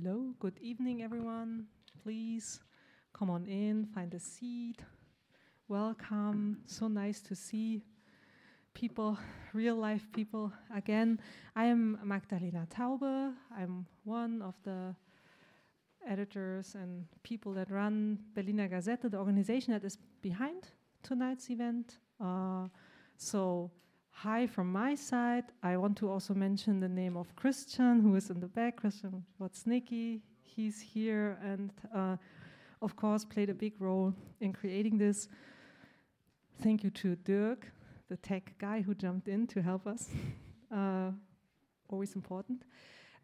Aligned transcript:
Hello, 0.00 0.32
good 0.38 0.58
evening, 0.62 1.02
everyone. 1.02 1.66
Please 2.02 2.60
come 3.12 3.28
on 3.28 3.44
in, 3.44 3.84
find 3.84 4.14
a 4.14 4.18
seat. 4.18 4.78
Welcome. 5.68 6.62
So 6.64 6.88
nice 6.88 7.20
to 7.20 7.34
see 7.34 7.82
people, 8.72 9.18
real 9.52 9.76
life 9.76 10.08
people 10.14 10.50
again. 10.74 11.20
I 11.54 11.66
am 11.66 11.98
Magdalena 12.02 12.66
Taube. 12.70 13.34
I'm 13.54 13.84
one 14.04 14.40
of 14.40 14.54
the 14.64 14.94
editors 16.08 16.74
and 16.74 17.04
people 17.22 17.52
that 17.52 17.70
run 17.70 18.18
Berliner 18.34 18.68
Gazette, 18.68 19.10
the 19.10 19.18
organization 19.18 19.74
that 19.74 19.84
is 19.84 19.98
behind 20.22 20.68
tonight's 21.02 21.50
event. 21.50 21.98
Uh, 22.18 22.68
so, 23.18 23.70
hi 24.12 24.46
from 24.46 24.70
my 24.70 24.94
side. 24.94 25.44
I 25.62 25.76
want 25.76 25.96
to 25.98 26.08
also 26.08 26.34
mention 26.34 26.78
the 26.78 26.88
name 26.88 27.16
of 27.16 27.34
Krystian, 27.34 28.02
who 28.02 28.14
is 28.14 28.30
in 28.30 28.40
the 28.40 28.46
back. 28.46 28.82
Krystian 28.82 29.22
Woznicki, 29.40 30.20
he's 30.42 30.80
here 30.80 31.38
and, 31.42 31.72
uh, 31.94 32.16
of 32.80 32.94
course, 32.94 33.24
played 33.24 33.50
a 33.50 33.54
big 33.54 33.74
role 33.80 34.14
in 34.40 34.52
creating 34.52 34.98
this. 34.98 35.28
Thank 36.62 36.84
you 36.84 36.90
to 36.90 37.16
Dirk, 37.16 37.72
the 38.08 38.16
tech 38.18 38.54
guy 38.58 38.82
who 38.82 38.94
jumped 38.94 39.28
in 39.28 39.46
to 39.48 39.62
help 39.62 39.86
us. 39.86 40.08
uh, 40.70 41.10
always 41.88 42.14
important. 42.14 42.62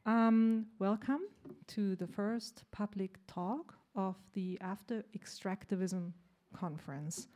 Um, 0.06 0.66
welcome 0.78 1.20
to 1.68 1.96
the 1.96 2.06
first 2.06 2.64
public 2.72 3.18
talk 3.26 3.74
of 3.94 4.16
the 4.32 4.58
After 4.60 5.04
Extractivism 5.16 6.12
conference. 6.54 7.28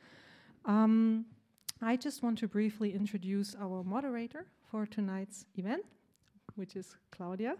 Um, 0.64 1.26
I 1.84 1.96
just 1.96 2.22
want 2.22 2.38
to 2.38 2.46
briefly 2.46 2.94
introduce 2.94 3.56
our 3.56 3.82
moderator 3.82 4.46
for 4.70 4.86
tonight's 4.86 5.46
event, 5.56 5.82
which 6.54 6.76
is 6.76 6.94
Claudia. 7.10 7.56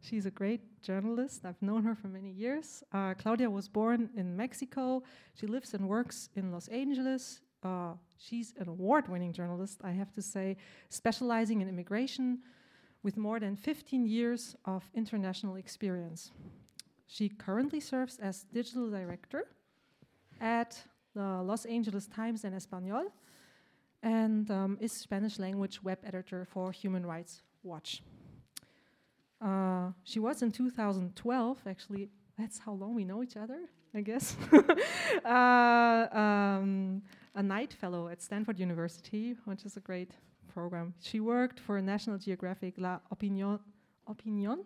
She's 0.00 0.26
a 0.26 0.30
great 0.32 0.82
journalist. 0.82 1.44
I've 1.44 1.62
known 1.62 1.84
her 1.84 1.94
for 1.94 2.08
many 2.08 2.32
years. 2.32 2.82
Uh, 2.92 3.14
Claudia 3.14 3.48
was 3.48 3.68
born 3.68 4.10
in 4.16 4.36
Mexico. 4.36 5.04
She 5.34 5.46
lives 5.46 5.72
and 5.72 5.88
works 5.88 6.30
in 6.34 6.50
Los 6.50 6.66
Angeles. 6.66 7.42
Uh, 7.62 7.92
she's 8.18 8.54
an 8.58 8.68
award 8.68 9.06
winning 9.06 9.32
journalist, 9.32 9.78
I 9.84 9.92
have 9.92 10.12
to 10.14 10.22
say, 10.22 10.56
specializing 10.88 11.60
in 11.60 11.68
immigration 11.68 12.40
with 13.04 13.16
more 13.16 13.38
than 13.38 13.54
15 13.54 14.04
years 14.04 14.56
of 14.64 14.82
international 14.94 15.54
experience. 15.54 16.32
She 17.06 17.28
currently 17.28 17.78
serves 17.78 18.18
as 18.18 18.46
digital 18.52 18.90
director 18.90 19.46
at 20.40 20.82
the 21.14 21.40
Los 21.42 21.66
Angeles 21.66 22.08
Times 22.08 22.44
en 22.44 22.54
Espanol 22.54 23.12
and 24.02 24.50
um, 24.50 24.78
is 24.80 24.92
Spanish 24.92 25.38
language 25.38 25.82
web 25.82 25.98
editor 26.04 26.44
for 26.44 26.72
Human 26.72 27.04
Rights 27.04 27.42
Watch. 27.62 28.02
Uh, 29.40 29.90
she 30.04 30.18
was 30.18 30.42
in 30.42 30.50
2012, 30.50 31.58
actually, 31.66 32.10
that's 32.38 32.58
how 32.58 32.72
long 32.72 32.94
we 32.94 33.04
know 33.04 33.22
each 33.22 33.36
other, 33.36 33.60
I 33.94 34.00
guess. 34.00 34.36
uh, 35.24 36.06
um, 36.12 37.02
a 37.34 37.42
Knight 37.42 37.72
Fellow 37.72 38.08
at 38.08 38.22
Stanford 38.22 38.58
University, 38.58 39.36
which 39.44 39.64
is 39.64 39.76
a 39.76 39.80
great 39.80 40.12
program. 40.52 40.94
She 41.00 41.20
worked 41.20 41.60
for 41.60 41.80
National 41.80 42.18
Geographic 42.18 42.74
La 42.76 43.00
Opinion, 43.10 43.58
Opinion? 44.06 44.64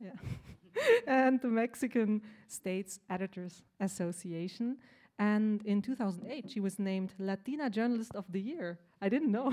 Yeah. 0.00 0.12
and 1.06 1.40
the 1.40 1.48
Mexican 1.48 2.22
States 2.48 3.00
Editors 3.08 3.62
Association. 3.80 4.76
And 5.20 5.62
in 5.66 5.82
2008, 5.82 6.50
she 6.50 6.60
was 6.60 6.78
named 6.78 7.12
Latina 7.18 7.68
Journalist 7.68 8.14
of 8.14 8.24
the 8.32 8.40
Year. 8.40 8.78
I 9.02 9.10
didn't 9.10 9.30
know. 9.30 9.52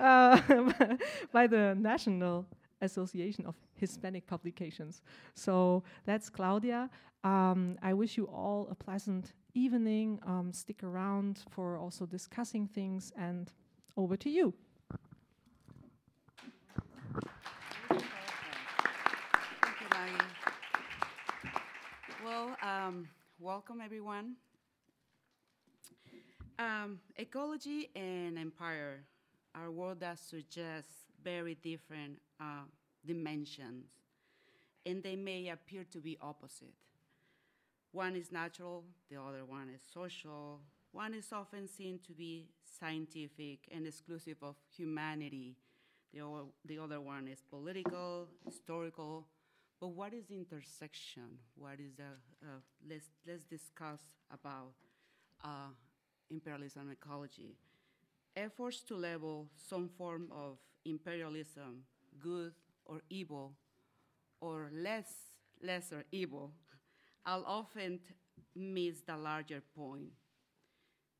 uh, 0.00 0.40
by 1.32 1.46
the 1.46 1.76
National 1.78 2.44
Association 2.82 3.46
of 3.46 3.54
Hispanic 3.74 4.26
Publications. 4.26 5.00
So 5.34 5.84
that's 6.06 6.28
Claudia. 6.28 6.90
Um, 7.22 7.78
I 7.82 7.94
wish 7.94 8.16
you 8.16 8.24
all 8.24 8.66
a 8.68 8.74
pleasant 8.74 9.32
evening. 9.54 10.18
Um, 10.26 10.52
stick 10.52 10.82
around 10.82 11.44
for 11.50 11.78
also 11.78 12.04
discussing 12.04 12.66
things, 12.66 13.12
and 13.16 13.52
over 13.96 14.16
to 14.16 14.28
you. 14.28 14.52
Thank 17.88 18.02
you. 18.02 18.08
Well, 22.24 22.56
um, 22.60 23.06
welcome 23.44 23.82
everyone. 23.84 24.36
Um, 26.58 26.98
ecology 27.16 27.90
and 27.94 28.38
empire 28.38 29.04
are 29.54 29.70
words 29.70 30.00
that 30.00 30.18
suggest 30.18 30.88
very 31.22 31.54
different 31.56 32.20
uh, 32.40 32.64
dimensions, 33.04 33.84
and 34.86 35.02
they 35.02 35.14
may 35.14 35.48
appear 35.48 35.84
to 35.92 35.98
be 35.98 36.16
opposite. 36.22 36.72
One 37.92 38.16
is 38.16 38.32
natural, 38.32 38.82
the 39.10 39.20
other 39.20 39.44
one 39.44 39.68
is 39.68 39.82
social. 39.92 40.60
One 40.92 41.12
is 41.12 41.30
often 41.30 41.68
seen 41.68 42.00
to 42.06 42.14
be 42.14 42.46
scientific 42.80 43.68
and 43.70 43.86
exclusive 43.86 44.38
of 44.40 44.56
humanity. 44.74 45.56
The, 46.14 46.78
other 46.78 47.00
one 47.02 47.28
is 47.28 47.42
political, 47.50 48.28
historical, 48.46 49.26
but 49.84 49.90
what 49.90 50.14
is 50.14 50.30
intersection? 50.30 51.36
What 51.56 51.78
is 51.78 51.92
the, 51.94 52.04
uh, 52.42 52.60
let's, 52.88 53.04
let's 53.28 53.44
discuss 53.44 54.00
about 54.32 54.72
uh, 55.44 55.74
imperialism 56.30 56.84
and 56.84 56.92
ecology. 56.92 57.58
Efforts 58.34 58.80
to 58.84 58.96
label 58.96 59.46
some 59.54 59.90
form 59.98 60.28
of 60.32 60.56
imperialism, 60.86 61.82
good 62.18 62.54
or 62.86 63.02
evil, 63.10 63.52
or 64.40 64.70
less, 64.72 65.12
lesser 65.62 66.04
evil, 66.10 66.52
I'll 67.26 67.44
often 67.44 68.00
miss 68.56 69.02
the 69.06 69.18
larger 69.18 69.62
point. 69.76 70.12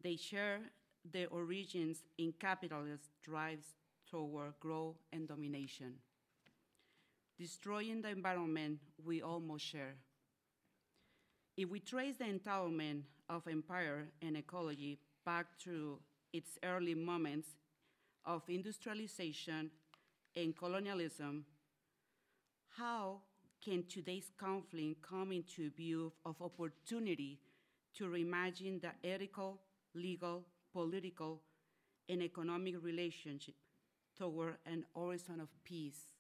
They 0.03 0.17
share 0.17 0.61
their 1.05 1.29
origins 1.29 1.99
in 2.17 2.33
capitalist 2.41 3.11
drives 3.23 3.75
toward 4.11 4.55
growth 4.59 4.97
and 5.13 5.29
domination 5.29 5.97
destroying 7.39 8.03
the 8.03 8.11
environment 8.11 8.79
we 9.05 9.23
almost 9.23 9.65
share. 9.65 9.95
If 11.57 11.69
we 11.69 11.81
trace 11.81 12.17
the 12.17 12.27
entanglement 12.29 13.05
of 13.29 13.47
empire 13.49 14.09
and 14.23 14.37
ecology 14.37 14.99
back 15.25 15.47
to 15.65 15.99
its 16.33 16.59
early 16.65 16.95
moments 16.95 17.49
of 18.25 18.43
industrialization 18.49 19.71
and 20.35 20.57
colonialism, 20.57 21.45
how 22.77 23.21
can 23.65 23.85
today's 23.89 24.31
conflict 24.37 25.01
come 25.03 25.33
into 25.33 25.71
view 25.71 26.13
of 26.27 26.41
opportunity 26.43 27.39
to 27.97 28.05
reimagine 28.05 28.81
the 28.81 28.91
ethical, 29.09 29.61
legal, 29.95 30.45
political, 30.73 31.41
and 32.09 32.21
economic 32.23 32.83
relationship 32.83 33.55
toward 34.19 34.57
an 34.67 34.85
horizon 34.95 35.41
of 35.41 35.49
peace? 35.65 36.14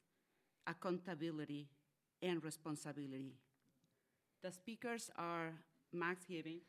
Accountability, 0.66 1.68
and 2.22 2.42
responsibility. 2.42 3.34
The 4.42 4.50
speakers 4.50 5.10
are 5.16 5.52
Max 5.92 6.24
Gibbing, 6.24 6.60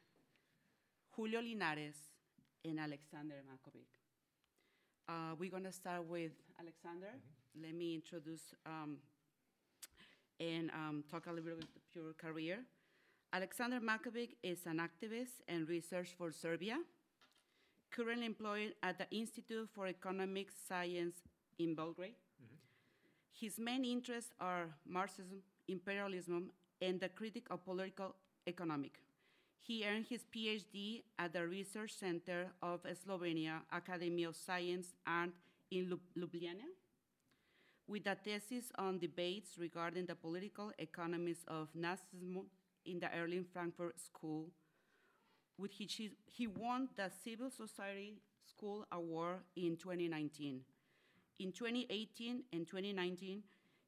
Julio 1.15 1.41
Linares, 1.41 1.95
and 2.63 2.79
Aleksandar 2.79 3.41
Matković. 3.47 3.91
Uh, 5.07 5.35
we're 5.39 5.51
going 5.51 5.63
to 5.63 5.71
start 5.71 6.05
with 6.07 6.31
Aleksandar. 6.59 7.15
Mm-hmm. 7.15 7.63
Let 7.63 7.75
me 7.75 7.95
introduce 7.95 8.53
um, 8.65 8.97
and 10.39 10.69
um, 10.71 11.03
talk 11.09 11.27
a 11.27 11.29
little 11.29 11.45
bit 11.45 11.53
about 11.53 11.69
your 11.93 12.13
career. 12.13 12.59
Aleksandar 13.33 13.81
Matković 13.81 14.35
is 14.43 14.65
an 14.65 14.79
activist 14.79 15.41
and 15.47 15.67
researcher 15.67 16.13
for 16.17 16.31
Serbia, 16.31 16.77
currently 17.91 18.25
employed 18.25 18.73
at 18.83 18.97
the 18.97 19.09
Institute 19.11 19.69
for 19.73 19.87
Economic 19.87 20.47
Science 20.67 21.15
in 21.59 21.75
Belgrade. 21.75 22.15
His 23.37 23.59
main 23.59 23.83
interests 23.83 24.31
are 24.39 24.69
Marxism, 24.87 25.41
imperialism, 25.67 26.51
and 26.81 27.01
the 27.01 27.09
critic 27.09 27.47
of 27.49 27.65
political 27.65 28.15
economic. 28.47 29.01
He 29.59 29.85
earned 29.85 30.05
his 30.05 30.23
PhD 30.33 31.03
at 31.19 31.33
the 31.33 31.45
Research 31.45 31.91
Center 31.91 32.53
of 32.61 32.83
Slovenia 32.83 33.61
Academy 33.73 34.23
of 34.23 34.37
Science 34.37 34.93
and 35.05 35.33
in 35.69 35.99
Ljubljana, 36.17 36.69
with 37.87 38.07
a 38.07 38.15
thesis 38.15 38.71
on 38.77 38.99
debates 38.99 39.57
regarding 39.57 40.05
the 40.05 40.15
political 40.15 40.71
economies 40.79 41.43
of 41.49 41.67
Nazism 41.75 42.45
in 42.85 42.99
the 42.99 43.09
early 43.17 43.43
Frankfurt 43.51 43.99
School, 43.99 44.49
with 45.57 45.71
which 45.77 45.99
he 46.25 46.47
won 46.47 46.87
the 46.95 47.11
Civil 47.23 47.49
Society 47.49 48.21
School 48.47 48.85
Award 48.93 49.39
in 49.57 49.75
2019. 49.75 50.61
In 51.37 51.51
2018 51.51 52.43
and 52.53 52.65
2019, 52.65 53.43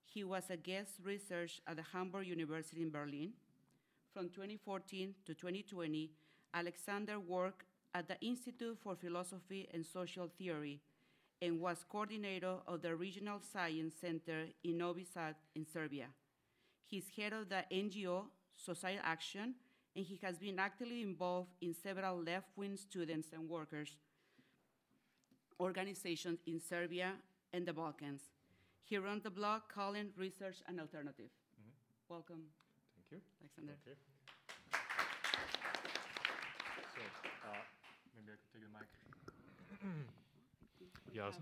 he 0.06 0.26
was 0.26 0.44
a 0.50 0.58
guest 0.58 0.92
researcher 1.02 1.62
at 1.66 1.78
the 1.78 1.82
Humboldt 1.82 2.26
University 2.26 2.82
in 2.82 2.92
Berlin. 2.92 3.32
From 4.14 4.28
2014 4.30 5.14
to 5.26 5.34
2020, 5.34 6.12
Aleksandar 6.54 7.26
worked 7.26 7.64
at 7.94 8.10
the 8.10 8.20
Institute 8.20 8.78
for 8.84 8.96
Philosophy 8.96 9.70
and 9.74 9.86
Social 9.86 10.30
Theory 10.38 10.82
and 11.42 11.62
was 11.62 11.86
coordinator 11.90 12.56
of 12.68 12.82
the 12.82 12.94
Regional 12.96 13.40
Science 13.40 13.96
Center 14.02 14.48
in 14.66 14.78
Novi 14.78 15.06
Sad 15.06 15.36
in 15.56 15.66
Serbia. 15.66 16.08
He's 16.86 17.06
head 17.16 17.32
of 17.32 17.48
the 17.48 17.64
NGO 17.72 18.26
Society 18.58 19.00
Action, 19.02 19.54
and 19.96 20.06
he 20.06 20.20
has 20.22 20.38
been 20.38 20.60
actively 20.60 21.02
involved 21.02 21.52
in 21.62 21.74
several 21.74 22.22
left-wing 22.22 22.76
students 22.76 23.30
and 23.32 23.48
workers 23.48 23.96
organizations 25.60 26.40
in 26.46 26.60
Serbia 26.60 27.14
and 27.54 27.66
the 27.66 27.74
Balkans. 27.74 28.22
He 28.84 28.98
runs 28.98 29.24
the 29.24 29.30
blog 29.30 29.62
Calling 29.74 30.10
Research 30.18 30.58
and 30.68 30.80
Alternative. 30.80 31.30
Welcome, 32.10 32.44
Thank 33.10 33.22
you. 33.22 33.22
Aleksandar. 33.44 33.76
Okay. 33.84 33.98
So, 36.96 37.02
uh, 37.48 37.64
maybe 38.16 38.32
I 38.32 38.38
could 38.40 38.52
take 38.54 38.64
the 38.64 38.72
mic. 38.72 38.88
yes. 41.14 41.40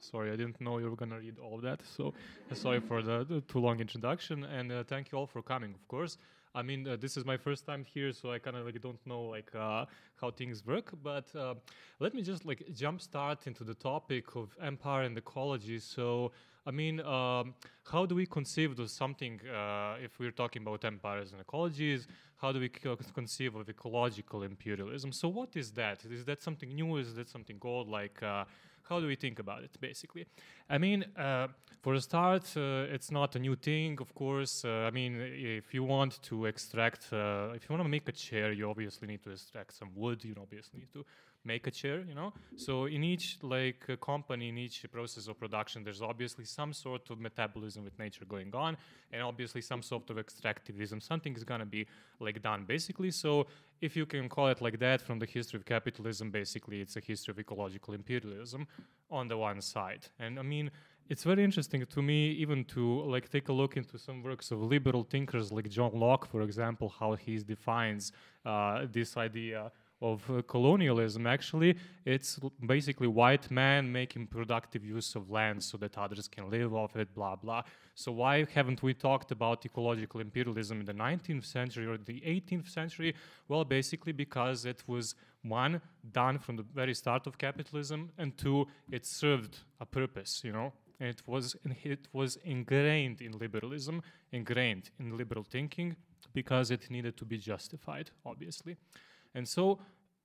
Sorry, 0.00 0.30
I 0.30 0.36
didn't 0.36 0.60
know 0.60 0.78
you 0.78 0.90
were 0.90 0.96
gonna 0.96 1.18
read 1.18 1.38
all 1.38 1.58
that. 1.58 1.80
So, 1.96 2.14
sorry 2.52 2.80
for 2.80 3.02
the, 3.02 3.24
the 3.24 3.40
too 3.42 3.58
long 3.60 3.80
introduction, 3.80 4.44
and 4.44 4.70
uh, 4.70 4.84
thank 4.84 5.10
you 5.10 5.18
all 5.18 5.26
for 5.26 5.42
coming. 5.42 5.74
Of 5.74 5.88
course, 5.88 6.18
I 6.54 6.62
mean 6.62 6.86
uh, 6.88 6.96
this 6.96 7.16
is 7.16 7.24
my 7.24 7.36
first 7.36 7.66
time 7.66 7.84
here, 7.84 8.12
so 8.12 8.32
I 8.32 8.38
kind 8.38 8.56
of 8.56 8.64
like 8.66 8.80
don't 8.80 9.04
know 9.06 9.22
like 9.22 9.54
uh, 9.54 9.84
how 10.20 10.30
things 10.30 10.64
work. 10.66 10.92
But 11.02 11.34
uh, 11.34 11.54
let 12.00 12.14
me 12.14 12.22
just 12.22 12.44
like 12.44 12.64
jump 12.74 13.00
start 13.00 13.46
into 13.46 13.64
the 13.64 13.74
topic 13.74 14.34
of 14.36 14.56
empire 14.62 15.02
and 15.02 15.16
ecology. 15.16 15.78
So, 15.78 16.32
I 16.66 16.70
mean, 16.70 17.00
um, 17.00 17.54
how 17.84 18.06
do 18.06 18.14
we 18.14 18.26
conceive 18.26 18.78
of 18.78 18.90
something 18.90 19.40
uh, 19.46 19.96
if 20.02 20.18
we're 20.18 20.30
talking 20.30 20.62
about 20.62 20.84
empires 20.84 21.32
and 21.32 21.46
ecologies? 21.46 22.06
How 22.36 22.52
do 22.52 22.60
we 22.60 22.68
conceive 22.68 23.54
of 23.56 23.68
ecological 23.68 24.42
imperialism? 24.42 25.12
So, 25.12 25.28
what 25.28 25.56
is 25.56 25.72
that? 25.72 26.04
Is 26.04 26.24
that 26.26 26.42
something 26.42 26.74
new? 26.74 26.96
Is 26.96 27.14
that 27.14 27.28
something 27.28 27.58
old? 27.62 27.88
Like, 27.88 28.22
uh, 28.22 28.44
how 28.88 29.00
do 29.00 29.06
we 29.06 29.16
think 29.16 29.38
about 29.38 29.62
it, 29.62 29.70
basically? 29.80 30.26
I 30.68 30.78
mean, 30.78 31.04
uh, 31.16 31.48
for 31.80 31.94
a 31.94 32.00
start, 32.00 32.44
uh, 32.56 32.94
it's 32.94 33.10
not 33.10 33.36
a 33.36 33.38
new 33.38 33.56
thing, 33.56 33.98
of 34.00 34.14
course. 34.14 34.64
Uh, 34.64 34.88
I 34.88 34.90
mean, 34.90 35.20
if 35.20 35.72
you 35.72 35.84
want 35.84 36.20
to 36.22 36.46
extract, 36.46 37.12
uh, 37.12 37.50
if 37.54 37.62
you 37.64 37.70
want 37.74 37.82
to 37.84 37.88
make 37.88 38.08
a 38.08 38.12
chair, 38.12 38.52
you 38.52 38.68
obviously 38.68 39.06
need 39.08 39.22
to 39.24 39.30
extract 39.30 39.74
some 39.74 39.90
wood. 39.94 40.24
You 40.24 40.34
obviously 40.40 40.80
need 40.80 40.92
to 40.92 41.04
make 41.44 41.66
a 41.66 41.70
chair, 41.70 42.04
you 42.08 42.14
know. 42.14 42.32
So 42.56 42.86
in 42.86 43.02
each 43.04 43.38
like 43.42 43.84
uh, 43.88 43.96
company, 43.96 44.48
in 44.48 44.58
each 44.58 44.84
process 44.90 45.28
of 45.28 45.38
production, 45.38 45.84
there's 45.84 46.02
obviously 46.02 46.44
some 46.44 46.72
sort 46.72 47.10
of 47.10 47.20
metabolism 47.20 47.84
with 47.84 47.98
nature 47.98 48.24
going 48.24 48.54
on, 48.54 48.76
and 49.12 49.22
obviously 49.22 49.62
some 49.62 49.82
sort 49.82 50.10
of 50.10 50.16
extractivism. 50.16 51.02
Something 51.02 51.34
is 51.36 51.44
gonna 51.44 51.66
be 51.66 51.86
like 52.20 52.42
done, 52.42 52.64
basically. 52.64 53.10
So 53.10 53.46
if 53.80 53.96
you 53.96 54.06
can 54.06 54.28
call 54.28 54.48
it 54.48 54.60
like 54.60 54.78
that, 54.80 55.00
from 55.00 55.18
the 55.18 55.26
history 55.26 55.58
of 55.58 55.64
capitalism, 55.64 56.30
basically 56.30 56.80
it's 56.80 56.96
a 56.96 57.00
history 57.00 57.32
of 57.32 57.38
ecological 57.38 57.94
imperialism 57.94 58.66
on 59.10 59.28
the 59.28 59.36
one 59.36 59.60
side. 59.60 60.06
And 60.18 60.38
I 60.38 60.42
mean, 60.42 60.70
it's 61.08 61.24
very 61.24 61.42
interesting 61.42 61.86
to 61.86 62.02
me 62.02 62.32
even 62.32 62.64
to 62.66 63.02
like 63.04 63.30
take 63.30 63.48
a 63.48 63.52
look 63.52 63.76
into 63.76 63.98
some 63.98 64.22
works 64.22 64.50
of 64.50 64.60
liberal 64.60 65.04
thinkers 65.04 65.50
like 65.50 65.68
John 65.70 65.92
Locke, 65.94 66.26
for 66.26 66.42
example, 66.42 66.92
how 67.00 67.14
he 67.14 67.38
defines 67.38 68.12
uh, 68.44 68.86
this 68.92 69.16
idea 69.16 69.72
of 70.00 70.28
uh, 70.30 70.42
colonialism. 70.42 71.26
Actually, 71.26 71.76
it's 72.04 72.38
basically 72.66 73.08
white 73.08 73.50
man 73.50 73.90
making 73.90 74.26
productive 74.26 74.84
use 74.84 75.14
of 75.14 75.30
land 75.30 75.62
so 75.62 75.76
that 75.78 75.98
others 75.98 76.28
can 76.28 76.50
live 76.50 76.74
off 76.74 76.96
it, 76.96 77.12
blah 77.14 77.36
blah. 77.36 77.62
So 77.94 78.12
why 78.12 78.46
haven't 78.54 78.82
we 78.82 78.94
talked 78.94 79.32
about 79.32 79.64
ecological 79.66 80.20
imperialism 80.20 80.80
in 80.80 80.86
the 80.86 80.94
19th 80.94 81.44
century 81.44 81.86
or 81.86 81.96
the 81.98 82.20
18th 82.20 82.68
century? 82.68 83.14
Well, 83.48 83.64
basically 83.64 84.12
because 84.12 84.64
it 84.64 84.82
was 84.86 85.14
one 85.42 85.80
done 86.12 86.38
from 86.38 86.56
the 86.56 86.64
very 86.74 86.94
start 86.94 87.26
of 87.26 87.38
capitalism, 87.38 88.10
and 88.18 88.36
two, 88.36 88.66
it 88.90 89.06
served 89.06 89.58
a 89.80 89.86
purpose. 89.86 90.42
You 90.44 90.52
know, 90.52 90.72
it 91.00 91.22
was 91.26 91.56
it 91.64 92.08
was 92.12 92.38
ingrained 92.44 93.20
in 93.20 93.32
liberalism, 93.38 94.02
ingrained 94.32 94.90
in 94.98 95.16
liberal 95.16 95.44
thinking, 95.44 95.96
because 96.32 96.70
it 96.70 96.90
needed 96.90 97.16
to 97.16 97.24
be 97.24 97.38
justified, 97.38 98.10
obviously. 98.24 98.76
And 99.34 99.46
so 99.46 99.78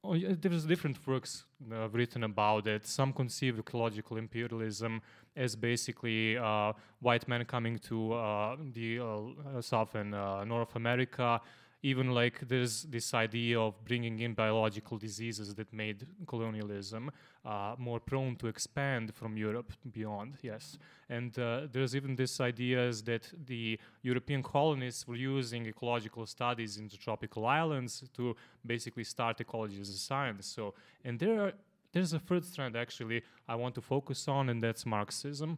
oh, 0.03 0.17
there's 0.17 0.65
different 0.65 1.05
works 1.07 1.45
uh, 1.71 1.89
written 1.89 2.23
about 2.23 2.67
it. 2.67 2.85
Some 2.85 3.13
conceive 3.13 3.59
ecological 3.59 4.17
imperialism 4.17 5.01
as 5.35 5.55
basically 5.55 6.37
uh, 6.37 6.73
white 6.99 7.27
men 7.27 7.45
coming 7.45 7.79
to 7.79 8.13
uh, 8.13 8.55
the 8.73 8.99
uh, 8.99 9.61
South 9.61 9.95
and 9.95 10.13
uh, 10.13 10.43
North 10.43 10.75
America. 10.75 11.41
Even 11.85 12.11
like 12.11 12.47
there's 12.47 12.83
this 12.83 13.13
idea 13.13 13.59
of 13.59 13.73
bringing 13.83 14.19
in 14.19 14.33
biological 14.33 14.97
diseases 14.97 15.53
that 15.53 15.71
made 15.73 16.07
colonialism 16.25 17.11
uh, 17.45 17.75
more 17.77 17.99
prone 17.99 18.37
to 18.37 18.47
expand 18.47 19.13
from 19.13 19.35
Europe 19.35 19.73
beyond. 19.91 20.37
Yes, 20.41 20.77
and 21.09 21.37
uh, 21.37 21.67
there's 21.69 21.93
even 21.93 22.15
this 22.15 22.39
idea 22.39 22.89
that 23.03 23.29
the 23.45 23.77
European 24.01 24.41
colonists 24.41 25.05
were 25.05 25.17
using 25.17 25.65
ecological 25.65 26.25
studies 26.25 26.77
in 26.77 26.87
the 26.87 26.95
tropical 26.95 27.45
islands 27.45 28.03
to 28.13 28.33
basically 28.65 29.03
start 29.03 29.41
ecology 29.41 29.81
as 29.81 29.89
a 29.89 29.97
science. 29.97 30.47
So, 30.47 30.73
and 31.03 31.19
there 31.19 31.41
are, 31.43 31.53
there's 31.91 32.13
a 32.13 32.19
third 32.19 32.45
strand 32.45 32.77
actually 32.77 33.23
I 33.47 33.55
want 33.55 33.75
to 33.75 33.81
focus 33.81 34.27
on, 34.29 34.49
and 34.49 34.63
that's 34.63 34.85
Marxism. 34.85 35.57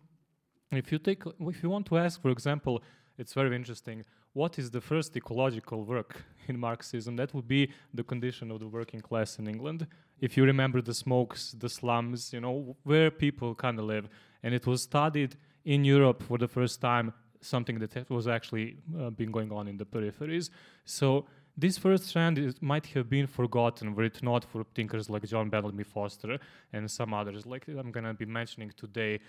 If 0.71 0.91
you 0.91 0.97
take, 0.97 1.21
if 1.39 1.61
you 1.61 1.69
want 1.69 1.85
to 1.87 1.97
ask, 1.99 2.19
for 2.19 2.31
example, 2.31 2.81
it's 3.17 3.33
very 3.33 3.55
interesting. 3.55 4.03
What 4.35 4.59
is 4.59 4.69
the 4.69 4.81
first 4.81 5.15
ecological 5.15 5.85
work 5.85 6.25
in 6.49 6.59
Marxism? 6.59 7.15
That 7.15 7.33
would 7.33 7.47
be 7.47 7.71
the 7.93 8.03
condition 8.03 8.51
of 8.51 8.59
the 8.59 8.67
working 8.67 8.99
class 8.99 9.39
in 9.39 9.47
England. 9.47 9.87
If 10.19 10.35
you 10.35 10.43
remember 10.43 10.81
the 10.81 10.93
smokes, 10.93 11.55
the 11.57 11.69
slums, 11.69 12.33
you 12.33 12.41
know, 12.41 12.75
where 12.83 13.09
people 13.09 13.55
kind 13.55 13.79
of 13.79 13.85
live, 13.85 14.09
and 14.43 14.53
it 14.53 14.67
was 14.67 14.83
studied 14.83 15.37
in 15.63 15.85
Europe 15.85 16.21
for 16.21 16.37
the 16.37 16.49
first 16.49 16.81
time, 16.81 17.13
something 17.39 17.79
that 17.79 18.09
was 18.09 18.27
actually 18.27 18.75
uh, 18.99 19.09
been 19.09 19.31
going 19.31 19.53
on 19.53 19.69
in 19.69 19.77
the 19.77 19.85
peripheries. 19.85 20.49
So 20.83 21.27
this 21.55 21.77
first 21.77 22.11
trend 22.11 22.55
might 22.59 22.87
have 22.87 23.09
been 23.09 23.27
forgotten 23.27 23.95
were 23.95 24.03
it 24.03 24.21
not 24.21 24.43
for 24.43 24.65
thinkers 24.75 25.09
like 25.09 25.23
John 25.23 25.49
Bellamy 25.49 25.85
Foster 25.85 26.39
and 26.73 26.91
some 26.91 27.13
others, 27.13 27.45
like 27.45 27.69
I'm 27.69 27.89
gonna 27.89 28.13
be 28.13 28.25
mentioning 28.25 28.73
today. 28.75 29.21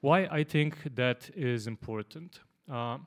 Why 0.00 0.24
I 0.24 0.42
think 0.42 0.76
that 0.96 1.30
is 1.36 1.68
important. 1.68 2.40
Uh, 2.68 2.98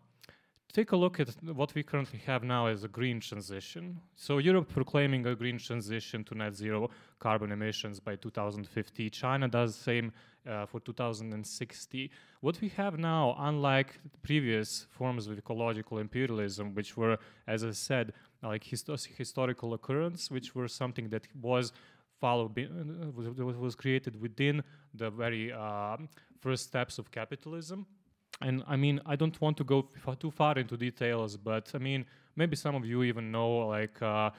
take 0.73 0.91
a 0.91 0.95
look 0.95 1.19
at 1.19 1.29
what 1.53 1.73
we 1.75 1.83
currently 1.83 2.19
have 2.25 2.43
now 2.43 2.65
as 2.65 2.83
a 2.83 2.87
green 2.87 3.19
transition. 3.19 3.99
So 4.15 4.39
Europe 4.39 4.69
proclaiming 4.69 5.25
a 5.27 5.35
green 5.35 5.59
transition 5.59 6.23
to 6.23 6.35
net 6.35 6.55
zero 6.55 6.89
carbon 7.19 7.51
emissions 7.51 7.99
by 7.99 8.15
2050. 8.15 9.09
China 9.11 9.47
does 9.47 9.77
the 9.77 9.83
same 9.83 10.11
uh, 10.49 10.65
for 10.65 10.79
2060. 10.79 12.09
What 12.41 12.59
we 12.59 12.69
have 12.69 12.97
now, 12.97 13.35
unlike 13.37 13.99
previous 14.23 14.87
forms 14.89 15.27
of 15.27 15.37
ecological 15.37 15.99
imperialism, 15.99 16.73
which 16.73 16.97
were, 16.97 17.17
as 17.47 17.63
I 17.63 17.71
said, 17.71 18.11
like 18.41 18.63
histo- 18.63 19.07
historical 19.15 19.75
occurrence, 19.75 20.31
which 20.31 20.55
were 20.55 20.67
something 20.67 21.07
that 21.09 21.27
was 21.39 21.71
followed, 22.19 22.57
uh, 22.57 23.11
was, 23.11 23.55
was 23.55 23.75
created 23.75 24.19
within 24.19 24.63
the 24.95 25.09
very 25.11 25.51
um 25.53 26.09
first 26.39 26.63
steps 26.65 26.97
of 26.97 27.09
capitalism 27.09 27.85
and 28.43 28.63
I 28.67 28.75
mean, 28.75 28.99
I 29.05 29.15
don't 29.15 29.39
want 29.41 29.57
to 29.57 29.63
go 29.63 29.87
f- 30.07 30.19
too 30.19 30.31
far 30.31 30.59
into 30.59 30.75
details, 30.77 31.37
but 31.37 31.71
I 31.73 31.79
mean, 31.79 32.05
maybe 32.35 32.55
some 32.55 32.75
of 32.75 32.85
you 32.85 33.03
even 33.03 33.31
know, 33.31 33.67
like, 33.67 34.01
uh, 34.01 34.29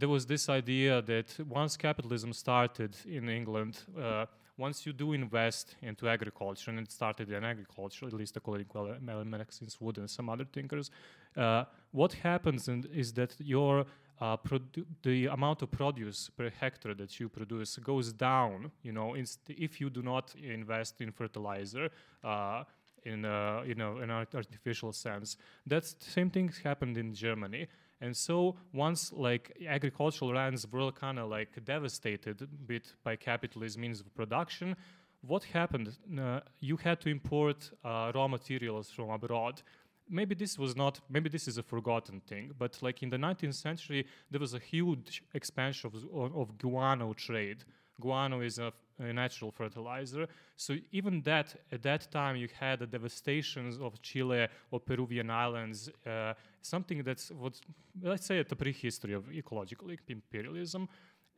there 0.00 0.08
was 0.08 0.26
this 0.26 0.48
idea 0.48 1.02
that 1.02 1.28
once 1.48 1.76
capitalism 1.76 2.32
started 2.32 2.92
in 3.06 3.28
England, 3.28 3.74
uh, 3.98 4.26
once 4.58 4.86
you 4.86 4.92
do 4.92 5.12
invest 5.12 5.76
into 5.82 6.08
agriculture, 6.08 6.70
and 6.70 6.80
it 6.80 6.90
started 6.92 7.30
in 7.30 7.44
agriculture, 7.44 8.06
at 8.06 8.12
least 8.12 8.36
according 8.36 8.66
to 8.66 8.78
Mel- 8.84 9.24
Mel- 9.24 9.24
Meiksins 9.24 9.80
Wood 9.80 9.98
and 9.98 10.08
some 10.08 10.28
other 10.28 10.44
thinkers, 10.44 10.90
uh, 11.36 11.64
what 11.92 12.12
happens 12.12 12.68
in, 12.68 12.84
is 12.92 13.12
that 13.14 13.34
your 13.38 13.84
uh, 14.20 14.36
produ- 14.36 14.86
the 15.02 15.26
amount 15.26 15.62
of 15.62 15.70
produce 15.70 16.30
per 16.30 16.48
hectare 16.50 16.94
that 16.94 17.20
you 17.20 17.28
produce 17.28 17.76
goes 17.76 18.12
down. 18.12 18.70
You 18.82 18.92
know, 18.92 19.14
inst- 19.14 19.50
if 19.50 19.80
you 19.80 19.90
do 19.90 20.02
not 20.02 20.34
invest 20.36 21.00
in 21.00 21.12
fertilizer, 21.12 21.90
uh, 22.24 22.64
in 23.06 23.24
a, 23.24 23.62
you 23.66 23.74
know 23.74 23.98
an 23.98 24.10
artificial 24.10 24.92
sense. 24.92 25.36
That's 25.66 25.94
the 25.94 26.10
same 26.10 26.30
thing 26.30 26.52
happened 26.64 26.96
in 26.98 27.14
Germany. 27.14 27.68
And 28.00 28.14
so 28.14 28.56
once 28.74 29.12
like 29.12 29.56
agricultural 29.66 30.34
lands 30.34 30.66
were 30.70 30.92
kind 30.92 31.18
of 31.18 31.30
like 31.30 31.64
devastated 31.64 32.46
bit 32.66 32.92
by 33.02 33.16
capitalist 33.16 33.78
means 33.78 34.00
of 34.00 34.14
production, 34.14 34.76
what 35.22 35.44
happened? 35.44 35.96
Uh, 36.18 36.40
you 36.60 36.76
had 36.76 37.00
to 37.00 37.08
import 37.08 37.70
uh, 37.84 38.12
raw 38.14 38.28
materials 38.28 38.90
from 38.90 39.10
abroad. 39.10 39.62
Maybe 40.08 40.34
this 40.34 40.58
was 40.58 40.76
not. 40.76 41.00
Maybe 41.08 41.28
this 41.28 41.48
is 41.48 41.58
a 41.58 41.62
forgotten 41.62 42.20
thing. 42.20 42.52
But 42.58 42.78
like 42.82 43.02
in 43.02 43.10
the 43.10 43.16
19th 43.16 43.54
century, 43.54 44.06
there 44.30 44.40
was 44.40 44.54
a 44.54 44.58
huge 44.58 45.22
expansion 45.34 45.90
of, 45.92 46.36
of 46.36 46.58
guano 46.58 47.12
trade. 47.14 47.64
Guano 48.00 48.40
is 48.40 48.58
a, 48.58 48.72
a 48.98 49.12
natural 49.12 49.50
fertilizer. 49.50 50.26
So 50.56 50.76
even 50.92 51.22
that, 51.22 51.54
at 51.70 51.82
that 51.82 52.10
time, 52.10 52.36
you 52.36 52.48
had 52.58 52.78
the 52.78 52.86
devastations 52.86 53.78
of 53.78 54.00
Chile 54.02 54.48
or 54.70 54.80
Peruvian 54.80 55.30
islands, 55.30 55.90
uh, 56.06 56.34
something 56.62 57.02
that's 57.02 57.30
what 57.30 57.60
let's 58.02 58.26
say 58.26 58.38
at 58.38 58.48
the 58.48 58.56
prehistory 58.56 59.14
of 59.14 59.30
ecological 59.32 59.88
imperialism. 60.08 60.88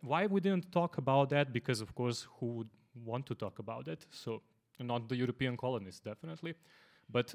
why 0.00 0.26
we 0.26 0.40
didn't 0.40 0.70
talk 0.70 0.98
about 0.98 1.28
that? 1.30 1.52
Because 1.52 1.80
of 1.80 1.94
course, 1.94 2.26
who 2.38 2.46
would 2.46 2.68
want 3.04 3.26
to 3.26 3.34
talk 3.34 3.58
about 3.58 3.88
it? 3.88 4.06
So 4.10 4.42
not 4.78 5.08
the 5.08 5.16
European 5.16 5.56
colonists, 5.56 6.00
definitely. 6.00 6.54
But 7.10 7.34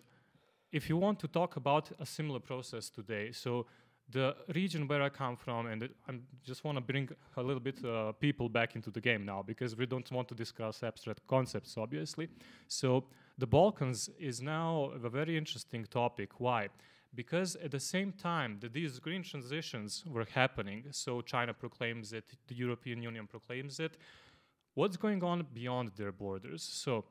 if 0.72 0.90
you 0.90 0.98
want 0.98 1.20
to 1.20 1.28
talk 1.28 1.56
about 1.56 1.92
a 2.00 2.06
similar 2.06 2.40
process 2.40 2.90
today, 2.90 3.32
so 3.32 3.66
the 4.14 4.36
region 4.54 4.88
where 4.88 5.02
I 5.02 5.10
come 5.10 5.36
from, 5.36 5.66
and 5.66 5.90
I 6.08 6.14
just 6.46 6.64
want 6.64 6.78
to 6.78 6.82
bring 6.82 7.10
a 7.36 7.44
little 7.44 7.60
bit 7.60 7.84
uh, 7.84 8.14
people 8.14 8.48
back 8.48 8.76
into 8.76 8.92
the 8.92 9.02
game 9.02 9.26
now 9.26 9.44
because 9.44 9.76
we 9.76 9.86
don't 9.86 10.10
want 10.12 10.28
to 10.30 10.36
discuss 10.36 10.84
abstract 10.84 11.28
concepts, 11.28 11.76
obviously. 11.78 12.30
So 12.68 13.04
the 13.38 13.48
Balkans 13.48 14.10
is 14.20 14.42
now 14.42 14.92
a 15.04 15.10
very 15.10 15.36
interesting 15.38 15.86
topic. 15.86 16.40
Why? 16.40 16.70
Because 17.16 17.56
at 17.58 17.72
the 17.72 17.80
same 17.80 18.12
time 18.12 18.58
that 18.62 18.74
these 18.74 19.00
green 19.00 19.24
transitions 19.24 20.04
were 20.08 20.28
happening, 20.34 20.86
so 20.92 21.22
China 21.22 21.54
proclaims 21.54 22.14
it, 22.14 22.26
the 22.48 22.56
European 22.56 23.02
Union 23.02 23.28
proclaims 23.28 23.80
it, 23.80 23.98
what's 24.76 24.98
going 24.98 25.24
on 25.24 25.46
beyond 25.54 25.92
their 25.96 26.12
borders? 26.12 26.64
So 26.64 27.06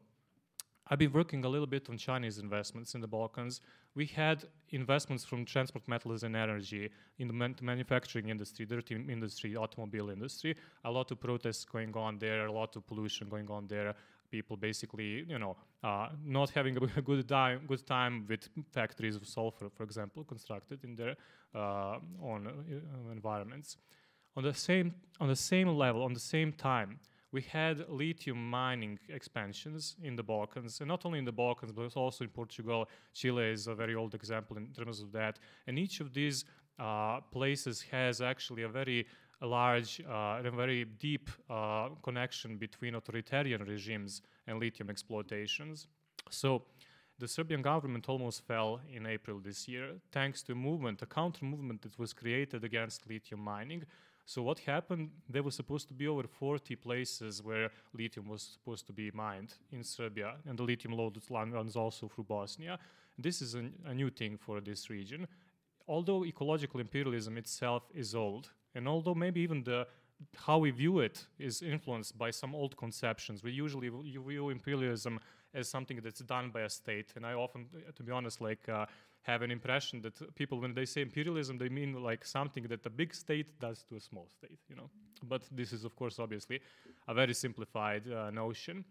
I've 0.92 0.98
been 0.98 1.12
working 1.14 1.42
a 1.46 1.48
little 1.48 1.66
bit 1.66 1.88
on 1.88 1.96
Chinese 1.96 2.36
investments 2.36 2.94
in 2.94 3.00
the 3.00 3.06
Balkans. 3.06 3.62
We 3.94 4.04
had 4.04 4.44
investments 4.72 5.24
from 5.24 5.46
transport 5.46 5.88
metals 5.88 6.22
and 6.22 6.36
energy 6.36 6.90
in 7.18 7.28
the 7.28 7.32
man- 7.32 7.56
manufacturing 7.62 8.28
industry, 8.28 8.66
dirty 8.66 8.96
industry, 8.96 9.56
automobile 9.56 10.10
industry. 10.10 10.54
A 10.84 10.90
lot 10.90 11.10
of 11.10 11.18
protests 11.18 11.64
going 11.64 11.96
on 11.96 12.18
there, 12.18 12.44
a 12.44 12.52
lot 12.52 12.76
of 12.76 12.86
pollution 12.86 13.30
going 13.30 13.48
on 13.48 13.68
there. 13.68 13.94
People 14.30 14.58
basically, 14.58 15.24
you 15.26 15.38
know, 15.38 15.56
uh, 15.82 16.08
not 16.26 16.50
having 16.50 16.76
a 16.76 16.80
good 17.00 17.26
time, 17.26 17.62
good 17.66 17.86
time 17.86 18.26
with 18.28 18.50
factories 18.70 19.16
of 19.16 19.26
sulfur, 19.26 19.70
for 19.70 19.84
example, 19.84 20.24
constructed 20.24 20.84
in 20.84 20.94
their 20.94 21.16
uh, 21.54 22.00
own 22.22 22.46
uh, 22.46 23.10
environments. 23.10 23.78
On 24.36 24.44
the 24.44 24.52
same 24.52 24.94
on 25.20 25.28
the 25.28 25.36
same 25.36 25.68
level, 25.68 26.02
on 26.02 26.12
the 26.12 26.20
same 26.20 26.52
time, 26.52 26.98
we 27.32 27.40
had 27.40 27.88
lithium 27.88 28.50
mining 28.50 28.98
expansions 29.08 29.96
in 30.02 30.16
the 30.16 30.22
Balkans, 30.22 30.80
and 30.80 30.88
not 30.88 31.04
only 31.06 31.18
in 31.18 31.24
the 31.24 31.32
Balkans, 31.32 31.72
but 31.72 31.96
also 31.96 32.24
in 32.24 32.30
Portugal. 32.30 32.88
Chile 33.14 33.44
is 33.44 33.66
a 33.66 33.74
very 33.74 33.94
old 33.94 34.14
example 34.14 34.58
in 34.58 34.68
terms 34.68 35.00
of 35.00 35.10
that. 35.12 35.38
And 35.66 35.78
each 35.78 36.00
of 36.00 36.12
these 36.12 36.44
uh, 36.78 37.20
places 37.20 37.82
has 37.90 38.20
actually 38.20 38.62
a 38.62 38.68
very 38.68 39.06
large 39.40 40.00
uh, 40.08 40.36
and 40.38 40.46
a 40.46 40.50
very 40.50 40.84
deep 40.84 41.30
uh, 41.50 41.88
connection 42.02 42.58
between 42.58 42.94
authoritarian 42.94 43.64
regimes 43.64 44.22
and 44.46 44.60
lithium 44.60 44.90
exploitations. 44.90 45.86
So 46.30 46.62
the 47.18 47.28
Serbian 47.28 47.62
government 47.62 48.08
almost 48.08 48.46
fell 48.46 48.80
in 48.92 49.06
April 49.06 49.38
this 49.38 49.68
year, 49.68 49.94
thanks 50.12 50.42
to 50.44 50.52
a 50.52 50.54
movement, 50.54 51.02
a 51.02 51.06
counter 51.06 51.44
movement 51.44 51.82
that 51.82 51.98
was 51.98 52.12
created 52.12 52.64
against 52.64 53.08
lithium 53.08 53.40
mining, 53.40 53.84
so 54.24 54.42
what 54.42 54.60
happened? 54.60 55.10
There 55.28 55.42
was 55.42 55.54
supposed 55.54 55.88
to 55.88 55.94
be 55.94 56.06
over 56.06 56.24
40 56.26 56.76
places 56.76 57.42
where 57.42 57.70
lithium 57.92 58.28
was 58.28 58.42
supposed 58.42 58.86
to 58.86 58.92
be 58.92 59.10
mined 59.10 59.54
in 59.72 59.82
Serbia, 59.82 60.34
and 60.46 60.58
the 60.58 60.62
lithium 60.62 60.94
loaded 60.94 61.22
runs 61.30 61.76
also 61.76 62.08
through 62.08 62.24
Bosnia. 62.24 62.78
This 63.18 63.42
is 63.42 63.54
a, 63.54 63.64
a 63.84 63.94
new 63.94 64.10
thing 64.10 64.36
for 64.36 64.60
this 64.60 64.88
region. 64.88 65.26
Although 65.88 66.24
ecological 66.24 66.80
imperialism 66.80 67.36
itself 67.36 67.82
is 67.92 68.14
old, 68.14 68.50
and 68.74 68.86
although 68.86 69.14
maybe 69.14 69.40
even 69.40 69.64
the 69.64 69.86
how 70.36 70.58
we 70.58 70.70
view 70.70 71.00
it 71.00 71.26
is 71.38 71.62
influenced 71.62 72.16
by 72.16 72.30
some 72.30 72.54
old 72.54 72.76
conceptions. 72.76 73.42
We 73.42 73.52
usually 73.52 73.88
view 73.88 74.50
imperialism 74.50 75.18
as 75.54 75.68
something 75.68 76.00
that's 76.02 76.20
done 76.20 76.50
by 76.50 76.62
a 76.62 76.68
state, 76.68 77.12
and 77.16 77.26
I 77.26 77.34
often, 77.34 77.66
to 77.94 78.02
be 78.02 78.12
honest, 78.12 78.40
like 78.40 78.68
uh, 78.68 78.86
have 79.22 79.42
an 79.42 79.50
impression 79.50 80.02
that 80.02 80.34
people, 80.34 80.60
when 80.60 80.74
they 80.74 80.84
say 80.84 81.00
imperialism, 81.00 81.58
they 81.58 81.68
mean 81.68 82.02
like 82.02 82.24
something 82.24 82.64
that 82.64 82.84
a 82.86 82.90
big 82.90 83.14
state 83.14 83.58
does 83.60 83.84
to 83.84 83.96
a 83.96 84.00
small 84.00 84.26
state, 84.28 84.58
you 84.68 84.76
know. 84.76 84.90
But 85.22 85.42
this 85.50 85.72
is, 85.72 85.84
of 85.84 85.94
course, 85.96 86.18
obviously 86.18 86.60
a 87.06 87.14
very 87.14 87.34
simplified 87.34 88.10
uh, 88.10 88.30
notion. 88.30 88.84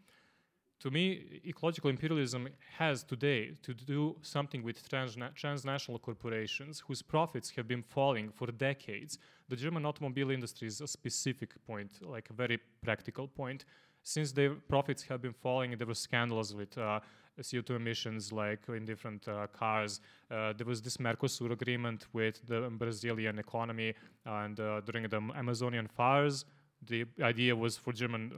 To 0.79 0.89
me, 0.89 1.41
ecological 1.45 1.91
imperialism 1.91 2.47
has 2.79 3.03
today 3.03 3.51
to 3.61 3.73
do 3.73 4.15
something 4.23 4.63
with 4.63 4.89
transna- 4.89 5.35
transnational 5.35 5.99
corporations 5.99 6.79
whose 6.87 7.03
profits 7.03 7.51
have 7.51 7.67
been 7.67 7.83
falling 7.83 8.31
for 8.31 8.47
decades. 8.47 9.19
The 9.47 9.55
German 9.55 9.85
automobile 9.85 10.31
industry 10.31 10.67
is 10.67 10.81
a 10.81 10.87
specific 10.87 11.53
point, 11.67 11.91
like 12.01 12.31
a 12.31 12.33
very 12.33 12.57
practical 12.81 13.27
point. 13.27 13.65
Since 14.01 14.31
their 14.31 14.55
profits 14.55 15.03
have 15.03 15.21
been 15.21 15.33
falling, 15.33 15.77
there 15.77 15.85
were 15.85 15.93
scandals 15.93 16.55
with 16.55 16.75
uh, 16.77 17.01
CO2 17.39 17.75
emissions 17.75 18.31
like 18.31 18.59
in 18.67 18.85
different 18.85 19.27
uh, 19.27 19.47
cars. 19.47 19.99
Uh, 20.29 20.53
there 20.53 20.67
was 20.67 20.81
this 20.81 20.97
Mercosur 20.97 21.51
agreement 21.51 22.07
with 22.13 22.45
the 22.47 22.69
Brazilian 22.71 23.39
economy, 23.39 23.93
and 24.25 24.59
uh, 24.59 24.81
during 24.81 25.07
the 25.07 25.21
Amazonian 25.35 25.87
fires, 25.87 26.45
the 26.87 27.05
idea 27.21 27.55
was 27.55 27.77
for 27.77 27.93
German 27.93 28.31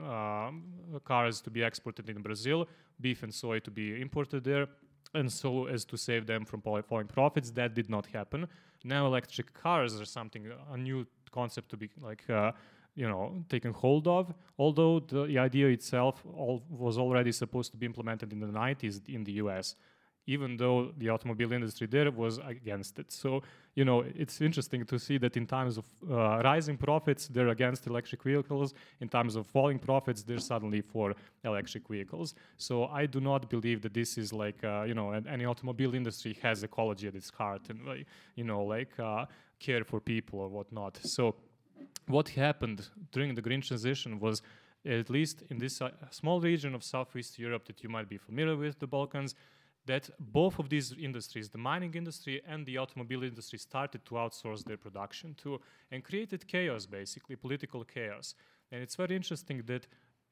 cars 1.04 1.40
to 1.40 1.50
be 1.50 1.62
exported 1.62 2.10
in 2.10 2.20
Brazil, 2.20 2.68
beef 3.00 3.22
and 3.22 3.32
soy 3.32 3.58
to 3.58 3.70
be 3.70 4.00
imported 4.00 4.44
there 4.44 4.68
and 5.14 5.30
so 5.30 5.66
as 5.66 5.84
to 5.84 5.96
save 5.96 6.26
them 6.26 6.44
from 6.44 6.60
falling 6.60 7.06
profits. 7.06 7.50
That 7.50 7.74
did 7.74 7.88
not 7.88 8.06
happen. 8.06 8.48
Now 8.82 9.06
electric 9.06 9.54
cars 9.54 9.98
are 10.00 10.04
something 10.04 10.46
a 10.70 10.76
new 10.76 11.06
concept 11.30 11.70
to 11.70 11.76
be 11.76 11.88
like 12.00 12.28
uh, 12.28 12.52
you 12.94 13.08
know 13.08 13.44
taken 13.48 13.72
hold 13.72 14.06
of 14.06 14.32
although 14.58 15.00
the, 15.00 15.26
the 15.26 15.38
idea 15.38 15.68
itself 15.68 16.22
all, 16.34 16.62
was 16.68 16.98
already 16.98 17.32
supposed 17.32 17.70
to 17.72 17.76
be 17.76 17.86
implemented 17.86 18.32
in 18.32 18.40
the 18.40 18.46
90s 18.46 19.00
in 19.08 19.24
the 19.24 19.32
US 19.32 19.76
even 20.26 20.56
though 20.56 20.92
the 20.96 21.08
automobile 21.08 21.52
industry 21.52 21.86
there 21.86 22.10
was 22.10 22.38
against 22.38 22.98
it. 22.98 23.12
So 23.12 23.42
you 23.74 23.84
know 23.84 24.04
it's 24.14 24.40
interesting 24.40 24.84
to 24.86 24.98
see 24.98 25.18
that 25.18 25.36
in 25.36 25.46
times 25.46 25.76
of 25.78 25.84
uh, 26.10 26.40
rising 26.42 26.76
profits 26.76 27.28
they're 27.28 27.48
against 27.48 27.86
electric 27.86 28.22
vehicles. 28.22 28.74
In 29.00 29.08
times 29.08 29.36
of 29.36 29.46
falling 29.46 29.78
profits 29.78 30.22
they're 30.22 30.38
suddenly 30.38 30.80
for 30.80 31.14
electric 31.44 31.88
vehicles. 31.88 32.34
So 32.56 32.86
i 32.86 33.06
do 33.06 33.20
not 33.20 33.50
believe 33.50 33.82
that 33.82 33.94
this 33.94 34.16
is 34.18 34.32
like 34.32 34.62
uh, 34.64 34.84
you 34.88 34.94
know 34.94 35.12
any 35.12 35.44
automobile 35.44 35.94
industry 35.94 36.38
has 36.42 36.62
ecology 36.62 37.08
at 37.08 37.14
its 37.14 37.30
heart 37.30 37.62
and 37.68 37.80
you 38.34 38.44
know 38.44 38.62
like 38.64 38.98
uh, 38.98 39.26
care 39.58 39.84
for 39.84 40.00
people 40.00 40.40
or 40.40 40.48
whatnot. 40.48 40.98
So 41.02 41.34
what 42.06 42.30
happened 42.30 42.88
during 43.12 43.34
the 43.34 43.42
green 43.42 43.60
transition 43.60 44.20
was 44.20 44.42
at 44.86 45.08
least 45.08 45.42
in 45.50 45.58
this 45.58 45.80
uh, 45.80 45.90
small 46.10 46.40
region 46.40 46.74
of 46.74 46.84
southeast 46.84 47.38
Europe 47.38 47.64
that 47.66 47.82
you 47.82 47.88
might 47.88 48.08
be 48.08 48.18
familiar 48.18 48.56
with, 48.56 48.78
the 48.78 48.86
Balkans, 48.86 49.34
that 49.86 50.10
both 50.18 50.58
of 50.58 50.68
these 50.68 50.92
industries, 50.92 51.48
the 51.50 51.58
mining 51.58 51.94
industry 51.94 52.40
and 52.46 52.64
the 52.66 52.78
automobile 52.78 53.22
industry, 53.22 53.58
started 53.58 54.04
to 54.06 54.14
outsource 54.14 54.64
their 54.64 54.76
production 54.76 55.34
to 55.34 55.60
and 55.90 56.04
created 56.04 56.46
chaos, 56.46 56.86
basically, 56.86 57.36
political 57.36 57.84
chaos. 57.84 58.34
And 58.72 58.82
it's 58.82 58.96
very 58.96 59.14
interesting 59.14 59.62
that 59.66 59.86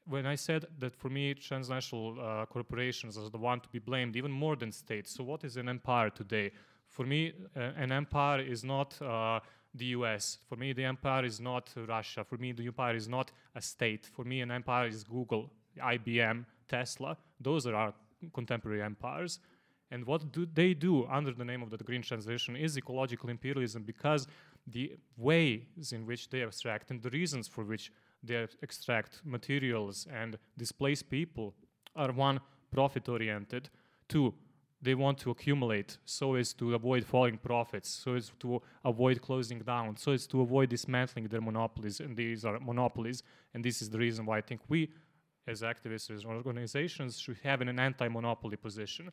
when 0.06 0.26
I 0.26 0.34
said 0.34 0.66
that 0.78 0.96
for 0.96 1.08
me, 1.08 1.34
transnational 1.34 2.16
uh, 2.20 2.46
corporations 2.46 3.16
are 3.16 3.28
the 3.28 3.38
one 3.38 3.60
to 3.60 3.68
be 3.68 3.78
blamed 3.78 4.16
even 4.16 4.32
more 4.32 4.56
than 4.56 4.72
states. 4.72 5.14
So, 5.14 5.22
what 5.22 5.44
is 5.44 5.56
an 5.56 5.68
empire 5.68 6.10
today? 6.10 6.50
For 6.88 7.06
me, 7.06 7.32
uh, 7.56 7.60
an 7.76 7.92
empire 7.92 8.40
is 8.40 8.64
not 8.64 9.00
uh, 9.00 9.40
the 9.74 9.86
US. 9.86 10.38
For 10.48 10.56
me, 10.56 10.72
the 10.72 10.84
empire 10.84 11.24
is 11.24 11.40
not 11.40 11.70
Russia. 11.88 12.24
For 12.24 12.36
me, 12.36 12.52
the 12.52 12.66
empire 12.66 12.94
is 12.94 13.08
not 13.08 13.32
a 13.54 13.62
state. 13.62 14.06
For 14.06 14.24
me, 14.24 14.40
an 14.40 14.50
empire 14.50 14.86
is 14.86 15.04
Google, 15.04 15.50
IBM, 15.78 16.44
Tesla. 16.68 17.16
Those 17.40 17.66
are 17.66 17.74
our 17.74 17.94
contemporary 18.32 18.82
empires. 18.82 19.38
And 19.90 20.06
what 20.06 20.32
do 20.32 20.46
they 20.46 20.72
do 20.72 21.06
under 21.06 21.32
the 21.32 21.44
name 21.44 21.62
of 21.62 21.70
the 21.70 21.76
green 21.84 22.02
transition 22.02 22.56
is 22.56 22.78
ecological 22.78 23.28
imperialism 23.28 23.82
because 23.82 24.26
the 24.66 24.92
ways 25.16 25.92
in 25.92 26.06
which 26.06 26.30
they 26.30 26.42
extract 26.42 26.90
and 26.90 27.02
the 27.02 27.10
reasons 27.10 27.46
for 27.48 27.64
which 27.64 27.92
they 28.22 28.46
extract 28.62 29.20
materials 29.24 30.06
and 30.10 30.38
displace 30.56 31.02
people 31.02 31.54
are 31.96 32.12
one, 32.12 32.40
profit 32.70 33.08
oriented, 33.08 33.68
two, 34.08 34.32
they 34.82 34.96
want 34.96 35.16
to 35.18 35.30
accumulate 35.30 35.96
so 36.04 36.34
as 36.34 36.52
to 36.54 36.74
avoid 36.74 37.04
falling 37.04 37.38
profits, 37.38 37.88
so 37.88 38.16
as 38.16 38.32
to 38.40 38.60
avoid 38.84 39.22
closing 39.22 39.60
down, 39.60 39.96
so 39.96 40.10
as 40.10 40.26
to 40.26 40.40
avoid 40.40 40.68
dismantling 40.70 41.28
their 41.28 41.40
monopolies. 41.40 42.00
And 42.00 42.16
these 42.16 42.44
are 42.44 42.58
monopolies. 42.58 43.22
And 43.54 43.64
this 43.64 43.80
is 43.80 43.88
the 43.88 43.98
reason 43.98 44.26
why 44.26 44.38
I 44.38 44.40
think 44.40 44.60
we, 44.68 44.90
as 45.46 45.62
activists, 45.62 46.10
as 46.10 46.24
organizations, 46.24 47.18
should 47.20 47.38
have 47.44 47.60
an 47.60 47.78
anti 47.78 48.08
monopoly 48.08 48.56
position. 48.56 49.12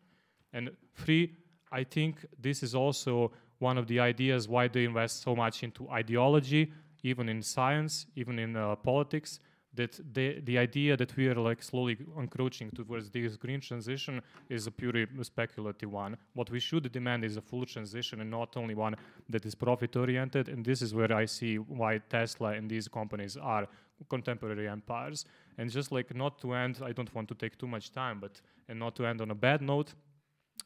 And 0.53 0.71
three, 0.95 1.35
I 1.71 1.83
think 1.83 2.25
this 2.41 2.63
is 2.63 2.73
also 2.73 3.31
one 3.59 3.77
of 3.77 3.85
the 3.85 3.99
ideas 3.99 4.47
why 4.47 4.67
they 4.67 4.85
invest 4.85 5.21
so 5.21 5.35
much 5.35 5.61
into 5.61 5.87
ideology, 5.89 6.71
even 7.03 7.29
in 7.29 7.43
science, 7.43 8.07
even 8.15 8.39
in 8.39 8.55
uh, 8.55 8.75
politics, 8.77 9.39
that 9.73 9.99
the, 10.13 10.39
the 10.41 10.57
idea 10.57 10.97
that 10.97 11.15
we 11.15 11.27
are 11.27 11.35
like 11.35 11.61
slowly 11.61 11.97
encroaching 12.17 12.71
towards 12.71 13.09
this 13.09 13.37
green 13.37 13.61
transition 13.61 14.21
is 14.49 14.67
a 14.67 14.71
purely 14.71 15.07
speculative 15.21 15.91
one. 15.91 16.17
What 16.33 16.49
we 16.49 16.59
should 16.59 16.91
demand 16.91 17.23
is 17.23 17.37
a 17.37 17.41
full 17.41 17.65
transition 17.65 18.21
and 18.21 18.31
not 18.31 18.57
only 18.57 18.75
one 18.75 18.95
that 19.29 19.45
is 19.45 19.55
profit 19.55 19.95
oriented. 19.95 20.49
And 20.49 20.65
this 20.65 20.81
is 20.81 20.93
where 20.93 21.13
I 21.13 21.25
see 21.25 21.57
why 21.57 21.99
Tesla 22.09 22.53
and 22.53 22.69
these 22.69 22.87
companies 22.87 23.37
are 23.37 23.67
contemporary 24.09 24.67
empires. 24.67 25.25
And 25.57 25.69
just 25.69 25.91
like 25.91 26.15
not 26.15 26.39
to 26.41 26.53
end, 26.53 26.79
I 26.83 26.91
don't 26.91 27.13
want 27.13 27.27
to 27.29 27.35
take 27.35 27.57
too 27.57 27.67
much 27.67 27.91
time, 27.91 28.19
but 28.19 28.41
and 28.67 28.79
not 28.79 28.95
to 28.95 29.05
end 29.05 29.21
on 29.21 29.31
a 29.31 29.35
bad 29.35 29.61
note, 29.61 29.93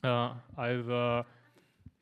uh, 0.04 0.34
I've 0.58 0.90
uh, 0.90 1.24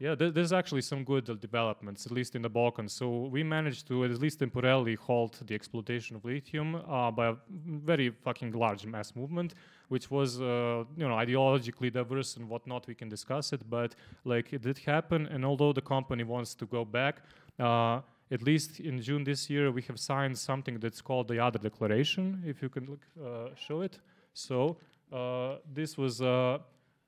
Yeah, 0.01 0.15
there, 0.15 0.31
there's 0.31 0.51
actually 0.51 0.81
some 0.81 1.03
good 1.03 1.29
uh, 1.29 1.35
developments, 1.35 2.07
at 2.07 2.11
least 2.11 2.35
in 2.35 2.41
the 2.41 2.49
Balkans. 2.49 2.91
So 2.91 3.25
we 3.31 3.43
managed 3.43 3.87
to, 3.89 4.03
at 4.03 4.19
least 4.19 4.39
temporarily, 4.39 4.95
halt 4.95 5.39
the 5.45 5.53
exploitation 5.53 6.15
of 6.15 6.25
lithium 6.25 6.73
uh, 6.73 7.11
by 7.11 7.27
a 7.27 7.35
very 7.67 8.09
fucking 8.09 8.53
large 8.53 8.87
mass 8.87 9.15
movement, 9.15 9.53
which 9.89 10.09
was, 10.09 10.41
uh, 10.41 10.85
you 10.97 11.07
know, 11.07 11.13
ideologically 11.13 11.93
diverse 11.93 12.35
and 12.37 12.49
whatnot. 12.49 12.87
We 12.87 12.95
can 12.95 13.09
discuss 13.09 13.53
it, 13.53 13.61
but 13.69 13.93
like 14.25 14.51
it 14.53 14.63
did 14.63 14.79
happen. 14.79 15.27
And 15.27 15.45
although 15.45 15.71
the 15.71 15.83
company 15.83 16.23
wants 16.23 16.55
to 16.55 16.65
go 16.65 16.83
back, 16.83 17.21
uh, 17.59 18.01
at 18.31 18.41
least 18.41 18.79
in 18.79 18.99
June 19.03 19.23
this 19.23 19.51
year, 19.51 19.71
we 19.71 19.83
have 19.83 19.99
signed 19.99 20.35
something 20.35 20.79
that's 20.79 21.01
called 21.01 21.27
the 21.27 21.37
Other 21.37 21.59
Declaration. 21.59 22.41
If 22.43 22.63
you 22.63 22.69
can 22.69 22.87
look, 22.87 23.01
uh, 23.23 23.53
show 23.55 23.81
it. 23.81 23.99
So 24.33 24.77
uh, 25.13 25.57
this 25.71 25.95
was 25.95 26.21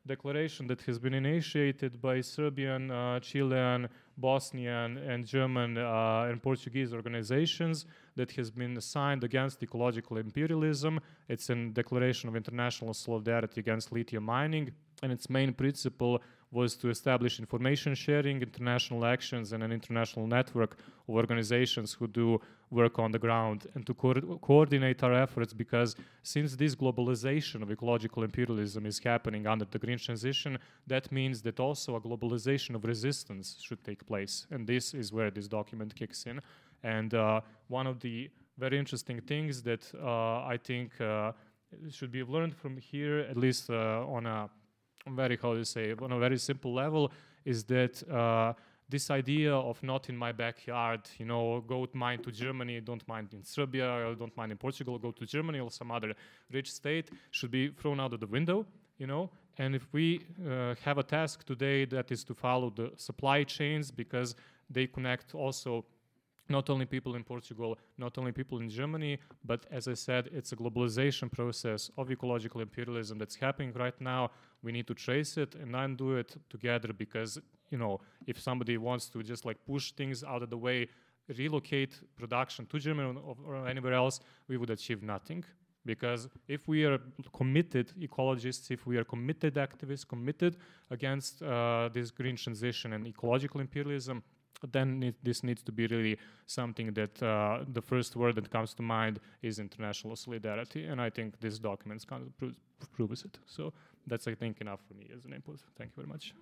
declaration 0.06 0.68
that 0.68 0.82
has 0.82 1.00
been 1.00 1.14
initiated 1.14 2.02
by 2.02 2.22
Serbian, 2.22 2.92
uh, 2.92 3.20
Chilean, 3.20 3.88
Bosnian, 4.18 4.98
and 4.98 5.26
German 5.26 5.78
uh, 5.78 6.28
and 6.30 6.42
Portuguese 6.42 6.94
organizations 6.94 7.86
that 8.16 8.32
has 8.32 8.52
been 8.52 8.80
signed 8.82 9.24
against 9.24 9.64
ecological 9.64 10.18
imperialism. 10.18 11.00
It's 11.30 11.50
a 11.50 11.56
declaration 11.56 12.30
of 12.30 12.36
international 12.36 12.94
solidarity 12.94 13.62
against 13.62 13.92
lithium 13.92 14.24
mining, 14.24 14.72
and 15.02 15.12
its 15.12 15.30
main 15.30 15.54
principle 15.54 16.22
was 16.54 16.76
to 16.76 16.90
establish 16.90 17.40
information 17.40 17.96
sharing, 17.96 18.42
international 18.42 19.06
actions, 19.06 19.52
and 19.54 19.64
an 19.64 19.72
international 19.72 20.28
network 20.28 20.78
of 21.08 21.16
organizations 21.16 21.94
who 21.94 22.08
do 22.08 22.40
work 22.70 23.00
on 23.00 23.12
the 23.12 23.20
ground 23.20 23.68
and 23.74 23.86
to 23.86 23.94
co- 23.94 24.40
coordinate 24.42 25.04
our 25.04 25.14
efforts 25.14 25.54
because 25.54 25.96
since 26.22 26.56
this 26.56 26.76
globalization 26.76 27.62
of 27.62 27.72
ecological 27.72 28.24
imperialism 28.24 28.86
is 28.86 29.00
happening 29.00 29.48
under 29.48 29.66
the 29.66 29.80
green 29.80 29.98
transition, 29.98 30.58
that 30.88 31.12
means 31.12 31.42
that 31.42 31.60
also 31.60 31.96
a 31.96 32.02
globalization 32.02 32.76
of 32.76 32.84
resistance 32.84 33.58
should 33.60 33.84
take 33.84 34.06
place. 34.06 34.46
And 34.52 34.68
this 34.68 34.94
is 34.94 35.12
where 35.12 35.32
this 35.32 35.48
document 35.48 35.96
kicks 35.96 36.26
in. 36.26 36.40
And 36.84 37.14
uh, 37.14 37.42
one 37.68 37.88
of 37.88 38.00
the 38.00 38.30
very 38.58 38.78
interesting 38.78 39.20
things 39.22 39.64
that 39.64 39.92
uh, 39.96 40.54
I 40.54 40.60
think 40.64 41.00
uh, 41.02 41.32
should 41.90 42.12
be 42.12 42.24
learned 42.24 42.56
from 42.56 42.78
here, 42.78 43.20
at 43.20 43.38
least 43.38 43.70
uh, 43.70 44.06
on 44.08 44.26
a 44.26 44.50
very 45.10 45.38
how 45.42 45.54
to 45.54 45.66
say 45.66 45.94
on 46.02 46.12
a 46.12 46.20
very 46.20 46.38
simple 46.38 46.74
level 46.74 47.12
is 47.46 47.64
that 47.66 48.02
uh, 48.10 48.54
this 48.90 49.10
idea 49.10 49.54
of 49.54 49.82
not 49.84 50.10
in 50.10 50.16
my 50.16 50.32
backyard, 50.32 51.02
you 51.18 51.26
know, 51.26 51.64
go 51.68 51.86
to 51.86 51.98
mine 51.98 52.20
to 52.20 52.32
Germany, 52.32 52.80
don't 52.80 53.06
mine 53.08 53.28
in 53.34 53.44
Serbia, 53.44 53.90
or 53.90 54.16
don't 54.16 54.36
mine 54.38 54.52
in 54.52 54.58
Portugal, 54.58 54.98
go 54.98 55.12
to 55.12 55.26
Germany 55.26 55.60
or 55.60 55.72
some 55.72 55.92
other 55.92 56.14
rich 56.52 56.72
state, 56.72 57.10
should 57.32 57.52
be 57.52 57.70
thrown 57.70 58.00
out 58.00 58.14
of 58.14 58.20
the 58.20 58.28
window, 58.28 58.66
you 58.98 59.08
know. 59.08 59.30
And 59.58 59.76
if 59.76 59.88
we 59.92 60.22
uh, 60.48 60.76
have 60.84 60.98
a 60.98 61.04
task 61.04 61.46
today 61.46 61.86
that 61.86 62.12
is 62.12 62.24
to 62.26 62.34
follow 62.34 62.70
the 62.70 62.92
supply 62.96 63.44
chains 63.44 63.92
because 63.92 64.36
they 64.70 64.88
connect 64.88 65.36
also 65.36 65.86
not 66.50 66.70
only 66.70 66.86
people 66.86 67.16
in 67.16 67.24
Portugal, 67.24 67.78
not 67.98 68.18
only 68.18 68.32
people 68.32 68.60
in 68.60 68.70
Germany, 68.70 69.18
but 69.46 69.66
as 69.72 69.88
I 69.88 69.94
said, 69.94 70.30
it's 70.34 70.52
a 70.52 70.56
globalization 70.56 71.32
process 71.32 71.90
of 71.98 72.12
ecological 72.12 72.62
imperialism 72.62 73.18
that's 73.18 73.36
happening 73.36 73.72
right 73.74 74.00
now. 74.02 74.32
We 74.64 74.72
need 74.72 74.88
to 74.88 74.94
trace 74.94 75.38
it 75.38 75.56
and 75.56 75.74
then 75.74 75.96
do 75.96 76.16
it 76.16 76.36
together 76.50 76.94
because, 76.94 77.38
you 77.70 77.78
know, 77.78 78.00
if 78.26 78.40
somebody 78.40 78.78
wants 78.78 79.08
to 79.10 79.22
just 79.22 79.46
like 79.46 79.58
push 79.66 79.92
things 79.92 80.24
out 80.24 80.42
of 80.42 80.50
the 80.50 80.58
way, 80.58 80.88
relocate 81.38 81.94
production 82.16 82.66
to 82.68 82.80
Germany 82.80 83.20
or, 83.26 83.36
or 83.46 83.68
anywhere 83.68 83.94
else, 83.94 84.20
we 84.48 84.58
would 84.58 84.70
achieve 84.70 85.04
nothing. 85.04 85.44
Because 85.86 86.30
if 86.48 86.68
we 86.68 86.86
are 86.86 86.98
committed 87.34 87.92
ecologists, 88.00 88.72
if 88.72 88.88
we 88.88 88.98
are 88.98 89.04
committed 89.04 89.56
activists, 89.56 90.08
committed 90.08 90.56
against 90.90 91.44
uh, 91.44 91.90
this 91.94 92.10
green 92.10 92.38
transition 92.38 92.94
and 92.94 93.06
ecological 93.06 93.60
imperialism, 93.60 94.24
then 94.72 95.04
it, 95.04 95.16
this 95.24 95.44
needs 95.44 95.62
to 95.64 95.72
be 95.72 95.88
really 95.88 96.18
something 96.46 96.94
that 96.94 97.22
uh, 97.22 97.66
the 97.74 97.82
first 97.82 98.16
word 98.16 98.36
that 98.36 98.50
comes 98.50 98.74
to 98.74 98.82
mind 98.82 99.20
is 99.42 99.60
international 99.60 100.16
solidarity, 100.16 100.86
and 100.86 101.02
I 101.02 101.10
think 101.10 101.40
this 101.40 101.60
document 101.60 102.06
kind 102.08 102.24
of 102.24 102.38
proves, 102.38 102.56
proves 102.94 103.26
it. 103.26 103.38
So 103.46 103.74
that's 104.08 104.28
I 104.28 104.36
think 104.36 104.62
enough 104.62 104.82
for 104.88 104.94
me 104.94 105.10
as 105.16 105.26
an 105.26 105.34
input. 105.34 105.60
Thank 105.78 105.92
you 105.92 106.04
very 106.04 106.08
much. 106.08 106.34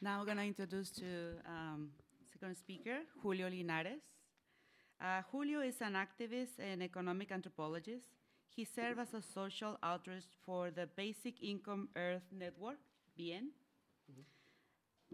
Now 0.00 0.20
we're 0.20 0.26
going 0.26 0.36
to 0.36 0.44
introduce 0.44 0.90
to 0.92 1.06
um, 1.44 1.90
second 2.32 2.56
speaker, 2.56 2.98
Julio 3.22 3.48
Linares. 3.48 4.02
Uh, 5.00 5.22
Julio 5.32 5.60
is 5.60 5.80
an 5.80 5.94
activist 5.94 6.58
and 6.58 6.82
economic 6.82 7.32
anthropologist 7.32 8.06
he 8.58 8.64
served 8.64 8.98
as 8.98 9.14
a 9.14 9.22
social 9.22 9.78
outreach 9.84 10.24
for 10.44 10.72
the 10.72 10.88
Basic 10.96 11.40
Income 11.44 11.90
Earth 11.94 12.26
Network, 12.32 12.78
BIEN. 13.16 13.52
Mm-hmm. 14.10 14.37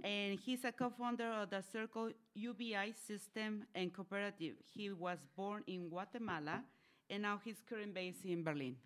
And 0.02 0.38
he's 0.38 0.64
a 0.64 0.72
co 0.72 0.90
founder 0.90 1.30
of 1.30 1.50
the 1.50 1.62
Circle 1.72 2.11
UBI 2.35 2.94
system 3.07 3.64
and 3.74 3.92
cooperative. 3.92 4.54
He 4.74 4.90
was 4.90 5.18
born 5.37 5.62
in 5.66 5.88
Guatemala 5.88 6.64
and 7.09 7.22
now 7.22 7.40
he's 7.44 7.61
currently 7.68 7.92
based 7.92 8.24
in 8.24 8.42
Berlin. 8.42 8.76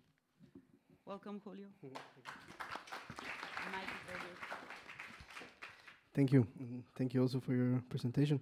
Welcome, 1.05 1.41
Julio. 1.43 1.67
Thank 6.13 6.31
you. 6.33 6.45
Thank 6.97 7.13
you 7.13 7.21
also 7.21 7.39
for 7.39 7.53
your 7.53 7.81
presentation. 7.89 8.39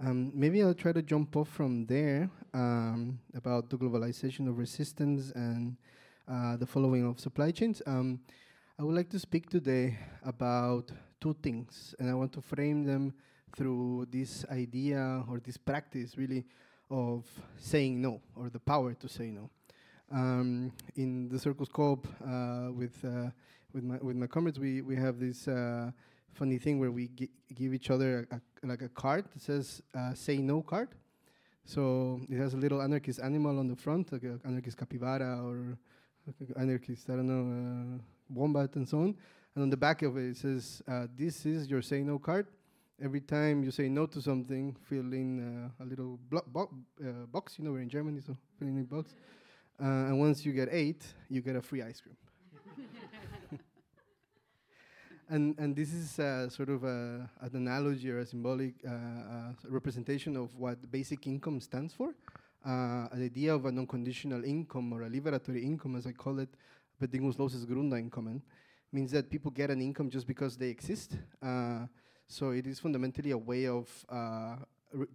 Um, 0.00 0.30
maybe 0.34 0.62
I'll 0.62 0.74
try 0.74 0.92
to 0.92 1.02
jump 1.02 1.36
off 1.36 1.48
from 1.48 1.84
there 1.86 2.30
um, 2.54 3.18
about 3.34 3.68
the 3.68 3.76
globalization 3.76 4.48
of 4.48 4.56
resistance 4.58 5.32
and 5.34 5.76
uh, 6.28 6.56
the 6.56 6.66
following 6.66 7.04
of 7.04 7.18
supply 7.18 7.50
chains. 7.50 7.82
Um, 7.86 8.20
I 8.78 8.84
would 8.84 8.94
like 8.94 9.10
to 9.10 9.18
speak 9.18 9.50
today 9.50 9.98
about 10.24 10.92
two 11.20 11.34
things, 11.42 11.94
and 11.98 12.08
I 12.08 12.14
want 12.14 12.32
to 12.34 12.40
frame 12.40 12.84
them 12.84 13.14
through 13.56 14.06
this 14.10 14.44
idea 14.50 15.24
or 15.28 15.40
this 15.40 15.56
practice, 15.56 16.16
really, 16.16 16.44
of 16.90 17.24
saying 17.58 18.00
no 18.00 18.20
or 18.36 18.50
the 18.50 18.60
power 18.60 18.94
to 18.94 19.08
say 19.08 19.30
no. 19.30 19.50
Um, 20.10 20.72
in 20.96 21.28
the 21.28 21.38
Circles 21.38 21.68
Coop, 21.68 22.06
uh, 22.24 22.68
with 22.72 23.04
uh, 23.04 23.30
with 23.72 23.84
my 23.84 23.98
with 23.98 24.16
my 24.16 24.26
comrades, 24.26 24.58
we 24.58 24.80
we 24.80 24.96
have 24.96 25.18
this 25.18 25.46
uh, 25.48 25.90
funny 26.32 26.58
thing 26.58 26.78
where 26.78 26.90
we 26.90 27.08
give 27.54 27.74
each 27.74 27.90
other 27.90 28.26
a, 28.30 28.36
a, 28.36 28.66
like 28.66 28.82
a 28.82 28.88
card 28.88 29.26
that 29.32 29.42
says 29.42 29.82
uh, 29.94 30.14
"Say 30.14 30.38
No" 30.38 30.62
card. 30.62 30.88
So 31.64 32.22
it 32.30 32.38
has 32.38 32.54
a 32.54 32.56
little 32.56 32.80
anarchist 32.80 33.20
animal 33.20 33.58
on 33.58 33.68
the 33.68 33.76
front, 33.76 34.10
like 34.10 34.22
an 34.22 34.40
anarchist 34.46 34.78
capybara 34.78 35.44
or 35.44 35.76
anarchist 36.56 37.10
I 37.10 37.16
don't 37.16 37.26
know 37.26 37.96
uh, 37.96 38.02
wombat 38.30 38.76
and 38.76 38.88
so 38.88 39.00
on. 39.00 39.16
And 39.54 39.62
on 39.64 39.70
the 39.70 39.76
back 39.76 40.02
of 40.02 40.16
it, 40.16 40.30
it 40.30 40.36
says, 40.36 40.82
uh, 40.86 41.06
"This 41.16 41.46
is 41.46 41.68
your 41.68 41.82
say 41.82 42.02
no 42.02 42.18
card. 42.18 42.46
Every 43.00 43.20
time 43.20 43.62
you 43.62 43.70
say 43.70 43.88
no 43.88 44.06
to 44.06 44.20
something, 44.20 44.76
fill 44.88 45.12
in 45.12 45.28
uh, 45.40 45.84
a 45.84 45.86
little 45.86 46.18
bo 46.30 46.68
uh, 47.00 47.26
box. 47.26 47.58
You 47.58 47.64
know, 47.64 47.72
we're 47.72 47.82
in 47.82 47.88
Germany, 47.88 48.20
so 48.20 48.36
fill 48.58 48.68
in 48.68 48.78
a 48.80 48.84
box. 48.84 49.14
Uh, 49.80 50.08
and 50.08 50.18
once 50.18 50.44
you 50.44 50.52
get 50.52 50.68
eight, 50.72 51.04
you 51.28 51.40
get 51.40 51.56
a 51.56 51.62
free 51.62 51.82
ice 51.82 52.00
cream." 52.00 52.16
and 55.28 55.58
and 55.58 55.76
this 55.76 55.92
is 55.92 56.18
uh, 56.18 56.48
sort 56.48 56.70
of 56.70 56.84
a, 56.84 57.28
an 57.40 57.54
analogy 57.54 58.10
or 58.10 58.18
a 58.18 58.26
symbolic 58.26 58.74
uh, 58.86 58.90
uh, 58.90 59.52
representation 59.68 60.36
of 60.36 60.54
what 60.56 60.90
basic 60.90 61.26
income 61.26 61.60
stands 61.60 61.92
for. 61.94 62.14
Uh, 62.64 63.08
the 63.14 63.24
idea 63.24 63.54
of 63.54 63.64
an 63.66 63.78
unconditional 63.78 64.44
income 64.44 64.92
or 64.92 65.02
a 65.02 65.08
liberatory 65.10 65.62
income, 65.62 65.96
as 65.96 66.06
I 66.06 66.12
call 66.12 66.38
it, 66.40 66.48
bedingungsloses 67.00 67.64
Grundeinkommen, 67.64 68.42
means 68.92 69.10
that 69.12 69.30
people 69.30 69.50
get 69.50 69.70
an 69.70 69.80
income 69.80 70.10
just 70.10 70.26
because 70.26 70.56
they 70.56 70.68
exist. 70.68 71.16
Uh, 71.42 71.86
so 72.26 72.50
it 72.50 72.66
is 72.66 72.78
fundamentally 72.78 73.30
a 73.30 73.38
way 73.38 73.66
of 73.66 73.88
uh, 74.08 74.56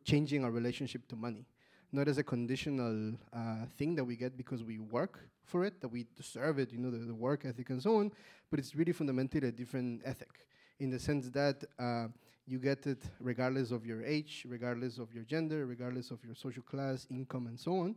changing 0.04 0.44
our 0.44 0.52
relationship 0.52 1.08
to 1.08 1.16
money 1.16 1.46
not 1.94 2.08
as 2.08 2.18
a 2.18 2.24
conditional 2.24 3.14
uh, 3.32 3.66
thing 3.78 3.96
that 3.96 4.04
we 4.04 4.16
get 4.16 4.36
because 4.36 4.64
we 4.64 4.80
work 4.80 5.20
for 5.46 5.64
it, 5.64 5.80
that 5.80 5.88
we 5.88 6.08
deserve 6.18 6.58
it, 6.58 6.74
you 6.74 6.80
know, 6.80 6.90
the, 6.90 6.98
the, 6.98 7.14
work 7.14 7.46
ethic 7.46 7.70
and 7.70 7.82
so 7.82 7.98
on, 8.00 8.12
but 8.50 8.60
it's 8.60 8.76
really 8.76 8.92
fundamentally 8.92 9.48
a 9.48 9.52
different 9.52 10.02
ethic 10.04 10.48
in 10.80 10.90
the 10.90 10.98
sense 10.98 11.30
that 11.30 11.64
uh, 11.78 12.08
you 12.48 12.58
get 12.58 12.88
it 12.88 13.04
regardless 13.20 13.70
of 13.70 13.86
your 13.86 14.04
age, 14.04 14.46
regardless 14.50 14.98
of 14.98 15.14
your 15.14 15.24
gender, 15.24 15.68
regardless 15.68 16.10
of 16.10 16.18
your 16.26 16.34
social 16.34 16.64
class, 16.64 17.06
income, 17.12 17.46
and 17.46 17.60
so 17.60 17.78
on. 17.80 17.96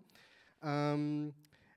Um, 0.62 1.32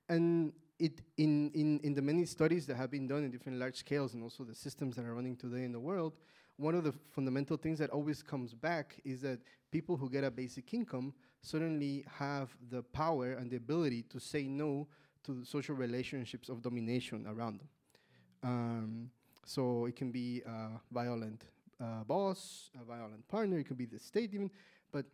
and 0.09 0.51
it 0.79 1.01
in, 1.17 1.51
in, 1.51 1.79
in 1.83 1.93
the 1.93 2.01
many 2.01 2.25
studies 2.25 2.65
that 2.67 2.77
have 2.77 2.89
been 2.89 3.07
done 3.07 3.23
in 3.23 3.31
different 3.31 3.59
large 3.59 3.75
scales 3.75 4.13
and 4.13 4.23
also 4.23 4.43
the 4.43 4.55
systems 4.55 4.95
that 4.95 5.05
are 5.05 5.13
running 5.13 5.35
today 5.35 5.63
in 5.63 5.71
the 5.71 5.79
world, 5.79 6.13
one 6.55 6.75
of 6.75 6.83
the 6.83 6.93
fundamental 7.09 7.57
things 7.57 7.79
that 7.79 7.89
always 7.89 8.23
comes 8.23 8.53
back 8.53 8.99
is 9.05 9.21
that 9.21 9.39
people 9.71 9.97
who 9.97 10.09
get 10.09 10.23
a 10.23 10.31
basic 10.31 10.73
income 10.73 11.13
suddenly 11.41 12.05
have 12.17 12.49
the 12.69 12.81
power 12.83 13.33
and 13.33 13.51
the 13.51 13.57
ability 13.57 14.03
to 14.03 14.19
say 14.19 14.43
no 14.43 14.87
to 15.23 15.43
social 15.43 15.75
relationships 15.75 16.49
of 16.49 16.61
domination 16.61 17.25
around 17.27 17.59
them. 17.59 17.69
Um, 18.43 19.11
so 19.45 19.85
it 19.85 19.95
can 19.95 20.11
be 20.11 20.41
a 20.45 20.79
violent 20.91 21.43
uh, 21.81 22.03
boss, 22.05 22.69
a 22.79 22.83
violent 22.83 23.27
partner, 23.27 23.59
it 23.59 23.67
could 23.67 23.77
be 23.77 23.85
the 23.85 23.99
state 23.99 24.33
even, 24.33 24.49
but 24.91 25.05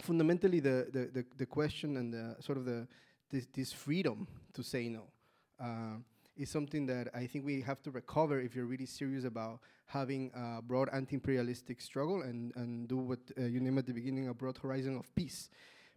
fundamentally 0.00 0.60
the, 0.60 0.88
the, 0.92 1.10
the, 1.12 1.24
the 1.36 1.46
question 1.46 1.96
and 1.96 2.12
the 2.12 2.36
sort 2.40 2.58
of 2.58 2.64
the 2.64 2.86
this, 3.34 3.46
this 3.52 3.72
freedom 3.72 4.28
to 4.52 4.62
say 4.62 4.88
no 4.88 5.02
uh, 5.60 5.96
is 6.36 6.48
something 6.48 6.86
that 6.86 7.08
I 7.14 7.26
think 7.26 7.44
we 7.44 7.60
have 7.62 7.82
to 7.82 7.90
recover 7.90 8.40
if 8.40 8.54
you're 8.54 8.64
really 8.64 8.86
serious 8.86 9.24
about 9.24 9.58
having 9.86 10.30
a 10.34 10.62
broad 10.62 10.88
anti-imperialistic 10.92 11.80
struggle 11.80 12.22
and, 12.22 12.52
and 12.54 12.88
do 12.88 12.96
what 12.96 13.18
uh, 13.36 13.42
you 13.42 13.60
named 13.60 13.78
at 13.78 13.86
the 13.86 13.92
beginning 13.92 14.28
a 14.28 14.34
broad 14.34 14.56
horizon 14.58 14.96
of 14.96 15.12
peace. 15.16 15.50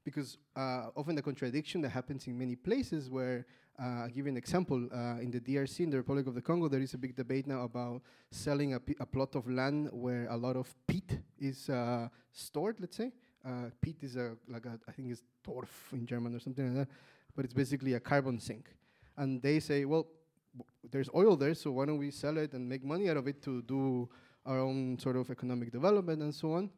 Because 0.04 0.38
uh, 0.56 0.88
often 0.96 1.16
the 1.16 1.22
contradiction 1.22 1.82
that 1.82 1.90
happens 1.90 2.28
in 2.28 2.38
many 2.38 2.56
places 2.56 3.10
where, 3.10 3.46
uh, 3.80 4.04
I'll 4.04 4.08
give 4.08 4.26
you 4.26 4.32
an 4.32 4.38
example, 4.38 4.88
uh, 4.92 5.20
in 5.22 5.30
the 5.30 5.40
DRC, 5.40 5.82
in 5.82 5.90
the 5.92 5.98
Republic 5.98 6.26
of 6.28 6.34
the 6.34 6.42
Congo, 6.42 6.68
there 6.68 6.82
is 6.82 6.94
a 6.94 6.98
big 6.98 7.16
debate 7.16 7.46
now 7.46 7.62
about 7.62 8.02
selling 8.32 8.74
a, 8.74 8.82
a 9.00 9.06
plot 9.06 9.36
of 9.36 9.48
land 9.48 9.90
where 9.92 10.28
a 10.30 10.38
lot 10.38 10.56
of 10.56 10.74
peat 10.88 11.20
is 11.40 11.70
uh, 11.70 12.08
stored, 12.32 12.78
let's 12.80 12.98
say. 12.98 13.12
Peat 13.82 14.04
is 14.04 14.18
a, 14.18 14.36
like 14.50 14.66
a, 14.66 14.78
I 14.90 14.92
think 14.92 15.10
it's 15.10 15.24
Torf 15.48 15.94
in 15.94 16.06
German 16.06 16.36
or 16.36 16.40
something 16.40 16.76
like 16.76 16.88
that, 16.88 16.94
but 17.38 17.46
it's 17.46 17.54
basically 17.54 17.94
a 17.94 18.00
carbon 18.00 18.40
sink. 18.40 18.66
And 19.16 19.42
they 19.42 19.60
say, 19.60 19.86
well, 19.86 20.08
there's 20.92 21.10
oil 21.16 21.38
there, 21.38 21.54
so 21.54 21.72
why 21.72 21.86
don't 21.86 22.00
we 22.00 22.10
sell 22.10 22.36
it 22.38 22.54
and 22.54 22.68
make 22.68 22.84
money 22.84 23.10
out 23.10 23.18
of 23.18 23.28
it 23.28 23.42
to 23.44 23.62
do 23.62 24.10
our 24.46 24.60
own 24.60 24.98
sort 24.98 25.16
of 25.16 25.30
economic 25.30 25.72
development 25.72 26.24
and 26.24 26.34
so 26.34 26.54
on? 26.54 26.70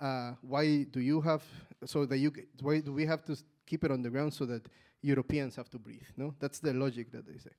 Uh, 0.00 0.32
why 0.42 0.82
do 0.82 1.00
you 1.00 1.20
have 1.20 1.42
so 1.84 2.04
that 2.04 2.18
you 2.18 2.32
why 2.60 2.80
do 2.80 2.92
we 2.92 3.06
have 3.06 3.24
to 3.24 3.36
keep 3.66 3.84
it 3.84 3.90
on 3.90 4.02
the 4.02 4.10
ground 4.10 4.32
so 4.32 4.44
that 4.46 4.62
Europeans 5.02 5.54
have 5.54 5.68
to 5.70 5.78
breathe? 5.78 6.08
No, 6.16 6.34
that's 6.40 6.58
the 6.58 6.72
logic 6.72 7.12
that 7.12 7.26
they 7.26 7.38
say. 7.38 7.50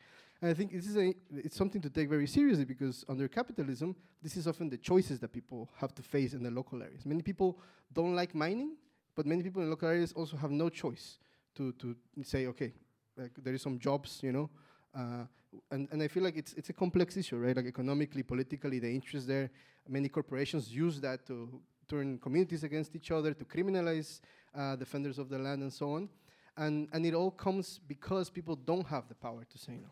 And 0.41 0.51
I 0.51 0.53
think 0.53 0.71
this 0.71 0.87
is 0.87 0.97
a 0.97 1.13
it's 1.31 1.55
something 1.55 1.81
to 1.81 1.89
take 1.89 2.09
very 2.09 2.27
seriously 2.27 2.65
because 2.65 3.05
under 3.07 3.27
capitalism, 3.27 3.95
this 4.21 4.35
is 4.35 4.47
often 4.47 4.69
the 4.69 4.77
choices 4.77 5.19
that 5.19 5.31
people 5.31 5.69
have 5.77 5.93
to 5.95 6.01
face 6.01 6.33
in 6.33 6.43
the 6.43 6.51
local 6.51 6.81
areas. 6.81 7.05
Many 7.05 7.21
people 7.21 7.59
don't 7.93 8.15
like 8.15 8.35
mining, 8.35 8.75
but 9.15 9.25
many 9.25 9.43
people 9.43 9.61
in 9.61 9.69
local 9.69 9.87
areas 9.87 10.11
also 10.13 10.35
have 10.37 10.51
no 10.51 10.69
choice 10.69 11.19
to 11.55 11.73
to 11.73 11.95
say, 12.23 12.47
okay, 12.47 12.73
like 13.17 13.31
there 13.43 13.53
is 13.53 13.61
some 13.61 13.77
jobs, 13.79 14.19
you 14.23 14.31
know. 14.31 14.49
Uh, 14.95 15.25
and, 15.71 15.87
and 15.91 16.01
I 16.01 16.07
feel 16.07 16.23
like 16.23 16.37
it's, 16.37 16.53
it's 16.53 16.69
a 16.69 16.73
complex 16.73 17.17
issue, 17.17 17.37
right? 17.37 17.55
Like 17.55 17.65
economically, 17.65 18.23
politically, 18.23 18.79
the 18.79 18.89
interest 18.89 19.27
there. 19.27 19.49
Many 19.87 20.09
corporations 20.09 20.73
use 20.73 20.99
that 21.01 21.25
to 21.27 21.49
turn 21.87 22.19
communities 22.19 22.63
against 22.63 22.95
each 22.95 23.11
other, 23.11 23.33
to 23.33 23.45
criminalize 23.45 24.21
uh, 24.55 24.75
defenders 24.75 25.17
of 25.17 25.29
the 25.29 25.39
land, 25.39 25.63
and 25.63 25.73
so 25.73 25.93
on. 25.93 26.09
And, 26.57 26.87
and 26.93 27.05
it 27.05 27.13
all 27.13 27.31
comes 27.31 27.79
because 27.87 28.29
people 28.29 28.55
don't 28.55 28.85
have 28.87 29.07
the 29.07 29.15
power 29.15 29.43
to 29.49 29.57
say 29.57 29.73
no. 29.73 29.89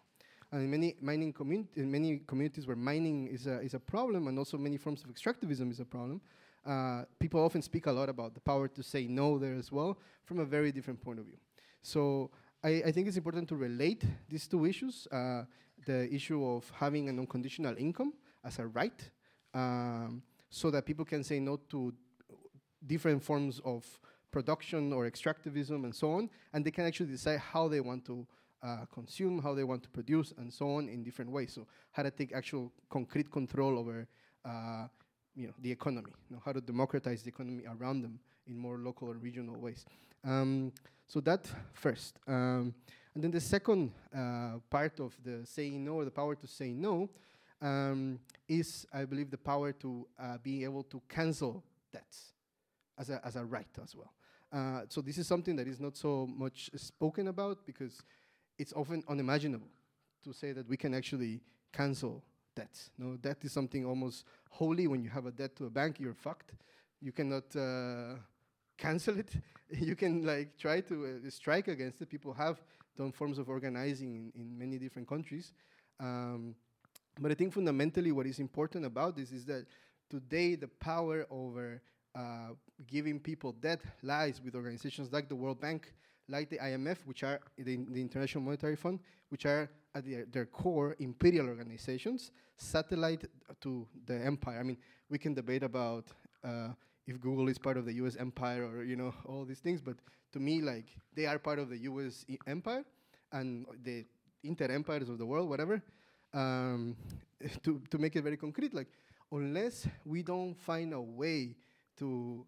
And 0.51 0.63
in 0.63 0.71
many 0.71 0.95
mining 1.01 1.33
community, 1.33 1.81
in 1.81 1.91
many 1.91 2.21
communities 2.27 2.67
where 2.67 2.75
mining 2.75 3.27
is 3.27 3.47
a, 3.47 3.59
is 3.61 3.73
a 3.73 3.79
problem, 3.79 4.27
and 4.27 4.37
also 4.37 4.57
many 4.57 4.77
forms 4.77 5.03
of 5.03 5.09
extractivism 5.09 5.71
is 5.71 5.79
a 5.79 5.85
problem, 5.85 6.21
uh, 6.65 7.03
people 7.19 7.43
often 7.43 7.61
speak 7.61 7.87
a 7.87 7.91
lot 7.91 8.09
about 8.09 8.33
the 8.33 8.39
power 8.39 8.67
to 8.67 8.83
say 8.83 9.07
no 9.07 9.37
there 9.37 9.55
as 9.55 9.71
well, 9.71 9.97
from 10.25 10.39
a 10.39 10.45
very 10.45 10.71
different 10.71 11.01
point 11.01 11.19
of 11.19 11.25
view. 11.25 11.37
So 11.87 12.31
I, 12.61 12.83
I, 12.87 12.91
think 12.91 13.07
it's 13.07 13.15
important 13.15 13.47
to 13.47 13.55
relate 13.55 14.03
these 14.27 14.45
two 14.45 14.65
issues 14.65 15.07
uh, 15.09 15.43
the 15.85 16.13
issue 16.13 16.45
of 16.45 16.69
having 16.75 17.07
an 17.07 17.17
unconditional 17.17 17.77
income 17.77 18.11
as 18.43 18.59
a 18.59 18.67
right, 18.67 18.99
um, 19.53 20.21
so 20.49 20.69
that 20.71 20.85
people 20.85 21.05
can 21.05 21.23
say 21.23 21.39
no 21.39 21.55
to 21.69 21.93
different 22.85 23.23
forms 23.23 23.61
of 23.63 23.85
production 24.31 24.91
or 24.91 25.09
extractivism 25.09 25.85
and 25.85 25.95
so 25.95 26.11
on, 26.11 26.29
and 26.51 26.65
they 26.65 26.71
can 26.71 26.85
actually 26.85 27.09
decide 27.09 27.39
how 27.39 27.69
they 27.69 27.79
want 27.79 28.03
to 28.05 28.27
uh, 28.61 28.83
consume, 28.93 29.41
how 29.41 29.53
they 29.53 29.63
want 29.63 29.81
to 29.83 29.89
produce, 29.89 30.33
and 30.39 30.51
so 30.51 30.69
on 30.75 30.89
in 30.89 31.03
different 31.03 31.31
ways. 31.31 31.53
So, 31.53 31.67
how 31.93 32.03
to 32.03 32.11
take 32.11 32.33
actual 32.33 32.73
concrete 32.89 33.31
control 33.31 33.79
over 33.79 34.09
uh, 34.43 34.87
you 35.37 35.47
know, 35.47 35.53
the 35.61 35.71
economy, 35.71 36.11
you 36.29 36.35
know, 36.35 36.41
how 36.43 36.51
to 36.51 36.59
democratize 36.59 37.23
the 37.23 37.29
economy 37.29 37.63
around 37.65 38.01
them 38.01 38.19
in 38.47 38.57
more 38.57 38.77
local 38.77 39.09
or 39.09 39.15
regional 39.15 39.59
ways. 39.59 39.85
Um, 40.23 40.71
so 41.07 41.19
that 41.21 41.47
first. 41.73 42.19
Um, 42.27 42.73
and 43.13 43.23
then 43.23 43.31
the 43.31 43.41
second 43.41 43.91
uh, 44.15 44.59
part 44.69 44.99
of 44.99 45.15
the 45.23 45.45
saying 45.45 45.83
no, 45.83 45.93
or 45.93 46.05
the 46.05 46.11
power 46.11 46.35
to 46.35 46.47
say 46.47 46.71
no, 46.71 47.09
um, 47.61 48.19
is, 48.47 48.85
I 48.93 49.05
believe, 49.05 49.31
the 49.31 49.37
power 49.37 49.71
to 49.71 50.07
uh, 50.19 50.37
be 50.37 50.63
able 50.63 50.83
to 50.83 51.01
cancel 51.09 51.63
debts 51.91 52.33
as 52.97 53.09
a, 53.09 53.19
as 53.25 53.35
a 53.35 53.43
right 53.43 53.67
as 53.83 53.95
well. 53.95 54.13
Uh, 54.51 54.81
so 54.87 55.01
this 55.01 55.17
is 55.17 55.27
something 55.27 55.55
that 55.55 55.67
is 55.67 55.79
not 55.79 55.97
so 55.97 56.27
much 56.27 56.69
spoken 56.75 57.27
about 57.27 57.65
because 57.65 58.01
it's 58.57 58.73
often 58.73 59.03
unimaginable 59.07 59.67
to 60.23 60.33
say 60.33 60.51
that 60.51 60.67
we 60.67 60.77
can 60.77 60.93
actually 60.93 61.41
cancel 61.73 62.23
debts. 62.55 62.89
No, 62.97 63.17
debt 63.17 63.37
is 63.43 63.51
something 63.51 63.85
almost 63.85 64.25
holy. 64.49 64.87
When 64.87 65.01
you 65.01 65.09
have 65.09 65.25
a 65.25 65.31
debt 65.31 65.55
to 65.57 65.65
a 65.65 65.69
bank, 65.69 65.99
you're 65.99 66.13
fucked. 66.13 66.53
You 67.01 67.11
cannot 67.11 67.55
uh, 67.55 68.15
cancel 68.77 69.19
it. 69.19 69.31
you 69.69 69.95
can 69.95 70.25
like 70.25 70.57
try 70.57 70.81
to 70.81 71.21
uh, 71.25 71.29
strike 71.29 71.67
against 71.67 72.01
it. 72.01 72.09
People 72.09 72.33
have 72.33 72.61
done 72.97 73.11
forms 73.11 73.37
of 73.37 73.49
organizing 73.49 74.15
in, 74.15 74.41
in 74.41 74.57
many 74.57 74.77
different 74.77 75.07
countries. 75.07 75.53
Um, 75.99 76.55
but 77.19 77.31
I 77.31 77.35
think 77.35 77.53
fundamentally 77.53 78.11
what 78.11 78.25
is 78.27 78.39
important 78.39 78.85
about 78.85 79.15
this 79.15 79.31
is 79.31 79.45
that 79.45 79.65
today 80.09 80.55
the 80.55 80.67
power 80.67 81.25
over 81.29 81.81
uh, 82.15 82.49
giving 82.87 83.19
people 83.19 83.51
debt 83.51 83.81
lies 84.01 84.41
with 84.43 84.55
organizations 84.55 85.11
like 85.11 85.27
the 85.29 85.35
World 85.35 85.59
Bank, 85.59 85.93
like 86.29 86.49
the 86.49 86.57
IMF, 86.57 86.97
which 87.05 87.23
are 87.23 87.39
the, 87.57 87.77
the 87.89 88.01
International 88.01 88.43
Monetary 88.43 88.75
Fund, 88.75 88.99
which 89.29 89.45
are 89.45 89.69
at 89.95 90.05
their, 90.05 90.25
their, 90.25 90.45
core 90.45 90.95
imperial 90.99 91.47
organizations, 91.47 92.31
satellite 92.57 93.25
to 93.61 93.87
the 94.05 94.15
empire. 94.25 94.59
I 94.59 94.63
mean, 94.63 94.77
we 95.09 95.17
can 95.17 95.33
debate 95.33 95.63
about 95.63 96.05
uh, 96.43 96.69
if 97.07 97.19
Google 97.19 97.47
is 97.47 97.57
part 97.57 97.77
of 97.77 97.85
the 97.85 97.93
U.S. 97.93 98.17
empire 98.17 98.63
or 98.63 98.83
you 98.83 98.95
know 98.95 99.13
all 99.25 99.45
these 99.45 99.59
things. 99.59 99.81
But 99.81 99.97
to 100.33 100.39
me, 100.39 100.61
like 100.61 100.85
they 101.15 101.25
are 101.25 101.39
part 101.39 101.57
of 101.57 101.69
the 101.69 101.77
U.S. 101.79 102.25
E 102.27 102.37
empire 102.45 102.83
and 103.31 103.65
the 103.83 104.05
inter 104.43 104.65
empires 104.65 105.09
of 105.09 105.17
the 105.17 105.25
world, 105.25 105.49
whatever. 105.49 105.81
Um, 106.33 106.95
to 107.63 107.81
to 107.89 107.97
make 107.97 108.15
it 108.15 108.23
very 108.23 108.37
concrete, 108.37 108.73
like 108.73 108.87
unless 109.31 109.87
we 110.05 110.21
don't 110.21 110.55
find 110.55 110.93
a 110.93 111.01
way 111.01 111.55
to 111.97 112.45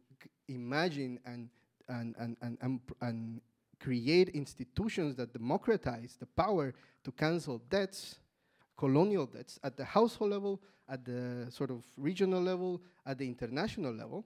imagine 0.48 1.20
and 1.26 1.50
and 1.88 2.16
and 2.20 2.38
and, 2.42 2.58
and, 2.62 2.80
and 3.02 3.42
create 3.80 4.30
institutions 4.30 5.16
that 5.16 5.32
democratize 5.32 6.18
the 6.20 6.26
power 6.26 6.74
to 7.04 7.12
cancel 7.14 7.60
debts, 7.70 8.20
colonial 8.78 9.26
debts, 9.26 9.58
at 9.64 9.78
the 9.78 9.86
household 9.86 10.32
level, 10.32 10.62
at 10.90 11.06
the 11.06 11.48
sort 11.50 11.72
of 11.72 11.84
regional 11.98 12.42
level, 12.42 12.82
at 13.06 13.18
the 13.18 13.26
international 13.26 13.94
level, 13.94 14.26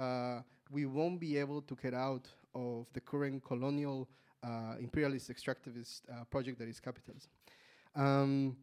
uh, 0.00 0.40
we 0.70 0.86
won't 0.86 1.20
be 1.20 1.36
able 1.36 1.62
to 1.62 1.74
get 1.74 1.94
out 1.94 2.26
of 2.54 2.86
the 2.92 3.00
current 3.00 3.44
colonial 3.44 4.08
uh, 4.42 4.74
imperialist 4.80 5.30
extractivist 5.30 6.02
uh, 6.10 6.24
project 6.24 6.58
that 6.58 6.68
is 6.68 6.80
capitalism. 6.80 7.30
Um, 7.94 8.56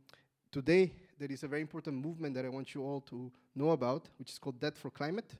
today, 0.51 0.91
there 1.19 1.31
is 1.31 1.43
a 1.43 1.47
very 1.47 1.61
important 1.61 2.03
movement 2.03 2.33
that 2.35 2.45
I 2.45 2.49
want 2.49 2.73
you 2.73 2.83
all 2.83 3.01
to 3.01 3.31
know 3.55 3.71
about, 3.71 4.09
which 4.17 4.31
is 4.31 4.39
called 4.39 4.59
Debt 4.59 4.77
for 4.77 4.89
Climate, 4.89 5.35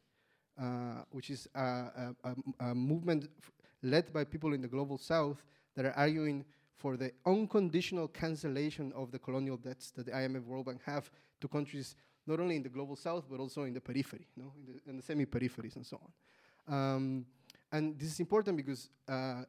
uh, 0.62 1.04
which 1.12 1.30
is 1.30 1.48
a, 1.56 1.60
a, 1.62 2.16
a, 2.24 2.70
a 2.70 2.76
movement 2.76 3.30
led 3.82 4.12
by 4.14 4.24
people 4.24 4.54
in 4.54 4.62
the 4.62 4.68
global 4.68 4.98
south 4.98 5.44
that 5.76 5.86
are 5.86 5.94
arguing 5.94 6.46
for 6.76 6.96
the 6.96 7.12
unconditional 7.26 8.08
cancellation 8.08 8.92
of 8.94 9.12
the 9.12 9.20
colonial 9.20 9.58
debts 9.58 9.92
that 9.92 10.06
the 10.06 10.12
IMF 10.12 10.46
World 10.46 10.68
Bank 10.68 10.82
have 10.86 11.10
to 11.42 11.48
countries 11.48 11.96
not 12.28 12.40
only 12.40 12.58
in 12.58 12.64
the 12.64 12.70
global 12.70 12.96
south, 12.96 13.26
but 13.30 13.40
also 13.40 13.64
in 13.64 13.74
the 13.74 13.82
periphery, 13.82 14.28
no? 14.36 14.52
in, 14.58 14.66
the, 14.66 14.90
in 14.90 14.98
the 14.98 15.04
semi-peripheries 15.04 15.76
and 15.78 15.86
so 15.86 16.00
on. 16.68 16.74
Um, 16.74 17.26
and 17.72 17.98
this 17.98 18.10
is 18.10 18.20
important 18.20 18.58
because 18.58 18.90
uh, 19.08 19.44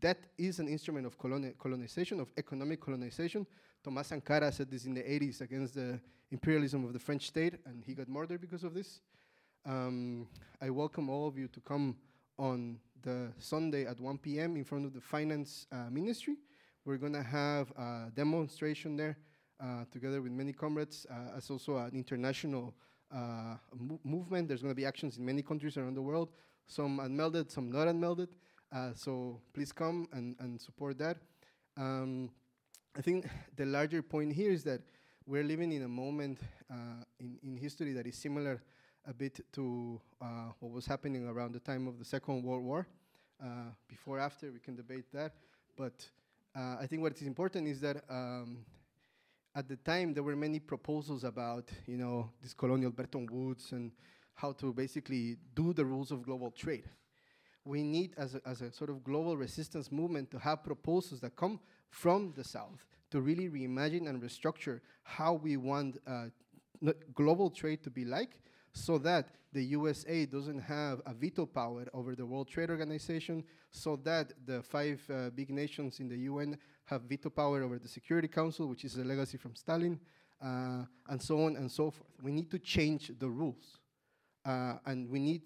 that 0.00 0.18
is 0.38 0.58
an 0.58 0.68
instrument 0.68 1.06
of 1.06 1.18
coloni 1.18 1.56
colonization, 1.58 2.20
of 2.20 2.32
economic 2.36 2.80
colonization. 2.80 3.46
Thomas 3.82 4.08
Sankara 4.08 4.50
said 4.52 4.70
this 4.70 4.84
in 4.84 4.94
the 4.94 5.02
80s 5.02 5.40
against 5.40 5.74
the 5.74 6.00
imperialism 6.30 6.84
of 6.84 6.92
the 6.92 6.98
French 6.98 7.26
state, 7.26 7.54
and 7.66 7.84
he 7.84 7.94
got 7.94 8.08
murdered 8.08 8.40
because 8.40 8.64
of 8.64 8.74
this. 8.74 9.00
Um, 9.66 10.26
I 10.60 10.70
welcome 10.70 11.10
all 11.10 11.26
of 11.26 11.36
you 11.36 11.48
to 11.48 11.60
come 11.60 11.96
on 12.38 12.78
the 13.02 13.32
Sunday 13.38 13.86
at 13.86 14.00
1 14.00 14.18
p.m. 14.18 14.56
in 14.56 14.64
front 14.64 14.86
of 14.86 14.94
the 14.94 15.00
finance 15.00 15.66
uh, 15.72 15.90
ministry. 15.90 16.36
We're 16.84 16.96
going 16.96 17.12
to 17.12 17.22
have 17.22 17.70
a 17.72 18.10
demonstration 18.14 18.96
there 18.96 19.18
together 19.92 20.22
with 20.22 20.32
many 20.32 20.52
comrades 20.52 21.06
uh, 21.10 21.36
as 21.36 21.50
also 21.50 21.76
an 21.76 21.92
international 21.94 22.74
uh, 23.12 23.56
mo 23.76 23.98
movement. 24.04 24.48
There's 24.48 24.62
going 24.62 24.72
to 24.72 24.76
be 24.76 24.86
actions 24.86 25.18
in 25.18 25.24
many 25.24 25.42
countries 25.42 25.76
around 25.76 25.94
the 25.94 26.02
world, 26.02 26.30
some 26.66 27.00
unmelded, 27.00 27.50
some 27.50 27.70
not 27.70 27.88
unmelded. 27.88 28.28
so 28.94 29.40
please 29.52 29.72
come 29.72 30.08
and, 30.12 30.36
and 30.38 30.60
support 30.60 30.98
that. 30.98 31.16
Um, 31.76 32.30
I 32.96 33.02
think 33.02 33.28
the 33.56 33.66
larger 33.66 34.02
point 34.02 34.32
here 34.32 34.50
is 34.50 34.64
that 34.64 34.80
we're 35.26 35.44
living 35.44 35.72
in 35.72 35.82
a 35.82 35.88
moment 35.88 36.40
uh, 36.70 37.04
in, 37.18 37.38
in 37.42 37.56
history 37.56 37.92
that 37.92 38.06
is 38.06 38.16
similar 38.16 38.62
a 39.06 39.14
bit 39.14 39.40
to 39.52 40.00
uh, 40.20 40.52
what 40.58 40.72
was 40.72 40.86
happening 40.86 41.26
around 41.26 41.52
the 41.52 41.60
time 41.60 41.86
of 41.86 41.98
the 41.98 42.04
Second 42.04 42.42
World 42.42 42.64
War. 42.64 42.86
Uh, 43.42 43.70
before, 43.88 44.18
after, 44.18 44.50
we 44.52 44.58
can 44.58 44.76
debate 44.76 45.06
that. 45.12 45.34
But 45.76 46.06
I 46.54 46.86
think 46.86 47.02
what 47.02 47.16
is 47.16 47.22
important 47.22 47.68
is 47.68 47.80
that 47.80 48.04
um, 48.10 48.58
at 49.54 49.68
the 49.68 49.76
time 49.76 50.14
there 50.14 50.22
were 50.22 50.36
many 50.36 50.58
proposals 50.58 51.24
about 51.24 51.68
you 51.86 51.96
know 51.96 52.30
this 52.42 52.54
colonial 52.54 52.90
Bretton 52.90 53.26
Woods 53.30 53.72
and 53.72 53.92
how 54.34 54.52
to 54.52 54.72
basically 54.72 55.36
do 55.54 55.72
the 55.72 55.84
rules 55.84 56.10
of 56.10 56.22
global 56.22 56.50
trade. 56.50 56.88
We 57.64 57.82
need, 57.82 58.14
as 58.16 58.36
a, 58.36 58.40
as 58.46 58.62
a 58.62 58.72
sort 58.72 58.88
of 58.88 59.04
global 59.04 59.36
resistance 59.36 59.92
movement, 59.92 60.30
to 60.30 60.38
have 60.38 60.64
proposals 60.64 61.20
that 61.20 61.36
come 61.36 61.60
from 61.90 62.32
the 62.34 62.42
South 62.42 62.86
to 63.10 63.20
really 63.20 63.50
reimagine 63.50 64.08
and 64.08 64.22
restructure 64.22 64.80
how 65.02 65.34
we 65.34 65.58
want 65.58 65.98
uh, 66.06 66.26
global 67.14 67.50
trade 67.50 67.82
to 67.82 67.90
be 67.90 68.04
like 68.04 68.40
so 68.72 68.98
that 68.98 69.28
the 69.52 69.62
USA 69.64 70.26
doesn't 70.26 70.60
have 70.60 71.00
a 71.06 71.12
veto 71.12 71.44
power 71.44 71.86
over 71.92 72.14
the 72.14 72.24
World 72.24 72.48
Trade 72.48 72.70
Organization, 72.70 73.42
so 73.70 73.96
that 74.04 74.32
the 74.46 74.62
five 74.62 75.00
uh, 75.12 75.30
big 75.30 75.50
nations 75.50 75.98
in 75.98 76.08
the 76.08 76.16
UN 76.18 76.56
have 76.84 77.02
veto 77.02 77.30
power 77.30 77.62
over 77.62 77.78
the 77.78 77.88
Security 77.88 78.28
Council, 78.28 78.68
which 78.68 78.84
is 78.84 78.96
a 78.96 79.04
legacy 79.04 79.38
from 79.38 79.54
Stalin, 79.56 79.98
uh, 80.42 80.84
and 81.08 81.20
so 81.20 81.44
on 81.44 81.56
and 81.56 81.70
so 81.70 81.90
forth. 81.90 82.10
We 82.22 82.32
need 82.32 82.50
to 82.50 82.58
change 82.58 83.12
the 83.18 83.28
rules. 83.28 83.78
Uh, 84.44 84.74
and 84.86 85.08
we 85.10 85.18
need, 85.18 85.42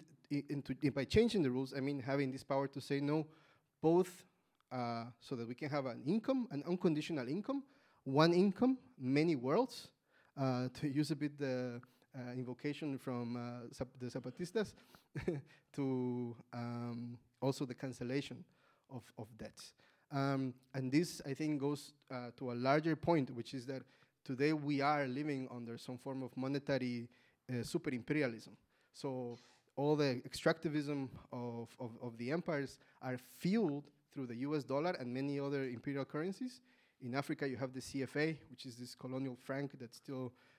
by 0.93 1.05
changing 1.05 1.43
the 1.43 1.51
rules, 1.51 1.73
I 1.75 1.79
mean 1.79 1.99
having 1.99 2.31
this 2.31 2.43
power 2.43 2.67
to 2.67 2.79
say 2.79 2.99
no, 2.99 3.25
both 3.81 4.23
uh, 4.71 5.05
so 5.19 5.35
that 5.35 5.47
we 5.47 5.55
can 5.55 5.69
have 5.69 5.85
an 5.85 6.01
income, 6.05 6.47
an 6.51 6.63
unconditional 6.67 7.27
income, 7.27 7.63
one 8.03 8.33
income, 8.33 8.77
many 8.99 9.35
worlds, 9.35 9.89
uh, 10.39 10.67
to 10.79 10.87
use 10.87 11.11
a 11.11 11.15
bit 11.15 11.37
the 11.37 11.81
invocation 12.35 12.97
from 12.97 13.35
uh, 13.35 13.85
the 13.99 14.07
Zapatistas, 14.07 14.73
to 15.73 16.35
um, 16.53 17.17
also 17.41 17.65
the 17.65 17.75
cancellation 17.75 18.43
of, 18.89 19.03
of 19.17 19.27
debts. 19.37 19.73
Um, 20.11 20.53
and 20.73 20.91
this, 20.91 21.21
I 21.25 21.33
think, 21.33 21.59
goes 21.59 21.93
uh, 22.11 22.29
to 22.37 22.51
a 22.51 22.53
larger 22.53 22.95
point, 22.95 23.31
which 23.31 23.53
is 23.53 23.65
that 23.65 23.81
today 24.23 24.53
we 24.53 24.81
are 24.81 25.07
living 25.07 25.47
under 25.53 25.77
some 25.77 25.97
form 25.97 26.23
of 26.23 26.35
monetary 26.37 27.09
uh, 27.49 27.63
super 27.63 27.91
imperialism. 27.91 28.55
So 28.93 29.37
all 29.75 29.95
the 29.95 30.21
extractivism 30.27 31.09
of, 31.33 31.69
of, 31.79 31.91
of 32.01 32.17
the 32.17 32.31
empires 32.31 32.79
are 33.01 33.17
fueled 33.17 33.83
through 34.13 34.27
the 34.27 34.35
US 34.37 34.63
dollar 34.63 34.91
and 34.91 35.13
many 35.13 35.39
other 35.39 35.63
imperial 35.63 36.05
currencies. 36.05 36.61
In 37.01 37.13
Africa, 37.13 37.47
you 37.47 37.57
have 37.57 37.73
the 37.73 37.81
CFA, 37.81 38.37
which 38.49 38.65
is 38.65 38.75
this 38.77 38.95
colonial 38.95 39.37
franc 39.43 39.77
that 39.79 39.93
still 39.93 40.31
uh, 40.31 40.54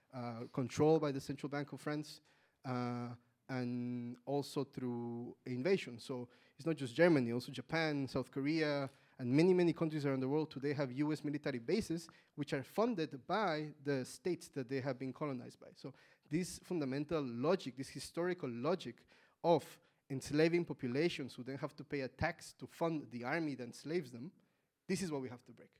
controlled 0.52 1.00
by 1.00 1.12
the 1.12 1.20
Central 1.20 1.48
Bank 1.48 1.72
of 1.72 1.80
France, 1.80 2.20
uh, 2.68 3.08
and 3.48 4.16
also 4.26 4.64
through 4.64 5.36
invasion. 5.46 5.98
So 5.98 6.28
it's 6.56 6.66
not 6.66 6.76
just 6.76 6.94
Germany, 6.94 7.32
also 7.32 7.52
Japan, 7.52 8.08
South 8.08 8.30
Korea, 8.30 8.90
and 9.18 9.30
many, 9.30 9.54
many 9.54 9.72
countries 9.72 10.04
around 10.04 10.20
the 10.20 10.28
world 10.28 10.50
today 10.50 10.74
have 10.74 10.92
US 10.92 11.24
military 11.24 11.58
bases 11.58 12.08
which 12.34 12.52
are 12.52 12.62
funded 12.62 13.26
by 13.26 13.68
the 13.84 14.04
states 14.04 14.48
that 14.48 14.68
they 14.68 14.80
have 14.80 14.98
been 14.98 15.12
colonized 15.12 15.58
by. 15.60 15.68
So 15.74 15.94
this 16.30 16.60
fundamental 16.64 17.22
logic, 17.22 17.76
this 17.76 17.88
historical 17.88 18.50
logic 18.50 18.96
of 19.42 19.64
enslaving 20.10 20.64
populations 20.64 21.34
who 21.34 21.42
then 21.42 21.58
have 21.58 21.74
to 21.76 21.84
pay 21.84 22.00
a 22.00 22.08
tax 22.08 22.54
to 22.58 22.66
fund 22.66 23.06
the 23.10 23.24
army 23.24 23.54
that 23.54 23.64
enslaves 23.64 24.10
them, 24.10 24.30
this 24.86 25.02
is 25.02 25.10
what 25.10 25.22
we 25.22 25.28
have 25.28 25.44
to 25.44 25.52
break. 25.52 25.70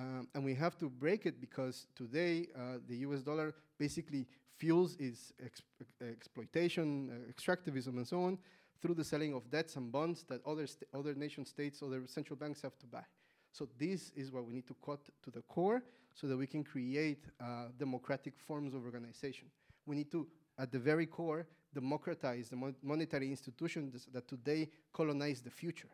Um, 0.00 0.28
and 0.34 0.42
we 0.42 0.54
have 0.54 0.78
to 0.78 0.88
break 0.88 1.26
it 1.26 1.40
because 1.40 1.86
today 1.94 2.48
uh, 2.56 2.78
the 2.88 2.96
US 3.08 3.20
dollar 3.20 3.54
basically 3.78 4.26
fuels 4.56 4.96
its 4.98 5.32
ex- 5.44 5.62
ex- 5.80 5.92
exploitation, 6.00 7.10
uh, 7.10 7.32
extractivism, 7.32 7.96
and 7.98 8.06
so 8.06 8.24
on 8.24 8.38
through 8.80 8.94
the 8.94 9.04
selling 9.04 9.34
of 9.34 9.50
debts 9.50 9.76
and 9.76 9.92
bonds 9.92 10.24
that 10.24 10.40
other, 10.46 10.66
other 10.94 11.14
nation 11.14 11.44
states, 11.44 11.82
other 11.82 12.06
central 12.06 12.36
banks 12.36 12.62
have 12.62 12.78
to 12.78 12.86
buy. 12.86 13.04
So 13.52 13.68
this 13.78 14.10
is 14.16 14.32
what 14.32 14.46
we 14.46 14.54
need 14.54 14.66
to 14.68 14.76
cut 14.82 15.00
to 15.22 15.30
the 15.30 15.42
core 15.42 15.82
so 16.14 16.26
that 16.28 16.36
we 16.36 16.46
can 16.46 16.64
create 16.64 17.26
uh, 17.38 17.66
democratic 17.78 18.38
forms 18.38 18.72
of 18.72 18.84
organization. 18.84 19.48
We 19.84 19.96
need 19.96 20.10
to, 20.12 20.26
at 20.58 20.72
the 20.72 20.78
very 20.78 21.06
core, 21.06 21.46
democratize 21.74 22.48
the 22.48 22.56
mon- 22.56 22.76
monetary 22.82 23.28
institutions 23.28 24.08
that 24.14 24.28
today 24.28 24.70
colonize 24.94 25.42
the 25.42 25.50
future. 25.50 25.90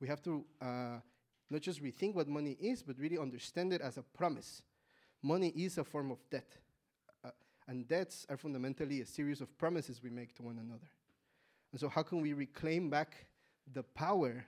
We 0.00 0.06
have 0.06 0.22
to 0.22 0.44
uh, 0.62 0.98
not 1.50 1.62
just 1.62 1.82
rethink 1.82 2.14
what 2.14 2.28
money 2.28 2.56
is, 2.60 2.82
but 2.82 2.98
really 2.98 3.18
understand 3.18 3.72
it 3.72 3.80
as 3.80 3.96
a 3.96 4.02
promise. 4.02 4.62
Money 5.22 5.48
is 5.56 5.78
a 5.78 5.84
form 5.84 6.10
of 6.10 6.18
debt, 6.30 6.56
uh, 7.24 7.30
and 7.66 7.88
debts 7.88 8.26
are 8.28 8.36
fundamentally 8.36 9.00
a 9.00 9.06
series 9.06 9.40
of 9.40 9.56
promises 9.58 10.02
we 10.02 10.10
make 10.10 10.34
to 10.36 10.42
one 10.42 10.58
another. 10.58 10.88
And 11.72 11.80
so, 11.80 11.88
how 11.88 12.02
can 12.02 12.20
we 12.20 12.32
reclaim 12.32 12.88
back 12.88 13.26
the 13.72 13.82
power 13.82 14.44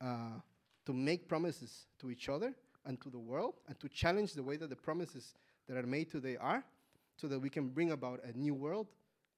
uh, 0.00 0.40
to 0.86 0.92
make 0.92 1.28
promises 1.28 1.86
to 2.00 2.10
each 2.10 2.28
other 2.28 2.54
and 2.86 3.00
to 3.02 3.10
the 3.10 3.18
world, 3.18 3.54
and 3.68 3.78
to 3.78 3.88
challenge 3.88 4.32
the 4.32 4.42
way 4.42 4.56
that 4.56 4.70
the 4.70 4.76
promises 4.76 5.34
that 5.68 5.76
are 5.76 5.86
made 5.86 6.10
today 6.10 6.36
are, 6.38 6.64
so 7.16 7.28
that 7.28 7.38
we 7.38 7.50
can 7.50 7.68
bring 7.68 7.92
about 7.92 8.20
a 8.24 8.36
new 8.36 8.54
world 8.54 8.88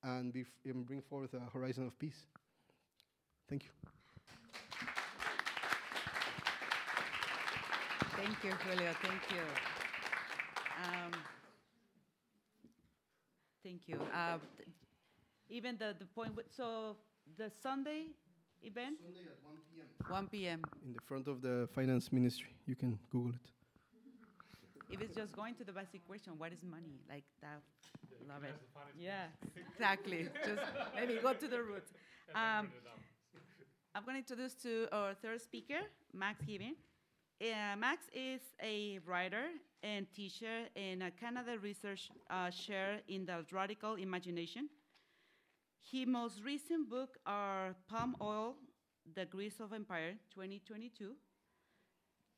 and, 0.04 0.32
and 0.64 0.86
bring 0.86 1.02
forth 1.02 1.34
a 1.34 1.50
horizon 1.50 1.86
of 1.86 1.98
peace? 1.98 2.26
Thank 3.48 3.64
you. 3.64 3.70
Thank 8.22 8.44
you, 8.44 8.52
Julio. 8.52 8.92
Thank 9.02 9.22
you. 9.34 9.42
Um, 10.84 11.12
thank 13.64 13.88
you. 13.88 13.98
Uh, 14.14 14.38
th- 14.56 14.68
even 15.50 15.76
the, 15.76 15.96
the 15.98 16.04
point, 16.04 16.36
with, 16.36 16.46
so 16.56 16.98
the 17.36 17.50
Sunday 17.60 18.14
event? 18.62 18.98
Sunday 19.02 19.26
at 19.26 19.42
1 19.42 19.58
p.m. 19.74 19.88
1 20.08 20.26
p.m. 20.28 20.62
In 20.86 20.92
the 20.92 21.00
front 21.00 21.26
of 21.26 21.42
the 21.42 21.68
finance 21.74 22.12
ministry. 22.12 22.54
You 22.64 22.76
can 22.76 22.96
Google 23.10 23.32
it. 23.32 23.50
If 24.88 25.00
it's 25.00 25.16
just 25.16 25.34
going 25.34 25.56
to 25.56 25.64
the 25.64 25.72
basic 25.72 26.06
question, 26.06 26.34
what 26.38 26.52
is 26.52 26.62
money? 26.62 27.00
Like 27.08 27.24
that, 27.40 27.60
love 28.28 28.44
it. 28.44 28.54
Yeah, 28.96 29.24
exactly. 29.56 30.28
just 30.46 30.62
maybe 30.94 31.18
go 31.20 31.32
to 31.32 31.48
the 31.48 31.60
root. 31.60 31.86
Um, 32.36 32.68
I'm 33.96 34.04
going 34.04 34.14
to 34.14 34.18
introduce 34.18 34.54
to 34.62 34.86
our 34.92 35.12
third 35.14 35.40
speaker, 35.40 35.80
Max 36.14 36.40
Gibbon. 36.46 36.76
Uh, 37.42 37.74
Max 37.76 38.04
is 38.14 38.40
a 38.62 39.00
writer 39.04 39.46
and 39.82 40.06
teacher 40.14 40.68
and 40.76 41.02
a 41.02 41.10
Canada 41.10 41.58
research 41.58 42.08
uh, 42.30 42.48
chair 42.50 43.00
in 43.08 43.26
the 43.26 43.44
radical 43.50 43.96
imagination. 43.96 44.68
His 45.80 46.06
most 46.06 46.40
recent 46.44 46.88
book 46.88 47.18
are 47.26 47.74
Palm 47.88 48.14
Oil, 48.22 48.54
The 49.16 49.24
Grease 49.24 49.58
of 49.58 49.72
Empire, 49.72 50.14
2022, 50.32 51.14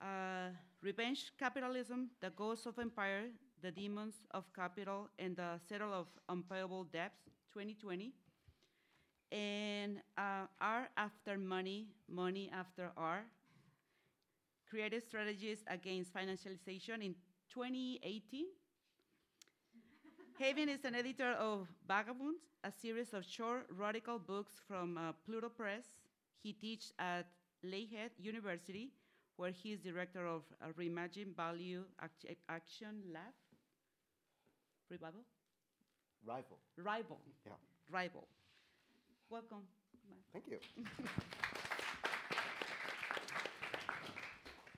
uh, 0.00 0.06
Revenge 0.80 1.32
Capitalism, 1.38 2.08
The 2.22 2.30
Ghosts 2.30 2.64
of 2.64 2.78
Empire, 2.78 3.24
The 3.60 3.72
Demons 3.72 4.14
of 4.30 4.50
Capital, 4.54 5.10
and 5.18 5.36
The 5.36 5.60
Settle 5.68 5.92
of 5.92 6.06
Unpayable 6.30 6.84
Debts, 6.84 7.20
2020. 7.52 8.14
And 9.30 9.98
uh, 10.16 10.46
Art 10.62 10.88
After 10.96 11.36
Money, 11.36 11.88
Money 12.08 12.50
After 12.54 12.90
Art, 12.96 13.26
Creative 14.68 15.02
Strategies 15.02 15.64
Against 15.68 16.12
Financialization 16.12 17.02
in 17.04 17.14
2018. 17.52 18.46
Haiven 20.40 20.68
is 20.68 20.84
an 20.84 20.94
editor 20.94 21.32
of 21.32 21.68
Vagabonds, 21.86 22.42
a 22.64 22.72
series 22.72 23.14
of 23.14 23.24
short 23.24 23.66
radical 23.70 24.18
books 24.18 24.54
from 24.66 24.98
uh, 24.98 25.12
Pluto 25.24 25.48
Press. 25.48 25.84
He 26.42 26.52
teaches 26.52 26.92
at 26.98 27.26
Lakehead 27.64 28.10
University, 28.18 28.90
where 29.36 29.50
he 29.50 29.72
is 29.72 29.80
director 29.80 30.26
of 30.26 30.42
uh, 30.60 30.66
Reimagine 30.78 31.34
Value 31.36 31.84
Act- 32.02 32.26
Action 32.48 33.02
Lab. 33.12 33.32
Revival? 34.90 35.20
Rival. 36.26 36.58
Rival. 36.76 37.18
Yeah. 37.46 37.52
Rival. 37.90 38.26
Welcome. 39.30 39.62
Thank 40.32 40.44
you. 40.48 40.58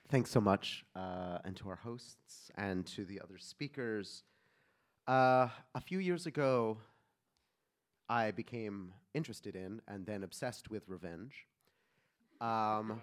Thanks 0.09 0.31
so 0.31 0.39
much, 0.39 0.85
uh, 0.95 1.39
and 1.43 1.53
to 1.57 1.67
our 1.67 1.75
hosts 1.75 2.49
and 2.55 2.85
to 2.87 3.03
the 3.03 3.19
other 3.19 3.37
speakers. 3.37 4.23
Uh, 5.05 5.49
a 5.75 5.81
few 5.81 5.99
years 5.99 6.25
ago, 6.25 6.77
I 8.07 8.31
became 8.31 8.93
interested 9.13 9.53
in 9.53 9.81
and 9.85 10.05
then 10.05 10.23
obsessed 10.23 10.69
with 10.69 10.87
revenge. 10.87 11.45
Um, 12.39 13.01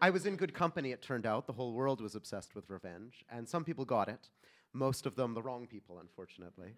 I 0.00 0.08
was 0.08 0.24
in 0.24 0.36
good 0.36 0.54
company, 0.54 0.92
it 0.92 1.02
turned 1.02 1.26
out. 1.26 1.46
The 1.46 1.52
whole 1.52 1.74
world 1.74 2.00
was 2.00 2.14
obsessed 2.14 2.54
with 2.54 2.70
revenge, 2.70 3.22
and 3.30 3.46
some 3.46 3.62
people 3.62 3.84
got 3.84 4.08
it. 4.08 4.30
Most 4.72 5.04
of 5.04 5.14
them, 5.14 5.34
the 5.34 5.42
wrong 5.42 5.66
people, 5.66 5.98
unfortunately. 5.98 6.70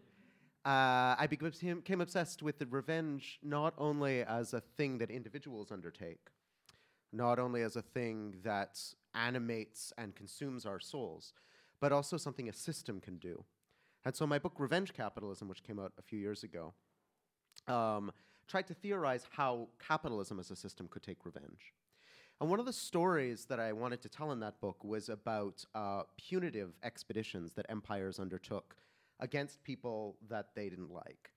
Uh, 0.64 1.14
I 1.16 1.28
became, 1.30 2.00
obsessed 2.00 2.42
with 2.42 2.58
the 2.58 2.66
revenge 2.66 3.38
not 3.44 3.74
only 3.78 4.22
as 4.24 4.54
a 4.54 4.60
thing 4.60 4.98
that 4.98 5.08
individuals 5.08 5.70
undertake, 5.70 6.26
not 7.12 7.38
only 7.38 7.62
as 7.62 7.76
a 7.76 7.82
thing 7.82 8.34
that 8.42 8.80
animates 9.14 9.92
and 9.98 10.14
consumes 10.14 10.66
our 10.66 10.80
souls, 10.80 11.32
but 11.80 11.92
also 11.92 12.16
something 12.16 12.48
a 12.48 12.52
system 12.52 13.00
can 13.00 13.18
do. 13.18 13.44
And 14.04 14.14
so 14.14 14.26
my 14.26 14.38
book, 14.38 14.54
Revenge 14.58 14.92
Capitalism, 14.92 15.48
which 15.48 15.62
came 15.62 15.78
out 15.78 15.92
a 15.98 16.02
few 16.02 16.18
years 16.18 16.42
ago, 16.42 16.74
um, 17.66 18.12
tried 18.48 18.66
to 18.68 18.74
theorize 18.74 19.26
how 19.30 19.68
capitalism 19.86 20.38
as 20.38 20.50
a 20.50 20.56
system 20.56 20.88
could 20.88 21.02
take 21.02 21.24
revenge. 21.24 21.74
And 22.40 22.48
one 22.48 22.58
of 22.58 22.66
the 22.66 22.72
stories 22.72 23.44
that 23.46 23.60
I 23.60 23.72
wanted 23.72 24.00
to 24.02 24.08
tell 24.08 24.32
in 24.32 24.40
that 24.40 24.60
book 24.60 24.82
was 24.82 25.10
about 25.10 25.62
uh, 25.74 26.02
punitive 26.16 26.72
expeditions 26.82 27.52
that 27.54 27.66
empires 27.68 28.18
undertook 28.18 28.76
against 29.20 29.62
people 29.62 30.16
that 30.30 30.54
they 30.54 30.70
didn't 30.70 30.90
like. 30.90 31.30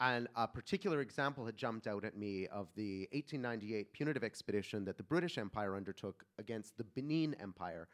And 0.00 0.28
a 0.34 0.48
particular 0.48 1.02
example 1.02 1.44
had 1.44 1.58
jumped 1.58 1.86
out 1.86 2.04
at 2.06 2.16
me 2.16 2.46
of 2.46 2.68
the 2.74 3.00
1898 3.12 3.92
punitive 3.92 4.24
expedition 4.24 4.84
that 4.86 4.96
the 4.96 5.02
British 5.02 5.36
Empire 5.36 5.76
undertook 5.76 6.24
against 6.38 6.78
the 6.78 6.84
Benin 6.84 7.36
Empire, 7.38 7.86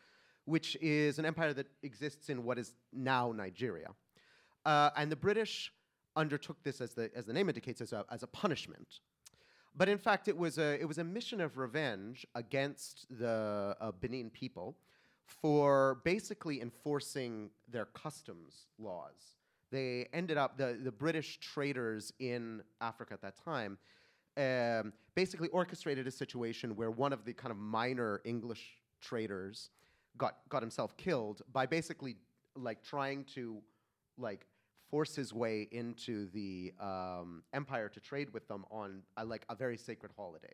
which 0.44 0.76
is 0.80 1.18
an 1.18 1.26
empire 1.26 1.52
that 1.52 1.66
exists 1.82 2.28
in 2.28 2.44
what 2.44 2.58
is 2.58 2.74
now 2.92 3.32
Nigeria. 3.32 3.88
Uh, 4.64 4.90
and 4.96 5.10
the 5.10 5.16
British 5.16 5.72
undertook 6.14 6.62
this, 6.62 6.80
as 6.80 6.94
the, 6.94 7.10
as 7.16 7.26
the 7.26 7.32
name 7.32 7.48
indicates, 7.48 7.80
as 7.80 7.92
a, 7.92 8.04
as 8.10 8.22
a 8.22 8.28
punishment. 8.28 9.00
But 9.76 9.88
in 9.88 9.98
fact, 9.98 10.28
it 10.28 10.36
was 10.36 10.58
a, 10.58 10.80
it 10.80 10.86
was 10.86 10.98
a 10.98 11.04
mission 11.04 11.40
of 11.40 11.58
revenge 11.58 12.24
against 12.36 13.06
the 13.10 13.76
uh, 13.80 13.90
Benin 14.00 14.30
people 14.30 14.76
for 15.26 16.00
basically 16.04 16.62
enforcing 16.62 17.50
their 17.68 17.86
customs 17.86 18.66
laws. 18.78 19.36
They 19.70 20.08
ended 20.12 20.36
up, 20.36 20.58
the, 20.58 20.78
the 20.82 20.92
British 20.92 21.38
traders 21.40 22.12
in 22.18 22.62
Africa 22.80 23.14
at 23.14 23.22
that 23.22 23.36
time 23.42 23.78
um, 24.36 24.92
basically 25.14 25.48
orchestrated 25.48 26.06
a 26.06 26.10
situation 26.10 26.76
where 26.76 26.90
one 26.90 27.12
of 27.12 27.24
the 27.24 27.32
kind 27.32 27.50
of 27.50 27.56
minor 27.56 28.20
English 28.24 28.78
traders 29.00 29.70
got, 30.18 30.36
got 30.48 30.62
himself 30.62 30.96
killed 30.96 31.42
by 31.52 31.66
basically 31.66 32.16
like 32.54 32.82
trying 32.82 33.24
to 33.34 33.60
like 34.18 34.46
force 34.90 35.14
his 35.16 35.32
way 35.32 35.68
into 35.72 36.28
the 36.32 36.72
um, 36.80 37.42
empire 37.52 37.88
to 37.88 38.00
trade 38.00 38.32
with 38.32 38.46
them 38.48 38.64
on 38.70 39.02
a, 39.16 39.24
like 39.24 39.44
a 39.48 39.54
very 39.54 39.76
sacred 39.76 40.12
holiday, 40.16 40.52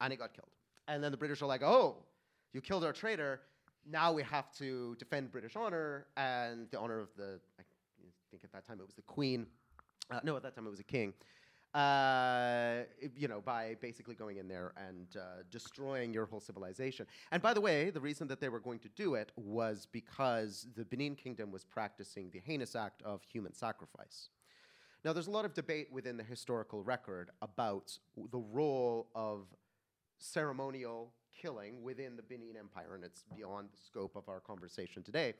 and 0.00 0.12
he 0.12 0.16
got 0.16 0.34
killed. 0.34 0.50
And 0.88 1.02
then 1.02 1.12
the 1.12 1.16
British 1.16 1.42
are 1.42 1.46
like, 1.46 1.62
"Oh, 1.62 2.04
you 2.52 2.60
killed 2.60 2.84
our 2.84 2.92
trader. 2.92 3.40
Now 3.88 4.12
we 4.12 4.22
have 4.24 4.52
to 4.58 4.96
defend 4.98 5.32
British 5.32 5.56
honor 5.56 6.06
and 6.16 6.68
the 6.70 6.78
honor 6.78 7.00
of 7.00 7.08
the. 7.16 7.40
Think 8.42 8.52
at 8.52 8.52
that 8.52 8.66
time 8.66 8.80
it 8.80 8.86
was 8.86 8.94
the 8.94 9.02
Queen. 9.02 9.46
Uh, 10.10 10.20
no, 10.24 10.36
at 10.36 10.42
that 10.42 10.54
time 10.54 10.66
it 10.66 10.70
was 10.70 10.80
a 10.80 10.84
king 10.84 11.14
uh, 11.74 12.82
you 13.16 13.28
know, 13.28 13.40
by 13.40 13.76
basically 13.80 14.14
going 14.14 14.36
in 14.36 14.46
there 14.46 14.72
and 14.76 15.16
uh, 15.16 15.42
destroying 15.50 16.12
your 16.12 16.26
whole 16.26 16.40
civilization. 16.40 17.06
And 17.30 17.42
by 17.42 17.54
the 17.54 17.60
way, 17.60 17.90
the 17.90 18.00
reason 18.00 18.28
that 18.28 18.40
they 18.40 18.50
were 18.50 18.60
going 18.60 18.78
to 18.80 18.88
do 18.90 19.14
it 19.14 19.32
was 19.36 19.86
because 19.90 20.66
the 20.76 20.84
Benin 20.84 21.16
Kingdom 21.16 21.50
was 21.50 21.64
practicing 21.64 22.30
the 22.30 22.40
heinous 22.40 22.76
act 22.76 23.02
of 23.02 23.22
human 23.22 23.54
sacrifice. 23.54 24.28
Now, 25.04 25.12
there's 25.12 25.26
a 25.26 25.32
lot 25.32 25.44
of 25.44 25.54
debate 25.54 25.88
within 25.90 26.16
the 26.16 26.22
historical 26.22 26.82
record 26.82 27.30
about 27.40 27.96
the 28.30 28.38
role 28.38 29.08
of 29.14 29.46
ceremonial 30.18 31.12
killing 31.34 31.82
within 31.82 32.16
the 32.16 32.22
Benin 32.22 32.54
Empire, 32.58 32.94
and 32.94 33.02
it's 33.02 33.24
beyond 33.34 33.70
the 33.72 33.80
scope 33.84 34.14
of 34.14 34.28
our 34.28 34.40
conversation 34.40 35.02
today 35.02 35.34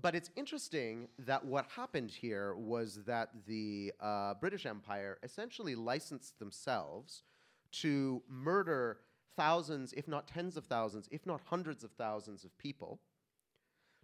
but 0.00 0.14
it's 0.14 0.30
interesting 0.36 1.08
that 1.18 1.44
what 1.44 1.66
happened 1.76 2.10
here 2.10 2.54
was 2.54 3.00
that 3.06 3.28
the 3.46 3.92
uh, 4.00 4.34
British 4.34 4.64
Empire 4.64 5.18
essentially 5.22 5.74
licensed 5.74 6.38
themselves 6.38 7.24
to 7.72 8.22
murder 8.28 8.98
thousands, 9.36 9.92
if 9.92 10.08
not 10.08 10.26
tens 10.26 10.56
of 10.56 10.64
thousands, 10.64 11.08
if 11.10 11.26
not 11.26 11.40
hundreds 11.44 11.84
of 11.84 11.90
thousands 11.92 12.44
of 12.44 12.56
people, 12.58 13.00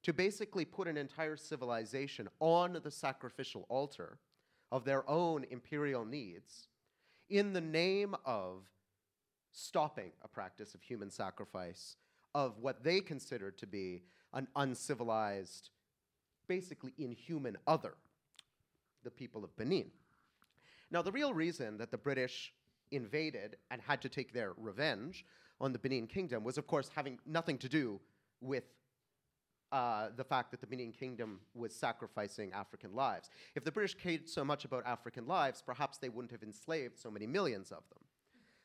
to 0.03 0.13
basically 0.13 0.65
put 0.65 0.89
an 0.89 0.97
entire 0.97 1.37
civilization 1.37 2.29
on 2.41 2.79
the 2.83 2.91
sacrificial 2.91 3.67
altar 3.69 4.19
of 4.71 4.85
their 4.85 5.09
own 5.09 5.45
imperial 5.51 6.05
needs 6.05 6.69
in 7.31 7.53
the 7.53 7.61
name 7.61 8.15
of 8.25 8.65
stopping 9.51 10.13
a 10.23 10.29
practice 10.29 10.75
of 10.75 10.83
human 10.83 11.11
sacrifice 11.11 11.97
of 12.35 12.59
what 12.59 12.85
they 12.85 13.01
considered 13.01 13.57
to 13.59 13.67
be 13.67 14.03
an 14.35 14.47
uncivilized 14.57 15.71
basically 16.49 16.95
inhuman 16.99 17.57
other, 17.67 17.95
the 19.05 19.11
people 19.11 19.45
of 19.45 19.57
Benin. 19.57 19.91
Now, 20.91 21.03
the 21.03 21.13
real 21.13 21.35
reason 21.35 21.77
that 21.79 21.91
the 21.91 21.99
British 21.99 22.53
invaded 22.91 23.57
and 23.71 23.81
had 23.83 24.01
to 24.03 24.09
take 24.09 24.33
their 24.33 24.55
revenge 24.57 25.25
on 25.61 25.73
the 25.73 25.79
Benin 25.79 26.07
Kingdom 26.07 26.45
was, 26.45 26.57
of 26.57 26.67
course, 26.67 26.91
having 26.95 27.19
nothing 27.27 27.59
to 27.59 27.69
do 27.69 28.01
with 28.41 28.65
uh, 29.71 30.09
the 30.17 30.25
fact 30.25 30.51
that 30.51 30.61
the 30.61 30.67
Benin 30.67 30.93
Kingdom 30.93 31.41
was 31.55 31.75
sacrificing 31.75 32.53
African 32.53 32.95
lives. 32.95 33.29
If 33.55 33.65
the 33.65 33.73
British 33.73 33.95
cared 33.95 34.29
so 34.29 34.43
much 34.45 34.65
about 34.65 34.87
African 34.87 35.27
lives, 35.27 35.63
perhaps 35.65 35.99
they 35.99 36.09
wouldn't 36.09 36.33
have 36.33 36.43
enslaved 36.43 36.99
so 36.99 37.11
many 37.11 37.27
millions 37.27 37.71
of 37.71 37.83
them. 37.91 38.03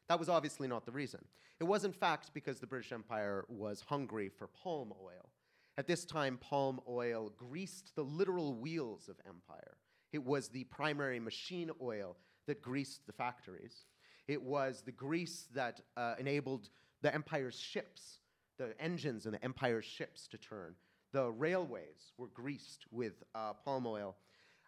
That 0.08 0.19
was 0.19 0.30
obviously 0.30 0.67
not 0.67 0.86
the 0.86 0.91
reason. 0.91 1.26
It 1.60 1.65
was, 1.65 1.84
in 1.84 1.91
fact, 1.91 2.32
because 2.34 2.60
the 2.60 2.67
British 2.67 2.91
Empire 2.93 3.43
was 3.50 3.82
hungry 3.82 4.30
for 4.30 4.48
palm 4.48 4.93
oil. 5.04 5.30
At 5.78 5.88
this 5.88 6.06
time, 6.06 6.38
palm 6.38 6.80
oil 6.88 7.32
greased 7.36 7.96
the 7.96 8.04
literal 8.04 8.54
wheels 8.54 9.10
of 9.10 9.16
empire. 9.28 9.78
It 10.12 10.24
was 10.24 10.50
the 10.50 10.66
primary 10.66 11.20
machine 11.20 11.72
oil 11.82 12.16
that 12.46 12.62
greased 12.62 13.08
the 13.08 13.14
factories. 13.14 13.86
It 14.28 14.42
was 14.42 14.84
the 14.86 14.92
grease 14.92 15.48
that 15.56 15.82
uh, 15.98 16.16
enabled 16.20 16.70
the 17.02 17.14
empire's 17.14 17.60
ships, 17.60 18.20
the 18.58 18.80
engines 18.80 19.26
in 19.26 19.32
the 19.32 19.44
empire's 19.44 19.86
ships 19.86 20.28
to 20.28 20.38
turn. 20.38 20.76
The 21.12 21.32
railways 21.32 22.14
were 22.18 22.28
greased 22.28 22.86
with 22.92 23.24
uh, 23.34 23.54
palm 23.54 23.88
oil, 23.88 24.16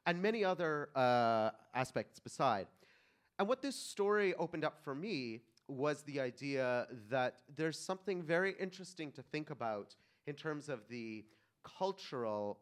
and 0.07 0.21
many 0.21 0.43
other 0.43 0.89
uh, 0.95 1.51
aspects 1.75 2.19
beside. 2.19 2.67
And 3.37 3.47
what 3.47 3.61
this 3.61 3.75
story 3.75 4.33
opened 4.35 4.65
up 4.65 4.83
for 4.83 4.95
me 4.95 5.41
was 5.67 6.03
the 6.03 6.19
idea 6.19 6.87
that 7.09 7.37
there's 7.55 7.77
something 7.77 8.23
very 8.23 8.55
interesting 8.59 9.11
to 9.13 9.21
think 9.21 9.49
about 9.49 9.95
in 10.27 10.35
terms 10.35 10.69
of 10.69 10.87
the 10.89 11.25
cultural 11.63 12.59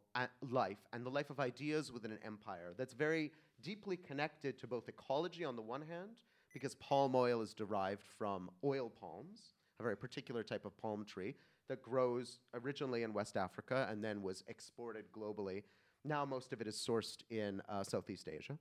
life 0.49 0.77
and 0.93 1.05
the 1.05 1.09
life 1.09 1.29
of 1.29 1.39
ideas 1.39 1.91
within 1.91 2.11
an 2.11 2.19
empire 2.25 2.73
that's 2.77 2.93
very 2.93 3.31
deeply 3.61 3.97
connected 3.97 4.57
to 4.59 4.67
both 4.67 4.87
ecology 4.87 5.43
on 5.43 5.55
the 5.55 5.61
one 5.61 5.81
hand, 5.81 6.17
because 6.53 6.75
palm 6.75 7.15
oil 7.15 7.41
is 7.41 7.53
derived 7.53 8.03
from 8.17 8.49
oil 8.63 8.89
palms, 8.89 9.55
a 9.79 9.83
very 9.83 9.97
particular 9.97 10.43
type 10.43 10.65
of 10.65 10.77
palm 10.77 11.03
tree 11.03 11.35
that 11.67 11.81
grows 11.81 12.39
originally 12.53 13.03
in 13.03 13.13
West 13.13 13.37
Africa 13.37 13.87
and 13.89 14.03
then 14.03 14.21
was 14.21 14.43
exported 14.47 15.05
globally. 15.11 15.63
Now, 16.05 16.25
most 16.25 16.53
of 16.53 16.61
it 16.61 16.67
is 16.67 16.75
sourced 16.75 17.23
in 17.29 17.61
uh, 17.69 17.83
Southeast 17.83 18.27
Asia. 18.27 18.57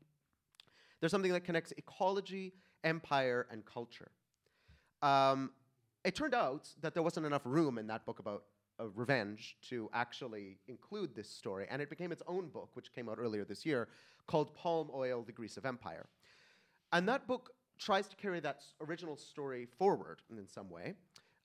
There's 1.00 1.10
something 1.10 1.32
that 1.32 1.44
connects 1.44 1.72
ecology, 1.76 2.54
empire, 2.84 3.46
and 3.50 3.64
culture. 3.66 4.12
Um, 5.02 5.50
it 6.04 6.14
turned 6.14 6.34
out 6.34 6.68
that 6.80 6.94
there 6.94 7.02
wasn't 7.02 7.26
enough 7.26 7.42
room 7.44 7.76
in 7.78 7.88
that 7.88 8.06
book 8.06 8.20
about 8.20 8.44
of 8.78 8.98
revenge 8.98 9.56
to 9.68 9.88
actually 9.92 10.58
include 10.68 11.14
this 11.14 11.28
story, 11.28 11.66
and 11.70 11.80
it 11.82 11.90
became 11.90 12.12
its 12.12 12.22
own 12.26 12.48
book, 12.48 12.70
which 12.74 12.92
came 12.92 13.08
out 13.08 13.18
earlier 13.18 13.44
this 13.44 13.64
year, 13.64 13.88
called 14.26 14.54
Palm 14.54 14.90
Oil 14.94 15.22
The 15.22 15.32
Grease 15.32 15.56
of 15.56 15.66
Empire. 15.66 16.06
And 16.92 17.08
that 17.08 17.26
book 17.26 17.50
tries 17.78 18.06
to 18.08 18.16
carry 18.16 18.40
that 18.40 18.62
original 18.80 19.16
story 19.16 19.66
forward 19.78 20.22
in 20.30 20.46
some 20.46 20.70
way, 20.70 20.94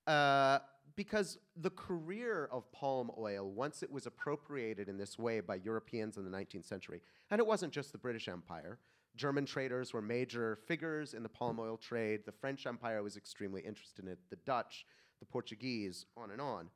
uh, 0.06 0.60
because 0.96 1.38
the 1.56 1.70
career 1.70 2.50
of 2.52 2.72
palm 2.72 3.12
oil, 3.18 3.52
once 3.52 3.84
it 3.84 3.92
was 3.92 4.08
appropriated 4.08 4.90
in 4.90 4.98
this 4.98 5.20
way 5.20 5.40
by 5.40 5.56
Europeans 5.56 6.18
in 6.18 6.24
the 6.24 6.36
19th 6.36 6.66
century, 6.66 7.02
and 7.30 7.40
it 7.40 7.46
wasn't 7.46 7.72
just 7.72 7.92
the 7.92 7.98
British 7.98 8.28
Empire, 8.28 8.80
German 9.16 9.46
traders 9.46 9.94
were 9.94 10.02
major 10.02 10.56
figures 10.68 11.14
in 11.14 11.24
the 11.24 11.30
palm 11.30 11.60
oil 11.60 11.78
trade, 11.78 12.22
the 12.26 12.32
French 12.32 12.66
Empire 12.66 13.02
was 13.04 13.18
extremely 13.18 13.62
interested 13.62 14.06
in 14.06 14.12
it, 14.12 14.20
the 14.30 14.38
Dutch, 14.38 14.86
the 15.20 15.26
Portuguese, 15.26 16.06
on 16.16 16.32
and 16.32 16.40
on. 16.40 16.70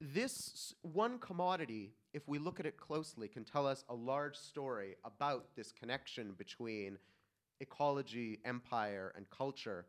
This 0.00 0.74
one 0.82 1.18
commodity, 1.18 1.92
if 2.12 2.28
we 2.28 2.38
look 2.38 2.60
at 2.60 2.66
it 2.66 2.76
closely, 2.76 3.26
can 3.26 3.44
tell 3.44 3.66
us 3.66 3.84
a 3.88 3.94
large 3.94 4.36
story 4.36 4.96
about 5.04 5.46
this 5.56 5.72
connection 5.72 6.34
between 6.38 6.98
ecology, 7.60 8.38
empire, 8.44 9.12
and 9.16 9.28
culture 9.30 9.86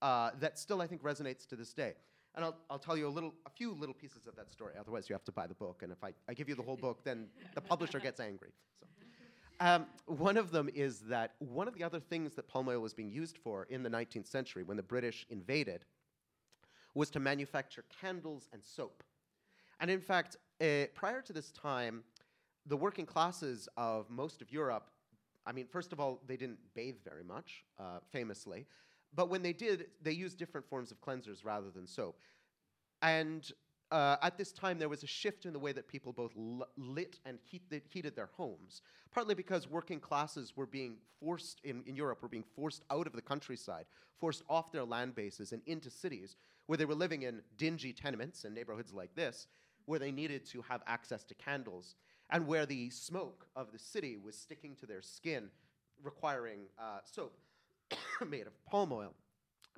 uh, 0.00 0.30
that 0.38 0.58
still, 0.58 0.80
I 0.80 0.86
think, 0.86 1.02
resonates 1.02 1.46
to 1.48 1.56
this 1.56 1.72
day. 1.72 1.94
And 2.34 2.44
I'll, 2.44 2.56
I'll 2.70 2.78
tell 2.78 2.96
you 2.96 3.08
a 3.08 3.10
little, 3.10 3.34
a 3.44 3.50
few 3.50 3.72
little 3.72 3.94
pieces 3.94 4.26
of 4.26 4.36
that 4.36 4.50
story. 4.50 4.74
Otherwise, 4.78 5.08
you 5.08 5.14
have 5.14 5.24
to 5.24 5.32
buy 5.32 5.46
the 5.46 5.54
book. 5.54 5.82
And 5.82 5.92
if 5.92 6.02
I, 6.02 6.12
I 6.28 6.34
give 6.34 6.48
you 6.48 6.54
the 6.54 6.62
whole 6.62 6.76
book, 6.76 7.04
then 7.04 7.26
the 7.54 7.60
publisher 7.60 8.00
gets 8.00 8.20
angry. 8.20 8.50
So. 8.80 8.86
Um, 9.60 9.86
one 10.06 10.36
of 10.36 10.50
them 10.50 10.70
is 10.74 11.00
that 11.00 11.34
one 11.40 11.68
of 11.68 11.74
the 11.74 11.84
other 11.84 12.00
things 12.00 12.34
that 12.34 12.48
palm 12.48 12.68
oil 12.68 12.80
was 12.80 12.94
being 12.94 13.10
used 13.10 13.38
for 13.38 13.64
in 13.64 13.82
the 13.82 13.90
19th 13.90 14.26
century, 14.28 14.62
when 14.62 14.76
the 14.76 14.82
British 14.82 15.26
invaded, 15.30 15.84
was 16.94 17.10
to 17.10 17.20
manufacture 17.20 17.84
candles 18.00 18.48
and 18.52 18.62
soap. 18.64 19.02
And 19.82 19.90
in 19.90 20.00
fact, 20.00 20.36
uh, 20.60 20.86
prior 20.94 21.20
to 21.22 21.32
this 21.32 21.50
time, 21.50 22.04
the 22.66 22.76
working 22.76 23.04
classes 23.04 23.68
of 23.76 24.08
most 24.08 24.40
of 24.40 24.52
Europe, 24.52 24.86
I 25.44 25.50
mean, 25.50 25.66
first 25.66 25.92
of 25.92 25.98
all, 25.98 26.20
they 26.24 26.36
didn't 26.36 26.60
bathe 26.72 26.98
very 27.04 27.24
much, 27.24 27.64
uh, 27.80 27.98
famously. 28.12 28.64
But 29.12 29.28
when 29.28 29.42
they 29.42 29.52
did, 29.52 29.86
they 30.00 30.12
used 30.12 30.38
different 30.38 30.68
forms 30.68 30.92
of 30.92 31.00
cleansers 31.00 31.44
rather 31.44 31.68
than 31.68 31.88
soap. 31.88 32.20
And 33.02 33.50
uh, 33.90 34.18
at 34.22 34.38
this 34.38 34.52
time, 34.52 34.78
there 34.78 34.88
was 34.88 35.02
a 35.02 35.06
shift 35.08 35.46
in 35.46 35.52
the 35.52 35.58
way 35.58 35.72
that 35.72 35.88
people 35.88 36.12
both 36.12 36.32
lit 36.76 37.18
and 37.26 37.40
heat 37.42 37.62
heated 37.90 38.14
their 38.14 38.30
homes, 38.36 38.82
partly 39.10 39.34
because 39.34 39.68
working 39.68 39.98
classes 39.98 40.56
were 40.56 40.64
being 40.64 40.94
forced 41.18 41.60
in, 41.64 41.82
in 41.86 41.96
Europe, 41.96 42.22
were 42.22 42.28
being 42.28 42.44
forced 42.54 42.84
out 42.88 43.08
of 43.08 43.14
the 43.14 43.20
countryside, 43.20 43.86
forced 44.20 44.44
off 44.48 44.70
their 44.70 44.84
land 44.84 45.16
bases 45.16 45.50
and 45.50 45.60
into 45.66 45.90
cities, 45.90 46.36
where 46.66 46.78
they 46.78 46.84
were 46.84 46.94
living 46.94 47.24
in 47.24 47.42
dingy 47.58 47.92
tenements 47.92 48.44
and 48.44 48.54
neighborhoods 48.54 48.92
like 48.94 49.14
this, 49.16 49.48
where 49.86 49.98
they 49.98 50.12
needed 50.12 50.46
to 50.46 50.62
have 50.62 50.82
access 50.86 51.24
to 51.24 51.34
candles, 51.34 51.94
and 52.30 52.46
where 52.46 52.66
the 52.66 52.90
smoke 52.90 53.46
of 53.56 53.72
the 53.72 53.78
city 53.78 54.16
was 54.16 54.36
sticking 54.36 54.74
to 54.76 54.86
their 54.86 55.02
skin, 55.02 55.50
requiring 56.02 56.60
uh, 56.78 56.98
soap 57.04 57.36
made 58.28 58.46
of 58.46 58.64
palm 58.64 58.92
oil. 58.92 59.14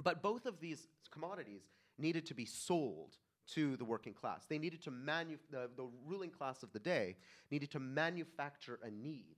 But 0.02 0.22
both 0.22 0.46
of 0.46 0.60
these 0.60 0.86
commodities 1.10 1.62
needed 1.98 2.26
to 2.26 2.34
be 2.34 2.44
sold 2.44 3.16
to 3.46 3.76
the 3.76 3.84
working 3.84 4.14
class. 4.14 4.46
They 4.48 4.58
needed 4.58 4.82
to 4.82 4.90
manu- 4.90 5.38
the, 5.50 5.70
the 5.76 5.86
ruling 6.06 6.30
class 6.30 6.62
of 6.62 6.72
the 6.72 6.78
day 6.78 7.16
needed 7.50 7.70
to 7.72 7.80
manufacture 7.80 8.78
a 8.82 8.90
need. 8.90 9.36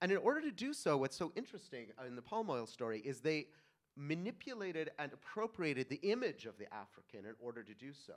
And 0.00 0.12
in 0.12 0.18
order 0.18 0.40
to 0.42 0.50
do 0.50 0.72
so, 0.72 0.96
what's 0.96 1.16
so 1.16 1.32
interesting 1.34 1.86
in 2.06 2.14
the 2.14 2.22
palm 2.22 2.50
oil 2.50 2.66
story 2.66 3.00
is 3.04 3.20
they 3.20 3.46
manipulated 3.96 4.90
and 4.98 5.12
appropriated 5.12 5.88
the 5.88 6.00
image 6.02 6.46
of 6.46 6.58
the 6.58 6.72
African 6.74 7.26
in 7.26 7.34
order 7.40 7.62
to 7.62 7.74
do 7.74 7.92
so. 7.92 8.14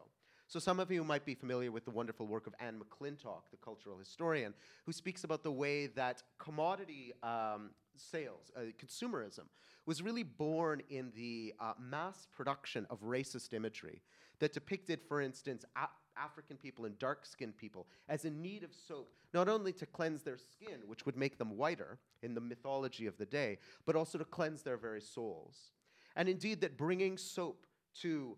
So, 0.49 0.59
some 0.59 0.79
of 0.79 0.89
you 0.89 1.03
might 1.03 1.25
be 1.25 1.35
familiar 1.35 1.73
with 1.73 1.83
the 1.83 1.91
wonderful 1.91 2.25
work 2.25 2.47
of 2.47 2.55
Anne 2.61 2.79
McClintock, 2.79 3.41
the 3.51 3.57
cultural 3.61 3.97
historian, 3.97 4.53
who 4.85 4.93
speaks 4.93 5.25
about 5.25 5.43
the 5.43 5.51
way 5.51 5.87
that 5.87 6.23
commodity 6.39 7.13
um, 7.21 7.71
sales, 7.97 8.49
uh, 8.55 8.61
consumerism, 8.81 9.43
was 9.85 10.01
really 10.01 10.23
born 10.23 10.81
in 10.89 11.11
the 11.17 11.53
uh, 11.59 11.73
mass 11.77 12.27
production 12.33 12.87
of 12.89 13.01
racist 13.01 13.53
imagery 13.53 14.01
that 14.39 14.53
depicted, 14.53 15.01
for 15.01 15.19
instance, 15.19 15.65
a- 15.75 15.89
African 16.17 16.55
people 16.55 16.85
and 16.85 16.97
dark 16.97 17.25
skinned 17.25 17.57
people 17.57 17.85
as 18.07 18.23
in 18.23 18.41
need 18.41 18.63
of 18.63 18.73
soap, 18.73 19.11
not 19.33 19.49
only 19.49 19.73
to 19.73 19.85
cleanse 19.85 20.23
their 20.23 20.37
skin, 20.37 20.79
which 20.87 21.05
would 21.05 21.17
make 21.17 21.37
them 21.37 21.57
whiter 21.57 21.99
in 22.23 22.33
the 22.33 22.41
mythology 22.41 23.05
of 23.05 23.17
the 23.17 23.25
day, 23.25 23.57
but 23.85 23.97
also 23.97 24.17
to 24.17 24.25
cleanse 24.25 24.61
their 24.61 24.77
very 24.77 25.01
souls. 25.01 25.71
And 26.15 26.29
indeed, 26.29 26.61
that 26.61 26.77
bringing 26.77 27.17
soap 27.17 27.67
to 28.01 28.37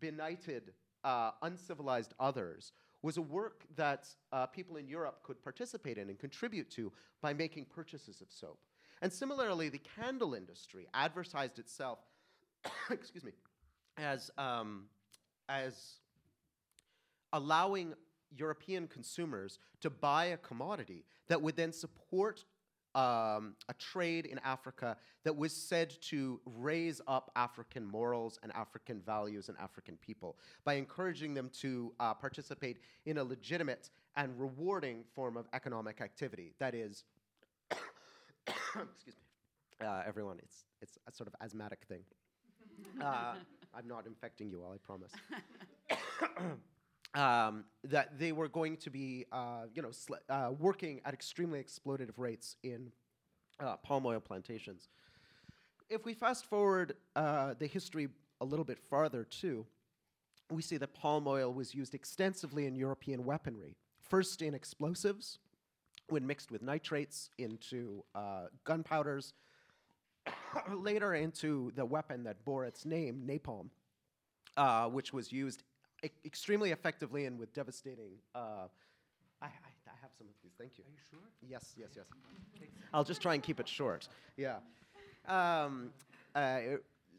benighted, 0.00 0.72
uh, 1.06 1.30
uncivilized 1.42 2.12
others 2.18 2.72
was 3.02 3.16
a 3.16 3.22
work 3.22 3.64
that 3.76 4.08
uh, 4.32 4.44
people 4.46 4.76
in 4.76 4.88
Europe 4.88 5.22
could 5.22 5.40
participate 5.42 5.98
in 5.98 6.08
and 6.10 6.18
contribute 6.18 6.68
to 6.70 6.92
by 7.22 7.32
making 7.32 7.64
purchases 7.64 8.20
of 8.20 8.26
soap. 8.28 8.58
And 9.00 9.12
similarly, 9.12 9.68
the 9.68 9.80
candle 10.00 10.34
industry 10.34 10.88
advertised 10.92 11.60
itself, 11.60 12.00
excuse 12.90 13.22
me, 13.22 13.32
as, 13.96 14.30
um, 14.36 14.86
as 15.48 15.98
allowing 17.32 17.94
European 18.36 18.88
consumers 18.88 19.60
to 19.82 19.90
buy 19.90 20.26
a 20.26 20.36
commodity 20.36 21.04
that 21.28 21.40
would 21.40 21.56
then 21.56 21.72
support 21.72 22.44
um, 22.96 23.54
a 23.68 23.74
trade 23.78 24.24
in 24.24 24.40
Africa 24.42 24.96
that 25.22 25.36
was 25.36 25.52
said 25.52 25.90
to 26.00 26.40
raise 26.46 27.00
up 27.06 27.30
African 27.36 27.84
morals 27.84 28.38
and 28.42 28.50
African 28.52 29.00
values 29.02 29.50
and 29.50 29.58
African 29.58 29.98
people 29.98 30.38
by 30.64 30.74
encouraging 30.74 31.34
them 31.34 31.50
to 31.60 31.92
uh, 32.00 32.14
participate 32.14 32.78
in 33.04 33.18
a 33.18 33.24
legitimate 33.24 33.90
and 34.16 34.32
rewarding 34.40 35.04
form 35.14 35.36
of 35.36 35.46
economic 35.52 36.00
activity. 36.00 36.54
That 36.58 36.74
is, 36.74 37.04
excuse 37.70 39.14
me, 39.14 39.86
uh, 39.86 40.02
everyone, 40.06 40.38
it's, 40.42 40.64
it's 40.80 40.98
a 41.06 41.12
sort 41.12 41.28
of 41.28 41.34
asthmatic 41.40 41.80
thing. 41.86 42.02
Uh, 43.02 43.34
I'm 43.74 43.88
not 43.88 44.06
infecting 44.06 44.50
you 44.50 44.62
all, 44.62 44.72
I 44.72 44.76
promise. 44.78 45.10
um, 47.16 47.64
that 47.82 48.18
they 48.18 48.30
were 48.30 48.46
going 48.46 48.76
to 48.76 48.90
be, 48.90 49.24
uh, 49.32 49.62
you 49.74 49.82
know, 49.82 49.90
sl- 49.90 50.14
uh, 50.28 50.50
working 50.58 51.00
at 51.04 51.14
extremely 51.14 51.62
exploitative 51.62 52.18
rates 52.18 52.56
in 52.62 52.92
uh, 53.58 53.76
palm 53.78 54.04
oil 54.04 54.20
plantations. 54.20 54.88
If 55.88 56.04
we 56.04 56.12
fast 56.12 56.44
forward 56.44 56.94
uh, 57.16 57.54
the 57.58 57.66
history 57.66 58.08
a 58.40 58.44
little 58.44 58.64
bit 58.64 58.78
farther 58.78 59.24
too, 59.24 59.64
we 60.50 60.60
see 60.60 60.76
that 60.76 60.94
palm 60.94 61.26
oil 61.26 61.52
was 61.52 61.74
used 61.74 61.94
extensively 61.94 62.66
in 62.66 62.76
European 62.76 63.24
weaponry. 63.24 63.76
First 63.98 64.42
in 64.42 64.54
explosives, 64.54 65.38
when 66.08 66.26
mixed 66.26 66.52
with 66.52 66.62
nitrates 66.62 67.30
into 67.38 68.04
uh, 68.14 68.46
gunpowders, 68.64 69.32
later 70.74 71.14
into 71.14 71.72
the 71.76 71.84
weapon 71.84 72.24
that 72.24 72.44
bore 72.44 72.66
its 72.66 72.84
name, 72.84 73.22
napalm, 73.26 73.70
uh, 74.56 74.86
which 74.88 75.12
was 75.12 75.32
used 75.32 75.62
e- 76.06 76.12
extremely 76.24 76.70
effectively 76.72 77.26
and 77.26 77.38
with 77.38 77.52
devastating. 77.52 78.12
Uh, 78.34 78.68
I, 79.42 79.46
I, 79.46 79.48
I 79.48 79.96
have 80.00 80.10
some 80.16 80.26
of 80.26 80.34
these. 80.42 80.52
Thank 80.58 80.78
you. 80.78 80.84
Are 80.84 80.90
you 80.90 80.98
sure? 81.10 81.18
Yes, 81.48 81.74
yes, 81.76 81.90
yes. 81.96 82.06
I'll 82.92 83.04
just 83.04 83.20
try 83.20 83.34
and 83.34 83.42
keep 83.42 83.60
it 83.60 83.68
short. 83.68 84.08
Yeah. 84.36 84.56
Um, 85.28 85.90
uh, 86.34 86.60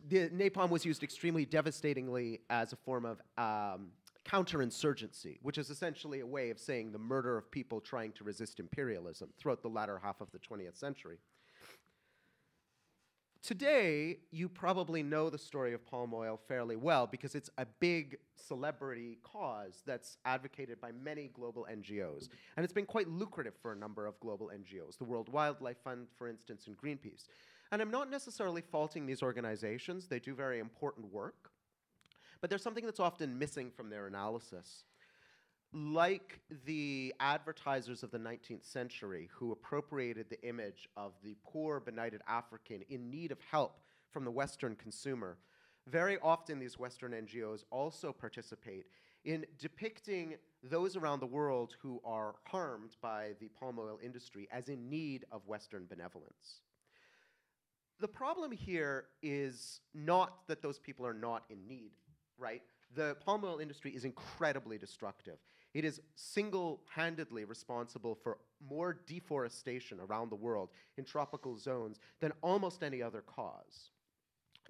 the 0.10 0.30
napalm 0.30 0.70
was 0.70 0.86
used 0.86 1.04
extremely 1.04 1.46
devastatingly 1.46 2.40
as 2.50 2.74
a 2.74 2.76
form 2.76 3.06
of 3.06 3.22
um, 3.38 3.88
counterinsurgency, 4.26 5.38
which 5.42 5.58
is 5.58 5.70
essentially 5.70 6.20
a 6.22 6.26
way 6.26 6.50
of 6.50 6.60
saying 6.60 6.92
the 6.92 7.00
murder 7.00 7.38
of 7.38 7.50
people 7.52 7.80
trying 7.82 8.12
to 8.14 8.24
resist 8.24 8.60
imperialism 8.60 9.30
throughout 9.38 9.62
the 9.62 9.70
latter 9.70 10.00
half 10.02 10.22
of 10.22 10.32
the 10.32 10.40
20th 10.40 10.78
century. 10.78 11.18
Today, 13.44 14.18
you 14.32 14.50
probably 14.50 15.04
know 15.04 15.30
the 15.30 15.38
story 15.38 15.74
of 15.74 15.86
palm 15.86 16.14
oil 16.14 16.40
fairly 16.48 16.76
well 16.76 17.08
because 17.08 17.36
it's 17.36 17.50
a 17.58 17.66
big 17.80 18.18
celebrity 18.36 19.20
cause 19.24 19.84
that's 19.86 20.18
advocated 20.26 20.82
by 20.82 20.92
many 20.92 21.30
global 21.34 21.68
NGOs. 21.72 22.30
And 22.56 22.64
it's 22.64 22.74
been 22.74 22.86
quite 22.86 23.08
lucrative 23.08 23.54
for 23.62 23.72
a 23.72 23.76
number 23.76 24.06
of 24.06 24.20
global 24.20 24.52
NGOs, 24.54 24.98
the 24.98 25.04
World 25.04 25.30
Wildlife 25.30 25.78
Fund, 25.84 26.08
for 26.18 26.28
instance, 26.28 26.68
and 26.68 26.78
Greenpeace. 26.78 27.28
And 27.72 27.82
I'm 27.82 27.92
not 27.92 28.10
necessarily 28.10 28.62
faulting 28.62 29.06
these 29.06 29.22
organizations, 29.22 30.08
they 30.08 30.20
do 30.20 30.34
very 30.34 30.60
important 30.60 31.12
work. 31.12 31.52
But 32.42 32.50
there's 32.50 32.64
something 32.64 32.86
that's 32.86 33.00
often 33.00 33.38
missing 33.38 33.72
from 33.72 33.90
their 33.90 34.08
analysis 34.08 34.84
like 35.74 36.40
the 36.66 37.14
advertisers 37.20 38.04
of 38.04 38.12
the 38.12 38.18
19th 38.18 38.64
century 38.64 39.30
who 39.34 39.52
appropriated 39.52 40.30
the 40.30 40.42
image 40.48 40.88
of 40.96 41.14
the 41.24 41.36
poor, 41.44 41.80
benighted 41.80 42.22
African 42.28 42.84
in 42.90 43.10
need 43.10 43.32
of 43.32 43.40
help 43.52 43.80
from 44.12 44.24
the 44.24 44.32
Western 44.32 44.76
consumer, 44.76 45.38
very 45.88 46.18
often 46.22 46.60
these 46.60 46.80
Western 46.80 47.12
NGOs 47.12 47.64
also 47.72 48.12
participate 48.12 48.86
in 49.26 49.46
depicting 49.60 50.36
those 50.64 50.96
around 50.96 51.20
the 51.20 51.26
world 51.26 51.76
who 51.82 52.02
are 52.06 52.36
harmed 52.46 52.96
by 53.02 53.32
the 53.40 53.50
palm 53.50 53.78
oil 53.80 54.00
industry 54.04 54.48
as 54.52 54.70
in 54.70 54.90
need 54.90 55.26
of 55.32 55.46
Western 55.48 55.86
benevolence. 55.86 56.62
The 58.00 58.08
problem 58.08 58.52
here 58.52 59.06
is 59.22 59.82
not 59.94 60.48
that 60.48 60.62
those 60.62 60.80
people 60.80 61.06
are 61.06 61.14
not 61.14 61.44
in 61.50 61.68
need, 61.68 61.92
right? 62.38 62.62
The 62.96 63.18
palm 63.26 63.44
oil 63.44 63.60
industry 63.60 63.92
is 63.92 64.06
incredibly 64.06 64.78
destructive. 64.78 65.40
It 65.78 65.86
is 65.86 66.02
single 66.16 66.82
handedly 66.90 67.46
responsible 67.46 68.16
for 68.16 68.40
more 68.68 69.00
deforestation 69.06 70.00
around 70.00 70.32
the 70.32 70.36
world 70.36 70.70
in 70.98 71.06
tropical 71.06 71.56
zones 71.56 72.00
than 72.20 72.34
almost 72.42 72.82
any 72.82 73.04
other 73.04 73.22
cause. 73.22 73.92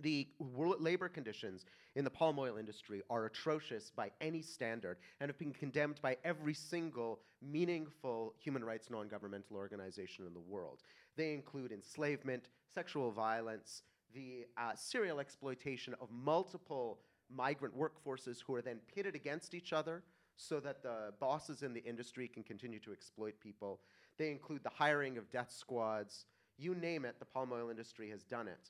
The 0.01 0.27
labor 0.37 1.07
conditions 1.07 1.63
in 1.95 2.03
the 2.03 2.09
palm 2.09 2.37
oil 2.37 2.57
industry 2.57 3.03
are 3.09 3.23
atrocious 3.23 3.89
by 3.89 4.11
any 4.19 4.41
standard 4.41 4.97
and 5.21 5.29
have 5.29 5.39
been 5.39 5.53
condemned 5.53 6.01
by 6.01 6.17
every 6.25 6.53
single 6.53 7.21
meaningful 7.41 8.33
human 8.37 8.65
rights 8.65 8.89
non 8.89 9.07
governmental 9.07 9.55
organization 9.55 10.25
in 10.27 10.33
the 10.33 10.41
world. 10.41 10.81
They 11.15 11.33
include 11.33 11.71
enslavement, 11.71 12.49
sexual 12.75 13.11
violence, 13.11 13.83
the 14.13 14.45
uh, 14.57 14.75
serial 14.75 15.21
exploitation 15.21 15.95
of 16.01 16.09
multiple 16.11 16.99
migrant 17.33 17.75
workforces 17.79 18.39
who 18.45 18.55
are 18.55 18.61
then 18.61 18.81
pitted 18.93 19.15
against 19.15 19.53
each 19.53 19.71
other 19.71 20.03
so 20.37 20.59
that 20.59 20.83
the 20.83 21.13
bosses 21.19 21.63
in 21.63 21.73
the 21.73 21.83
industry 21.83 22.27
can 22.27 22.43
continue 22.43 22.79
to 22.79 22.91
exploit 22.91 23.39
people. 23.41 23.81
They 24.17 24.31
include 24.31 24.63
the 24.63 24.69
hiring 24.69 25.17
of 25.17 25.29
death 25.31 25.51
squads. 25.51 26.25
You 26.57 26.75
name 26.75 27.05
it, 27.05 27.19
the 27.19 27.25
palm 27.25 27.51
oil 27.51 27.69
industry 27.69 28.09
has 28.11 28.23
done 28.23 28.47
it. 28.47 28.69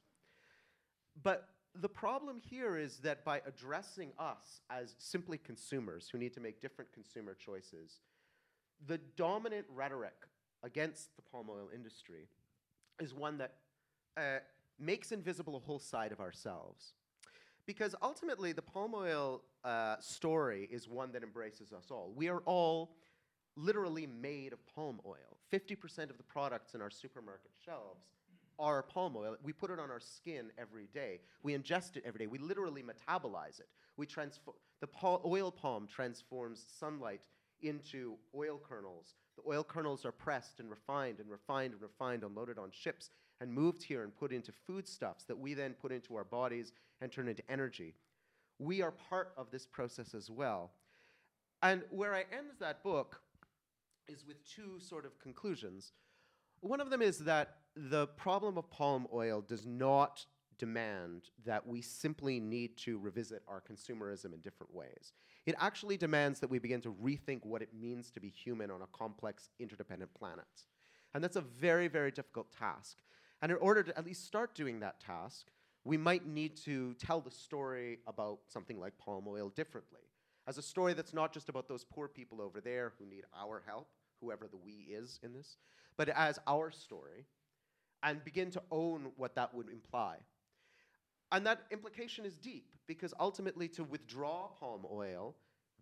But 1.22 1.50
the 1.76 1.90
problem 1.90 2.40
here 2.40 2.78
is 2.78 2.98
that 3.00 3.24
by 3.24 3.42
addressing 3.46 4.12
us 4.18 4.62
as 4.70 4.96
simply 4.98 5.38
consumers 5.38 6.10
who 6.10 6.18
need 6.18 6.34
to 6.34 6.40
make 6.40 6.62
different 6.62 6.92
consumer 6.94 7.36
choices, 7.36 8.00
the 8.88 9.00
dominant 9.16 9.66
rhetoric 9.74 10.28
against 10.64 11.16
the 11.16 11.22
palm 11.22 11.48
oil 11.50 11.70
industry 11.74 12.28
is 13.00 13.14
one 13.14 13.38
that 13.38 13.54
uh, 14.16 14.40
makes 14.80 15.12
invisible 15.12 15.56
a 15.56 15.60
whole 15.60 15.80
side 15.80 16.12
of 16.12 16.20
ourselves. 16.20 16.94
Because 17.68 17.94
ultimately, 18.02 18.54
the 18.54 18.62
palm 18.62 18.96
oil 18.96 19.44
uh, 19.64 19.98
story 20.00 20.68
is 20.72 20.88
one 20.88 21.12
that 21.12 21.22
embraces 21.22 21.74
us 21.74 21.92
all. 21.92 22.14
We 22.16 22.30
are 22.30 22.40
all 22.46 22.96
literally 23.58 24.08
made 24.08 24.54
of 24.54 24.66
palm 24.74 25.02
oil. 25.06 25.38
50% 25.54 26.10
of 26.10 26.18
the 26.18 26.24
products 26.24 26.74
in 26.74 26.82
our 26.82 26.90
supermarket 26.90 27.52
shelves 27.66 28.06
are 28.58 28.82
palm 28.84 29.16
oil. 29.18 29.36
We 29.44 29.52
put 29.52 29.70
it 29.70 29.80
on 29.80 29.92
our 29.92 30.00
skin 30.00 30.50
every 30.58 30.88
day. 30.94 31.20
We 31.44 31.54
ingest 31.54 31.98
it 31.98 32.04
every 32.06 32.20
day. 32.20 32.28
We 32.28 32.38
literally 32.38 32.84
metabolize 32.84 33.60
it. 33.60 33.68
We 33.98 34.06
transfo- 34.06 34.56
the 34.80 34.88
pal- 34.88 35.22
oil 35.26 35.52
palm 35.52 35.88
transforms 35.88 36.66
sunlight 36.80 37.22
into 37.62 38.16
oil 38.36 38.62
kernels. 38.68 39.16
The 39.36 39.52
oil 39.52 39.64
kernels 39.64 40.06
are 40.06 40.12
pressed 40.12 40.60
and 40.60 40.70
refined 40.70 41.20
and 41.20 41.30
refined 41.30 41.74
and 41.74 41.82
refined 41.82 42.24
and 42.24 42.36
loaded 42.36 42.58
on 42.58 42.72
ships 42.72 43.10
and 43.42 43.52
moved 43.52 43.84
here 43.84 44.04
and 44.04 44.16
put 44.16 44.32
into 44.32 44.52
foodstuffs 44.66 45.26
that 45.26 45.38
we 45.38 45.54
then 45.54 45.74
put 45.74 45.92
into 45.92 46.16
our 46.16 46.24
bodies 46.24 46.72
and 47.02 47.12
turn 47.12 47.28
into 47.28 47.44
energy. 47.50 47.94
We 48.60 48.82
are 48.82 48.92
part 48.92 49.34
of 49.38 49.52
this 49.52 49.66
process 49.66 50.14
as 50.14 50.30
well. 50.30 50.72
And 51.62 51.84
where 51.90 52.14
I 52.14 52.26
end 52.32 52.52
that 52.60 52.84
book 52.84 53.22
is 54.08 54.26
with 54.26 54.38
two 54.48 54.80
sort 54.80 55.06
of 55.06 55.20
conclusions. 55.20 55.92
One 56.62 56.82
of 56.82 56.90
them 56.90 57.02
is 57.02 57.20
that 57.20 57.58
the 57.76 58.08
problem 58.08 58.58
of 58.58 58.70
palm 58.70 59.08
oil 59.14 59.42
does 59.42 59.66
not 59.66 60.26
demand 60.58 61.30
that 61.46 61.68
we 61.68 61.82
simply 61.82 62.40
need 62.40 62.78
to 62.78 62.98
revisit 62.98 63.44
our 63.48 63.62
consumerism 63.62 64.34
in 64.34 64.40
different 64.40 64.74
ways. 64.74 65.14
It 65.46 65.56
actually 65.60 65.98
demands 65.98 66.40
that 66.40 66.50
we 66.50 66.60
begin 66.60 66.82
to 66.82 66.92
rethink 66.94 67.46
what 67.46 67.62
it 67.62 67.70
means 67.80 68.10
to 68.12 68.20
be 68.20 68.30
human 68.30 68.72
on 68.72 68.82
a 68.82 68.88
complex, 68.88 69.50
interdependent 69.60 70.14
planet. 70.14 70.46
And 71.14 71.24
that's 71.24 71.36
a 71.36 71.42
very, 71.42 71.88
very 71.88 72.12
difficult 72.12 72.52
task. 72.52 72.98
And 73.42 73.52
in 73.52 73.58
order 73.60 73.84
to 73.84 73.98
at 73.98 74.06
least 74.06 74.26
start 74.26 74.56
doing 74.56 74.80
that 74.80 75.00
task, 75.00 75.52
we 75.88 75.96
might 75.96 76.28
need 76.28 76.58
to 76.58 76.94
tell 76.96 77.22
the 77.22 77.32
story 77.32 78.00
about 78.08 78.40
something 78.48 78.78
like 78.78 78.98
palm 78.98 79.24
oil 79.26 79.48
differently. 79.48 80.02
As 80.46 80.58
a 80.58 80.62
story 80.62 80.94
that's 80.94 81.14
not 81.14 81.34
just 81.34 81.48
about 81.48 81.70
those 81.70 81.86
poor 81.86 82.10
people 82.10 82.42
over 82.42 82.60
there 82.60 82.92
who 83.00 83.06
need 83.06 83.24
our 83.40 83.64
help, 83.66 83.88
whoever 84.20 84.48
the 84.48 84.58
we 84.58 84.94
is 84.94 85.18
in 85.24 85.34
this, 85.34 85.58
but 85.96 86.10
as 86.10 86.40
our 86.46 86.72
story, 86.72 87.26
and 88.04 88.24
begin 88.26 88.52
to 88.52 88.62
own 88.70 89.12
what 89.16 89.34
that 89.36 89.54
would 89.54 89.70
imply. 89.70 90.18
And 91.32 91.46
that 91.46 91.62
implication 91.72 92.26
is 92.26 92.36
deep 92.36 92.70
because 92.86 93.14
ultimately, 93.18 93.70
to 93.70 93.84
withdraw 93.86 94.50
palm 94.60 94.86
oil, 94.92 95.36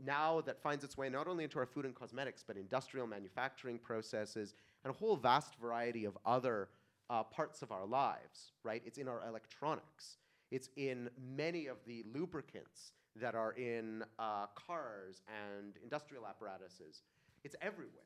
now 0.03 0.41
that 0.41 0.61
finds 0.61 0.83
its 0.83 0.97
way 0.97 1.09
not 1.09 1.27
only 1.27 1.43
into 1.43 1.57
our 1.57 1.65
food 1.65 1.85
and 1.85 1.95
cosmetics, 1.95 2.43
but 2.45 2.57
industrial 2.57 3.07
manufacturing 3.07 3.79
processes 3.79 4.53
and 4.83 4.93
a 4.93 4.97
whole 4.97 5.15
vast 5.15 5.55
variety 5.55 6.05
of 6.05 6.15
other 6.25 6.69
uh, 7.09 7.23
parts 7.23 7.61
of 7.61 7.71
our 7.71 7.85
lives, 7.85 8.51
right? 8.63 8.81
It's 8.85 8.97
in 8.97 9.07
our 9.07 9.21
electronics, 9.27 10.17
it's 10.51 10.69
in 10.75 11.09
many 11.35 11.67
of 11.67 11.77
the 11.85 12.03
lubricants 12.13 12.93
that 13.15 13.35
are 13.35 13.53
in 13.53 14.03
uh, 14.19 14.47
cars 14.55 15.21
and 15.27 15.73
industrial 15.81 16.25
apparatuses. 16.27 17.03
It's 17.43 17.55
everywhere. 17.61 18.03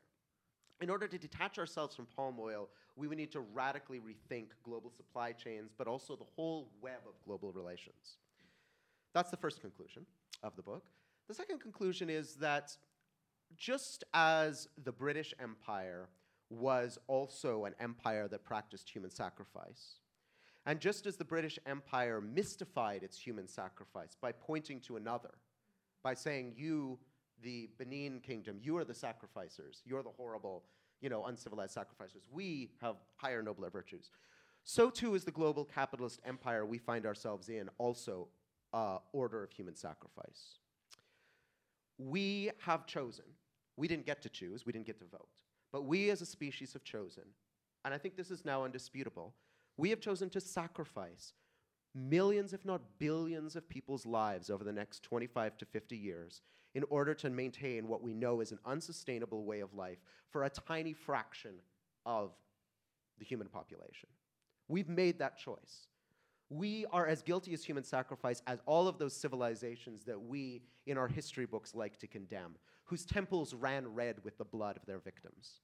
In 0.82 0.90
order 0.90 1.08
to 1.08 1.18
detach 1.18 1.60
ourselves 1.60 1.96
from 1.96 2.06
palm 2.16 2.38
oil, 2.40 2.70
we 2.96 3.08
would 3.08 3.18
need 3.18 3.32
to 3.32 3.42
radically 3.42 4.00
rethink 4.00 4.48
global 4.64 4.90
supply 4.90 5.32
chains, 5.32 5.72
but 5.78 5.88
also 5.88 6.16
the 6.16 6.26
whole 6.36 6.70
web 6.82 7.00
of 7.08 7.14
global 7.26 7.52
relations. 7.52 8.18
That's 9.14 9.32
the 9.32 9.38
first 9.38 9.62
conclusion 9.62 10.06
of 10.44 10.56
the 10.56 10.62
book. 10.62 10.86
The 11.28 11.34
second 11.34 11.60
conclusion 11.60 12.10
is 12.10 12.36
that 12.36 12.78
just 13.58 14.04
as 14.14 14.68
the 14.84 14.92
British 14.92 15.34
Empire 15.42 16.08
was 16.50 16.98
also 17.08 17.66
an 17.66 17.76
empire 17.80 18.28
that 18.28 18.44
practiced 18.44 18.90
human 18.90 19.12
sacrifice, 19.12 20.00
and 20.66 20.80
just 20.80 21.06
as 21.06 21.16
the 21.16 21.26
British 21.26 21.60
Empire 21.66 22.22
mystified 22.22 23.04
its 23.04 23.18
human 23.18 23.48
sacrifice 23.48 24.16
by 24.20 24.32
pointing 24.32 24.80
to 24.82 24.98
another, 24.98 25.32
by 26.04 26.14
saying, 26.14 26.54
You, 26.56 27.00
the 27.42 27.70
Benin 27.78 28.20
kingdom, 28.20 28.60
you 28.62 28.78
are 28.78 28.86
the 28.86 28.94
sacrificers, 28.94 29.82
you're 29.86 30.04
the 30.04 30.10
horrible 30.10 30.64
you 31.02 31.10
know, 31.10 31.26
uncivilized 31.26 31.74
sacrificers. 31.74 32.24
We 32.32 32.72
have 32.82 32.96
higher, 33.16 33.42
nobler 33.42 33.70
virtues. 33.70 34.10
So 34.64 34.90
too 34.90 35.16
is 35.16 35.24
the 35.24 35.32
global 35.32 35.66
capitalist 35.66 36.20
empire 36.26 36.66
we 36.66 36.78
find 36.78 37.06
ourselves 37.06 37.50
in 37.50 37.70
also 37.78 38.28
uh, 38.74 38.98
order 39.14 39.44
of 39.44 39.52
human 39.52 39.76
sacrifice. 39.76 40.60
We 41.98 42.52
have 42.66 42.86
chosen. 42.86 43.26
We 43.78 43.88
didn't 43.88 44.06
get 44.06 44.22
to 44.24 44.30
choose. 44.30 44.66
We 44.66 44.74
didn't 44.74 44.86
get 44.86 45.00
to 45.00 45.06
vote. 45.06 45.30
But 45.72 45.86
we 45.86 46.10
as 46.10 46.22
a 46.22 46.26
species 46.26 46.74
have 46.74 46.84
chosen, 46.84 47.24
and 47.86 47.94
I 47.94 47.98
think 47.98 48.16
this 48.16 48.32
is 48.32 48.46
now 48.46 48.64
undisputable, 48.64 49.34
we 49.78 49.90
have 49.92 50.02
chosen 50.02 50.30
to 50.32 50.42
sacrifice 50.42 51.34
millions, 51.96 52.54
if 52.54 52.66
not 52.66 52.82
billions, 53.00 53.56
of 53.56 53.70
people's 53.70 54.06
lives 54.06 54.50
over 54.50 54.64
the 54.64 54.74
next 54.74 55.04
25 55.04 55.58
to 55.58 55.66
50 55.66 55.98
years 55.98 56.42
in 56.76 56.84
order 56.90 57.14
to 57.16 57.30
maintain 57.30 57.88
what 57.88 58.04
we 58.04 58.14
know 58.14 58.42
is 58.42 58.52
an 58.52 58.60
unsustainable 58.66 59.44
way 59.44 59.60
of 59.60 59.74
life 59.74 60.00
for 60.30 60.44
a 60.44 60.50
tiny 60.50 60.94
fraction 60.94 61.54
of 62.06 62.32
the 63.18 63.26
human 63.26 63.48
population. 63.48 64.10
We've 64.68 64.90
made 64.90 65.20
that 65.20 65.38
choice. 65.38 65.88
We 66.50 66.86
are 66.92 67.06
as 67.06 67.22
guilty 67.22 67.54
as 67.54 67.64
human 67.64 67.84
sacrifice 67.84 68.42
as 68.48 68.60
all 68.66 68.88
of 68.88 68.98
those 68.98 69.16
civilizations 69.16 70.04
that 70.06 70.20
we, 70.20 70.64
in 70.88 70.98
our 70.98 71.08
history 71.08 71.46
books, 71.46 71.76
like 71.76 71.98
to 72.00 72.08
condemn, 72.08 72.56
whose 72.86 73.06
temples 73.06 73.54
ran 73.54 73.94
red 73.94 74.24
with 74.24 74.38
the 74.38 74.46
blood 74.46 74.76
of 74.76 74.86
their 74.86 74.98
victims. 74.98 75.62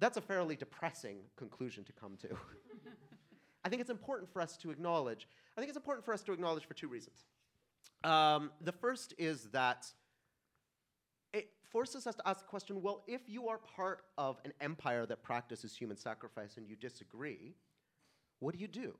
That's 0.00 0.16
a 0.16 0.20
fairly 0.20 0.56
depressing 0.56 1.18
conclusion 1.36 1.84
to 1.84 1.92
come 1.92 2.16
to. 2.16 2.28
I 3.64 3.68
think 3.68 3.80
it's 3.80 3.90
important 3.90 4.30
for 4.32 4.42
us 4.42 4.56
to 4.58 4.70
acknowledge. 4.70 5.28
I 5.56 5.60
think 5.60 5.68
it's 5.68 5.76
important 5.78 6.04
for 6.04 6.12
us 6.12 6.22
to 6.24 6.32
acknowledge 6.32 6.66
for 6.66 6.74
two 6.74 6.88
reasons. 6.88 7.24
Um, 8.02 8.50
the 8.60 8.72
first 8.72 9.14
is 9.18 9.44
that 9.52 9.86
it 11.32 11.48
forces 11.70 12.06
us 12.06 12.14
to 12.16 12.28
ask 12.28 12.40
the 12.40 12.46
question 12.46 12.82
well, 12.82 13.04
if 13.06 13.22
you 13.28 13.48
are 13.48 13.58
part 13.58 14.02
of 14.18 14.40
an 14.44 14.52
empire 14.60 15.06
that 15.06 15.22
practices 15.22 15.74
human 15.74 15.96
sacrifice 15.96 16.56
and 16.56 16.68
you 16.68 16.76
disagree, 16.76 17.54
what 18.40 18.54
do 18.54 18.60
you 18.60 18.68
do? 18.68 18.94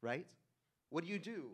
Right? 0.00 0.26
What 0.90 1.04
do 1.04 1.10
you 1.10 1.18
do? 1.18 1.50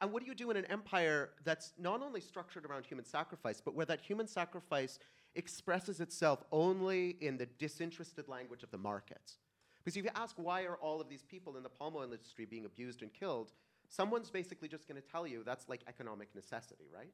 And 0.00 0.12
what 0.12 0.22
do 0.22 0.28
you 0.28 0.34
do 0.34 0.50
in 0.50 0.56
an 0.56 0.64
empire 0.66 1.30
that's 1.44 1.72
not 1.78 2.02
only 2.02 2.20
structured 2.20 2.64
around 2.64 2.86
human 2.86 3.04
sacrifice, 3.04 3.60
but 3.64 3.74
where 3.74 3.86
that 3.86 4.00
human 4.00 4.28
sacrifice 4.28 4.98
expresses 5.34 6.00
itself 6.00 6.44
only 6.52 7.16
in 7.20 7.36
the 7.36 7.46
disinterested 7.46 8.28
language 8.28 8.62
of 8.62 8.70
the 8.70 8.78
market? 8.78 9.32
Because 9.78 9.96
if 9.96 10.04
you 10.04 10.10
ask 10.14 10.36
why 10.36 10.64
are 10.64 10.76
all 10.76 11.00
of 11.00 11.08
these 11.08 11.22
people 11.22 11.56
in 11.56 11.62
the 11.62 11.68
palm 11.68 11.96
oil 11.96 12.04
industry 12.04 12.44
being 12.44 12.64
abused 12.64 13.02
and 13.02 13.12
killed, 13.12 13.52
someone's 13.88 14.30
basically 14.30 14.68
just 14.68 14.86
going 14.86 15.00
to 15.00 15.08
tell 15.08 15.26
you 15.26 15.42
that's 15.44 15.68
like 15.68 15.80
economic 15.88 16.28
necessity, 16.34 16.84
right? 16.94 17.12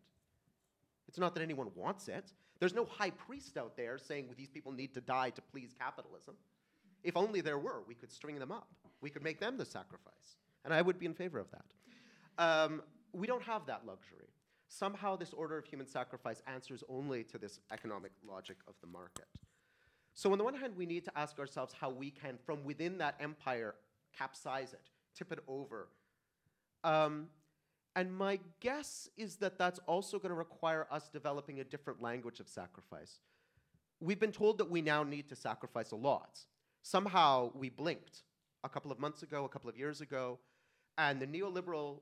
It's 1.09 1.19
not 1.19 1.35
that 1.35 1.43
anyone 1.43 1.69
wants 1.75 2.09
it. 2.09 2.33
There's 2.59 2.75
no 2.75 2.85
high 2.85 3.11
priest 3.11 3.57
out 3.57 3.77
there 3.77 3.99
saying 3.99 4.27
well, 4.27 4.35
these 4.37 4.49
people 4.49 4.73
need 4.73 4.95
to 4.95 5.01
die 5.01 5.31
to 5.31 5.43
please 5.43 5.75
capitalism. 5.79 6.35
If 7.05 7.17
only 7.17 7.41
there 7.41 7.59
were, 7.59 7.83
we 7.87 7.95
could 7.95 8.11
string 8.11 8.39
them 8.39 8.51
up. 8.51 8.69
We 9.01 9.11
could 9.11 9.23
make 9.23 9.39
them 9.39 9.57
the 9.57 9.65
sacrifice. 9.65 10.37
And 10.65 10.73
I 10.73 10.83
would 10.83 10.99
be 10.99 11.07
in 11.07 11.15
favor 11.15 11.39
of 11.39 11.47
that. 11.51 11.65
Um, 12.39 12.83
we 13.13 13.27
don't 13.27 13.43
have 13.43 13.67
that 13.67 13.83
luxury. 13.87 14.29
Somehow, 14.69 15.15
this 15.15 15.33
order 15.33 15.59
of 15.59 15.67
human 15.67 15.87
sacrifice 15.87 16.43
answers 16.47 16.83
only 16.89 17.23
to 17.25 17.39
this 17.39 17.61
economic 17.71 18.13
logic 18.27 18.57
of 18.67 18.75
the 18.81 18.89
market. 18.89 19.27
So, 20.15 20.33
on 20.33 20.39
the 20.39 20.45
one 20.45 20.55
hand, 20.55 20.75
we 20.77 20.87
need 20.87 21.05
to 21.05 21.13
ask 21.17 21.39
ourselves 21.39 21.75
how 21.79 21.91
we 21.91 22.11
can, 22.11 22.39
from 22.45 22.65
within 22.65 22.99
that 22.99 23.15
empire, 23.21 23.75
capsize 24.17 24.73
it, 24.73 24.91
tip 25.15 25.31
it 25.31 25.41
over, 25.47 25.89
um, 26.85 27.29
and 27.97 28.13
my 28.13 28.39
guess 28.61 29.09
is 29.17 29.37
that 29.37 29.59
that's 29.59 29.81
also 29.87 30.19
going 30.19 30.31
to 30.31 30.37
require 30.37 30.87
us 30.91 31.09
developing 31.09 31.61
a 31.61 31.65
different 31.65 32.03
language 32.03 32.41
of 32.41 32.49
sacrifice. 32.49 33.21
We've 34.01 34.21
been 34.21 34.33
told 34.33 34.59
that 34.59 34.69
we 34.71 34.83
now 34.83 35.03
need 35.03 35.29
to 35.29 35.37
sacrifice 35.37 35.93
a 35.93 35.97
lot. 35.97 36.41
Somehow 36.85 37.51
we 37.55 37.71
blinked 37.71 38.25
a 38.63 38.69
couple 38.69 38.93
of 38.93 39.01
months 39.01 39.23
ago, 39.23 39.47
a 39.47 39.49
couple 39.49 39.71
of 39.71 39.77
years 39.79 40.03
ago, 40.03 40.39
and 40.99 41.19
the 41.19 41.27
neoliberal 41.27 42.01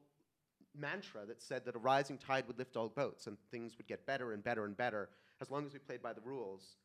mantra 0.77 1.25
that 1.25 1.41
said 1.41 1.65
that 1.65 1.77
a 1.77 1.79
rising 1.79 2.19
tide 2.19 2.49
would 2.49 2.59
lift 2.59 2.77
all 2.77 2.89
boats 2.89 3.29
and 3.29 3.37
things 3.53 3.79
would 3.79 3.87
get 3.87 4.05
better 4.07 4.33
and 4.33 4.43
better 4.43 4.65
and 4.65 4.77
better 4.77 5.09
as 5.41 5.53
long 5.53 5.65
as 5.65 5.73
we 5.73 5.79
played 5.79 6.03
by 6.03 6.13
the 6.13 6.21
rules. 6.23 6.79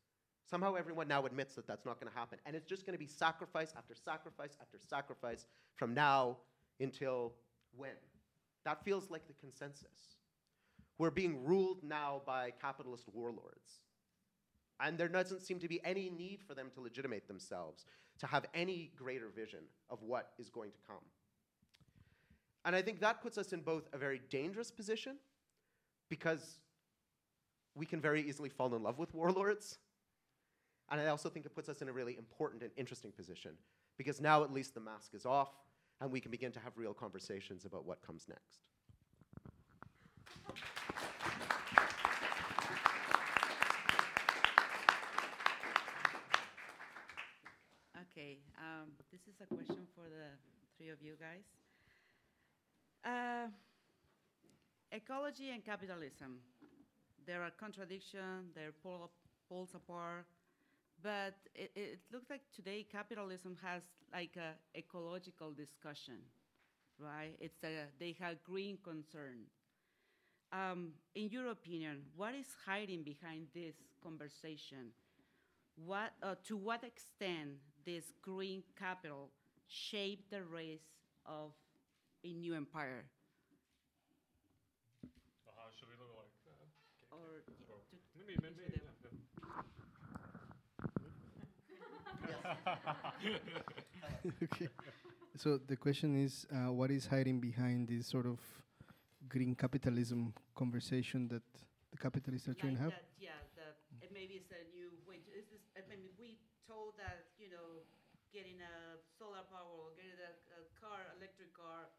Somehow 0.48 0.76
everyone 0.76 1.08
now 1.08 1.26
admits 1.26 1.56
that 1.56 1.66
that's 1.66 1.88
not 1.88 2.00
going 2.00 2.12
to 2.12 2.18
happen. 2.18 2.38
And 2.46 2.56
it's 2.56 2.68
just 2.68 2.86
going 2.86 2.94
to 2.94 3.04
be 3.04 3.08
sacrifice 3.08 3.74
after 3.76 3.96
sacrifice 3.96 4.56
after 4.62 4.78
sacrifice 4.78 5.48
from 5.76 5.96
now 5.96 6.38
until 6.80 7.34
when? 7.76 7.98
That 8.64 8.86
feels 8.86 9.10
like 9.10 9.28
the 9.28 9.34
consensus. 9.34 10.18
We're 11.00 11.10
being 11.10 11.44
ruled 11.44 11.84
now 11.84 12.22
by 12.28 12.52
capitalist 12.62 13.06
warlords. 13.12 13.82
And 14.80 14.98
there 14.98 15.08
doesn't 15.08 15.42
seem 15.42 15.60
to 15.60 15.68
be 15.68 15.84
any 15.84 16.10
need 16.10 16.42
for 16.46 16.54
them 16.54 16.70
to 16.76 16.82
legitimate 16.82 17.28
themselves, 17.28 17.86
to 18.20 18.28
have 18.28 18.46
any 18.54 18.92
greater 18.96 19.30
vision 19.30 19.62
of 19.90 20.04
what 20.04 20.32
is 20.38 20.50
going 20.50 20.72
to 20.72 20.78
come. 20.88 21.04
And 22.66 22.76
I 22.76 22.82
think 22.82 23.00
that 23.00 23.22
puts 23.22 23.38
us 23.38 23.54
in 23.54 23.62
both 23.62 23.88
a 23.94 23.98
very 23.98 24.22
dangerous 24.30 24.72
position 24.72 25.16
because 26.10 26.60
we 27.76 27.86
can 27.86 28.02
very 28.02 28.22
easily 28.22 28.50
fall 28.50 28.74
in 28.76 28.84
love 28.84 29.00
with 29.00 29.14
warlords. 29.14 29.78
And 30.90 31.00
I 31.02 31.08
also 31.08 31.30
think 31.30 31.46
it 31.46 31.56
puts 31.56 31.70
us 31.70 31.82
in 31.82 31.90
a 31.90 31.94
really 31.94 32.18
important 32.18 32.64
and 32.64 32.72
interesting 32.76 33.12
position 33.12 33.52
because 33.98 34.22
now 34.22 34.44
at 34.44 34.52
least 34.52 34.74
the 34.74 34.80
mask 34.80 35.14
is 35.14 35.26
off 35.26 35.52
and 36.02 36.12
we 36.12 36.20
can 36.20 36.32
begin 36.32 36.52
to 36.52 36.60
have 36.60 36.74
real 36.76 36.94
conversations 36.94 37.66
about 37.66 37.86
what 37.86 38.02
comes 38.06 38.28
next. 38.28 38.60
Okay, 48.28 48.40
um, 48.60 48.90
this 49.10 49.22
is 49.22 49.40
a 49.40 49.46
question 49.46 49.88
for 49.96 50.02
the 50.02 50.28
three 50.76 50.90
of 50.90 51.02
you 51.02 51.14
guys. 51.18 51.46
Uh, 53.06 53.48
ecology 54.92 55.52
and 55.52 55.64
capitalism. 55.64 56.40
There 57.26 57.42
are 57.42 57.52
contradictions, 57.52 58.52
they're 58.54 58.74
pole, 58.84 59.12
poles 59.48 59.70
apart, 59.76 60.26
but 61.02 61.36
it, 61.56 61.72
it 61.76 62.00
looks 62.12 62.30
like 62.30 62.42
today 62.54 62.86
capitalism 62.92 63.56
has 63.64 63.84
like 64.12 64.36
a 64.36 64.78
ecological 64.78 65.54
discussion, 65.54 66.20
right? 67.00 67.36
It's 67.40 67.64
a, 67.64 67.86
they 67.98 68.14
have 68.20 68.44
green 68.44 68.78
concern. 68.84 69.46
Um, 70.52 70.90
in 71.16 71.30
your 71.30 71.48
opinion, 71.48 72.02
what 72.18 72.36
is 72.36 72.48
hiding 72.66 73.04
behind 73.04 73.48
this 73.54 73.76
conversation? 74.04 74.92
What, 75.78 76.12
uh, 76.22 76.36
to 76.48 76.58
what 76.58 76.84
extent 76.84 77.60
this 77.88 78.04
green 78.22 78.64
capital 78.78 79.32
shape 79.68 80.30
the 80.32 80.44
race 80.44 80.84
of 81.26 81.52
a 82.26 82.34
new 82.34 82.54
empire. 82.56 83.06
Uh-huh, 85.48 85.70
should 85.78 85.88
we 85.90 85.96
look 86.00 86.14
like 86.18 86.34
that? 86.46 86.68
Or 87.12 87.42
yeah, 87.48 87.80
to- 87.90 87.98
Maybe, 88.18 88.36
to 88.36 88.42
maybe. 88.44 88.82
the- 89.04 89.18
okay. 94.44 94.68
So 95.38 95.60
the 95.60 95.78
question 95.78 96.18
is, 96.18 96.48
uh, 96.50 96.74
what 96.74 96.90
is 96.90 97.06
hiding 97.06 97.40
behind 97.40 97.88
this 97.88 98.08
sort 98.08 98.26
of 98.26 98.40
green 99.30 99.54
capitalism 99.54 100.34
conversation 100.56 101.28
that 101.30 101.44
the 101.92 101.98
capitalists 101.98 102.48
are 102.48 102.56
trying 102.56 102.76
to 102.76 102.82
have? 102.82 102.94
that, 102.94 103.06
yeah, 103.22 103.38
the, 103.54 103.78
it 104.02 104.10
maybe 104.10 104.34
it's 104.42 104.50
a 104.50 104.66
new 104.74 104.90
way 105.06 105.18
to, 105.22 105.30
is 105.30 105.46
this, 105.54 105.62
I 105.78 105.86
mean, 105.86 106.02
we 106.18 106.42
told 106.66 106.98
that, 106.98 107.06
you 107.06 107.14
know, 107.14 107.27
getting 108.38 108.62
a 108.62 109.02
solar 109.18 109.42
power 109.50 109.90
or 109.90 109.98
getting 109.98 110.14
a, 110.22 110.34
a 110.62 110.62
car, 110.78 111.02
electric 111.18 111.50
car, 111.58 111.90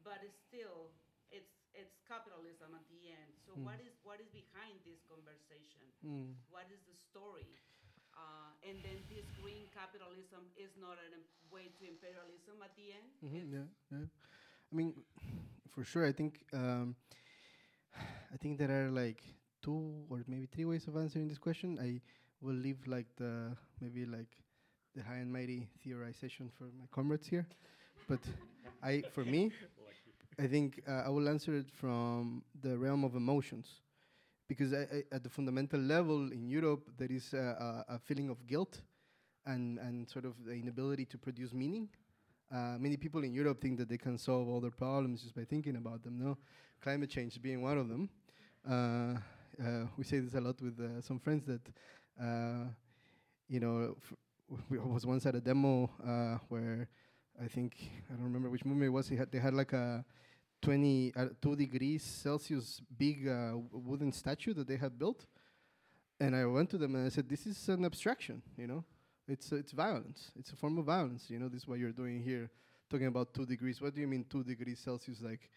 but 0.00 0.24
it's 0.24 0.40
still, 0.48 0.96
it's, 1.28 1.52
it's 1.76 2.00
capitalism 2.08 2.72
at 2.72 2.86
the 2.88 3.12
end. 3.12 3.32
So 3.44 3.52
Mm. 3.56 3.64
what 3.68 3.78
is, 3.84 3.92
what 4.06 4.18
is 4.24 4.28
behind 4.32 4.80
this 4.88 5.04
conversation? 5.04 5.84
Mm. 6.00 6.32
What 6.48 6.72
is 6.72 6.80
the 6.88 6.96
story? 6.96 7.60
Uh, 8.16 8.52
and 8.64 8.80
then 8.84 9.04
this 9.08 9.28
green 9.40 9.68
capitalism 9.72 10.48
is 10.56 10.72
not 10.80 10.96
a 11.00 11.08
way 11.52 11.72
to 11.76 11.82
imperialism 11.88 12.60
at 12.64 12.72
the 12.76 12.92
end. 12.96 13.08
Mhm, 13.24 13.44
yeah, 13.52 13.68
yeah. 13.92 14.06
I 14.72 14.74
mean, 14.74 14.94
for 15.72 15.84
sure. 15.84 16.06
I 16.06 16.12
think 16.12 16.44
um, 16.52 16.96
I 18.32 18.36
think 18.36 18.58
there 18.58 18.70
are 18.70 18.90
like 18.90 19.22
two 19.62 20.06
or 20.08 20.22
maybe 20.26 20.46
three 20.46 20.64
ways 20.64 20.86
of 20.88 20.96
answering 20.96 21.28
this 21.28 21.38
question. 21.38 21.78
I 21.80 22.00
will 22.40 22.54
leave 22.54 22.86
like 22.86 23.06
the 23.16 23.56
maybe 23.80 24.06
like 24.06 24.36
the 24.94 25.02
high 25.02 25.16
and 25.16 25.32
mighty 25.32 25.68
theorization 25.84 26.50
for 26.56 26.64
my 26.64 26.86
comrades 26.90 27.26
here, 27.26 27.46
but 28.08 28.20
I, 28.82 29.02
for 29.12 29.24
me, 29.24 29.50
I 30.38 30.46
think 30.46 30.82
uh, 30.88 31.02
I 31.06 31.08
will 31.08 31.28
answer 31.28 31.54
it 31.54 31.70
from 31.70 32.42
the 32.62 32.76
realm 32.76 33.04
of 33.04 33.14
emotions, 33.14 33.80
because 34.48 34.72
I, 34.72 34.82
I, 34.82 35.02
at 35.12 35.22
the 35.22 35.30
fundamental 35.30 35.80
level 35.80 36.32
in 36.32 36.48
Europe 36.48 36.90
there 36.98 37.10
is 37.10 37.32
a, 37.32 37.84
a, 37.88 37.94
a 37.94 37.98
feeling 37.98 38.28
of 38.30 38.46
guilt, 38.46 38.80
and 39.46 39.78
and 39.78 40.08
sort 40.08 40.24
of 40.24 40.34
the 40.44 40.52
inability 40.52 41.04
to 41.06 41.18
produce 41.18 41.52
meaning. 41.52 41.88
Uh, 42.52 42.76
many 42.78 42.96
people 42.96 43.24
in 43.24 43.32
Europe 43.32 43.60
think 43.60 43.78
that 43.78 43.88
they 43.88 43.98
can 43.98 44.18
solve 44.18 44.46
all 44.46 44.60
their 44.60 44.70
problems 44.70 45.22
just 45.22 45.34
by 45.34 45.44
thinking 45.44 45.76
about 45.76 46.02
them. 46.02 46.18
No, 46.18 46.36
climate 46.82 47.08
change 47.08 47.40
being 47.40 47.62
one 47.62 47.78
of 47.78 47.88
them. 47.88 48.10
Uh, 48.68 49.16
uh, 49.62 49.86
we 49.96 50.04
say 50.04 50.18
this 50.20 50.34
a 50.34 50.40
lot 50.40 50.60
with 50.60 50.78
uh, 50.78 51.00
some 51.00 51.18
friends 51.18 51.44
that, 51.46 51.62
uh, 52.20 52.66
you 53.48 53.58
know, 53.58 53.96
we 54.68 54.78
was 54.78 55.06
once 55.06 55.26
at 55.26 55.34
a 55.34 55.40
demo 55.40 55.90
uh, 56.06 56.38
where 56.48 56.88
I 57.42 57.48
think 57.48 57.74
I 58.10 58.14
don't 58.14 58.24
remember 58.24 58.50
which 58.50 58.64
movement 58.64 58.88
it 58.88 58.90
was. 58.90 59.08
They 59.08 59.16
had, 59.16 59.30
they 59.32 59.38
had 59.38 59.54
like 59.54 59.72
a 59.72 60.04
20 60.60 61.12
uh, 61.16 61.26
two 61.40 61.56
degrees 61.56 62.02
Celsius 62.02 62.80
big 62.96 63.26
uh, 63.28 63.52
wooden 63.72 64.12
statue 64.12 64.54
that 64.54 64.68
they 64.68 64.76
had 64.76 64.98
built, 64.98 65.26
and 66.20 66.36
I 66.36 66.44
went 66.46 66.70
to 66.70 66.78
them 66.78 66.94
and 66.94 67.06
I 67.06 67.08
said, 67.08 67.28
"This 67.28 67.46
is 67.46 67.68
an 67.68 67.84
abstraction, 67.84 68.42
you 68.56 68.66
know." 68.66 68.84
It's 69.28 69.52
uh, 69.52 69.56
it's 69.56 69.72
violence. 69.72 70.30
It's 70.38 70.52
a 70.52 70.56
form 70.56 70.78
of 70.78 70.84
violence. 70.84 71.30
You 71.30 71.38
know, 71.38 71.48
this 71.48 71.62
is 71.62 71.68
what 71.68 71.78
you're 71.78 71.92
doing 71.92 72.22
here, 72.22 72.50
talking 72.90 73.06
about 73.06 73.34
two 73.34 73.46
degrees. 73.46 73.80
What 73.80 73.94
do 73.94 74.00
you 74.00 74.08
mean 74.08 74.24
two 74.28 74.44
degrees 74.44 74.80
Celsius? 74.80 75.20
Like, 75.22 75.48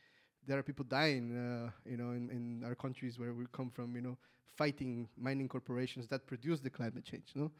there 0.47 0.57
are 0.57 0.63
people 0.63 0.85
dying. 0.85 1.35
Uh, 1.35 1.71
you 1.89 1.97
know, 1.97 2.11
in, 2.11 2.29
in 2.29 2.63
our 2.63 2.75
countries 2.75 3.19
where 3.19 3.33
we 3.33 3.45
come 3.51 3.69
from. 3.69 3.95
You 3.95 4.01
know, 4.01 4.17
fighting 4.55 5.09
mining 5.17 5.47
corporations 5.47 6.07
that 6.07 6.25
produce 6.25 6.61
the 6.61 6.69
climate 6.69 7.03
change. 7.03 7.31
No, 7.35 7.51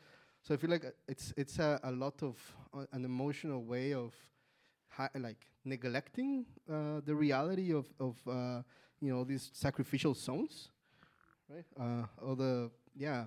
so 0.46 0.54
I 0.54 0.58
feel 0.58 0.70
like 0.70 0.86
uh, 0.86 0.92
it's 1.08 1.34
it's 1.36 1.58
a, 1.60 1.80
a 1.84 1.92
lot 1.92 2.22
of 2.22 2.38
uh, 2.74 2.86
an 2.92 3.04
emotional 3.04 3.64
way 3.64 3.94
of 3.94 4.14
hi- 4.90 5.10
like 5.16 5.48
neglecting 5.64 6.46
uh, 6.72 7.02
the 7.04 7.16
reality 7.16 7.74
of 7.74 7.88
of 8.00 8.16
uh, 8.28 8.62
you 9.02 9.12
know 9.12 9.24
these 9.24 9.50
sacrificial 9.54 10.14
zones, 10.14 10.70
right? 11.50 11.66
Uh, 11.80 12.06
all 12.24 12.36
the 12.36 12.70
yeah 12.96 13.26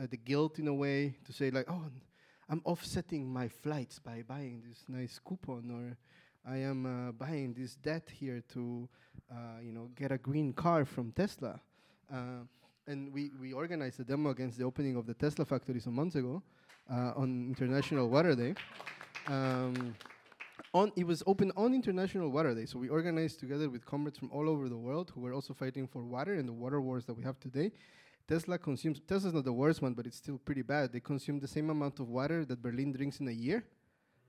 uh, 0.00 0.06
the 0.10 0.16
guilt 0.16 0.58
in 0.58 0.68
a 0.68 0.74
way 0.74 1.16
to 1.24 1.32
say 1.32 1.50
like, 1.50 1.66
oh, 1.68 1.84
I'm 2.48 2.62
offsetting 2.64 3.30
my 3.30 3.48
flights 3.48 3.98
by 3.98 4.22
buying 4.26 4.62
this 4.66 4.84
nice 4.88 5.18
coupon, 5.18 5.70
or 5.70 5.98
I 6.50 6.58
am 6.58 6.86
uh, 6.86 7.12
buying 7.12 7.52
this 7.52 7.74
debt 7.76 8.08
here 8.10 8.42
to, 8.54 8.88
uh, 9.30 9.60
you 9.62 9.72
know, 9.72 9.90
get 9.94 10.12
a 10.12 10.18
green 10.18 10.54
car 10.54 10.86
from 10.86 11.12
Tesla. 11.12 11.60
Uh, 12.10 12.44
and 12.88 13.12
we, 13.12 13.30
we 13.40 13.52
organized 13.52 14.00
a 14.00 14.04
demo 14.04 14.30
against 14.30 14.58
the 14.58 14.64
opening 14.64 14.96
of 14.96 15.06
the 15.06 15.14
Tesla 15.14 15.44
factory 15.44 15.78
some 15.78 15.94
months 15.94 16.16
ago 16.16 16.42
uh, 16.90 17.12
on 17.14 17.46
International 17.46 18.08
Water 18.08 18.34
Day. 18.34 18.54
Um, 19.26 19.94
on 20.72 20.90
it 20.96 21.06
was 21.06 21.22
open 21.26 21.52
on 21.56 21.74
International 21.74 22.30
Water 22.30 22.54
Day, 22.54 22.64
so 22.64 22.78
we 22.78 22.88
organized 22.88 23.40
together 23.40 23.68
with 23.68 23.84
comrades 23.84 24.18
from 24.18 24.30
all 24.32 24.48
over 24.48 24.68
the 24.68 24.76
world 24.76 25.12
who 25.14 25.20
were 25.20 25.34
also 25.34 25.52
fighting 25.52 25.86
for 25.86 26.02
water 26.02 26.34
and 26.34 26.48
the 26.48 26.52
water 26.52 26.80
wars 26.80 27.04
that 27.04 27.14
we 27.14 27.22
have 27.22 27.38
today. 27.38 27.70
Tesla 28.26 28.58
consumes 28.58 29.00
Tesla's 29.06 29.34
not 29.34 29.44
the 29.44 29.52
worst 29.52 29.80
one, 29.80 29.94
but 29.94 30.06
it's 30.06 30.16
still 30.16 30.38
pretty 30.38 30.62
bad. 30.62 30.92
They 30.92 31.00
consume 31.00 31.40
the 31.40 31.48
same 31.48 31.70
amount 31.70 32.00
of 32.00 32.08
water 32.08 32.44
that 32.46 32.62
Berlin 32.62 32.92
drinks 32.92 33.20
in 33.20 33.28
a 33.28 33.32
year 33.32 33.64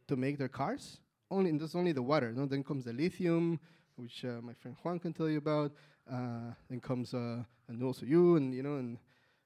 to 0.08 0.16
make 0.16 0.38
their 0.38 0.48
cars. 0.50 1.00
Only 1.32 1.50
and 1.50 1.60
that's 1.60 1.76
only 1.76 1.92
the 1.92 2.02
water. 2.02 2.32
No, 2.32 2.46
then 2.46 2.64
comes 2.64 2.86
the 2.86 2.94
lithium, 2.94 3.60
which 3.96 4.26
uh, 4.26 4.42
my 4.42 4.54
friend 4.54 4.76
Juan 4.84 5.00
can 5.00 5.14
tell 5.14 5.30
you 5.30 5.38
about. 5.38 5.72
Uh, 6.12 6.54
then 6.70 6.80
comes 6.80 7.14
uh, 7.14 7.44
and 7.68 7.84
also 7.84 8.06
you, 8.06 8.36
and 8.36 8.54
you 8.54 8.64
know, 8.64 8.76
and 8.76 8.98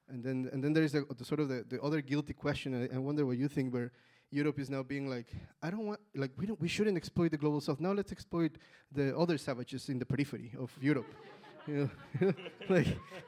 and 0.08 0.24
then 0.24 0.48
and 0.52 0.64
then 0.64 0.72
there 0.72 0.84
is 0.84 0.92
the, 0.92 1.04
the 1.16 1.24
sort 1.24 1.40
of 1.40 1.48
the, 1.48 1.64
the 1.68 1.80
other 1.82 2.00
guilty 2.00 2.32
question. 2.32 2.88
I, 2.90 2.96
I 2.96 2.98
wonder 2.98 3.26
what 3.26 3.36
you 3.36 3.48
think, 3.48 3.74
where 3.74 3.92
Europe 4.30 4.58
is 4.58 4.70
now 4.70 4.82
being 4.82 5.08
like, 5.08 5.28
I 5.62 5.70
don't 5.70 5.86
want, 5.86 6.00
like 6.14 6.32
we 6.36 6.46
don't, 6.46 6.60
we 6.60 6.68
shouldn't 6.68 6.96
exploit 6.96 7.30
the 7.30 7.36
global 7.36 7.60
south. 7.60 7.80
Now 7.80 7.92
let's 7.92 8.12
exploit 8.12 8.52
the 8.90 9.16
other 9.16 9.38
savages 9.38 9.88
in 9.88 9.98
the 9.98 10.06
periphery 10.06 10.52
of 10.58 10.72
Europe. 10.80 11.06
you 11.66 11.90
know, 12.20 12.32
like 12.68 12.86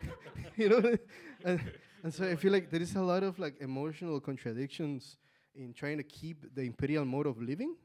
you 0.57 0.69
know, 0.69 0.97
and, 1.45 1.61
and 2.03 2.15
so 2.15 2.29
I 2.29 2.37
feel 2.37 2.53
like 2.53 2.71
there 2.71 2.83
is 2.83 2.95
a 2.97 3.03
lot 3.03 3.23
of 3.23 3.39
like 3.39 3.61
emotional 3.61 4.19
contradictions 4.21 5.19
in 5.55 5.73
trying 5.75 5.99
to 5.99 6.05
keep 6.05 6.55
the 6.55 6.63
imperial 6.63 7.05
mode 7.05 7.27
of 7.27 7.41
living 7.41 7.77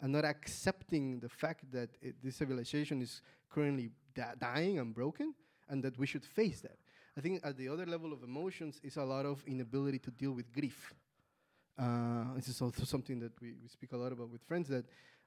and 0.00 0.12
not 0.12 0.24
accepting 0.24 1.20
the 1.20 1.28
fact 1.28 1.70
that 1.72 1.90
it, 2.00 2.16
this 2.22 2.36
civilization 2.36 3.02
is 3.02 3.22
currently 3.50 3.90
dying 4.38 4.78
and 4.78 4.94
broken 4.94 5.34
and 5.68 5.82
that 5.82 5.98
we 5.98 6.06
should 6.06 6.24
face 6.24 6.60
that. 6.60 6.78
I 7.16 7.20
think 7.20 7.40
at 7.44 7.56
the 7.56 7.68
other 7.68 7.86
level 7.86 8.12
of 8.12 8.22
emotions 8.22 8.80
is 8.82 8.96
a 8.96 9.04
lot 9.04 9.26
of 9.26 9.42
inability 9.46 9.98
to 10.00 10.10
deal 10.10 10.32
with 10.32 10.52
grief. 10.52 10.94
Uh, 11.78 12.34
this 12.34 12.48
is 12.48 12.60
also 12.60 12.84
something 12.84 13.18
that 13.20 13.32
we, 13.40 13.54
we 13.60 13.68
speak 13.68 13.92
a 13.92 13.96
lot 13.96 14.12
about 14.12 14.30
with 14.30 14.42
friends 14.42 14.68
that 14.68 14.84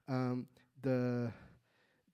um, 0.08 0.48
the 0.82 1.32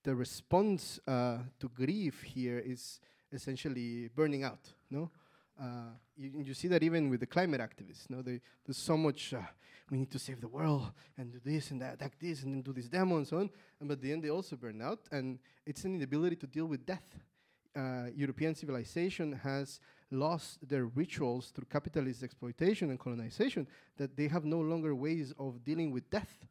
the 0.02 0.14
response 0.14 0.98
uh, 1.06 1.38
to 1.58 1.68
grief 1.68 2.22
here 2.22 2.58
is 2.58 3.00
essentially 3.32 4.08
burning 4.14 4.44
out. 4.44 4.72
No, 4.90 5.10
uh, 5.60 5.92
you, 6.16 6.42
you 6.44 6.54
see 6.54 6.68
that 6.68 6.82
even 6.82 7.10
with 7.10 7.20
the 7.20 7.26
climate 7.26 7.60
activists. 7.60 8.06
They, 8.08 8.40
there's 8.64 8.78
so 8.78 8.96
much. 8.96 9.34
Uh, 9.34 9.40
we 9.90 9.98
need 9.98 10.10
to 10.12 10.18
save 10.18 10.40
the 10.40 10.48
world 10.48 10.92
and 11.18 11.32
do 11.32 11.40
this 11.44 11.72
and 11.72 11.80
that, 11.82 11.94
attack 11.94 12.18
this 12.20 12.44
and 12.44 12.54
then 12.54 12.62
do 12.62 12.72
this 12.72 12.88
demo 12.88 13.16
and 13.16 13.26
so 13.26 13.38
on. 13.38 13.50
And 13.80 13.88
but 13.88 13.94
at 13.94 14.02
the 14.02 14.12
end, 14.12 14.22
they 14.22 14.30
also 14.30 14.56
burn 14.56 14.80
out, 14.80 15.00
and 15.10 15.38
it's 15.66 15.84
an 15.84 15.96
inability 15.96 16.36
to 16.36 16.46
deal 16.46 16.66
with 16.66 16.86
death. 16.86 17.18
Uh, 17.76 18.06
European 18.14 18.54
civilization 18.54 19.32
has 19.32 19.80
lost 20.10 20.58
their 20.66 20.86
rituals 20.86 21.50
through 21.50 21.66
capitalist 21.70 22.22
exploitation 22.22 22.90
and 22.90 22.98
colonization 22.98 23.66
that 23.96 24.16
they 24.16 24.28
have 24.28 24.44
no 24.44 24.60
longer 24.60 24.94
ways 24.94 25.32
of 25.38 25.62
dealing 25.64 25.90
with 25.90 26.08
death. 26.10 26.46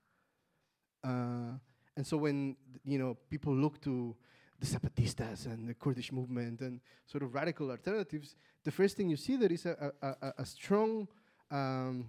Uh, 1.03 1.57
and 1.95 2.05
so 2.05 2.17
when 2.17 2.55
you 2.83 2.97
know 2.97 3.17
people 3.29 3.53
look 3.53 3.81
to 3.81 4.15
the 4.59 4.65
Zapatistas 4.65 5.45
and 5.45 5.67
the 5.67 5.73
Kurdish 5.73 6.11
movement 6.11 6.61
and 6.61 6.81
sort 7.05 7.23
of 7.23 7.33
radical 7.33 7.71
alternatives, 7.71 8.35
the 8.63 8.71
first 8.71 8.97
thing 8.97 9.09
you 9.09 9.17
see 9.17 9.37
there 9.37 9.51
is 9.51 9.65
a, 9.65 9.93
a, 10.01 10.07
a, 10.07 10.33
a 10.39 10.45
strong 10.45 11.07
um, 11.49 12.05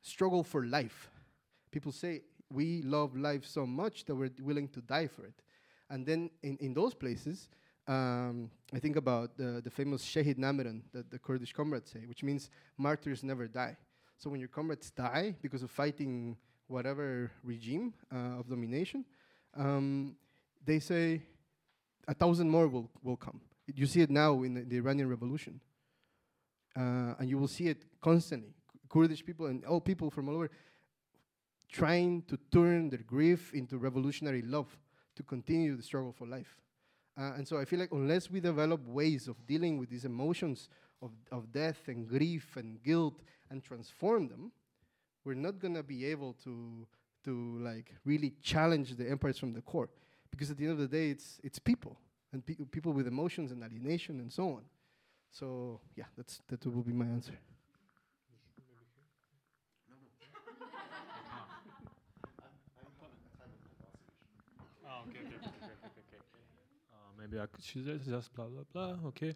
struggle 0.00 0.42
for 0.42 0.64
life. 0.64 1.10
People 1.70 1.92
say 1.92 2.22
we 2.50 2.82
love 2.82 3.16
life 3.16 3.44
so 3.44 3.66
much 3.66 4.04
that 4.06 4.14
we're 4.14 4.30
willing 4.40 4.68
to 4.68 4.80
die 4.80 5.06
for 5.06 5.26
it. 5.26 5.34
And 5.90 6.06
then 6.06 6.30
in, 6.42 6.56
in 6.58 6.74
those 6.74 6.94
places, 6.94 7.48
um, 7.86 8.50
I 8.74 8.78
think 8.78 8.96
about 8.96 9.36
the, 9.36 9.60
the 9.62 9.70
famous 9.70 10.02
Shahid 10.02 10.38
Namiran 10.38 10.82
that 10.92 11.10
the 11.10 11.18
Kurdish 11.18 11.52
comrades 11.52 11.90
say, 11.90 12.00
which 12.06 12.22
means 12.22 12.50
martyrs 12.78 13.22
never 13.22 13.46
die. 13.46 13.76
So 14.18 14.30
when 14.30 14.40
your 14.40 14.48
comrades 14.48 14.90
die 14.90 15.36
because 15.42 15.62
of 15.62 15.70
fighting 15.70 16.36
whatever 16.68 17.30
regime 17.44 17.92
uh, 18.12 18.40
of 18.40 18.48
domination, 18.48 19.04
um, 19.56 20.16
they 20.64 20.80
say 20.80 21.22
a 22.08 22.14
thousand 22.14 22.48
more 22.48 22.68
will, 22.68 22.90
will 23.02 23.16
come. 23.16 23.40
You 23.66 23.86
see 23.86 24.00
it 24.00 24.10
now 24.10 24.42
in 24.42 24.54
the, 24.54 24.62
the 24.62 24.76
Iranian 24.76 25.08
revolution. 25.08 25.60
Uh, 26.76 27.14
and 27.18 27.28
you 27.28 27.38
will 27.38 27.48
see 27.48 27.68
it 27.68 27.84
constantly. 28.00 28.54
Kurdish 28.88 29.24
people 29.24 29.46
and 29.46 29.64
all 29.64 29.80
people 29.80 30.10
from 30.10 30.28
all 30.28 30.36
over 30.36 30.50
trying 31.70 32.22
to 32.22 32.38
turn 32.52 32.88
their 32.90 33.00
grief 33.00 33.52
into 33.52 33.78
revolutionary 33.78 34.42
love 34.42 34.78
to 35.16 35.22
continue 35.22 35.76
the 35.76 35.82
struggle 35.82 36.12
for 36.12 36.26
life. 36.26 36.60
Uh, 37.18 37.32
and 37.36 37.48
so 37.48 37.58
I 37.58 37.64
feel 37.64 37.80
like 37.80 37.92
unless 37.92 38.30
we 38.30 38.40
develop 38.40 38.86
ways 38.86 39.26
of 39.26 39.46
dealing 39.46 39.78
with 39.78 39.88
these 39.88 40.04
emotions 40.04 40.68
of, 41.02 41.10
of 41.32 41.50
death 41.52 41.88
and 41.88 42.06
grief 42.06 42.56
and 42.56 42.82
guilt 42.82 43.22
and 43.50 43.62
transform 43.62 44.28
them, 44.28 44.52
we're 45.24 45.34
not 45.34 45.58
going 45.58 45.74
to 45.74 45.82
be 45.82 46.04
able 46.04 46.34
to 46.44 46.86
to 47.24 47.58
like 47.58 47.92
really 48.04 48.32
challenge 48.40 48.94
the 48.94 49.10
empires 49.10 49.36
from 49.36 49.52
the 49.52 49.60
core, 49.60 49.88
because 50.30 50.50
at 50.50 50.56
the 50.58 50.64
end 50.64 50.72
of 50.72 50.78
the 50.78 50.88
day, 50.88 51.10
it's 51.10 51.40
it's 51.42 51.58
people 51.58 51.98
and 52.32 52.44
pe- 52.44 52.64
people 52.70 52.92
with 52.92 53.06
emotions 53.06 53.52
and 53.52 53.62
alienation 53.62 54.20
and 54.20 54.32
so 54.32 54.44
on. 54.56 54.62
So 55.30 55.80
yeah, 55.96 56.06
that's 56.16 56.40
that 56.48 56.64
will 56.66 56.82
be 56.82 56.92
my 56.92 57.06
answer. 57.06 57.34
Oh, 64.86 65.02
okay, 65.08 65.20
okay, 65.20 65.36
okay, 65.36 65.46
okay, 65.46 65.72
okay, 65.98 65.98
okay. 65.98 66.20
Uh, 66.92 67.10
maybe 67.18 67.38
I 67.40 67.46
could 67.46 67.64
just, 67.64 68.06
just 68.08 68.34
blah 68.34 68.46
blah 68.46 68.64
blah. 68.72 69.08
Okay, 69.08 69.34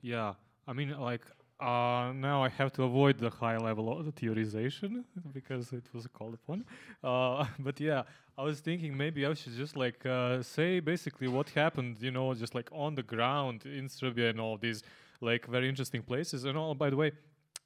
yeah. 0.00 0.34
I 0.66 0.72
mean, 0.72 0.96
like 0.98 1.22
uh, 1.62 2.12
now 2.12 2.42
I 2.42 2.48
have 2.48 2.72
to 2.72 2.82
avoid 2.82 3.18
the 3.18 3.30
high 3.30 3.56
level 3.56 3.96
of 3.96 4.04
the 4.04 4.12
theorization 4.12 5.04
because 5.32 5.72
it 5.72 5.84
was 5.94 6.06
called 6.08 6.34
upon. 6.34 6.64
Uh, 7.04 7.46
but 7.60 7.78
yeah, 7.78 8.02
I 8.36 8.42
was 8.42 8.60
thinking 8.60 8.96
maybe 8.96 9.24
I 9.24 9.34
should 9.34 9.54
just 9.54 9.76
like 9.76 10.04
uh, 10.04 10.42
say 10.42 10.80
basically 10.80 11.28
what 11.28 11.50
happened, 11.50 11.96
you 12.00 12.10
know, 12.10 12.34
just 12.34 12.54
like 12.54 12.68
on 12.72 12.96
the 12.96 13.02
ground 13.02 13.64
in 13.64 13.88
Serbia 13.88 14.30
and 14.30 14.40
all 14.40 14.58
these 14.58 14.82
like 15.20 15.46
very 15.46 15.68
interesting 15.68 16.02
places. 16.02 16.44
And 16.44 16.58
all, 16.58 16.74
by 16.74 16.90
the 16.90 16.96
way, 16.96 17.12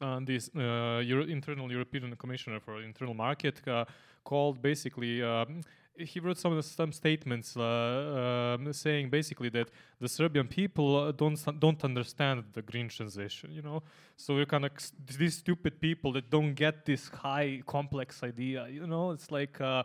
uh, 0.01 0.21
this 0.23 0.51
uh, 0.55 1.03
Euro 1.03 1.25
internal 1.25 1.73
European 1.73 2.15
Commissioner 2.17 2.61
for 2.61 2.83
Internal 2.83 3.15
Market 3.15 3.67
uh, 3.67 3.87
called 4.25 4.61
basically. 4.61 5.23
Um, 5.23 5.63
he 5.99 6.21
wrote 6.21 6.39
some 6.39 6.61
some 6.63 6.93
statements 6.93 7.57
uh, 7.57 8.57
um, 8.59 8.73
saying 8.73 9.11
basically 9.11 9.49
that 9.51 9.69
the 10.01 10.09
Serbian 10.09 10.47
people 10.47 10.97
uh, 10.97 11.13
don't 11.13 11.39
don't 11.61 11.85
understand 11.85 12.45
the 12.53 12.63
green 12.63 12.89
transition. 12.89 13.53
You 13.53 13.63
know, 13.63 13.83
so 14.17 14.35
we're 14.35 14.47
kind 14.47 14.65
of 14.65 14.73
these 15.19 15.39
stupid 15.39 15.81
people 15.81 16.13
that 16.13 16.31
don't 16.31 16.55
get 16.55 16.85
this 16.85 17.09
high 17.09 17.63
complex 17.67 18.23
idea. 18.23 18.69
You 18.69 18.87
know, 18.87 19.13
it's 19.13 19.31
like. 19.31 19.61
Uh, 19.61 19.83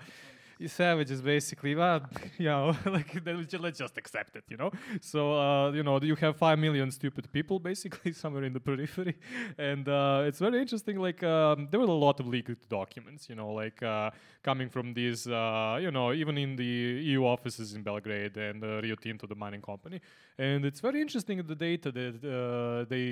savages 0.68 1.22
basically 1.22 1.76
well 1.76 2.02
you 2.38 2.46
know 2.46 2.76
like 2.86 3.22
let's 3.26 3.80
just 3.80 3.98
accept 3.98 4.36
it 4.36 4.44
you 4.50 4.58
know? 4.58 4.72
So 5.02 5.34
uh, 5.34 5.72
you 5.72 5.84
know 5.84 6.00
you 6.02 6.16
have 6.16 6.38
five 6.38 6.60
million 6.60 6.92
stupid 6.92 7.32
people 7.32 7.60
basically 7.72 8.14
somewhere 8.14 8.44
in 8.44 8.54
the 8.54 8.60
periphery. 8.60 9.16
And 9.58 9.88
uh, 9.88 10.24
it's 10.26 10.40
very 10.40 10.60
interesting 10.60 11.00
like 11.00 11.24
um, 11.24 11.68
there 11.70 11.80
were 11.80 11.86
a 11.86 12.02
lot 12.08 12.20
of 12.20 12.28
leaked 12.28 12.70
documents 12.70 13.30
you 13.30 13.36
know 13.36 13.52
like 13.52 13.82
uh, 13.84 14.12
coming 14.44 14.70
from 14.70 14.94
these 14.94 15.28
uh, 15.28 15.80
you 15.82 15.92
know 15.92 16.14
even 16.14 16.38
in 16.38 16.56
the 16.56 16.72
EU 17.10 17.26
offices 17.26 17.74
in 17.74 17.84
Belgrade 17.84 18.38
and 18.38 18.64
uh, 18.64 18.82
Rio 18.82 18.96
Tinto 18.96 19.28
the 19.28 19.36
mining 19.36 19.62
company. 19.62 20.02
And 20.38 20.66
it's 20.66 20.80
very 20.80 21.02
interesting 21.02 21.38
the 21.46 21.56
data 21.56 21.92
that 21.92 22.16
uh, 22.24 22.86
they 22.90 23.06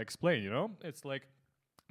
explain 0.00 0.42
you 0.42 0.50
know? 0.50 0.70
It's 0.82 1.04
like 1.04 1.26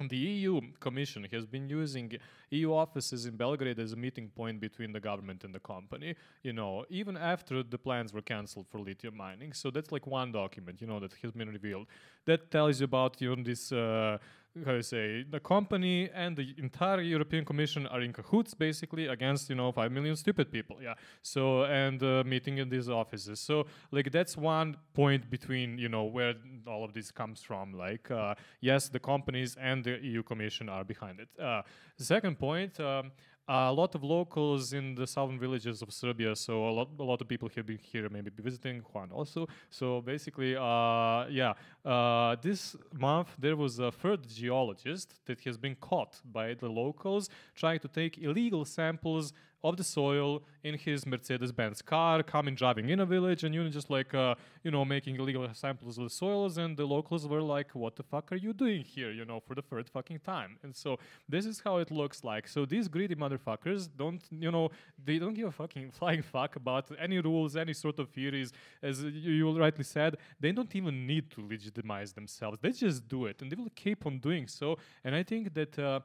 the 0.08 0.16
EU 0.16 0.60
Commission 0.80 1.26
has 1.30 1.46
been 1.46 1.68
using 1.68 2.12
EU 2.50 2.72
offices 2.72 3.26
in 3.26 3.36
Belgrade 3.36 3.78
as 3.78 3.92
a 3.92 3.96
meeting 3.96 4.28
point 4.28 4.60
between 4.60 4.92
the 4.92 5.00
government 5.00 5.44
and 5.44 5.54
the 5.54 5.60
company, 5.60 6.14
you 6.42 6.52
know, 6.52 6.84
even 6.88 7.16
after 7.16 7.62
the 7.62 7.78
plans 7.78 8.12
were 8.12 8.22
cancelled 8.22 8.66
for 8.68 8.80
lithium 8.80 9.16
mining. 9.16 9.52
So 9.52 9.70
that's 9.70 9.92
like 9.92 10.06
one 10.06 10.32
document, 10.32 10.80
you 10.80 10.86
know, 10.86 11.00
that 11.00 11.12
has 11.22 11.32
been 11.32 11.48
revealed. 11.48 11.86
That 12.24 12.50
tells 12.50 12.80
you 12.80 12.84
about, 12.84 13.20
you 13.20 13.34
know, 13.34 13.42
this 13.42 13.72
uh, 13.72 14.18
how 14.66 14.72
you 14.72 14.82
say 14.82 15.24
the 15.30 15.38
company 15.40 16.10
and 16.12 16.36
the 16.36 16.54
entire 16.58 17.00
European 17.00 17.44
Commission 17.44 17.86
are 17.86 18.00
in 18.00 18.12
cahoots 18.12 18.52
basically 18.52 19.06
against 19.06 19.48
you 19.48 19.54
know 19.54 19.70
five 19.70 19.92
million 19.92 20.16
stupid 20.16 20.50
people. 20.50 20.76
Yeah. 20.82 20.94
So 21.22 21.64
and 21.64 22.02
uh, 22.02 22.24
meeting 22.26 22.58
in 22.58 22.68
these 22.68 22.88
offices. 22.88 23.40
So 23.40 23.66
like 23.92 24.10
that's 24.10 24.36
one 24.36 24.76
point 24.92 25.30
between 25.30 25.78
you 25.78 25.88
know 25.88 26.04
where 26.04 26.34
all 26.66 26.84
of 26.84 26.92
this 26.92 27.10
comes 27.10 27.40
from. 27.42 27.72
Like 27.74 28.10
uh, 28.10 28.34
yes, 28.60 28.88
the 28.88 29.00
companies 29.00 29.56
and 29.60 29.84
the 29.84 29.98
EU 30.02 30.22
Commission 30.22 30.68
are 30.68 30.84
behind 30.84 31.20
it. 31.20 31.28
Uh, 31.40 31.62
second 31.96 32.38
point. 32.38 32.78
Um, 32.80 33.12
a 33.50 33.72
lot 33.72 33.94
of 33.96 34.04
locals 34.04 34.72
in 34.72 34.94
the 34.94 35.06
southern 35.06 35.38
villages 35.38 35.82
of 35.82 35.92
Serbia. 35.92 36.36
So 36.36 36.68
a 36.68 36.70
lot, 36.70 36.88
a 36.98 37.02
lot 37.02 37.20
of 37.20 37.26
people 37.26 37.50
have 37.56 37.66
been 37.66 37.80
here, 37.82 38.08
maybe 38.08 38.30
visiting 38.38 38.80
Juan 38.92 39.10
also. 39.12 39.48
So 39.70 40.00
basically, 40.00 40.54
uh, 40.56 41.26
yeah, 41.28 41.54
uh, 41.84 42.36
this 42.40 42.76
month 42.92 43.30
there 43.38 43.56
was 43.56 43.80
a 43.80 43.90
third 43.90 44.28
geologist 44.28 45.14
that 45.26 45.40
has 45.40 45.58
been 45.58 45.74
caught 45.74 46.20
by 46.24 46.54
the 46.54 46.68
locals 46.68 47.28
trying 47.56 47.80
to 47.80 47.88
take 47.88 48.18
illegal 48.18 48.64
samples 48.64 49.32
of 49.62 49.76
the 49.76 49.84
soil 49.84 50.42
in 50.62 50.74
his 50.76 51.06
Mercedes-Benz 51.06 51.82
car, 51.82 52.22
coming 52.22 52.54
driving 52.54 52.88
in 52.88 53.00
a 53.00 53.06
village, 53.06 53.44
and 53.44 53.54
you 53.54 53.62
know, 53.62 53.70
just 53.70 53.90
like 53.90 54.14
uh, 54.14 54.34
you 54.62 54.70
know 54.70 54.84
making 54.84 55.16
illegal 55.16 55.48
samples 55.52 55.98
of 55.98 56.04
the 56.04 56.10
soils, 56.10 56.58
and 56.58 56.76
the 56.76 56.84
locals 56.84 57.26
were 57.26 57.42
like, 57.42 57.74
"What 57.74 57.96
the 57.96 58.02
fuck 58.02 58.32
are 58.32 58.36
you 58.36 58.52
doing 58.52 58.82
here?" 58.82 59.10
You 59.10 59.24
know, 59.24 59.40
for 59.40 59.54
the 59.54 59.62
third 59.62 59.88
fucking 59.88 60.20
time. 60.20 60.58
And 60.62 60.74
so 60.74 60.98
this 61.28 61.46
is 61.46 61.60
how 61.60 61.78
it 61.78 61.90
looks 61.90 62.24
like. 62.24 62.48
So 62.48 62.64
these 62.64 62.88
greedy 62.88 63.14
motherfuckers 63.14 63.88
don't, 63.96 64.22
you 64.30 64.50
know, 64.50 64.70
they 65.02 65.18
don't 65.18 65.34
give 65.34 65.48
a 65.48 65.52
fucking 65.52 65.90
flying 65.98 66.22
fuck 66.22 66.56
about 66.56 66.90
any 66.98 67.18
rules, 67.20 67.56
any 67.56 67.74
sort 67.74 67.98
of 67.98 68.08
theories. 68.10 68.52
As 68.82 69.02
you, 69.02 69.32
you 69.32 69.58
rightly 69.58 69.84
said, 69.84 70.16
they 70.38 70.52
don't 70.52 70.74
even 70.74 71.06
need 71.06 71.30
to 71.32 71.46
legitimize 71.46 72.12
themselves. 72.12 72.58
They 72.60 72.72
just 72.72 73.08
do 73.08 73.26
it, 73.26 73.42
and 73.42 73.50
they 73.50 73.56
will 73.56 73.72
keep 73.74 74.06
on 74.06 74.18
doing 74.18 74.46
so. 74.46 74.78
And 75.04 75.14
I 75.14 75.22
think 75.22 75.54
that. 75.54 75.78
Uh, 75.78 76.00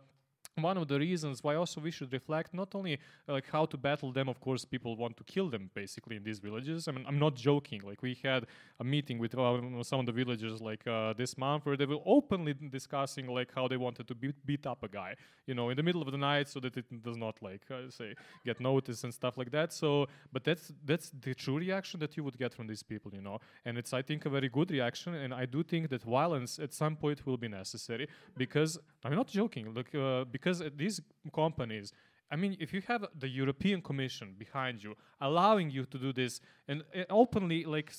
one 0.63 0.77
of 0.77 0.87
the 0.87 0.97
reasons 0.97 1.43
why 1.43 1.55
also 1.55 1.81
we 1.81 1.91
should 1.91 2.11
reflect 2.13 2.53
not 2.53 2.73
only 2.75 2.93
uh, 3.27 3.33
like 3.33 3.49
how 3.51 3.65
to 3.65 3.77
battle 3.77 4.11
them 4.11 4.29
of 4.29 4.39
course 4.39 4.63
people 4.63 4.95
want 4.95 5.17
to 5.17 5.23
kill 5.23 5.49
them 5.49 5.69
basically 5.73 6.15
in 6.15 6.23
these 6.23 6.39
villages. 6.39 6.87
I 6.87 6.91
mean 6.91 7.05
i'm 7.07 7.19
not 7.19 7.35
joking. 7.35 7.81
Like 7.83 8.01
we 8.01 8.17
had 8.23 8.45
a 8.79 8.83
meeting 8.83 9.19
with 9.19 9.37
uh, 9.37 9.83
some 9.83 9.99
of 9.99 10.05
the 10.05 10.11
villagers 10.11 10.61
like 10.61 10.85
uh, 10.87 11.13
this 11.13 11.37
month 11.37 11.65
where 11.65 11.77
they 11.77 11.85
were 11.85 11.99
openly 12.05 12.53
discussing 12.53 13.27
like 13.27 13.51
how 13.53 13.67
they 13.67 13.77
wanted 13.77 14.07
to 14.07 14.15
beat, 14.15 14.35
beat 14.45 14.65
up 14.65 14.83
a 14.83 14.87
guy 14.87 15.15
you 15.45 15.53
know 15.53 15.69
in 15.69 15.77
the 15.77 15.83
middle 15.83 16.01
of 16.01 16.11
the 16.11 16.17
night 16.17 16.47
so 16.47 16.59
that 16.59 16.77
it 16.77 16.85
does 17.03 17.17
not 17.17 17.41
like 17.41 17.63
uh, 17.69 17.89
say 17.89 18.13
get 18.45 18.59
noticed 18.59 19.03
and 19.03 19.13
stuff 19.13 19.37
like 19.37 19.51
that. 19.51 19.73
So 19.73 20.07
but 20.31 20.43
that's 20.43 20.71
that's 20.85 21.11
the 21.21 21.33
true 21.33 21.57
reaction 21.57 21.99
that 21.99 22.15
you 22.15 22.23
would 22.23 22.37
get 22.37 22.53
from 22.53 22.67
these 22.67 22.83
people 22.83 23.11
you 23.13 23.21
know? 23.21 23.39
And 23.65 23.77
it's 23.77 23.93
i 23.93 24.01
think 24.01 24.25
a 24.25 24.29
very 24.29 24.49
good 24.49 24.71
reaction. 24.71 25.13
And 25.15 25.33
i 25.33 25.45
do 25.45 25.63
think 25.63 25.89
that 25.89 26.03
violence 26.03 26.59
at 26.59 26.73
some 26.73 26.95
point 26.95 27.25
will 27.25 27.37
be 27.37 27.49
necessary 27.49 28.07
because 28.37 28.79
i'm 29.03 29.15
not 29.15 29.27
joking 29.27 29.65
uh, 29.67 30.23
because 30.25 30.44
because 30.45 30.61
these 30.77 31.01
companies 31.33 31.91
I 32.31 32.37
mean, 32.37 32.57
if 32.59 32.73
you 32.73 32.81
have 32.87 33.05
the 33.19 33.29
European 33.29 33.83
Commission 33.83 34.33
behind 34.35 34.83
you, 34.83 34.95
allowing 35.21 35.69
you 35.69 35.85
to 35.85 35.97
do 35.99 36.11
this, 36.11 36.41
and 36.67 36.83
uh, 36.93 37.03
openly 37.11 37.65
like 37.65 37.93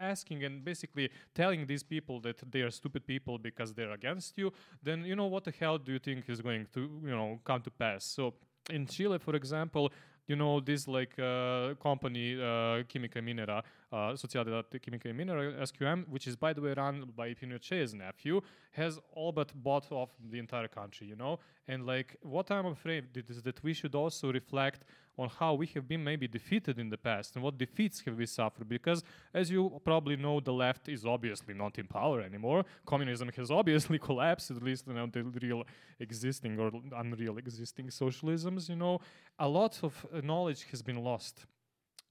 asking 0.00 0.44
and 0.44 0.64
basically 0.64 1.10
telling 1.34 1.66
these 1.66 1.82
people 1.82 2.20
that 2.20 2.36
they 2.52 2.60
are 2.60 2.70
stupid 2.70 3.04
people 3.04 3.36
because 3.36 3.74
they're 3.74 3.90
against 3.90 4.38
you, 4.38 4.52
then 4.80 5.04
you 5.04 5.16
know 5.16 5.26
what 5.26 5.42
the 5.42 5.50
hell 5.50 5.76
do 5.76 5.90
you 5.92 5.98
think 5.98 6.28
is 6.28 6.40
going 6.40 6.68
to 6.72 6.82
you 7.02 7.10
know 7.10 7.40
come 7.44 7.62
to 7.62 7.70
pass? 7.70 8.04
So 8.04 8.34
in 8.70 8.86
Chile, 8.86 9.18
for 9.18 9.34
example, 9.34 9.90
you 10.28 10.36
know 10.36 10.60
this 10.60 10.86
like 10.86 11.18
uh, 11.18 11.74
company 11.82 12.34
uh, 12.34 12.84
Química 12.90 13.20
Minera, 13.20 13.60
uh, 13.94 14.12
Sociedad 14.14 14.64
Química 14.82 15.08
SQM, 15.68 16.08
which 16.08 16.26
is 16.26 16.34
by 16.34 16.52
the 16.52 16.60
way 16.60 16.74
run 16.76 17.12
by 17.16 17.32
Pinochet's 17.32 17.94
nephew, 17.94 18.40
has 18.72 18.98
all 19.12 19.30
but 19.30 19.52
bought 19.54 19.90
off 19.92 20.10
the 20.30 20.38
entire 20.38 20.66
country. 20.66 21.06
You 21.06 21.16
know, 21.16 21.38
and 21.68 21.86
like 21.86 22.16
what 22.22 22.50
I'm 22.50 22.66
afraid 22.66 23.04
is 23.16 23.42
that 23.42 23.62
we 23.62 23.72
should 23.72 23.94
also 23.94 24.32
reflect 24.32 24.80
on 25.16 25.28
how 25.28 25.54
we 25.54 25.66
have 25.68 25.86
been 25.86 26.02
maybe 26.02 26.26
defeated 26.26 26.76
in 26.78 26.90
the 26.90 26.98
past 26.98 27.36
and 27.36 27.44
what 27.44 27.56
defeats 27.56 28.02
have 28.04 28.16
we 28.16 28.26
suffered. 28.26 28.68
Because 28.68 29.04
as 29.32 29.48
you 29.48 29.80
probably 29.84 30.16
know, 30.16 30.40
the 30.40 30.52
left 30.52 30.88
is 30.88 31.06
obviously 31.06 31.54
not 31.54 31.78
in 31.78 31.86
power 31.86 32.20
anymore. 32.20 32.64
Communism 32.84 33.30
has 33.36 33.48
obviously 33.50 33.98
collapsed, 34.08 34.50
at 34.50 34.62
least 34.62 34.88
you 34.88 34.94
know, 34.94 35.06
the 35.06 35.22
real 35.22 35.62
existing 36.00 36.58
or 36.58 36.72
unreal 36.96 37.38
existing 37.38 37.86
socialisms. 37.86 38.68
You 38.68 38.76
know, 38.76 39.00
a 39.38 39.48
lot 39.48 39.78
of 39.84 40.04
uh, 40.12 40.20
knowledge 40.20 40.64
has 40.72 40.82
been 40.82 40.96
lost. 40.96 41.46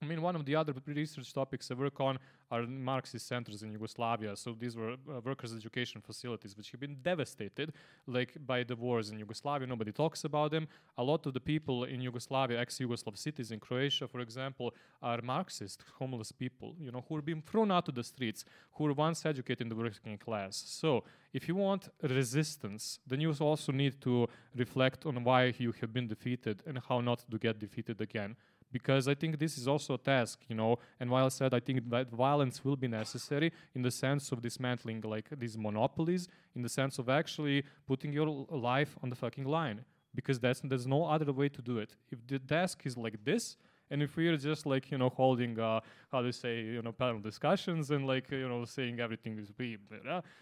I 0.04 0.06
mean, 0.06 0.22
one 0.22 0.36
of 0.36 0.44
the 0.44 0.56
other 0.58 0.74
research 0.86 1.34
topics 1.34 1.72
I 1.72 1.76
work 1.76 2.02
on 2.02 2.20
are 2.52 2.64
Marxist 2.68 3.26
centers 3.26 3.64
in 3.64 3.72
Yugoslavia. 3.72 4.36
So 4.36 4.54
these 4.60 4.76
were 4.76 4.92
uh, 4.92 5.22
workers' 5.24 5.56
education 5.56 6.02
facilities 6.02 6.58
which 6.58 6.72
have 6.72 6.82
been 6.82 6.98
devastated, 7.02 7.72
like 8.06 8.32
by 8.46 8.64
the 8.64 8.76
wars 8.76 9.12
in 9.12 9.18
Yugoslavia. 9.18 9.66
Nobody 9.66 9.94
talks 9.94 10.26
about 10.26 10.52
them. 10.52 10.68
A 10.98 11.04
lot 11.04 11.26
of 11.26 11.34
the 11.34 11.40
people 11.40 11.86
in 11.86 12.02
Yugoslavia, 12.02 12.60
ex-Yugoslav 12.60 13.18
cities 13.18 13.52
in 13.52 13.62
Croatia, 13.62 14.06
for 14.10 14.20
example, 14.20 14.74
are 15.02 15.22
Marxist, 15.22 15.86
homeless 15.98 16.34
people, 16.34 16.76
you 16.78 16.92
know, 16.92 17.06
who 17.08 17.16
are 17.16 17.22
being 17.22 17.42
thrown 17.42 17.72
out 17.72 17.86
to 17.86 17.94
the 17.94 18.04
streets, 18.04 18.44
who 18.74 18.84
were 18.84 18.94
once 18.94 19.26
educated 19.26 19.62
in 19.62 19.70
the 19.70 19.76
working 19.76 20.18
class. 20.18 20.62
So 20.68 21.06
if 21.34 21.48
you 21.48 21.56
want 21.56 21.88
resistance, 22.02 23.00
then 23.08 23.22
you 23.22 23.34
also 23.40 23.72
need 23.72 24.02
to 24.02 24.28
reflect 24.54 25.06
on 25.06 25.24
why 25.24 25.54
you 25.58 25.74
have 25.80 25.94
been 25.94 26.08
defeated 26.08 26.62
and 26.68 26.78
how 26.90 27.00
not 27.00 27.24
to 27.32 27.38
get 27.38 27.58
defeated 27.58 28.02
again 28.02 28.36
because 28.74 29.08
I 29.08 29.16
think 29.22 29.40
this 29.40 29.58
is 29.58 29.68
also 29.68 29.94
a 29.94 29.98
task, 30.14 30.40
you 30.50 30.56
know. 30.56 30.80
And 31.00 31.10
while 31.10 31.26
I 31.26 31.30
said 31.30 31.54
I 31.54 31.62
think 31.62 31.90
that 31.92 32.10
violence 32.12 32.66
will 32.66 32.76
be 32.76 32.90
necessary 32.90 33.54
in 33.76 33.82
the 33.84 33.92
sense 33.92 34.32
of 34.34 34.42
dismantling 34.42 35.00
like 35.02 35.28
these 35.44 35.56
monopolies, 35.58 36.28
in 36.56 36.62
the 36.64 36.74
sense 36.80 37.00
of 37.00 37.08
actually 37.08 37.64
putting 37.88 38.12
your 38.12 38.28
life 38.72 38.98
on 39.04 39.10
the 39.12 39.16
fucking 39.16 39.46
line, 39.46 39.86
because 40.14 40.40
that's 40.40 40.62
there's 40.72 40.88
no 40.88 41.06
other 41.06 41.32
way 41.32 41.48
to 41.50 41.62
do 41.62 41.78
it. 41.78 41.96
If 42.12 42.20
the 42.28 42.40
task 42.40 42.82
is 42.86 42.98
like 42.98 43.24
this, 43.24 43.56
And 43.92 44.02
if 44.02 44.16
we're 44.16 44.38
just 44.38 44.66
like 44.66 44.92
you 44.92 44.98
know 44.98 45.10
holding 45.10 45.60
uh, 45.60 45.80
how 46.12 46.22
to 46.22 46.32
say 46.32 46.62
you 46.62 46.82
know 46.82 46.92
panel 46.92 47.20
discussions 47.20 47.92
and 47.92 48.08
like 48.08 48.32
you 48.32 48.48
know 48.48 48.66
saying 48.66 49.00
everything 49.00 49.38
is 49.40 49.52
we 49.58 49.78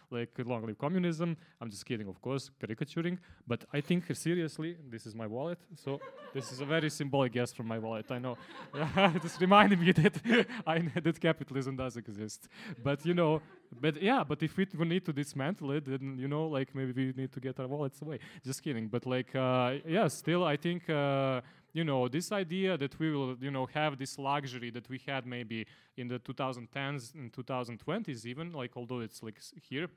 like 0.09 0.29
long 0.45 0.65
live 0.65 0.77
communism, 0.77 1.37
I'm 1.59 1.69
just 1.69 1.85
kidding, 1.85 2.07
of 2.07 2.21
course, 2.21 2.51
caricaturing. 2.59 3.19
But 3.47 3.65
I 3.73 3.81
think 3.81 4.03
seriously, 4.15 4.77
this 4.89 5.05
is 5.05 5.15
my 5.15 5.27
wallet. 5.27 5.59
So 5.75 5.99
this 6.33 6.51
is 6.51 6.61
a 6.61 6.65
very 6.65 6.89
symbolic 6.89 7.33
guest 7.33 7.55
from 7.55 7.67
my 7.67 7.79
wallet. 7.79 8.11
I 8.11 8.19
know, 8.19 8.37
just 9.21 9.39
reminding 9.39 9.79
me 9.79 9.91
that 9.93 10.47
I 10.67 10.79
that 11.03 11.19
capitalism 11.19 11.75
does 11.75 11.97
exist. 11.97 12.47
But 12.83 13.05
you 13.05 13.13
know, 13.13 13.41
but 13.79 14.01
yeah, 14.01 14.23
but 14.27 14.43
if 14.43 14.57
we, 14.57 14.67
we 14.77 14.85
need 14.85 15.05
to 15.05 15.13
dismantle 15.13 15.71
it, 15.71 15.85
then 15.85 16.17
you 16.19 16.27
know, 16.27 16.47
like 16.47 16.75
maybe 16.75 17.07
we 17.07 17.13
need 17.15 17.31
to 17.31 17.39
get 17.39 17.59
our 17.59 17.67
wallets 17.67 18.01
away. 18.01 18.19
Just 18.43 18.61
kidding. 18.61 18.87
But 18.87 19.05
like, 19.05 19.33
uh, 19.35 19.75
yeah, 19.87 20.07
still, 20.07 20.43
I 20.43 20.57
think. 20.57 20.89
Uh, 20.89 21.41
you 21.73 21.83
know, 21.83 22.07
this 22.07 22.31
idea 22.31 22.77
that 22.77 22.97
we 22.99 23.11
will, 23.11 23.35
you 23.39 23.51
know, 23.51 23.65
have 23.73 23.97
this 23.97 24.17
luxury 24.17 24.69
that 24.71 24.89
we 24.89 24.99
had 25.07 25.25
maybe 25.25 25.65
in 25.97 26.07
the 26.07 26.19
2010s 26.19 27.13
and 27.15 27.31
2020s 27.31 28.25
even, 28.25 28.51
like 28.51 28.71
although 28.75 28.99
it's 28.99 29.23
like 29.23 29.39
here, 29.69 29.87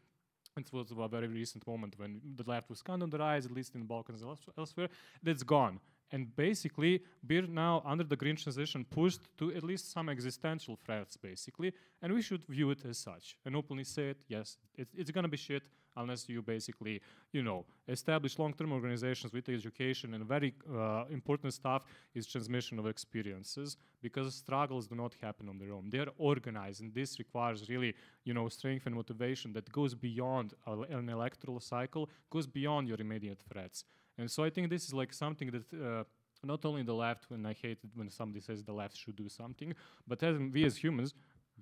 it 0.57 0.73
was 0.73 0.93
a 0.93 1.09
very 1.09 1.27
recent 1.27 1.67
moment 1.67 1.95
when 1.99 2.21
the 2.37 2.49
left 2.49 2.71
was 2.71 2.81
kind 2.81 3.03
of 3.03 3.07
on 3.07 3.11
the 3.11 3.19
rise, 3.19 3.45
at 3.45 3.53
least 3.53 3.75
in 3.75 3.81
the 3.81 3.87
Balkans 3.87 4.23
and 4.23 4.37
elsewhere. 4.57 4.89
That's 5.23 5.43
gone. 5.43 5.81
And 6.13 6.35
basically, 6.37 7.03
we're 7.29 7.47
now 7.47 7.83
under 7.85 8.05
the 8.05 8.15
green 8.15 8.37
transition 8.37 8.85
pushed 8.85 9.23
to 9.39 9.53
at 9.53 9.65
least 9.65 9.91
some 9.91 10.09
existential 10.09 10.79
threats, 10.85 11.17
basically, 11.17 11.73
and 12.01 12.13
we 12.13 12.23
should 12.23 12.45
view 12.45 12.71
it 12.71 12.85
as 12.89 12.99
such 12.99 13.37
and 13.45 13.57
openly 13.57 13.85
say 13.85 14.11
it. 14.11 14.23
Yes, 14.29 14.59
it's, 14.77 14.95
it's 14.95 15.11
gonna 15.11 15.29
be 15.29 15.37
shit 15.37 15.65
unless 15.97 16.29
you 16.29 16.43
basically, 16.43 17.01
you 17.33 17.43
know, 17.43 17.65
establish 17.89 18.39
long-term 18.39 18.73
organizations 18.73 19.33
with 19.33 19.49
education 19.49 20.15
and 20.15 20.25
very 20.27 20.55
uh, 20.73 21.05
important 21.11 21.53
stuff 21.53 21.85
is 22.15 22.27
transmission 22.27 22.79
of 22.79 22.87
experiences 22.87 23.77
because 24.03 24.35
struggles 24.35 24.87
do 24.87 24.95
not 24.95 25.15
happen 25.21 25.49
on 25.49 25.59
their 25.59 25.73
own. 25.73 25.89
They're 25.91 26.09
organized, 26.19 26.81
and 26.81 26.95
this 26.95 27.19
requires 27.19 27.69
really, 27.69 27.95
you 28.25 28.35
know, 28.35 28.49
strength 28.49 28.87
and 28.87 28.95
motivation 28.95 29.53
that 29.53 29.71
goes 29.73 29.95
beyond 29.95 30.55
an 30.67 31.09
electoral 31.09 31.61
cycle, 31.61 32.09
goes 32.31 32.47
beyond 32.47 32.89
your 32.89 33.01
immediate 33.01 33.41
threats. 33.51 33.85
And 34.19 34.31
so 34.31 34.45
I 34.45 34.51
think 34.51 34.71
this 34.71 34.85
is 34.85 34.95
like 34.95 35.13
something 35.13 35.51
that 35.51 35.65
uh, 35.75 36.05
not 36.43 36.65
only 36.65 36.83
the 36.83 36.95
left, 36.95 37.31
when 37.31 37.45
I 37.47 37.55
hate 37.55 37.79
it 37.83 37.91
when 37.95 38.11
somebody 38.11 38.41
says 38.41 38.63
the 38.63 38.73
left 38.73 38.97
should 38.97 39.17
do 39.17 39.29
something, 39.29 39.75
but 40.07 40.23
as 40.23 40.37
we 40.39 40.65
as 40.65 40.77
humans, 40.77 41.15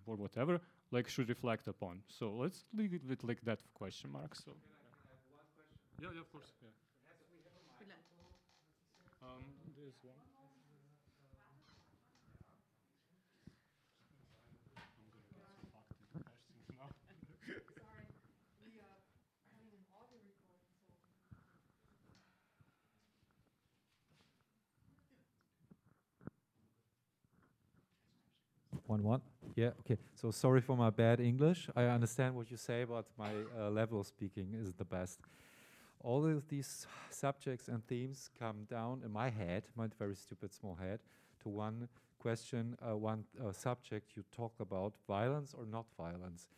or 0.06 0.16
whatever, 0.16 0.60
like 0.92 1.08
should 1.08 1.28
reflect 1.28 1.66
upon. 1.68 2.02
So 2.08 2.30
let's 2.32 2.64
leave 2.76 2.94
it 2.94 3.02
with 3.08 3.24
like 3.24 3.40
that 3.44 3.60
question 3.74 4.12
mark. 4.12 4.36
So. 4.36 4.52
Yeah, 6.00 6.08
yeah, 6.14 6.20
of 6.20 6.32
course. 6.32 6.52
Yeah. 6.62 6.68
Um, 9.22 9.42
there's 9.76 9.94
one. 10.02 10.16
One 28.86 29.02
one. 29.02 29.22
Yeah. 29.54 29.70
Okay. 29.80 29.98
So 30.14 30.30
sorry 30.30 30.60
for 30.60 30.76
my 30.76 30.90
bad 30.90 31.20
English. 31.20 31.68
I 31.76 31.84
understand 31.84 32.34
what 32.34 32.50
you 32.50 32.56
say, 32.56 32.84
but 32.84 33.04
my 33.18 33.32
uh, 33.58 33.70
level 33.70 34.00
of 34.00 34.06
speaking 34.06 34.54
isn't 34.58 34.78
the 34.78 34.84
best. 34.84 35.20
All 36.00 36.26
of 36.26 36.48
these 36.48 36.86
subjects 37.10 37.68
and 37.68 37.86
themes 37.86 38.30
come 38.38 38.64
down 38.70 39.02
in 39.04 39.12
my 39.12 39.30
head, 39.30 39.64
my 39.76 39.88
very 39.98 40.16
stupid 40.16 40.52
small 40.52 40.76
head, 40.76 41.00
to 41.42 41.48
one 41.48 41.88
question, 42.18 42.76
uh, 42.82 42.96
one 42.96 43.24
uh, 43.44 43.52
subject 43.52 44.12
you 44.16 44.24
talk 44.34 44.52
about: 44.60 44.94
violence 45.06 45.54
or 45.58 45.66
not 45.66 45.86
violence. 45.98 46.48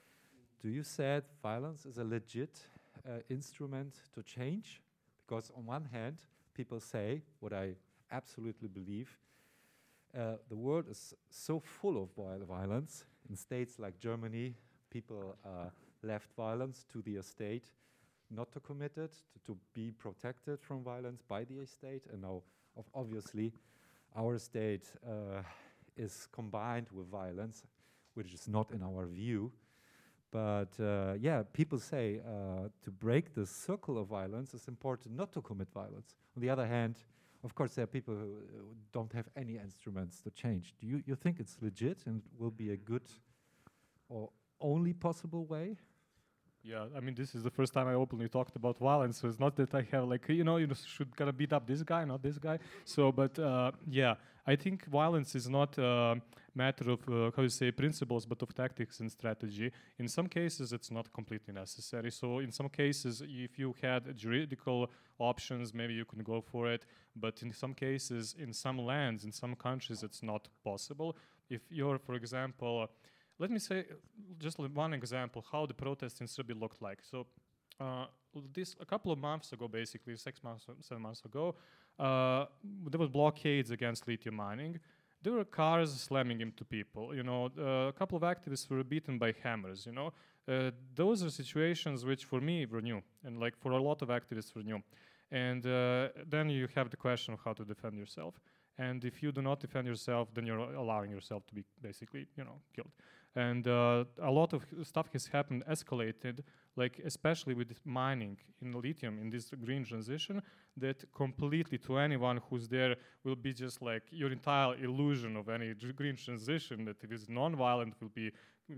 Do 0.62 0.68
you 0.68 0.82
said 0.84 1.24
violence 1.42 1.86
is 1.86 1.98
a 1.98 2.04
legit 2.04 2.60
uh, 3.08 3.18
instrument 3.30 3.94
to 4.14 4.22
change? 4.22 4.82
Because 5.26 5.50
on 5.56 5.66
one 5.66 5.86
hand, 5.92 6.18
people 6.54 6.80
say 6.80 7.22
what 7.40 7.52
I 7.52 7.74
absolutely 8.12 8.68
believe 8.68 9.18
uh, 10.16 10.36
the 10.48 10.56
world 10.56 10.86
is 10.88 11.14
so 11.30 11.60
full 11.60 12.02
of 12.02 12.10
violence. 12.46 13.04
In 13.28 13.36
states 13.36 13.78
like 13.78 13.98
Germany, 13.98 14.54
people 14.90 15.36
uh, 15.44 15.70
left 16.02 16.28
violence 16.36 16.84
to 16.92 17.02
the 17.02 17.22
state 17.22 17.72
not 18.30 18.52
to 18.52 18.60
commit 18.60 18.96
it, 18.96 19.12
to, 19.12 19.52
to, 19.52 19.58
be 19.74 19.90
protected 19.90 20.60
from 20.60 20.82
violence 20.82 21.22
by 21.28 21.44
the 21.44 21.66
state. 21.66 22.02
And 22.12 22.22
now, 22.22 22.42
obviously, 22.94 23.52
our 24.16 24.38
state 24.38 24.86
uh, 25.06 25.42
is 25.96 26.28
combined 26.32 26.86
with 26.92 27.06
violence, 27.06 27.64
which 28.14 28.32
is 28.32 28.48
not 28.48 28.72
in 28.72 28.82
our 28.82 29.06
view. 29.06 29.52
But 30.30 30.72
uh, 30.80 31.14
yeah, 31.20 31.42
people 31.52 31.78
say 31.78 32.20
uh, 32.26 32.68
to 32.82 32.90
break 32.90 33.34
the 33.34 33.46
circle 33.46 33.98
of 33.98 34.08
violence, 34.08 34.52
it's 34.52 34.68
important 34.68 35.14
not 35.14 35.32
to 35.34 35.40
commit 35.40 35.68
violence. 35.72 36.14
On 36.36 36.42
the 36.42 36.50
other 36.50 36.66
hand, 36.66 36.96
of 37.44 37.54
course, 37.54 37.74
there 37.74 37.84
are 37.84 37.86
people 37.86 38.14
who 38.14 38.74
don't 38.92 39.12
have 39.12 39.26
any 39.36 39.58
instruments 39.58 40.20
to 40.22 40.30
change. 40.30 40.74
Do 40.80 40.86
you, 40.86 41.02
you 41.06 41.14
think 41.14 41.38
it's 41.38 41.58
legit 41.60 41.98
and 42.06 42.22
will 42.38 42.50
be 42.50 42.70
a 42.72 42.76
good 42.76 43.02
or 44.08 44.30
only 44.60 44.94
possible 44.94 45.44
way? 45.44 45.76
Yeah, 46.66 46.86
I 46.96 47.00
mean, 47.00 47.14
this 47.14 47.34
is 47.34 47.42
the 47.42 47.50
first 47.50 47.74
time 47.74 47.88
I 47.88 47.92
openly 47.92 48.26
talked 48.26 48.56
about 48.56 48.78
violence. 48.78 49.20
So 49.20 49.28
it's 49.28 49.38
not 49.38 49.54
that 49.56 49.74
I 49.74 49.86
have 49.92 50.08
like, 50.08 50.26
you 50.30 50.44
know, 50.44 50.56
you 50.56 50.68
should 50.86 51.14
kind 51.14 51.28
of 51.28 51.36
beat 51.36 51.52
up 51.52 51.66
this 51.66 51.82
guy, 51.82 52.04
not 52.06 52.22
this 52.22 52.38
guy. 52.38 52.58
So, 52.86 53.12
but 53.12 53.38
uh, 53.38 53.72
yeah, 53.86 54.14
I 54.46 54.56
think 54.56 54.86
violence 54.86 55.34
is 55.34 55.46
not 55.46 55.76
a 55.76 56.18
matter 56.54 56.90
of 56.90 57.06
uh, 57.06 57.30
how 57.36 57.42
you 57.42 57.50
say 57.50 57.70
principles, 57.70 58.24
but 58.24 58.40
of 58.40 58.54
tactics 58.54 59.00
and 59.00 59.12
strategy. 59.12 59.72
In 59.98 60.08
some 60.08 60.26
cases, 60.26 60.72
it's 60.72 60.90
not 60.90 61.12
completely 61.12 61.52
necessary. 61.52 62.10
So, 62.10 62.38
in 62.38 62.50
some 62.50 62.70
cases, 62.70 63.22
if 63.26 63.58
you 63.58 63.74
had 63.82 64.16
juridical 64.16 64.90
options, 65.18 65.74
maybe 65.74 65.92
you 65.92 66.06
can 66.06 66.22
go 66.22 66.40
for 66.40 66.72
it. 66.72 66.86
But 67.14 67.42
in 67.42 67.52
some 67.52 67.74
cases, 67.74 68.34
in 68.38 68.54
some 68.54 68.78
lands, 68.78 69.24
in 69.24 69.32
some 69.32 69.54
countries, 69.54 70.02
it's 70.02 70.22
not 70.22 70.48
possible. 70.64 71.14
If 71.50 71.60
you're, 71.70 71.98
for 71.98 72.14
example, 72.14 72.88
let 73.38 73.50
me 73.50 73.58
say 73.58 73.84
just 74.38 74.58
one 74.58 74.94
example 74.94 75.44
how 75.50 75.66
the 75.66 75.74
protests 75.74 76.20
in 76.20 76.26
Serbia 76.26 76.56
looked 76.56 76.80
like. 76.80 77.00
So 77.02 77.26
uh, 77.80 78.06
this 78.52 78.76
a 78.80 78.86
couple 78.86 79.10
of 79.12 79.18
months 79.18 79.52
ago, 79.52 79.68
basically 79.68 80.16
six 80.16 80.42
months, 80.42 80.66
seven 80.80 81.02
months 81.02 81.24
ago, 81.24 81.54
uh, 81.98 82.46
there 82.90 82.98
was 82.98 83.08
blockades 83.08 83.70
against 83.70 84.06
lithium 84.06 84.36
mining. 84.36 84.78
There 85.22 85.32
were 85.32 85.44
cars 85.44 85.92
slamming 85.92 86.40
into 86.42 86.64
people. 86.64 87.14
You 87.14 87.22
know, 87.22 87.50
uh, 87.58 87.88
a 87.88 87.92
couple 87.92 88.16
of 88.16 88.22
activists 88.22 88.68
were 88.68 88.84
beaten 88.84 89.18
by 89.18 89.34
hammers. 89.42 89.86
You 89.86 89.92
know, 89.92 90.12
uh, 90.46 90.70
those 90.94 91.22
are 91.22 91.30
situations 91.30 92.04
which 92.04 92.24
for 92.24 92.40
me 92.40 92.66
were 92.66 92.82
new, 92.82 93.02
and 93.24 93.40
like 93.40 93.56
for 93.56 93.72
a 93.72 93.82
lot 93.82 94.02
of 94.02 94.08
activists 94.08 94.54
were 94.54 94.62
new. 94.62 94.80
And 95.30 95.66
uh, 95.66 96.08
then 96.28 96.50
you 96.50 96.68
have 96.74 96.90
the 96.90 96.96
question 96.96 97.34
of 97.34 97.40
how 97.44 97.54
to 97.54 97.64
defend 97.64 97.98
yourself. 97.98 98.34
And 98.76 99.04
if 99.04 99.22
you 99.22 99.32
do 99.32 99.40
not 99.40 99.60
defend 99.60 99.86
yourself, 99.88 100.28
then 100.34 100.46
you're 100.46 100.58
allowing 100.58 101.10
yourself 101.10 101.46
to 101.46 101.54
be 101.54 101.64
basically, 101.80 102.26
you 102.36 102.44
know, 102.44 102.60
killed 102.74 102.90
and 103.36 103.66
uh, 103.66 104.04
a 104.22 104.30
lot 104.30 104.52
of 104.52 104.64
stuff 104.82 105.08
has 105.12 105.26
happened 105.26 105.64
escalated 105.68 106.40
like 106.76 107.00
especially 107.04 107.54
with 107.54 107.72
mining 107.84 108.36
in 108.60 108.72
lithium 108.72 109.18
in 109.18 109.30
this 109.30 109.50
green 109.64 109.84
transition 109.84 110.40
that 110.76 111.04
completely 111.12 111.78
to 111.78 111.98
anyone 111.98 112.40
who's 112.48 112.68
there 112.68 112.96
will 113.24 113.36
be 113.36 113.52
just 113.52 113.82
like 113.82 114.02
your 114.10 114.30
entire 114.30 114.74
illusion 114.76 115.36
of 115.36 115.48
any 115.48 115.74
green 115.96 116.16
transition 116.16 116.84
that 116.84 117.02
it 117.02 117.12
is 117.12 117.28
non-violent 117.28 117.94
will 118.00 118.08
be 118.14 118.30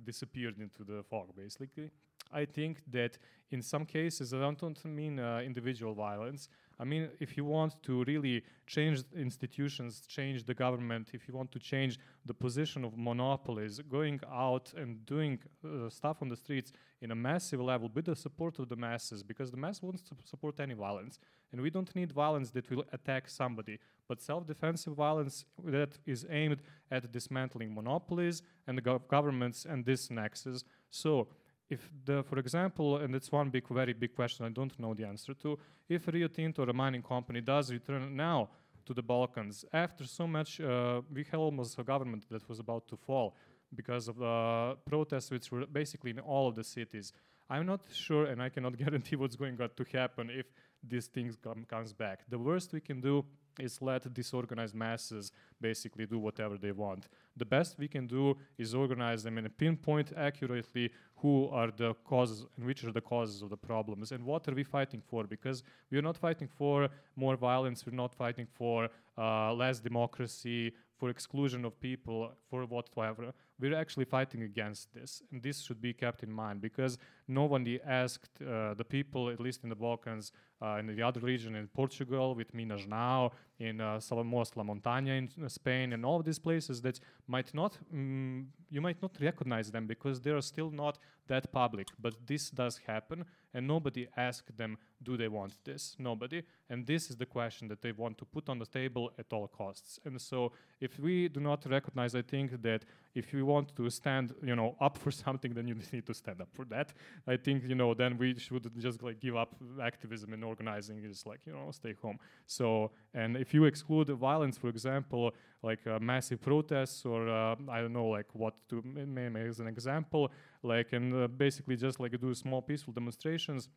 disappeared 0.04 0.58
into 0.58 0.84
the 0.84 1.02
fog 1.02 1.28
basically. 1.36 1.90
I 2.32 2.44
think 2.44 2.82
that 2.90 3.18
in 3.50 3.62
some 3.62 3.84
cases 3.84 4.34
i 4.34 4.38
don't 4.38 4.84
mean 4.84 5.18
uh, 5.18 5.40
individual 5.44 5.94
violence 5.94 6.48
I 6.78 6.84
mean, 6.84 7.08
if 7.20 7.36
you 7.36 7.44
want 7.44 7.82
to 7.84 8.04
really 8.04 8.42
change 8.66 9.02
institutions, 9.16 10.02
change 10.06 10.44
the 10.44 10.54
government, 10.54 11.10
if 11.14 11.26
you 11.26 11.34
want 11.34 11.50
to 11.52 11.58
change 11.58 11.98
the 12.26 12.34
position 12.34 12.84
of 12.84 12.98
monopolies, 12.98 13.80
going 13.90 14.20
out 14.30 14.72
and 14.76 15.04
doing 15.06 15.38
uh, 15.64 15.88
stuff 15.88 16.18
on 16.20 16.28
the 16.28 16.36
streets 16.36 16.72
in 17.00 17.10
a 17.12 17.14
massive 17.14 17.60
level 17.60 17.90
with 17.94 18.04
the 18.04 18.16
support 18.16 18.58
of 18.58 18.68
the 18.68 18.76
masses, 18.76 19.22
because 19.22 19.50
the 19.50 19.56
mass 19.56 19.80
to 19.80 20.14
support 20.24 20.60
any 20.60 20.74
violence. 20.74 21.18
And 21.52 21.60
we 21.62 21.70
don't 21.70 21.94
need 21.96 22.12
violence 22.12 22.50
that 22.50 22.68
will 22.70 22.84
attack 22.92 23.30
somebody, 23.30 23.78
but 24.06 24.20
self-defensive 24.20 24.94
violence 24.94 25.44
that 25.64 25.96
is 26.04 26.26
aimed 26.28 26.60
at 26.90 27.10
dismantling 27.10 27.74
monopolies 27.74 28.42
and 28.66 28.76
the 28.76 28.82
gov 28.82 29.08
governments 29.08 29.64
and 29.64 29.84
this 29.84 30.10
nexus. 30.10 30.64
So 30.90 31.28
if 31.68 31.90
the, 32.04 32.22
for 32.22 32.38
example, 32.38 32.98
and 32.98 33.14
it's 33.14 33.30
one 33.32 33.50
big, 33.50 33.66
very 33.68 33.92
big 33.92 34.14
question 34.14 34.46
I 34.46 34.50
don't 34.50 34.78
know 34.78 34.94
the 34.94 35.04
answer 35.04 35.34
to, 35.34 35.58
if 35.88 36.06
Rio 36.06 36.28
Tinto 36.28 36.64
or 36.64 36.70
a 36.70 36.72
mining 36.72 37.02
company 37.02 37.40
does 37.40 37.72
return 37.72 38.14
now 38.14 38.48
to 38.84 38.94
the 38.94 39.02
Balkans 39.02 39.64
after 39.72 40.04
so 40.04 40.26
much, 40.26 40.60
uh, 40.60 41.02
we 41.12 41.24
had 41.24 41.38
almost 41.38 41.78
a 41.78 41.82
government 41.82 42.24
that 42.30 42.48
was 42.48 42.60
about 42.60 42.86
to 42.88 42.96
fall 42.96 43.36
because 43.74 44.06
of 44.08 44.16
the 44.16 44.76
protests 44.86 45.30
which 45.30 45.50
were 45.50 45.66
basically 45.66 46.12
in 46.12 46.20
all 46.20 46.48
of 46.48 46.54
the 46.54 46.64
cities. 46.64 47.12
I'm 47.50 47.66
not 47.66 47.80
sure, 47.92 48.26
and 48.26 48.40
I 48.42 48.48
cannot 48.48 48.76
guarantee 48.84 49.16
what's 49.16 49.36
going 49.36 49.56
to 49.56 49.84
happen 49.92 50.30
if 50.30 50.46
these 50.82 51.06
things 51.06 51.36
come, 51.36 51.64
comes 51.64 51.92
back. 51.92 52.20
The 52.28 52.38
worst 52.38 52.72
we 52.72 52.80
can 52.80 53.00
do 53.00 53.24
is 53.58 53.80
let 53.82 54.12
disorganized 54.12 54.74
masses 54.74 55.32
basically 55.60 56.06
do 56.06 56.18
whatever 56.18 56.58
they 56.58 56.72
want. 56.72 57.08
The 57.36 57.44
best 57.44 57.78
we 57.78 57.88
can 57.88 58.06
do 58.06 58.36
is 58.58 58.74
organize 58.74 59.22
them 59.22 59.38
and 59.38 59.56
pinpoint 59.56 60.12
accurately 60.16 60.90
who 61.16 61.48
are 61.48 61.70
the 61.70 61.94
causes 62.04 62.46
and 62.56 62.66
which 62.66 62.84
are 62.84 62.92
the 62.92 63.00
causes 63.00 63.42
of 63.42 63.50
the 63.50 63.56
problems 63.56 64.12
and 64.12 64.24
what 64.24 64.48
are 64.48 64.54
we 64.54 64.64
fighting 64.64 65.02
for 65.10 65.24
because 65.24 65.62
we're 65.90 66.02
not 66.02 66.16
fighting 66.16 66.48
for 66.48 66.88
more 67.14 67.36
violence, 67.36 67.84
we're 67.86 67.96
not 67.96 68.14
fighting 68.14 68.46
for 68.46 68.88
uh, 69.18 69.52
less 69.54 69.80
democracy, 69.80 70.72
for 70.98 71.10
exclusion 71.10 71.64
of 71.64 71.78
people, 71.80 72.32
for 72.48 72.64
whatever. 72.64 73.32
We're 73.60 73.74
actually 73.74 74.04
fighting 74.06 74.42
against 74.42 74.92
this, 74.94 75.22
and 75.30 75.42
this 75.42 75.62
should 75.62 75.80
be 75.80 75.92
kept 75.92 76.22
in 76.22 76.30
mind 76.30 76.60
because 76.60 76.98
nobody 77.28 77.80
asked 77.82 78.40
uh, 78.42 78.74
the 78.74 78.84
people, 78.84 79.28
at 79.28 79.40
least 79.40 79.62
in 79.62 79.68
the 79.68 79.74
Balkans, 79.74 80.32
uh, 80.62 80.76
in 80.76 80.86
the 80.86 81.02
other 81.02 81.20
region, 81.20 81.54
in 81.54 81.66
Portugal, 81.68 82.34
with 82.34 82.52
Minas 82.54 82.82
Gerais, 82.82 83.30
in 83.58 83.80
uh, 83.80 83.98
Salvemos 83.98 84.56
La 84.56 84.64
Montaña 84.64 85.16
in 85.18 85.48
Spain, 85.48 85.92
and 85.92 86.04
all 86.04 86.18
of 86.18 86.24
these 86.24 86.38
places 86.38 86.80
that 86.82 86.98
might 87.26 87.52
not, 87.54 87.78
mm, 87.94 88.46
you 88.70 88.80
might 88.80 89.00
not 89.02 89.12
recognize 89.20 89.70
them 89.70 89.86
because 89.86 90.20
they 90.20 90.30
are 90.30 90.40
still 90.42 90.70
not 90.70 90.98
that 91.28 91.52
public. 91.52 91.88
But 91.98 92.14
this 92.26 92.50
does 92.50 92.80
happen, 92.86 93.24
and 93.56 93.66
nobody 93.66 94.06
asked 94.18 94.54
them, 94.58 94.76
do 95.02 95.16
they 95.16 95.28
want 95.28 95.52
this? 95.64 95.96
Nobody. 95.98 96.42
And 96.68 96.86
this 96.86 97.08
is 97.10 97.16
the 97.16 97.24
question 97.24 97.68
that 97.68 97.80
they 97.80 97.92
want 97.92 98.18
to 98.18 98.24
put 98.26 98.48
on 98.50 98.58
the 98.58 98.66
table 98.66 99.10
at 99.18 99.32
all 99.32 99.48
costs. 99.48 99.98
And 100.04 100.20
so, 100.20 100.52
if 100.78 100.98
we 100.98 101.28
do 101.28 101.40
not 101.40 101.64
recognize, 101.66 102.14
I 102.14 102.22
think 102.22 102.62
that 102.62 102.84
if 103.14 103.32
you 103.32 103.46
want 103.46 103.74
to 103.76 103.88
stand, 103.88 104.34
you 104.42 104.54
know, 104.54 104.76
up 104.80 104.98
for 104.98 105.10
something, 105.10 105.54
then 105.54 105.66
you 105.68 105.76
need 105.92 106.06
to 106.06 106.14
stand 106.14 106.42
up 106.42 106.48
for 106.52 106.66
that. 106.66 106.92
I 107.26 107.36
think, 107.36 107.64
you 107.66 107.74
know, 107.74 107.94
then 107.94 108.18
we 108.18 108.38
should 108.38 108.70
just 108.78 109.02
like 109.02 109.20
give 109.20 109.36
up 109.36 109.54
activism 109.82 110.34
and 110.34 110.44
organizing 110.44 111.02
is 111.02 111.24
like, 111.24 111.40
you 111.46 111.52
know, 111.54 111.70
stay 111.70 111.94
home. 112.02 112.18
So, 112.46 112.90
and 113.14 113.36
if 113.36 113.54
you 113.54 113.64
exclude 113.64 114.08
violence, 114.10 114.58
for 114.58 114.68
example, 114.68 115.32
like 115.62 115.86
uh, 115.86 115.98
massive 115.98 116.40
protests 116.40 117.04
or 117.04 117.28
uh, 117.28 117.56
I 117.68 117.80
don't 117.80 117.92
know, 117.92 118.06
like 118.06 118.26
what 118.34 118.54
to 118.68 118.82
name 118.84 119.36
as 119.36 119.60
an 119.60 119.66
example, 119.66 120.30
like 120.66 120.92
and 120.92 121.14
uh, 121.14 121.28
basically 121.28 121.76
just 121.76 122.00
like 122.00 122.18
do 122.20 122.34
small 122.34 122.62
peaceful 122.62 122.92
demonstrations. 122.92 123.68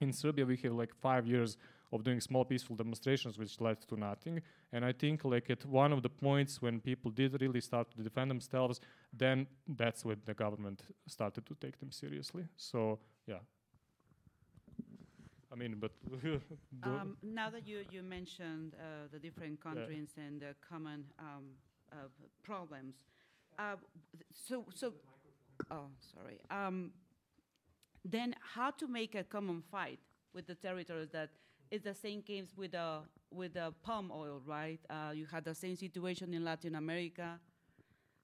In 0.00 0.12
Serbia, 0.12 0.46
we 0.46 0.56
have 0.56 0.72
like 0.72 0.94
five 0.94 1.26
years 1.26 1.56
of 1.92 2.04
doing 2.04 2.20
small 2.20 2.44
peaceful 2.44 2.76
demonstrations 2.76 3.38
which 3.38 3.60
led 3.60 3.80
to 3.80 3.96
nothing 3.96 4.42
and 4.72 4.84
i 4.84 4.92
think 4.92 5.24
like 5.24 5.48
at 5.50 5.64
one 5.64 5.92
of 5.92 6.02
the 6.02 6.08
points 6.08 6.60
when 6.60 6.80
people 6.80 7.10
did 7.10 7.40
really 7.40 7.60
start 7.60 7.90
to 7.90 8.02
defend 8.02 8.30
themselves 8.30 8.80
then 9.12 9.46
that's 9.68 10.04
when 10.04 10.20
the 10.26 10.34
government 10.34 10.82
started 11.06 11.46
to 11.46 11.54
take 11.54 11.78
them 11.80 11.90
seriously 11.90 12.44
so 12.56 12.98
yeah 13.26 13.38
I 15.50 15.54
mean, 15.54 15.76
but 15.80 15.92
um, 16.82 17.16
now 17.22 17.48
that 17.48 17.66
you 17.66 17.84
you 17.90 18.02
mentioned 18.02 18.74
uh, 18.74 19.08
the 19.10 19.18
different 19.18 19.62
countries 19.62 20.10
yeah. 20.16 20.24
and 20.24 20.40
the 20.40 20.54
common 20.68 21.04
um, 21.18 21.44
uh, 21.90 21.96
problems, 22.42 22.96
uh, 23.58 23.76
so 24.30 24.66
so, 24.74 24.92
oh 25.70 25.88
sorry. 26.14 26.40
Um, 26.50 26.92
then 28.04 28.34
how 28.54 28.70
to 28.70 28.86
make 28.86 29.14
a 29.14 29.24
common 29.24 29.62
fight 29.70 29.98
with 30.34 30.46
the 30.46 30.54
territories 30.54 31.10
that 31.12 31.30
it's 31.70 31.84
the 31.84 31.94
same 31.94 32.22
case 32.22 32.46
with 32.56 32.72
the 32.72 33.00
with 33.30 33.54
the 33.54 33.74
palm 33.82 34.10
oil, 34.14 34.40
right? 34.46 34.80
Uh, 34.88 35.10
you 35.12 35.26
had 35.26 35.44
the 35.44 35.54
same 35.54 35.76
situation 35.76 36.32
in 36.32 36.44
Latin 36.44 36.74
America. 36.74 37.38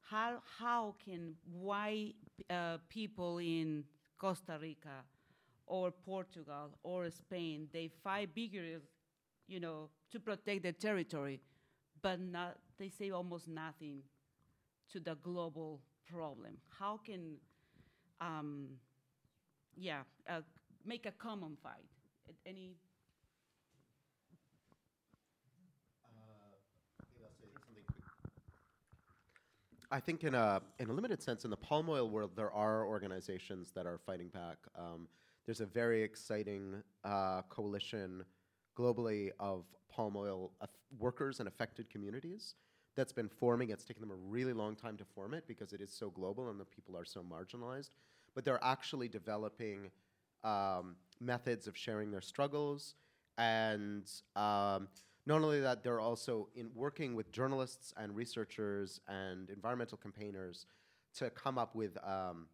How 0.00 0.42
how 0.58 0.94
can 1.04 1.34
white 1.50 2.14
uh, 2.48 2.78
people 2.88 3.38
in 3.38 3.84
Costa 4.18 4.58
Rica 4.60 5.04
or 5.66 5.90
Portugal 5.90 6.78
or 6.82 7.10
Spain 7.10 7.68
they 7.72 7.88
fight 8.02 8.34
bigger, 8.34 8.80
you 9.46 9.60
know, 9.60 9.90
to 10.10 10.20
protect 10.20 10.62
their 10.62 10.72
territory, 10.72 11.40
but 12.02 12.20
not 12.20 12.56
they 12.78 12.88
say 12.88 13.10
almost 13.10 13.48
nothing 13.48 14.02
to 14.92 15.00
the 15.00 15.14
global 15.16 15.80
problem. 16.10 16.56
How 16.68 16.98
can 17.04 17.36
um, 18.20 18.68
yeah, 19.76 20.02
uh, 20.28 20.40
make 20.84 21.06
a 21.06 21.12
common 21.12 21.56
fight? 21.62 21.84
Any 22.46 22.76
I 29.90 30.00
think 30.00 30.24
in 30.24 30.34
a 30.34 30.60
in 30.80 30.90
a 30.90 30.92
limited 30.92 31.22
sense, 31.22 31.44
in 31.44 31.50
the 31.50 31.56
palm 31.56 31.88
oil 31.88 32.08
world, 32.08 32.32
there 32.34 32.50
are 32.50 32.84
organizations 32.84 33.70
that 33.76 33.86
are 33.86 33.98
fighting 33.98 34.28
back. 34.28 34.56
Um, 34.76 35.06
there's 35.46 35.60
a 35.60 35.66
very 35.66 36.02
exciting 36.02 36.82
uh, 37.04 37.42
coalition 37.48 38.24
globally 38.76 39.30
of 39.38 39.64
palm 39.88 40.16
oil 40.16 40.50
workers 40.98 41.38
and 41.38 41.46
affected 41.46 41.88
communities 41.90 42.56
that's 42.96 43.12
been 43.12 43.28
forming. 43.28 43.70
It's 43.70 43.84
taken 43.84 44.00
them 44.00 44.10
a 44.10 44.28
really 44.28 44.52
long 44.52 44.76
time 44.76 44.96
to 44.98 45.04
form 45.04 45.34
it 45.34 45.44
because 45.46 45.72
it 45.72 45.80
is 45.80 45.90
so 45.92 46.10
global 46.10 46.50
and 46.50 46.58
the 46.60 46.64
people 46.64 46.96
are 46.96 47.04
so 47.04 47.22
marginalized. 47.22 47.90
But 48.34 48.44
they're 48.44 48.62
actually 48.62 49.08
developing 49.08 49.90
um, 50.42 50.96
methods 51.20 51.66
of 51.66 51.76
sharing 51.76 52.10
their 52.10 52.20
struggles 52.20 52.94
and 53.38 54.08
um, 54.36 54.88
not 55.26 55.40
only 55.42 55.60
that, 55.60 55.82
they're 55.82 56.00
also 56.00 56.48
in 56.54 56.70
working 56.74 57.14
with 57.14 57.32
journalists 57.32 57.94
and 57.96 58.14
researchers 58.14 59.00
and 59.08 59.48
environmental 59.50 59.96
campaigners 59.96 60.66
to 61.16 61.30
come 61.30 61.56
up 61.58 61.74
with. 61.74 61.96
Um, 62.06 62.46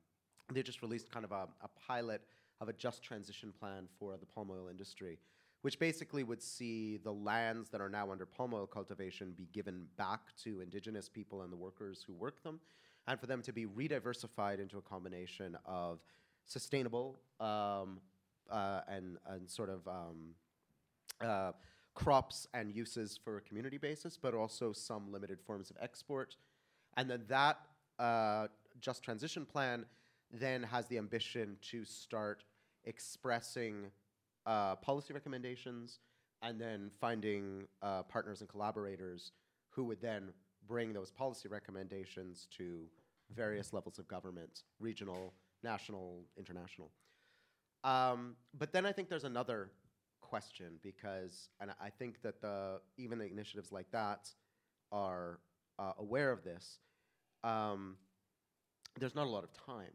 they 0.53 0.63
just 0.63 0.83
released 0.83 1.11
kind 1.11 1.25
of 1.25 1.33
a, 1.33 1.49
a 1.63 1.69
pilot 1.87 2.23
of 2.61 2.69
a 2.69 2.73
just 2.73 3.03
transition 3.03 3.53
plan 3.59 3.89
for 3.99 4.17
the 4.17 4.27
palm 4.27 4.51
oil 4.51 4.69
industry, 4.69 5.19
which 5.63 5.79
basically 5.79 6.23
would 6.25 6.43
see 6.43 6.97
the 6.99 7.13
lands 7.13 7.69
that 7.69 7.81
are 7.81 7.89
now 7.89 8.11
under 8.11 8.25
palm 8.25 8.55
oil 8.55 8.67
cultivation 8.67 9.33
be 9.37 9.47
given 9.53 9.87
back 9.97 10.21
to 10.43 10.61
indigenous 10.61 11.09
people 11.09 11.43
and 11.43 11.53
the 11.53 11.57
workers 11.57 12.03
who 12.07 12.15
work 12.15 12.43
them, 12.43 12.61
and 13.07 13.21
for 13.21 13.27
them 13.27 13.43
to 13.43 13.53
be 13.53 13.67
rediversified 13.67 14.59
into 14.59 14.79
a 14.79 14.83
combination 14.83 15.57
of 15.67 16.01
sustainable 16.47 17.21
um, 17.41 18.01
uh, 18.51 18.81
and, 18.89 19.19
and 19.27 19.49
sort 19.49 19.69
of 19.69 19.87
um, 19.87 20.35
uh, 21.21 21.53
crops 21.95 22.47
and 22.55 22.75
uses 22.75 23.19
for 23.23 23.37
a 23.37 23.41
community 23.41 23.79
basis, 23.79 24.17
but 24.17 24.35
also 24.35 24.73
some 24.73 25.13
limited 25.13 25.41
forms 25.41 25.71
of 25.71 25.77
export. 25.81 26.37
And 26.97 27.11
then 27.11 27.23
that 27.29 27.59
uh, 27.99 28.47
just 28.81 29.03
transition 29.03 29.45
plan 29.45 29.85
then 30.33 30.63
has 30.63 30.87
the 30.87 30.97
ambition 30.97 31.57
to 31.71 31.85
start 31.85 32.45
expressing 32.85 33.91
uh, 34.47 34.77
policy 34.77 35.13
recommendations 35.13 35.99
and 36.43 36.61
then 36.61 36.91
finding 37.01 37.67
uh, 37.83 38.03
partners 38.05 38.41
and 38.41 38.49
collaborators 38.49 39.33
who 39.71 39.85
would 39.85 40.01
then 40.01 40.33
bring 40.67 40.93
those 40.93 41.11
policy 41.11 41.49
recommendations 41.49 42.47
to 42.57 42.85
various 43.35 43.73
levels 43.73 43.99
of 43.99 44.09
government 44.09 44.63
regional, 44.79 45.35
national, 45.63 46.25
international. 46.37 46.91
Um, 47.85 48.37
but 48.59 48.73
then 48.73 48.85
I 48.87 48.93
think 48.93 49.09
there's 49.09 49.25
another 49.25 49.71
question 50.21 50.79
because, 50.83 51.49
and 51.61 51.71
I 51.81 51.91
think 51.91 52.23
that 52.23 52.41
the 52.41 52.81
even 52.97 53.19
the 53.19 53.27
initiatives 53.31 53.73
like 53.73 53.91
that 53.93 54.29
are 54.93 55.41
uh, 55.79 55.93
aware 55.99 56.31
of 56.31 56.45
this. 56.45 56.79
Um, 57.43 57.97
there's 58.99 59.15
not 59.15 59.27
a 59.27 59.31
lot 59.31 59.45
of 59.45 59.53
time, 59.53 59.95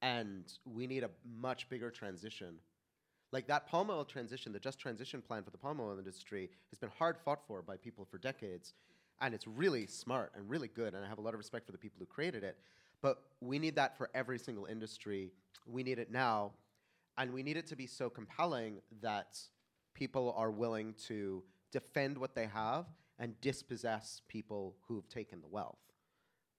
and 0.00 0.44
we 0.64 0.86
need 0.86 1.02
a 1.02 1.10
much 1.40 1.68
bigger 1.68 1.90
transition. 1.90 2.54
Like 3.30 3.46
that 3.48 3.66
palm 3.66 3.90
oil 3.90 4.04
transition, 4.04 4.52
the 4.52 4.58
just 4.58 4.78
transition 4.78 5.20
plan 5.20 5.42
for 5.42 5.50
the 5.50 5.58
palm 5.58 5.80
oil 5.80 5.98
industry 5.98 6.50
has 6.70 6.78
been 6.78 6.90
hard 6.98 7.18
fought 7.18 7.40
for 7.46 7.60
by 7.62 7.76
people 7.76 8.04
for 8.04 8.18
decades, 8.18 8.72
and 9.20 9.34
it's 9.34 9.46
really 9.46 9.86
smart 9.86 10.32
and 10.34 10.48
really 10.48 10.68
good. 10.68 10.94
And 10.94 11.04
I 11.04 11.08
have 11.08 11.18
a 11.18 11.20
lot 11.20 11.34
of 11.34 11.38
respect 11.38 11.66
for 11.66 11.72
the 11.72 11.78
people 11.78 11.98
who 11.98 12.06
created 12.06 12.42
it. 12.42 12.56
But 13.02 13.22
we 13.40 13.58
need 13.58 13.76
that 13.76 13.96
for 13.96 14.10
every 14.14 14.38
single 14.38 14.64
industry. 14.64 15.30
We 15.66 15.82
need 15.82 15.98
it 15.98 16.10
now, 16.10 16.52
and 17.16 17.32
we 17.32 17.42
need 17.42 17.56
it 17.56 17.66
to 17.68 17.76
be 17.76 17.86
so 17.86 18.08
compelling 18.08 18.80
that 19.02 19.38
people 19.94 20.34
are 20.36 20.50
willing 20.50 20.94
to 21.06 21.42
defend 21.70 22.16
what 22.16 22.34
they 22.34 22.46
have 22.46 22.86
and 23.18 23.38
dispossess 23.40 24.22
people 24.28 24.76
who've 24.86 25.08
taken 25.08 25.40
the 25.40 25.48
wealth. 25.48 25.78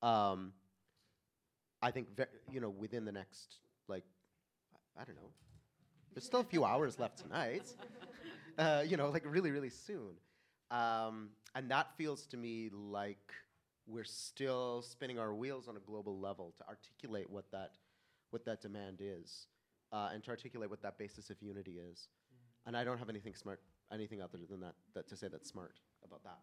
Um, 0.01 0.53
I 1.81 1.91
think, 1.91 2.15
ve- 2.15 2.25
you 2.51 2.59
know, 2.59 2.69
within 2.69 3.05
the 3.05 3.11
next, 3.11 3.55
like, 3.87 4.03
I 4.99 5.03
don't 5.03 5.15
know, 5.15 5.31
there's 6.13 6.25
still 6.25 6.41
a 6.41 6.45
few 6.45 6.65
hours 6.65 6.99
left 6.99 7.19
tonight, 7.19 7.73
uh, 8.57 8.83
you 8.85 8.97
know, 8.97 9.09
like 9.09 9.23
really, 9.25 9.51
really 9.51 9.69
soon. 9.69 10.13
Um, 10.71 11.29
and 11.55 11.69
that 11.71 11.95
feels 11.97 12.25
to 12.27 12.37
me 12.37 12.69
like 12.71 13.33
we're 13.87 14.03
still 14.03 14.81
spinning 14.81 15.17
our 15.17 15.33
wheels 15.33 15.67
on 15.67 15.75
a 15.77 15.79
global 15.79 16.19
level 16.19 16.53
to 16.57 16.67
articulate 16.67 17.29
what 17.29 17.45
that, 17.51 17.71
what 18.29 18.45
that 18.45 18.61
demand 18.61 18.99
is 19.01 19.47
uh, 19.91 20.09
and 20.13 20.23
to 20.23 20.29
articulate 20.29 20.69
what 20.69 20.81
that 20.83 20.97
basis 20.97 21.29
of 21.29 21.41
unity 21.41 21.79
is. 21.91 22.07
And 22.65 22.77
I 22.77 22.83
don't 22.83 22.99
have 22.99 23.09
anything 23.09 23.33
smart, 23.33 23.61
anything 23.91 24.21
other 24.21 24.37
than 24.49 24.59
that, 24.61 24.75
that 24.93 25.07
to 25.09 25.17
say 25.17 25.27
that's 25.27 25.49
smart 25.49 25.79
about 26.05 26.23
that. 26.23 26.37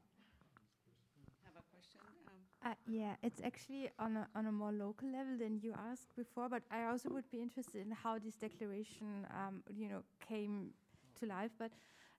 Have 1.44 1.54
a 1.56 1.64
question? 1.72 2.00
Um. 2.26 2.34
Uh, 2.66 2.74
yeah, 2.88 3.14
it's 3.22 3.40
actually 3.44 3.88
on 4.00 4.16
a, 4.16 4.26
on 4.34 4.46
a 4.46 4.50
more 4.50 4.72
local 4.72 5.08
level 5.08 5.36
than 5.38 5.60
you 5.62 5.72
asked 5.88 6.16
before, 6.16 6.48
but 6.48 6.64
I 6.68 6.86
also 6.86 7.08
would 7.10 7.30
be 7.30 7.40
interested 7.40 7.80
in 7.80 7.92
how 7.92 8.18
this 8.18 8.34
declaration, 8.34 9.24
um, 9.30 9.62
you 9.72 9.88
know, 9.88 10.02
came 10.28 10.70
to 11.20 11.26
life. 11.26 11.52
But 11.60 11.70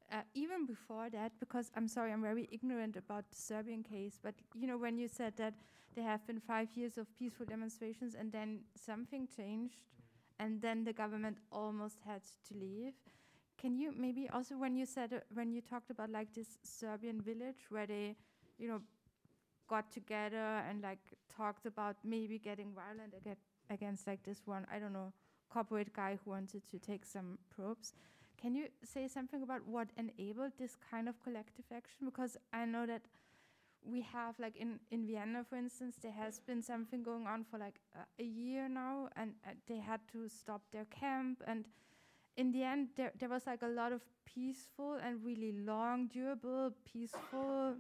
uh, 0.10 0.22
even 0.36 0.66
before 0.66 1.10
that, 1.10 1.34
because 1.42 1.70
I'm 1.76 1.90
sorry, 1.90 2.14
I'm 2.14 2.22
very 2.22 2.48
ignorant 2.50 2.96
about 2.96 3.30
the 3.30 3.36
Serbian 3.36 3.84
case, 3.84 4.20
but 4.24 4.36
you 4.56 4.68
know, 4.68 4.78
when 4.78 4.98
you 4.98 5.10
said 5.10 5.34
that 5.36 5.56
there 5.96 6.06
have 6.06 6.26
been 6.26 6.40
five 6.40 6.70
years 6.76 6.98
of 6.98 7.14
peaceful 7.20 7.46
demonstrations 7.46 8.16
and 8.16 8.32
then 8.32 8.60
something 8.76 9.28
changed, 9.36 9.80
and 10.40 10.62
then 10.62 10.86
the 10.86 10.94
government 10.94 11.40
almost 11.52 11.98
had 12.06 12.22
to 12.48 12.54
leave. 12.58 12.94
Can 13.58 13.76
you 13.76 13.92
maybe 13.98 14.30
also, 14.32 14.56
when 14.56 14.78
you 14.78 14.86
said, 14.86 15.12
uh, 15.12 15.20
when 15.34 15.52
you 15.52 15.62
talked 15.62 15.90
about 15.90 16.10
like 16.10 16.34
this 16.34 16.58
Serbian 16.64 17.20
village 17.20 17.66
where 17.70 17.88
they, 17.88 18.16
you 18.58 18.70
know, 18.70 18.80
got 19.68 19.92
together 19.92 20.64
and 20.70 20.82
like 20.82 21.00
talked 21.36 21.66
about 21.66 21.96
maybe 22.04 22.40
getting 22.40 22.74
violent 22.74 23.14
aga- 23.16 23.38
against 23.70 24.08
like 24.08 24.24
this 24.24 24.42
one, 24.46 24.66
I 24.74 24.80
don't 24.80 24.94
know, 24.94 25.14
corporate 25.50 25.94
guy 25.94 26.18
who 26.24 26.32
wanted 26.32 26.68
to 26.70 26.80
take 26.80 27.06
some 27.06 27.38
probes. 27.50 27.94
Can 28.42 28.56
you 28.56 28.68
say 28.84 29.08
something 29.08 29.42
about 29.42 29.68
what 29.68 29.90
enabled 29.98 30.54
this 30.60 30.76
kind 30.92 31.10
of 31.10 31.22
collective 31.24 31.66
action? 31.76 32.06
Because 32.06 32.38
I 32.54 32.66
know 32.66 32.86
that 32.86 33.02
we 33.84 34.02
have 34.02 34.38
like 34.40 34.56
in, 34.58 34.80
in 34.92 35.06
Vienna, 35.08 35.44
for 35.48 35.56
instance, 35.56 35.98
there 36.02 36.12
has 36.12 36.40
been 36.40 36.62
something 36.62 37.04
going 37.04 37.26
on 37.26 37.44
for 37.44 37.58
like 37.58 37.80
uh, 37.96 38.04
a 38.20 38.24
year 38.24 38.68
now, 38.68 39.10
and 39.16 39.34
uh, 39.46 39.52
they 39.68 39.78
had 39.78 40.02
to 40.12 40.28
stop 40.28 40.62
their 40.72 40.86
camp. 40.86 41.42
And 41.48 41.66
in 42.36 42.52
the 42.52 42.64
end, 42.64 42.90
there 42.96 43.12
there 43.18 43.30
was 43.30 43.48
like 43.48 43.62
a 43.62 43.68
lot 43.68 43.92
of 43.94 44.02
peaceful 44.26 44.96
and 45.04 45.24
really 45.24 45.54
long, 45.54 46.08
durable, 46.08 46.74
peaceful 46.86 47.78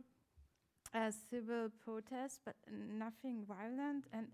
civil 1.29 1.69
protests, 1.83 2.39
but 2.43 2.55
nothing 2.71 3.43
violent. 3.47 4.05
And 4.13 4.27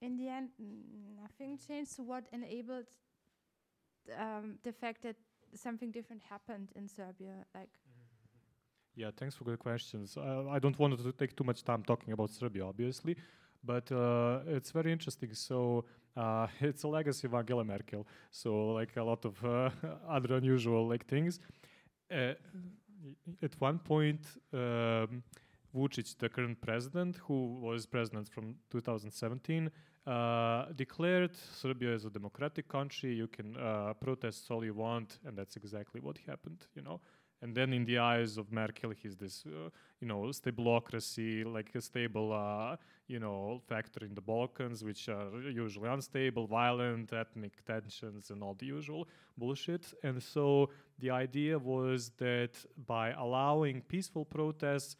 in 0.00 0.16
the 0.16 0.28
end, 0.28 0.50
nothing 1.22 1.58
changed. 1.58 1.92
So 1.92 2.02
what 2.02 2.24
enabled 2.32 2.86
um, 4.18 4.58
the 4.62 4.72
fact 4.72 5.02
that 5.02 5.16
something 5.54 5.90
different 5.90 6.22
happened 6.22 6.70
in 6.74 6.88
Serbia? 6.88 7.44
Like, 7.54 7.70
Yeah, 8.94 9.10
thanks 9.16 9.34
for 9.36 9.44
good 9.44 9.58
questions. 9.58 10.16
Uh, 10.16 10.48
I 10.50 10.58
don't 10.58 10.78
want 10.78 10.98
to 10.98 11.12
take 11.12 11.36
too 11.36 11.44
much 11.44 11.62
time 11.62 11.82
talking 11.84 12.12
about 12.12 12.30
Serbia, 12.30 12.66
obviously, 12.66 13.16
but 13.64 13.90
uh, 13.92 14.40
it's 14.46 14.70
very 14.70 14.92
interesting. 14.92 15.34
So 15.34 15.84
uh, 16.16 16.46
it's 16.60 16.82
a 16.82 16.88
legacy 16.88 17.26
of 17.26 17.34
Angela 17.34 17.64
Merkel. 17.64 18.06
So 18.30 18.72
like 18.72 18.96
a 18.96 19.02
lot 19.02 19.24
of 19.24 19.44
uh, 19.44 19.70
other 20.08 20.34
unusual 20.36 20.88
like 20.88 21.06
things. 21.06 21.40
Uh, 22.10 22.34
at 23.42 23.52
one 23.60 23.78
point, 23.78 24.20
um, 24.52 25.22
Vucic, 25.74 26.16
the 26.18 26.28
current 26.28 26.60
president, 26.60 27.16
who 27.26 27.58
was 27.60 27.86
president 27.86 28.28
from 28.28 28.56
2017, 28.70 29.70
uh, 30.06 30.66
declared 30.74 31.34
Serbia 31.36 31.94
as 31.94 32.04
a 32.04 32.10
democratic 32.10 32.68
country. 32.68 33.12
You 33.14 33.26
can 33.26 33.56
uh, 33.56 33.92
protest 33.94 34.50
all 34.50 34.64
you 34.64 34.74
want, 34.74 35.18
and 35.26 35.36
that's 35.36 35.56
exactly 35.56 36.00
what 36.00 36.18
happened. 36.26 36.66
You 36.74 36.82
know. 36.82 37.00
And 37.40 37.54
then, 37.54 37.72
in 37.72 37.84
the 37.84 37.98
eyes 37.98 38.36
of 38.36 38.50
Merkel, 38.50 38.90
he's 38.90 39.14
this, 39.14 39.44
uh, 39.46 39.70
you 40.00 40.08
know, 40.08 40.22
stableocracy, 40.32 41.44
like 41.44 41.72
a 41.74 41.80
stable, 41.80 42.32
uh, 42.32 42.76
you 43.06 43.20
know, 43.20 43.60
factor 43.68 44.04
in 44.04 44.14
the 44.14 44.20
Balkans, 44.20 44.82
which 44.82 45.08
are 45.08 45.30
usually 45.48 45.88
unstable, 45.88 46.48
violent, 46.48 47.12
ethnic 47.12 47.64
tensions, 47.64 48.30
and 48.30 48.42
all 48.42 48.54
the 48.54 48.66
usual 48.66 49.06
bullshit. 49.36 49.94
And 50.02 50.20
so, 50.20 50.70
the 50.98 51.10
idea 51.10 51.56
was 51.56 52.10
that 52.18 52.54
by 52.86 53.10
allowing 53.10 53.82
peaceful 53.82 54.24
protests 54.24 54.96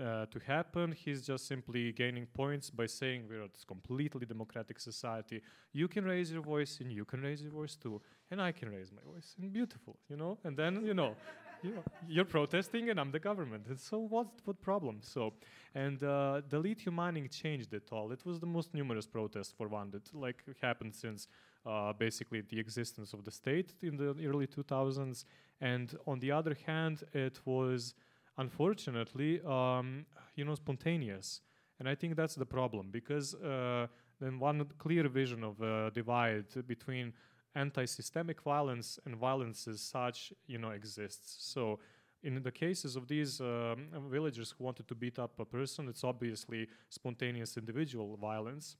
uh, 0.00 0.26
to 0.26 0.38
happen, 0.46 0.92
he's 0.92 1.26
just 1.26 1.46
simply 1.46 1.92
gaining 1.92 2.26
points 2.26 2.70
by 2.70 2.86
saying 2.86 3.24
we're 3.28 3.42
a 3.42 3.48
completely 3.66 4.26
democratic 4.26 4.80
society. 4.80 5.42
You 5.72 5.88
can 5.88 6.04
raise 6.04 6.32
your 6.32 6.42
voice, 6.42 6.78
and 6.80 6.92
you 6.92 7.04
can 7.04 7.20
raise 7.22 7.42
your 7.42 7.52
voice 7.52 7.76
too, 7.76 8.00
and 8.30 8.40
I 8.40 8.52
can 8.52 8.70
raise 8.70 8.90
my 8.90 9.02
voice, 9.12 9.34
and 9.40 9.52
beautiful, 9.52 9.96
you 10.08 10.16
know. 10.16 10.38
And 10.44 10.56
then, 10.56 10.84
you 10.84 10.94
know 10.94 11.16
you 11.62 11.74
know, 11.74 11.84
you're 12.08 12.24
protesting 12.24 12.90
and 12.90 12.98
I'm 12.98 13.10
the 13.10 13.20
government. 13.20 13.66
And 13.68 13.78
so 13.78 13.98
what's 13.98 14.40
what 14.44 14.60
problem? 14.60 14.98
So, 15.00 15.34
and 15.74 16.02
uh, 16.02 16.42
the 16.48 16.58
lithium 16.58 16.96
mining 16.96 17.28
changed 17.28 17.72
it 17.72 17.88
all. 17.92 18.12
It 18.12 18.26
was 18.26 18.40
the 18.40 18.46
most 18.46 18.74
numerous 18.74 19.06
protest 19.06 19.54
for 19.56 19.68
one 19.68 19.90
that 19.92 20.12
like 20.14 20.42
happened 20.60 20.94
since 20.94 21.28
uh, 21.64 21.92
basically 21.92 22.40
the 22.40 22.58
existence 22.58 23.12
of 23.12 23.24
the 23.24 23.30
state 23.30 23.74
in 23.82 23.96
the 23.96 24.14
early 24.26 24.46
2000s. 24.46 25.24
And 25.60 25.96
on 26.06 26.18
the 26.18 26.32
other 26.32 26.56
hand, 26.66 27.04
it 27.12 27.38
was 27.44 27.94
unfortunately, 28.38 29.40
um, 29.46 30.06
you 30.36 30.44
know, 30.44 30.54
spontaneous. 30.54 31.40
And 31.78 31.88
I 31.88 31.94
think 31.94 32.16
that's 32.16 32.34
the 32.34 32.46
problem 32.46 32.90
because 32.90 33.34
uh, 33.34 33.86
then 34.20 34.38
one 34.38 34.64
clear 34.78 35.08
vision 35.08 35.42
of 35.42 35.60
a 35.60 35.90
divide 35.92 36.46
between 36.66 37.12
anti-systemic 37.54 38.40
violence 38.42 38.98
and 39.04 39.16
violence 39.16 39.68
as 39.68 39.80
such, 39.80 40.32
you 40.46 40.58
know, 40.58 40.70
exists. 40.70 41.44
So 41.52 41.80
in 42.22 42.42
the 42.42 42.52
cases 42.52 42.96
of 42.96 43.08
these 43.08 43.40
um, 43.40 43.88
villagers 44.10 44.54
who 44.56 44.64
wanted 44.64 44.86
to 44.88 44.94
beat 44.94 45.18
up 45.18 45.38
a 45.38 45.44
person, 45.44 45.88
it's 45.88 46.04
obviously 46.04 46.68
spontaneous 46.88 47.56
individual 47.56 48.16
violence, 48.16 48.76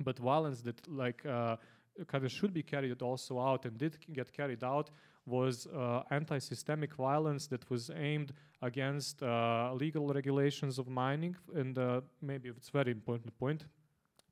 but 0.00 0.18
violence 0.18 0.62
that 0.62 0.88
like 0.88 1.24
uh, 1.26 1.56
kind 2.06 2.24
of 2.24 2.32
should 2.32 2.52
be 2.52 2.62
carried 2.62 3.02
also 3.02 3.38
out 3.38 3.64
and 3.66 3.76
did 3.76 3.98
get 4.12 4.32
carried 4.32 4.64
out 4.64 4.90
was 5.26 5.66
uh, 5.66 6.02
anti-systemic 6.10 6.94
violence 6.94 7.46
that 7.48 7.68
was 7.70 7.90
aimed 7.96 8.32
against 8.62 9.22
uh, 9.22 9.72
legal 9.74 10.08
regulations 10.08 10.78
of 10.78 10.88
mining, 10.88 11.36
and 11.54 11.78
uh, 11.78 12.00
maybe 12.20 12.48
it's 12.48 12.68
very 12.70 12.90
important 12.90 13.36
point. 13.38 13.64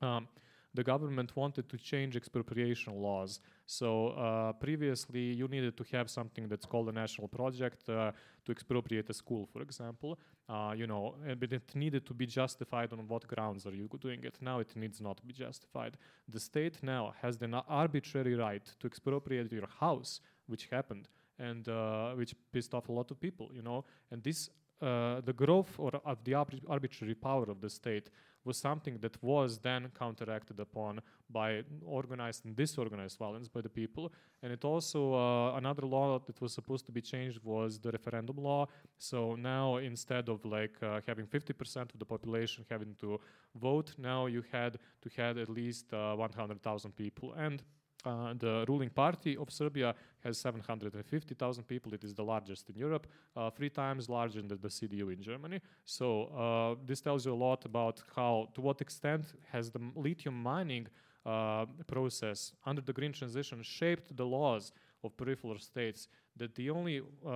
Um, 0.01 0.27
the 0.73 0.83
government 0.83 1.35
wanted 1.35 1.67
to 1.69 1.77
change 1.77 2.15
expropriation 2.15 2.93
laws. 2.93 3.39
So 3.65 4.09
uh, 4.09 4.53
previously, 4.53 5.33
you 5.33 5.47
needed 5.47 5.75
to 5.77 5.85
have 5.91 6.09
something 6.09 6.47
that's 6.47 6.65
called 6.65 6.89
a 6.89 6.91
national 6.91 7.27
project 7.27 7.89
uh, 7.89 8.11
to 8.45 8.51
expropriate 8.51 9.09
a 9.09 9.13
school, 9.13 9.47
for 9.51 9.61
example. 9.61 10.19
Uh, 10.47 10.73
you 10.75 10.87
know, 10.87 11.15
but 11.39 11.51
it 11.53 11.75
needed 11.75 12.05
to 12.05 12.13
be 12.13 12.25
justified 12.25 12.91
on 12.93 13.07
what 13.07 13.27
grounds 13.27 13.65
are 13.65 13.73
you 13.73 13.89
doing 13.99 14.23
it. 14.23 14.35
Now 14.41 14.59
it 14.59 14.75
needs 14.75 15.01
not 15.01 15.25
be 15.25 15.33
justified. 15.33 15.97
The 16.27 16.39
state 16.39 16.77
now 16.81 17.13
has 17.21 17.37
the 17.37 17.63
arbitrary 17.67 18.35
right 18.35 18.65
to 18.79 18.87
expropriate 18.87 19.51
your 19.51 19.67
house, 19.79 20.21
which 20.49 20.67
happened 20.67 21.07
and 21.37 21.67
uh, 21.69 22.11
which 22.11 22.33
pissed 22.51 22.73
off 22.73 22.89
a 22.89 22.91
lot 22.91 23.09
of 23.11 23.19
people. 23.19 23.49
You 23.53 23.61
know, 23.61 23.85
and 24.11 24.23
this. 24.23 24.49
Uh, 24.81 25.19
the 25.25 25.33
growth 25.33 25.77
or 25.77 25.91
of 26.05 26.23
the 26.23 26.33
arbitrary 26.33 27.13
power 27.13 27.43
of 27.51 27.59
the 27.59 27.69
state 27.69 28.09
was 28.45 28.57
something 28.57 28.97
that 28.99 29.21
was 29.21 29.57
then 29.59 29.91
counteracted 29.97 30.59
upon 30.59 31.01
by 31.29 31.63
organized 31.85 32.45
and 32.45 32.55
disorganized 32.55 33.17
violence 33.17 33.47
by 33.47 33.61
the 33.61 33.69
people. 33.69 34.11
And 34.41 34.51
it 34.51 34.63
also, 34.63 35.13
uh, 35.13 35.57
another 35.57 35.85
law 35.85 36.19
that 36.27 36.41
was 36.41 36.53
supposed 36.53 36.85
to 36.85 36.91
be 36.91 37.01
changed 37.01 37.39
was 37.43 37.79
the 37.79 37.91
referendum 37.91 38.37
law. 38.37 38.67
So 38.97 39.35
now 39.35 39.77
instead 39.77 40.29
of 40.29 40.43
like 40.45 40.75
uh, 40.81 41.01
having 41.07 41.27
50% 41.27 41.93
of 41.93 41.99
the 41.99 42.05
population 42.05 42.65
having 42.69 42.95
to 43.01 43.19
vote, 43.55 43.93
now 43.97 44.25
you 44.27 44.43
had 44.51 44.77
to 45.03 45.09
have 45.17 45.37
at 45.37 45.49
least 45.49 45.93
uh, 45.93 46.15
100,000 46.15 46.95
people. 46.95 47.33
And 47.33 47.61
uh, 48.05 48.33
the 48.37 48.65
ruling 48.67 48.89
party 48.89 49.35
of 49.35 49.51
Serbia 49.51 49.93
has 50.23 50.37
750,000 50.37 51.63
people. 51.63 51.93
It 51.93 52.03
is 52.03 52.13
the 52.13 52.23
largest 52.23 52.69
in 52.69 52.75
Europe, 52.75 53.07
uh, 53.35 53.49
three 53.49 53.69
times 53.69 54.07
larger 54.09 54.41
than 54.41 54.59
the 54.61 54.69
CDU 54.69 55.11
in 55.13 55.21
Germany. 55.21 55.59
So 55.85 56.23
uh, 56.25 56.81
this 56.85 57.01
tells 57.01 57.25
you 57.25 57.33
a 57.33 57.41
lot 57.47 57.65
about 57.65 58.01
how, 58.15 58.49
to 58.53 58.61
what 58.61 58.79
extent 58.81 59.25
has 59.51 59.69
the 59.69 59.81
lithium 59.95 60.41
mining 60.41 60.87
uh, 61.25 61.65
process 61.87 62.53
under 62.65 62.81
the 62.81 62.93
green 62.93 63.11
transition 63.11 63.61
shaped 63.61 64.15
the 64.15 64.25
laws 64.25 64.71
of 65.03 65.15
peripheral 65.17 65.59
states. 65.59 66.07
That 66.39 66.55
the 66.55 66.69
only 66.69 67.01
uh, 67.25 67.29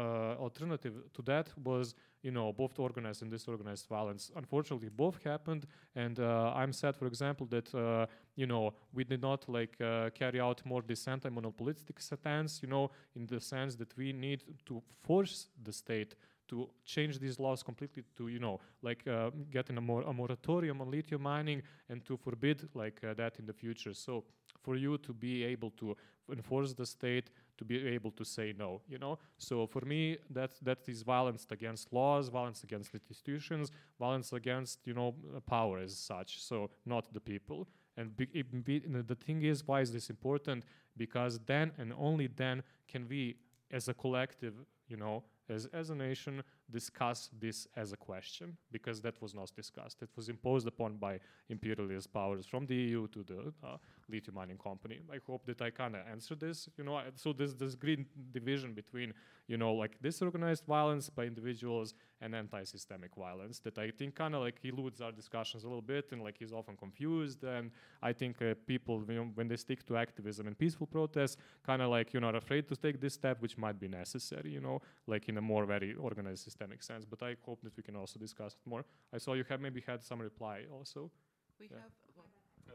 alternative 0.45 0.93
to 1.13 1.21
that 1.23 1.47
was 1.63 1.95
you 2.23 2.31
know, 2.31 2.53
both 2.53 2.80
organized 2.80 3.21
and 3.21 3.30
disorganized 3.30 3.85
violence. 3.88 4.31
Unfortunately, 4.35 4.89
both 4.89 5.21
happened, 5.23 5.67
and 5.93 6.19
uh, 6.19 6.53
I'm 6.55 6.71
sad, 6.71 6.95
for 6.95 7.05
example, 7.05 7.45
that 7.47 7.75
uh, 7.75 8.05
you 8.35 8.47
know 8.47 8.73
we 8.93 9.03
did 9.03 9.21
not 9.21 9.47
like 9.49 9.75
uh, 9.81 10.09
carry 10.11 10.39
out 10.39 10.65
more 10.65 10.81
this 10.81 11.07
anti-monopolistic 11.07 11.99
stance, 11.99 12.61
you 12.63 12.69
know, 12.69 12.91
in 13.15 13.27
the 13.27 13.41
sense 13.41 13.75
that 13.75 13.95
we 13.97 14.13
need 14.13 14.43
to 14.65 14.81
force 15.03 15.49
the 15.61 15.73
state 15.73 16.15
to 16.47 16.69
change 16.85 17.19
these 17.19 17.39
laws 17.39 17.63
completely 17.63 18.03
to 18.17 18.27
you 18.27 18.39
know 18.39 18.59
like 18.81 19.07
uh, 19.07 19.30
getting 19.51 19.77
a 19.77 19.81
more 19.81 20.01
a 20.03 20.13
moratorium 20.13 20.81
on 20.81 20.91
lithium 20.91 21.21
mining 21.21 21.61
and 21.89 22.03
to 22.05 22.17
forbid 22.17 22.69
like 22.73 23.01
uh, 23.03 23.13
that 23.13 23.39
in 23.39 23.45
the 23.45 23.53
future 23.53 23.93
so 23.93 24.23
for 24.61 24.75
you 24.75 24.97
to 24.97 25.13
be 25.13 25.43
able 25.43 25.71
to 25.71 25.95
enforce 26.31 26.73
the 26.73 26.85
state 26.85 27.31
to 27.57 27.65
be 27.65 27.88
able 27.88 28.11
to 28.11 28.23
say 28.23 28.53
no 28.57 28.81
you 28.88 28.97
know? 28.97 29.17
So 29.38 29.67
for 29.67 29.81
me 29.81 30.17
that 30.30 30.51
that 30.61 30.80
is 30.88 31.01
violence 31.01 31.45
against 31.49 31.91
laws 31.93 32.30
violence 32.30 32.63
against 32.63 32.93
institutions 32.93 33.71
violence 33.99 34.34
against 34.34 34.80
you 34.85 34.93
know 34.93 35.15
power 35.47 35.80
as 35.80 35.97
such 35.97 36.41
so 36.41 36.69
not 36.85 37.13
the 37.13 37.19
people. 37.19 37.67
And 37.95 38.15
be, 38.17 38.25
be, 38.25 38.80
the 38.80 39.15
thing 39.15 39.43
is 39.43 39.67
why 39.67 39.81
is 39.81 39.93
this 39.93 40.09
important? 40.09 40.63
Because 40.97 41.39
then 41.45 41.71
and 41.77 41.93
only 41.97 42.27
then 42.27 42.63
can 42.88 43.07
we 43.07 43.35
as 43.71 43.88
a 43.88 43.93
collective 43.93 44.55
you 44.88 44.97
know 44.97 45.23
as, 45.49 45.67
as 45.73 45.89
a 45.89 45.95
nation 45.95 46.43
discuss 46.71 47.30
this 47.39 47.67
as 47.75 47.91
a 47.91 47.97
question 47.97 48.57
because 48.71 49.01
that 49.01 49.21
was 49.21 49.34
not 49.35 49.51
discussed. 49.55 50.01
It 50.01 50.09
was 50.15 50.30
imposed 50.30 50.67
upon 50.67 50.97
by 50.97 51.19
imperialist 51.49 52.13
powers 52.13 52.45
from 52.45 52.65
the 52.65 52.75
EU 52.75 53.07
to 53.09 53.23
the 53.23 53.53
uh, 53.63 53.77
lithium 54.09 54.35
mining 54.35 54.57
company. 54.57 54.99
I 55.11 55.19
hope 55.25 55.45
that 55.45 55.61
I 55.61 55.69
kind 55.69 55.95
of 55.95 56.01
answered 56.09 56.39
this. 56.39 56.69
You 56.77 56.84
know, 56.84 57.01
so 57.15 57.34
there's 57.34 57.55
this 57.55 57.75
green 57.75 58.05
division 58.31 58.73
between, 58.73 59.13
you 59.47 59.57
know, 59.57 59.73
like 59.73 60.01
disorganized 60.01 60.65
violence 60.65 61.09
by 61.09 61.25
individuals 61.25 61.93
and 62.21 62.35
anti-systemic 62.35 63.15
violence 63.15 63.59
that 63.59 63.77
I 63.77 63.91
think 63.91 64.15
kind 64.15 64.35
of 64.35 64.41
like 64.41 64.59
eludes 64.63 65.01
our 65.01 65.11
discussions 65.11 65.63
a 65.63 65.67
little 65.67 65.81
bit 65.81 66.11
and 66.11 66.21
like 66.23 66.41
is 66.41 66.53
often 66.53 66.75
confused. 66.77 67.43
And 67.43 67.71
I 68.01 68.13
think 68.13 68.41
uh, 68.41 68.53
people, 68.65 69.03
you 69.07 69.15
know, 69.15 69.30
when 69.35 69.47
they 69.47 69.57
stick 69.57 69.85
to 69.88 69.97
activism 69.97 70.47
and 70.47 70.57
peaceful 70.57 70.88
protests, 70.88 71.38
kind 71.65 71.81
of 71.81 71.89
like, 71.89 72.13
you 72.13 72.19
know, 72.19 72.27
are 72.27 72.35
afraid 72.38 72.67
to 72.69 72.75
take 72.75 72.99
this 73.01 73.13
step, 73.13 73.41
which 73.41 73.57
might 73.57 73.80
be 73.80 73.88
necessary, 73.88 74.51
you 74.51 74.61
know, 74.61 74.81
like 75.07 75.30
in 75.30 75.38
a 75.38 75.41
more 75.41 75.65
very 75.65 75.93
organized 75.95 76.43
systemic 76.43 76.81
sense. 76.84 77.05
But 77.05 77.21
I 77.23 77.35
hope 77.45 77.61
that 77.63 77.75
we 77.75 77.84
can 77.84 77.95
also 77.95 78.19
discuss 78.19 78.53
it 78.53 78.69
more. 78.69 78.85
I 79.13 79.17
saw 79.17 79.34
you 79.34 79.43
have 79.49 79.61
maybe 79.61 79.81
had 79.85 80.03
some 80.03 80.21
reply 80.21 80.65
also. 80.71 81.11
We 81.59 81.67
Yeah. 81.71 81.81
have, 81.81 81.91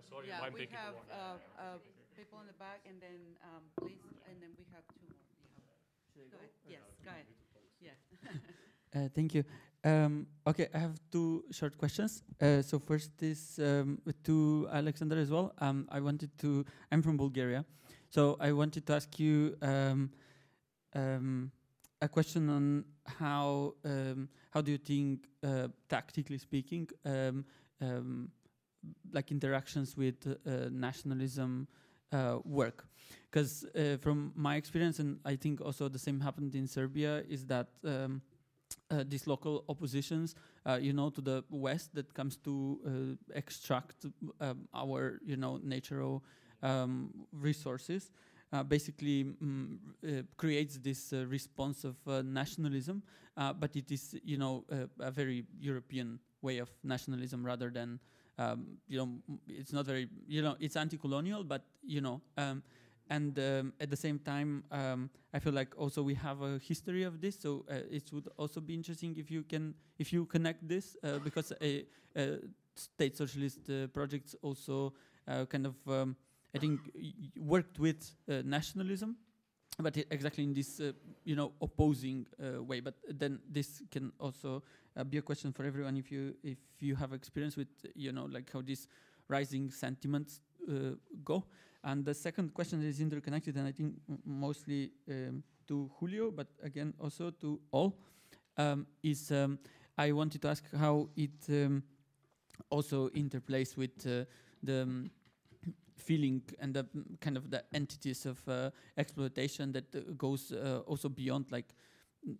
sorry, 0.08 0.28
yeah, 0.28 0.40
I'm 0.42 0.52
we 0.52 0.60
taking 0.60 0.76
have 0.76 0.94
long. 0.94 1.10
uh, 1.10 1.36
uh, 1.58 1.78
people 2.16 2.38
in 2.40 2.46
the 2.46 2.58
back, 2.58 2.80
and 2.88 3.00
then 3.00 3.20
um, 3.42 3.62
please, 3.80 4.02
and 4.28 4.36
then 4.42 4.50
we 4.58 4.64
have 4.74 4.84
two 5.00 5.08
more. 6.16 6.26
Go 6.30 6.36
ahead. 6.38 6.50
Yes, 6.68 6.82
go 7.04 7.10
ahead. 7.10 7.26
Yeah. 7.80 7.96
Uh, 8.96 9.06
thank 9.14 9.34
you. 9.34 9.44
Um, 9.84 10.26
okay, 10.46 10.68
I 10.74 10.78
have 10.78 10.98
two 11.12 11.44
short 11.50 11.76
questions. 11.76 12.22
Uh, 12.40 12.62
so 12.62 12.78
first 12.78 13.10
is 13.22 13.58
um, 13.62 14.00
to 14.24 14.66
Aleksandar 14.72 15.18
as 15.20 15.30
well. 15.30 15.52
Um, 15.58 15.86
I 15.92 16.00
wanted 16.00 16.30
to. 16.38 16.64
I'm 16.90 17.02
from 17.02 17.18
Bulgaria, 17.18 17.66
so 18.08 18.38
I 18.40 18.52
wanted 18.52 18.86
to 18.86 18.94
ask 18.94 19.20
you 19.20 19.56
um, 19.60 20.10
um, 20.94 21.52
a 22.00 22.08
question 22.08 22.48
on 22.48 22.84
how 23.04 23.74
um, 23.84 24.30
how 24.50 24.62
do 24.62 24.70
you 24.72 24.78
think, 24.78 25.28
uh, 25.44 25.68
tactically 25.90 26.38
speaking, 26.38 26.88
um, 27.04 27.44
um, 27.82 28.30
like 29.12 29.30
interactions 29.30 29.96
with 29.96 30.26
uh, 30.26 30.68
nationalism 30.70 31.68
uh, 32.12 32.38
work? 32.44 32.86
Because 33.30 33.64
uh, 33.74 33.96
from 33.98 34.32
my 34.34 34.56
experience, 34.56 34.98
and 34.98 35.18
I 35.24 35.36
think 35.36 35.60
also 35.60 35.88
the 35.88 35.98
same 35.98 36.20
happened 36.20 36.54
in 36.54 36.66
Serbia, 36.66 37.22
is 37.28 37.46
that. 37.46 37.68
Um, 37.84 38.22
uh, 38.90 39.04
these 39.06 39.26
local 39.26 39.64
oppositions, 39.68 40.34
uh, 40.66 40.78
you 40.80 40.92
know, 40.92 41.10
to 41.10 41.20
the 41.20 41.44
West 41.50 41.94
that 41.94 42.12
comes 42.14 42.36
to 42.36 42.78
uh, 42.86 43.34
extract 43.34 44.06
um, 44.40 44.68
our, 44.74 45.20
you 45.24 45.36
know, 45.36 45.58
natural 45.62 46.22
um, 46.62 47.10
resources, 47.32 48.10
uh, 48.52 48.62
basically 48.62 49.24
mm, 49.24 49.76
uh, 50.06 50.22
creates 50.36 50.78
this 50.78 51.12
uh, 51.12 51.26
response 51.26 51.84
of 51.84 51.96
nationalism, 52.24 53.02
but 53.36 53.76
it 53.76 53.90
is, 53.90 54.16
you 54.24 54.38
know, 54.38 54.64
a 55.00 55.10
very 55.10 55.44
European 55.60 56.18
way 56.40 56.58
of 56.58 56.70
nationalism 56.82 57.44
rather 57.44 57.70
than, 57.70 58.00
um, 58.38 58.78
you 58.86 58.98
know, 58.98 59.08
it's 59.48 59.72
not 59.72 59.86
very, 59.86 60.08
you 60.26 60.42
know, 60.42 60.56
it's 60.60 60.76
anti-colonial, 60.76 61.44
but 61.44 61.62
you 61.82 62.00
know. 62.00 62.20
Um, 62.36 62.62
and 63.10 63.38
um, 63.38 63.72
at 63.80 63.90
the 63.90 63.96
same 63.96 64.18
time, 64.18 64.64
um, 64.70 65.10
I 65.32 65.38
feel 65.38 65.52
like 65.52 65.74
also 65.76 66.02
we 66.02 66.14
have 66.14 66.42
a 66.42 66.58
history 66.58 67.04
of 67.04 67.20
this, 67.20 67.38
so 67.40 67.64
uh, 67.70 67.76
it 67.90 68.12
would 68.12 68.28
also 68.36 68.60
be 68.60 68.74
interesting 68.74 69.16
if 69.16 69.30
you 69.30 69.42
can 69.42 69.74
if 69.98 70.12
you 70.12 70.26
connect 70.26 70.66
this 70.68 70.96
uh, 71.02 71.18
because 71.18 71.52
a, 71.62 71.86
a 72.16 72.38
state 72.74 73.16
socialist 73.16 73.60
uh, 73.70 73.86
projects 73.88 74.36
also 74.42 74.92
uh, 75.26 75.46
kind 75.46 75.66
of 75.66 75.74
um, 75.88 76.16
I 76.54 76.58
think 76.58 76.80
worked 77.38 77.78
with 77.78 78.10
uh, 78.28 78.42
nationalism, 78.44 79.16
but 79.78 79.96
exactly 80.10 80.44
in 80.44 80.54
this 80.54 80.80
uh, 80.80 80.92
you 81.24 81.36
know 81.36 81.52
opposing 81.60 82.26
uh, 82.42 82.62
way. 82.62 82.80
But 82.80 82.94
then 83.08 83.40
this 83.50 83.82
can 83.90 84.12
also 84.18 84.62
be 85.04 85.18
a 85.18 85.22
question 85.22 85.52
for 85.52 85.64
everyone 85.64 85.96
if 85.96 86.10
you 86.10 86.34
if 86.42 86.58
you 86.80 86.96
have 86.96 87.12
experience 87.12 87.56
with 87.56 87.68
you 87.94 88.12
know 88.12 88.26
like 88.26 88.50
how 88.52 88.60
these 88.60 88.88
rising 89.28 89.70
sentiments 89.70 90.40
uh, 90.68 90.94
go. 91.24 91.44
And 91.84 92.04
the 92.04 92.14
second 92.14 92.54
question 92.54 92.82
is 92.82 93.00
interconnected, 93.00 93.56
and 93.56 93.66
I 93.66 93.72
think 93.72 93.94
mostly 94.24 94.90
um, 95.08 95.42
to 95.68 95.90
Julio, 95.98 96.30
but 96.30 96.48
again 96.62 96.92
also 96.98 97.30
to 97.30 97.60
all, 97.70 97.94
um, 98.56 98.86
is 99.02 99.30
um, 99.30 99.58
I 99.96 100.12
wanted 100.12 100.42
to 100.42 100.48
ask 100.48 100.64
how 100.76 101.08
it 101.16 101.48
um, 101.48 101.82
also 102.70 103.08
interplays 103.10 103.76
with 103.76 104.06
uh, 104.06 104.24
the 104.62 104.82
um, 104.82 105.10
feeling 105.96 106.42
and 106.58 106.74
the 106.74 106.86
kind 107.20 107.36
of 107.36 107.50
the 107.50 107.62
entities 107.72 108.26
of 108.26 108.46
uh, 108.48 108.70
exploitation 108.96 109.72
that 109.72 109.94
uh, 109.94 110.00
goes 110.16 110.52
uh, 110.52 110.80
also 110.86 111.08
beyond 111.08 111.46
like 111.50 111.74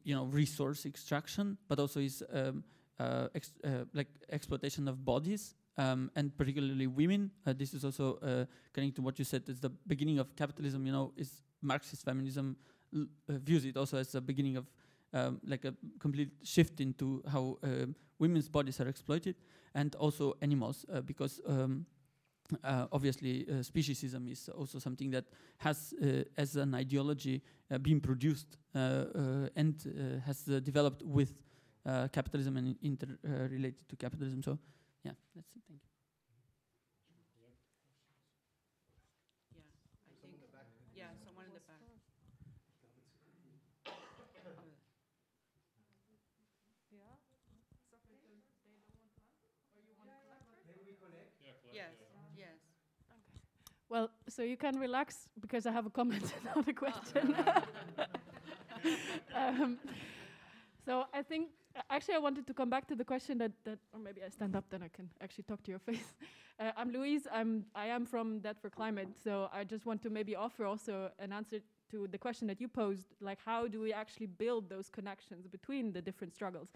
you 0.05 0.15
know 0.15 0.25
resource 0.25 0.87
extraction, 0.87 1.57
but 1.69 1.79
also 1.79 2.01
is 2.01 2.23
um, 2.33 2.65
uh, 2.99 3.29
ex- 3.35 3.53
uh, 3.65 3.85
like 3.95 4.09
exploitation 4.31 4.89
of 4.89 5.05
bodies 5.05 5.55
um, 5.79 6.11
and 6.17 6.37
particularly 6.37 6.87
women. 6.87 7.31
Uh, 7.47 7.53
this 7.57 7.73
is 7.73 7.85
also 7.85 8.17
uh, 8.17 8.45
connecting 8.73 8.93
to 8.93 9.03
what 9.03 9.19
you 9.19 9.25
said. 9.25 9.43
It's 9.47 9.61
the 9.61 9.71
beginning 9.71 10.19
of 10.19 10.35
capitalism. 10.37 10.85
You 10.87 10.93
know, 10.93 11.13
is 11.17 11.43
Marxist 11.63 12.05
feminism 12.05 12.57
uh, 12.95 13.07
views 13.29 13.65
it 13.65 13.77
also 13.77 13.97
as 13.97 14.13
the 14.13 14.21
beginning 14.21 14.57
of 14.57 14.67
um, 15.13 15.41
like 15.47 15.65
a 15.65 15.75
complete 15.99 16.31
shift 16.43 16.81
into 16.81 17.23
how 17.31 17.59
um, 17.63 17.95
women's 18.19 18.49
bodies 18.49 18.81
are 18.81 18.89
exploited, 18.89 19.37
and 19.75 19.95
also 19.95 20.35
animals, 20.43 20.85
uh, 20.93 21.01
because 21.01 21.41
um, 21.47 21.87
uh, 22.65 22.87
obviously 22.93 23.47
uh, 23.49 23.55
speciesism 23.63 24.31
is 24.31 24.49
also 24.49 24.79
something 24.79 25.11
that 25.11 25.25
has, 25.59 25.95
uh, 26.03 26.25
as 26.37 26.57
an 26.57 26.75
ideology, 26.75 27.43
uh, 27.71 27.79
been 27.79 28.01
produced 28.01 28.57
uh, 28.75 28.79
uh, 28.79 29.49
and 29.57 30.23
has 30.25 30.43
developed 30.63 31.03
with 31.03 31.33
capitalism 32.13 32.57
and 32.59 32.77
interrelated 32.83 33.89
to 33.89 33.97
capitalism. 33.97 34.43
So, 34.43 34.59
yeah, 35.05 35.13
that's 35.35 35.49
it. 35.57 35.63
Thank 35.65 35.65
you. 35.71 35.77
Yeah, 37.41 37.51
I 40.11 40.17
think, 40.21 40.37
yeah, 40.95 41.11
someone 41.25 41.47
in 41.47 41.53
the 41.55 41.61
back. 41.65 41.81
Yes, 51.73 51.93
yes. 52.37 52.59
Well, 53.89 54.11
so 54.29 54.43
you 54.43 54.57
can 54.57 54.79
relax 54.79 55.29
because 55.41 55.67
I 55.67 55.73
have 55.73 55.87
a 55.87 55.91
comment, 55.91 56.33
not 56.57 56.69
a 56.69 56.73
question. 56.73 57.35
um, 59.35 59.79
so 60.85 61.05
I 61.13 61.23
think 61.23 61.49
actually 61.91 62.15
I 62.15 62.19
wanted 62.19 62.47
to 62.47 62.55
come 62.55 62.71
back 62.71 62.87
to 62.89 62.95
the 62.95 63.05
question 63.05 63.39
that, 63.39 63.53
that 63.65 63.79
or 63.93 64.01
maybe 64.01 64.23
I 64.23 64.29
stand 64.29 64.57
up 64.57 64.65
then 64.71 64.83
I 64.83 64.89
can 64.89 65.09
actually 65.21 65.45
talk 65.45 65.63
to 65.65 65.71
your 65.71 65.79
face. 65.81 66.15
Uh, 66.61 66.73
I'm 66.77 66.91
Louise. 66.91 67.27
I'm 67.33 67.65
I 67.75 67.87
am 67.87 68.05
from 68.05 68.41
Debt 68.41 68.57
for 68.61 68.69
Climate. 68.69 69.09
So 69.23 69.49
I 69.53 69.65
just 69.65 69.87
want 69.87 70.03
to 70.03 70.11
maybe 70.11 70.35
offer 70.37 70.65
also 70.65 71.11
an 71.19 71.33
answer 71.33 71.61
to 71.91 72.07
the 72.11 72.19
question 72.19 72.47
that 72.49 72.61
you 72.61 72.69
posed, 72.69 73.07
like 73.21 73.39
how 73.45 73.67
do 73.67 73.81
we 73.81 73.93
actually 73.93 74.27
build 74.27 74.69
those 74.69 74.89
connections 74.91 75.47
between 75.47 75.93
the 75.93 76.03
different 76.03 76.35
struggles? 76.35 76.69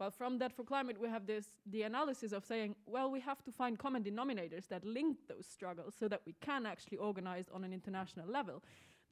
Well, 0.00 0.10
from 0.10 0.38
Debt 0.38 0.54
for 0.56 0.64
Climate, 0.64 0.98
we 0.98 1.10
have 1.10 1.26
this 1.26 1.52
the 1.66 1.82
analysis 1.82 2.32
of 2.32 2.42
saying, 2.46 2.74
well, 2.86 3.10
we 3.10 3.20
have 3.20 3.44
to 3.44 3.52
find 3.52 3.78
common 3.78 4.02
denominators 4.02 4.66
that 4.68 4.82
link 4.82 5.18
those 5.28 5.46
struggles 5.46 5.94
so 6.00 6.08
that 6.08 6.22
we 6.24 6.34
can 6.40 6.64
actually 6.64 6.96
organize 6.96 7.50
on 7.52 7.64
an 7.64 7.72
international 7.74 8.26
level. 8.26 8.62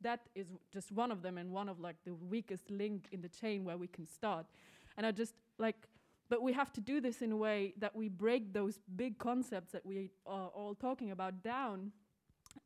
That 0.01 0.21
is 0.35 0.47
just 0.73 0.91
one 0.91 1.13
of 1.13 1.21
them 1.21 1.37
and 1.37 1.51
one 1.51 1.69
of 1.69 1.79
like 1.79 1.97
the 2.07 2.15
weakest 2.15 2.71
link 2.71 3.09
in 3.13 3.21
the 3.21 3.29
chain 3.29 3.67
where 3.67 3.77
we 3.77 3.87
can 3.87 4.07
start. 4.07 4.47
And 4.97 5.05
I 5.05 5.11
just 5.13 5.35
like, 5.59 5.77
but 6.31 6.43
we 6.43 6.55
have 6.55 6.73
to 6.73 6.81
do 6.81 7.03
this 7.03 7.21
in 7.21 7.33
a 7.33 7.37
way 7.37 7.75
that 7.77 7.95
we 7.95 8.09
break 8.09 8.55
those 8.55 8.81
big 8.97 9.19
concepts 9.19 9.73
that 9.73 9.85
we 9.85 10.11
are 10.25 10.49
all 10.49 10.75
talking 10.75 11.11
about 11.11 11.43
down 11.43 11.93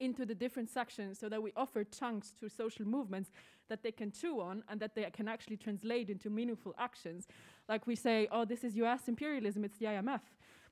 into 0.01 0.25
the 0.27 0.35
different 0.35 0.71
sections 0.71 1.19
so 1.19 1.29
that 1.29 1.43
we 1.43 1.53
offer 1.57 1.85
chunks 1.85 2.33
to 2.41 2.49
social 2.49 2.87
movements 2.87 3.31
that 3.69 3.83
they 3.83 3.93
can 3.93 4.11
chew 4.11 4.41
on 4.41 4.63
and 4.69 4.81
that 4.81 4.95
they 4.95 5.09
can 5.13 5.29
actually 5.29 5.57
translate 5.57 6.11
into 6.11 6.29
meaningful 6.31 6.75
actions. 6.79 7.27
Like 7.69 7.87
we 7.87 7.97
say, 7.97 8.29
oh, 8.31 8.45
this 8.45 8.65
is 8.65 8.77
US 8.77 9.09
imperialism, 9.09 9.65
it's 9.65 9.79
the 9.79 9.87
IMF. 9.87 10.21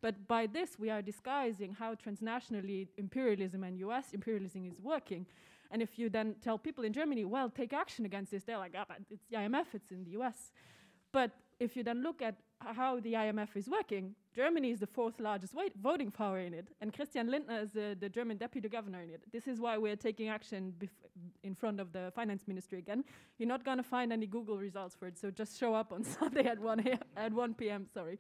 But 0.02 0.26
by 0.26 0.47
this, 0.47 0.78
we 0.78 0.90
are 0.90 1.02
disguising 1.02 1.72
how 1.72 1.94
transnationally 1.94 2.88
imperialism 2.97 3.64
and 3.64 3.78
US 3.78 4.12
imperialism 4.12 4.66
is 4.66 4.80
working. 4.82 5.26
And 5.70 5.82
if 5.82 5.98
you 5.98 6.09
then 6.09 6.34
tell 6.42 6.59
people 6.59 6.84
in 6.84 6.92
Germany, 6.92 7.24
well, 7.24 7.48
take 7.48 7.72
action 7.72 8.05
against 8.05 8.30
this, 8.32 8.42
they're 8.44 8.59
like, 8.59 8.74
ah, 8.76 8.84
but 8.88 8.98
it's 9.10 9.26
the 9.30 9.36
IMF, 9.36 9.66
it's 9.74 9.92
in 9.92 10.05
the 10.05 10.10
US. 10.20 10.52
But 11.12 11.30
if 11.59 11.76
you 11.76 11.82
then 11.84 12.02
look 12.02 12.22
at 12.22 12.36
how 12.64 13.00
the 13.00 13.14
IMF 13.14 13.56
is 13.56 13.68
working, 13.68 14.14
Germany 14.34 14.70
is 14.70 14.80
the 14.80 14.86
fourth 14.86 15.18
largest 15.18 15.54
voting 15.82 16.10
power 16.10 16.38
in 16.38 16.54
it, 16.54 16.68
and 16.80 16.92
Christian 16.92 17.30
Lindner 17.30 17.60
is 17.60 17.76
uh, 17.76 17.94
the 17.98 18.08
German 18.08 18.36
deputy 18.36 18.68
governor 18.68 19.02
in 19.02 19.10
it. 19.10 19.22
This 19.32 19.48
is 19.48 19.60
why 19.60 19.78
we're 19.78 19.96
taking 19.96 20.28
action 20.28 20.74
in 21.42 21.54
front 21.54 21.80
of 21.80 21.92
the 21.92 22.12
finance 22.14 22.46
ministry 22.46 22.78
again. 22.78 23.04
You're 23.38 23.48
not 23.48 23.64
going 23.64 23.78
to 23.78 23.82
find 23.82 24.12
any 24.12 24.26
Google 24.26 24.58
results 24.58 24.94
for 24.94 25.06
it, 25.06 25.18
so 25.18 25.30
just 25.30 25.58
show 25.58 25.74
up 25.74 25.92
on 25.92 26.04
Sunday 26.18 26.44
at 26.44 26.58
1 26.58 26.80
a- 26.88 27.18
at 27.18 27.32
1 27.32 27.54
p.m. 27.54 27.86
Sorry. 27.92 28.18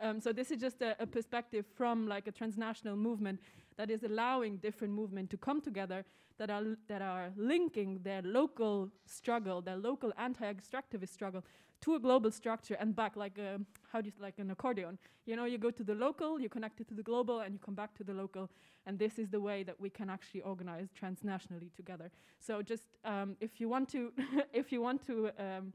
Um, 0.00 0.20
so 0.20 0.32
this 0.32 0.50
is 0.50 0.60
just 0.60 0.82
a, 0.82 0.94
a 1.00 1.06
perspective 1.06 1.64
from 1.74 2.06
like 2.06 2.26
a 2.26 2.32
transnational 2.32 2.96
movement 2.96 3.40
that 3.78 3.90
is 3.90 4.02
allowing 4.02 4.58
different 4.58 4.92
movements 4.92 5.30
to 5.30 5.38
come 5.38 5.60
together, 5.60 6.04
that 6.38 6.50
are 6.50 6.64
that 6.88 7.00
are 7.00 7.30
linking 7.36 8.00
their 8.02 8.20
local 8.22 8.90
struggle, 9.06 9.62
their 9.62 9.76
local 9.76 10.12
anti-extractivist 10.18 11.08
struggle, 11.08 11.42
to 11.82 11.94
a 11.94 12.00
global 12.00 12.30
structure 12.30 12.74
and 12.80 12.94
back, 12.94 13.16
like 13.16 13.38
a, 13.38 13.60
how 13.92 14.00
do 14.00 14.06
you 14.08 14.12
like 14.20 14.38
an 14.38 14.50
accordion? 14.50 14.98
You 15.26 15.36
know, 15.36 15.44
you 15.44 15.58
go 15.58 15.70
to 15.70 15.84
the 15.84 15.94
local, 15.94 16.40
you 16.40 16.48
connect 16.48 16.80
it 16.80 16.88
to 16.88 16.94
the 16.94 17.02
global, 17.02 17.40
and 17.40 17.52
you 17.54 17.58
come 17.58 17.74
back 17.74 17.94
to 17.98 18.04
the 18.04 18.14
local. 18.14 18.50
And 18.86 18.98
this 18.98 19.18
is 19.18 19.28
the 19.28 19.40
way 19.40 19.62
that 19.64 19.80
we 19.80 19.90
can 19.90 20.08
actually 20.08 20.42
organize 20.42 20.88
transnationally 21.00 21.74
together. 21.74 22.10
So 22.38 22.62
just 22.62 22.84
um, 23.04 23.36
if 23.40 23.60
you 23.60 23.68
want 23.68 23.88
to, 23.90 24.12
if 24.52 24.72
you 24.72 24.80
want 24.80 25.06
to. 25.06 25.30
Um, 25.38 25.72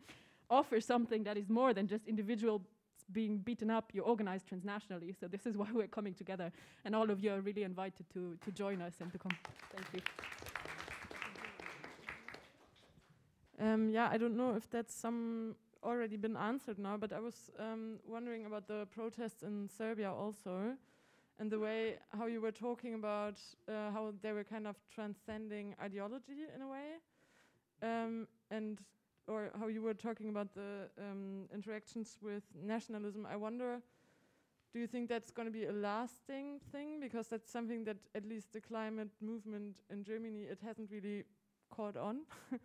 offer 0.51 0.81
something 0.81 1.23
that 1.23 1.37
is 1.37 1.49
more 1.49 1.73
than 1.73 1.87
just 1.87 2.05
individual 2.07 2.61
being 3.11 3.37
beaten 3.37 3.69
up, 3.71 3.91
you 3.93 4.01
organize 4.01 4.41
transnationally. 4.43 5.15
So 5.19 5.27
this 5.27 5.45
is 5.45 5.57
why 5.61 5.67
we're 5.73 5.87
coming 5.87 6.13
together. 6.13 6.51
And 6.85 6.95
all 6.95 7.09
of 7.09 7.19
you 7.23 7.31
are 7.31 7.41
really 7.41 7.63
invited 7.63 8.05
to, 8.13 8.37
to 8.43 8.51
join 8.51 8.81
us 8.81 8.93
and 8.99 9.11
to 9.11 9.17
come. 9.17 9.31
Thank 9.73 9.87
you. 9.93 10.01
Um, 13.65 13.89
yeah, 13.89 14.09
I 14.11 14.17
don't 14.17 14.35
know 14.35 14.55
if 14.55 14.69
that's 14.69 14.93
some 14.93 15.55
already 15.83 16.17
been 16.17 16.37
answered 16.37 16.77
now, 16.79 16.97
but 16.97 17.11
I 17.11 17.19
was 17.19 17.49
um, 17.59 17.99
wondering 18.05 18.45
about 18.45 18.67
the 18.67 18.87
protests 18.91 19.43
in 19.43 19.69
Serbia 19.69 20.11
also, 20.11 20.73
and 21.39 21.51
the 21.51 21.59
way 21.59 21.95
how 22.17 22.27
you 22.27 22.41
were 22.41 22.51
talking 22.51 22.93
about 22.93 23.39
uh, 23.67 23.91
how 23.91 24.13
they 24.21 24.31
were 24.31 24.43
kind 24.43 24.67
of 24.67 24.75
transcending 24.93 25.75
ideology 25.81 26.45
in 26.55 26.61
a 26.61 26.67
way, 26.67 26.99
um, 27.81 28.27
and 28.49 28.79
or 29.27 29.49
how 29.59 29.67
you 29.67 29.81
were 29.81 29.93
talking 29.93 30.29
about 30.29 30.53
the 30.53 30.89
um, 30.99 31.45
interactions 31.53 32.17
with 32.21 32.43
nationalism. 32.55 33.25
I 33.29 33.35
wonder, 33.35 33.81
do 34.73 34.79
you 34.79 34.87
think 34.87 35.09
that's 35.09 35.31
going 35.31 35.47
to 35.47 35.51
be 35.51 35.65
a 35.65 35.71
lasting 35.71 36.59
thing? 36.71 36.99
Because 36.99 37.27
that's 37.27 37.51
something 37.51 37.83
that 37.85 37.97
at 38.13 38.25
least 38.25 38.53
the 38.53 38.61
climate 38.61 39.11
movement 39.21 39.77
in 39.89 40.03
Germany 40.03 40.43
it 40.43 40.59
hasn't 40.65 40.91
really 40.91 41.23
caught 41.69 41.97
on. 41.97 42.21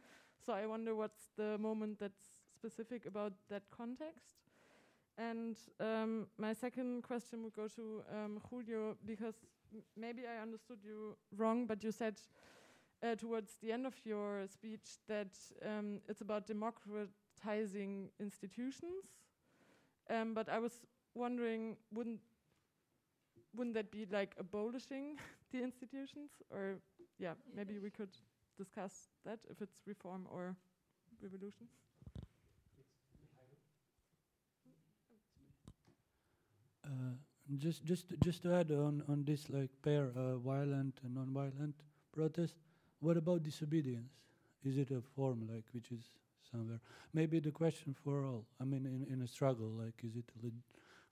so 0.45 0.53
I 0.53 0.67
wonder 0.67 0.95
what's 0.95 1.31
the 1.37 1.57
moment 1.59 1.99
that's 1.99 2.36
specific 2.67 3.07
about 3.07 3.33
that 3.49 3.63
context. 3.71 4.27
And 5.19 5.57
um, 5.81 6.27
my 6.39 6.53
second 6.53 7.03
question 7.03 7.43
would 7.45 7.55
go 7.55 7.69
to 7.69 8.03
um, 8.13 8.41
Julio 8.51 8.97
because 9.07 9.35
maybe 9.97 10.23
I 10.27 10.43
understood 10.43 10.79
you 10.85 11.17
wrong, 11.37 11.67
but 11.67 11.83
you 11.85 11.93
said 11.93 12.17
uh, 13.03 13.15
towards 13.15 13.57
the 13.63 13.73
end 13.73 13.87
of 13.87 13.95
your 14.05 14.47
speech 14.49 14.99
that 15.09 15.29
um, 15.65 16.01
it's 16.09 16.21
about 16.21 16.47
democratizing 16.47 18.11
institutions. 18.21 19.05
Um, 20.11 20.35
but 20.35 20.49
I 20.49 20.59
was 20.59 20.73
wondering, 21.15 21.77
wouldn't 21.93 22.21
wouldn't 23.55 23.75
that 23.75 23.91
be 23.91 24.07
like 24.11 24.35
abolishing 24.39 25.17
the 25.53 25.63
institutions? 25.63 26.31
Or 26.51 26.77
yeah, 27.19 27.35
maybe 27.55 27.79
we 27.79 27.91
could 27.91 28.11
discuss 28.59 29.09
that 29.25 29.39
if 29.51 29.63
it's 29.63 29.81
reform 29.87 30.27
or 30.31 30.57
revolution. 31.23 31.67
Uh, 32.17 32.23
just 37.59 37.85
just 37.85 38.07
just 38.23 38.43
to 38.43 38.55
add 38.55 38.71
on 38.71 39.03
on 39.09 39.25
this 39.25 39.49
like 39.51 39.71
pair 39.83 40.11
uh, 40.17 40.37
violent 40.37 40.99
and 41.05 41.15
non-violent 41.15 41.75
protest 42.13 42.55
what 43.01 43.17
about 43.17 43.43
disobedience? 43.43 44.13
Is 44.65 44.79
it 44.79 44.91
a 44.91 45.01
form 45.15 45.49
like 45.53 45.65
which 45.73 45.93
is 45.93 46.03
somewhere? 46.51 46.81
Maybe 47.13 47.41
the 47.41 47.51
question 47.51 47.95
for 48.03 48.25
all. 48.25 48.45
I 48.61 48.65
mean, 48.65 48.87
in, 48.87 49.07
in 49.13 49.23
a 49.23 49.29
struggle, 49.29 49.69
like 49.69 49.95
is 50.03 50.17
it 50.17 50.25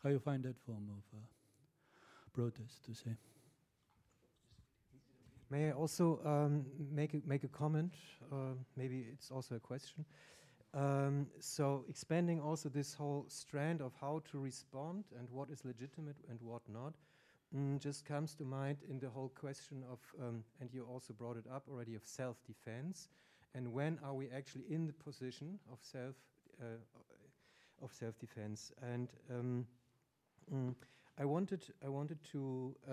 how 0.03 0.11
you 0.11 0.19
find 0.19 0.43
that 0.45 0.59
form 0.59 0.89
of 0.91 1.19
uh, 1.19 1.23
protest 2.33 2.85
to 2.87 2.95
say? 2.95 3.17
May 5.51 5.69
I 5.69 5.73
also 5.73 6.21
um, 6.25 6.65
make 6.91 7.15
a, 7.15 7.21
make 7.27 7.45
a 7.45 7.49
comment? 7.49 7.95
Uh, 8.33 8.57
maybe 8.77 9.07
it's 9.13 9.31
also 9.31 9.57
a 9.57 9.61
question. 9.61 10.05
Um, 10.75 11.29
so 11.39 11.85
expanding 11.89 12.41
also 12.41 12.69
this 12.69 12.95
whole 12.95 13.27
strand 13.29 13.81
of 13.81 13.93
how 14.01 14.23
to 14.33 14.39
respond 14.41 15.05
and 15.17 15.29
what 15.31 15.49
is 15.51 15.65
legitimate 15.65 16.17
and 16.29 16.41
what 16.43 16.63
not 16.69 16.95
mm, 17.57 17.79
just 17.79 18.05
comes 18.05 18.35
to 18.35 18.45
mind 18.45 18.79
in 18.89 18.99
the 18.99 19.09
whole 19.09 19.29
question 19.29 19.85
of, 19.91 19.99
um, 20.21 20.43
and 20.61 20.71
you 20.73 20.85
also 20.85 21.13
brought 21.13 21.37
it 21.37 21.45
up 21.53 21.65
already, 21.71 21.95
of 21.95 22.03
self-defense, 22.05 23.09
and 23.55 23.73
when 23.73 23.99
are 24.05 24.15
we 24.15 24.29
actually 24.31 24.65
in 24.69 24.87
the 24.87 24.93
position 24.93 25.59
of 25.73 25.79
self 25.81 26.17
uh, 26.61 26.65
of 27.83 27.93
self-defense? 27.93 28.73
And 28.83 29.09
um, 29.31 29.67
mm, 30.53 30.75
I 31.19 31.25
wanted 31.25 31.65
I 31.85 31.89
wanted 31.89 32.19
to 32.33 32.75
uh, 32.91 32.93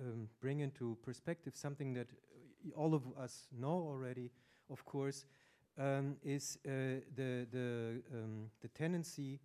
um, 0.00 0.28
bring 0.40 0.60
into 0.60 0.96
perspective 1.02 1.54
something 1.54 1.94
that 1.94 2.08
all 2.74 2.94
of 2.94 3.02
us 3.16 3.46
know 3.56 3.86
already, 3.88 4.30
of 4.68 4.84
course, 4.84 5.24
um, 5.78 6.16
is 6.22 6.58
uh, 6.66 7.00
the 7.16 7.46
the 7.50 8.02
um, 8.12 8.50
the 8.60 8.68
tendency 8.68 9.40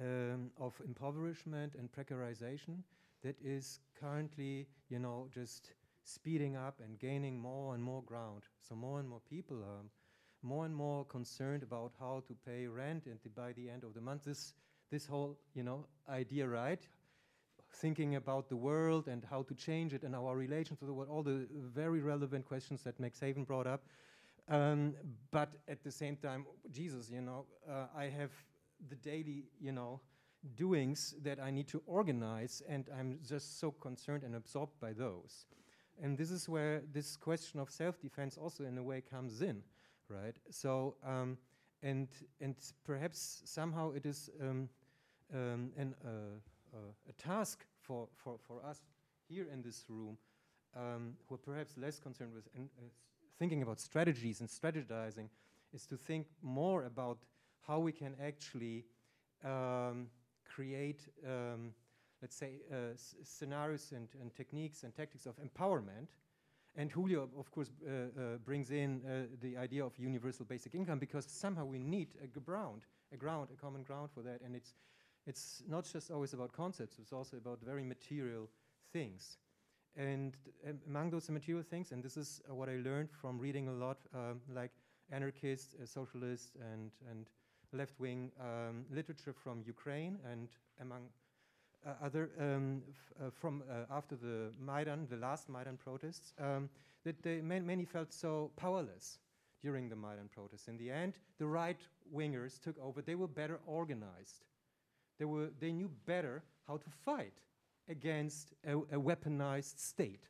um, 0.00 0.50
of 0.58 0.80
impoverishment 0.84 1.74
and 1.78 1.90
precarization 1.90 2.82
that 3.22 3.36
is 3.42 3.80
currently, 3.98 4.66
you 4.88 4.98
know, 4.98 5.28
just 5.32 5.72
speeding 6.04 6.56
up 6.56 6.80
and 6.84 6.98
gaining 6.98 7.38
more 7.38 7.74
and 7.74 7.82
more 7.82 8.02
ground. 8.02 8.42
So 8.68 8.74
more 8.74 8.98
and 8.98 9.08
more 9.08 9.20
people 9.28 9.58
are 9.58 9.84
more 10.42 10.64
and 10.64 10.74
more 10.74 11.04
concerned 11.04 11.62
about 11.62 11.92
how 12.00 12.24
to 12.26 12.34
pay 12.44 12.66
rent 12.66 13.06
and 13.06 13.18
by 13.34 13.52
the 13.52 13.70
end 13.70 13.84
of 13.84 13.94
the 13.94 14.00
month. 14.00 14.24
This, 14.24 14.54
this 14.90 15.06
whole, 15.06 15.38
you 15.54 15.62
know, 15.62 15.86
idea, 16.08 16.48
right? 16.48 16.80
Thinking 17.74 18.16
about 18.16 18.48
the 18.48 18.56
world 18.56 19.06
and 19.06 19.24
how 19.24 19.42
to 19.44 19.54
change 19.54 19.94
it 19.94 20.02
and 20.02 20.16
our 20.16 20.36
relations 20.36 20.80
to 20.80 20.84
the 20.84 20.92
world, 20.92 21.08
all 21.08 21.22
the 21.22 21.46
very 21.52 22.00
relevant 22.00 22.44
questions 22.44 22.82
that 22.82 22.98
Max 22.98 23.20
Haiven 23.20 23.46
brought 23.46 23.68
up. 23.68 23.84
Um, 24.48 24.94
but 25.30 25.50
at 25.68 25.82
the 25.82 25.90
same 25.90 26.16
time, 26.16 26.46
Jesus, 26.70 27.10
you 27.10 27.20
know, 27.20 27.46
uh, 27.68 27.86
I 27.96 28.04
have 28.04 28.30
the 28.88 28.96
daily, 28.96 29.44
you 29.60 29.72
know, 29.72 30.00
doings 30.56 31.14
that 31.22 31.38
I 31.38 31.50
need 31.50 31.68
to 31.68 31.82
organize, 31.86 32.62
and 32.68 32.88
I'm 32.98 33.18
just 33.26 33.60
so 33.60 33.70
concerned 33.70 34.24
and 34.24 34.34
absorbed 34.34 34.80
by 34.80 34.92
those. 34.92 35.46
And 36.02 36.18
this 36.18 36.30
is 36.30 36.48
where 36.48 36.82
this 36.92 37.16
question 37.16 37.60
of 37.60 37.70
self-defense 37.70 38.36
also, 38.36 38.64
in 38.64 38.76
a 38.78 38.82
way, 38.82 39.00
comes 39.00 39.40
in, 39.42 39.62
right? 40.08 40.36
So, 40.50 40.96
um, 41.06 41.38
and 41.82 42.08
and 42.40 42.56
perhaps 42.84 43.42
somehow 43.44 43.92
it 43.92 44.06
is 44.06 44.30
um, 44.40 44.68
um, 45.34 45.70
an, 45.76 45.94
uh, 46.04 46.08
uh, 46.74 46.78
a 47.08 47.12
task 47.12 47.64
for, 47.80 48.08
for, 48.16 48.38
for 48.46 48.64
us 48.64 48.82
here 49.28 49.46
in 49.52 49.62
this 49.62 49.84
room 49.88 50.16
um, 50.76 51.14
who 51.28 51.34
are 51.34 51.38
perhaps 51.38 51.76
less 51.76 51.98
concerned 51.98 52.32
with 52.32 52.46
uh, 52.56 52.60
thinking 53.38 53.62
about 53.62 53.80
strategies 53.80 54.40
and 54.40 54.48
strategizing 54.48 55.28
is 55.72 55.86
to 55.86 55.96
think 55.96 56.26
more 56.42 56.84
about 56.84 57.18
how 57.66 57.78
we 57.78 57.92
can 57.92 58.14
actually 58.22 58.84
um, 59.44 60.08
create, 60.44 61.08
um, 61.26 61.72
let's 62.20 62.36
say, 62.36 62.60
uh, 62.70 62.94
scenarios 63.24 63.92
and, 63.94 64.08
and, 64.20 64.34
techniques 64.34 64.82
and 64.82 64.94
tactics 64.94 65.26
of 65.26 65.34
empowerment. 65.36 66.08
And 66.74 66.90
Julio, 66.90 67.28
of 67.38 67.50
course, 67.50 67.70
uh, 67.86 67.90
uh, 67.90 68.36
brings 68.44 68.70
in 68.70 69.02
uh, 69.04 69.36
the 69.40 69.56
idea 69.56 69.84
of 69.84 69.98
universal 69.98 70.44
basic 70.44 70.74
income 70.74 70.98
because 70.98 71.26
somehow 71.28 71.64
we 71.64 71.78
need 71.78 72.08
a 72.22 72.26
ground, 72.26 72.82
a 73.12 73.16
ground, 73.16 73.48
a 73.52 73.60
common 73.60 73.82
ground 73.82 74.10
for 74.14 74.22
that. 74.22 74.40
And 74.44 74.56
it's, 74.56 74.74
it's 75.26 75.62
not 75.68 75.84
just 75.84 76.10
always 76.10 76.32
about 76.32 76.52
concepts, 76.52 76.98
it's 76.98 77.12
also 77.12 77.36
about 77.36 77.60
very 77.60 77.84
material 77.84 78.48
things. 78.92 79.38
And 79.96 80.36
among 80.88 81.10
those 81.10 81.28
material 81.28 81.62
things, 81.62 81.92
and 81.92 82.02
this 82.02 82.16
is 82.16 82.40
uh, 82.48 82.54
what 82.54 82.68
I 82.68 82.76
learned 82.76 83.10
from 83.10 83.38
reading 83.38 83.68
a 83.68 83.72
lot, 83.72 83.98
um, 84.14 84.40
like 84.52 84.70
anarchists, 85.10 85.74
uh, 85.74 85.84
socialists, 85.84 86.52
and, 86.72 86.90
and 87.10 87.26
left 87.72 87.98
wing 87.98 88.30
um, 88.40 88.84
literature 88.90 89.32
from 89.32 89.62
Ukraine 89.66 90.18
and 90.30 90.48
among 90.80 91.08
uh, 91.86 91.90
other 92.02 92.30
um, 92.38 92.82
uh, 93.20 93.30
from 93.30 93.62
uh, 93.68 93.94
after 93.94 94.16
the 94.16 94.52
Maidan, 94.58 95.06
the 95.10 95.16
last 95.16 95.48
Maidan 95.48 95.76
protests, 95.76 96.32
um, 96.38 96.68
that 97.04 97.22
they 97.22 97.40
man 97.40 97.66
many 97.66 97.84
felt 97.84 98.12
so 98.12 98.50
powerless 98.56 99.18
during 99.60 99.88
the 99.88 99.96
Maidan 99.96 100.28
protests. 100.32 100.68
In 100.68 100.76
the 100.76 100.90
end, 100.90 101.14
the 101.38 101.46
right 101.46 101.80
wingers 102.14 102.60
took 102.60 102.78
over. 102.80 103.02
They 103.02 103.14
were 103.14 103.28
better 103.28 103.60
organized. 103.66 104.44
They 105.18 105.24
were 105.24 105.50
they 105.60 105.72
knew 105.72 105.90
better 106.06 106.42
how 106.66 106.76
to 106.76 106.90
fight 107.04 107.34
against 107.88 108.54
a, 108.66 108.76
a 108.76 108.98
weaponized 108.98 109.78
state. 109.78 110.28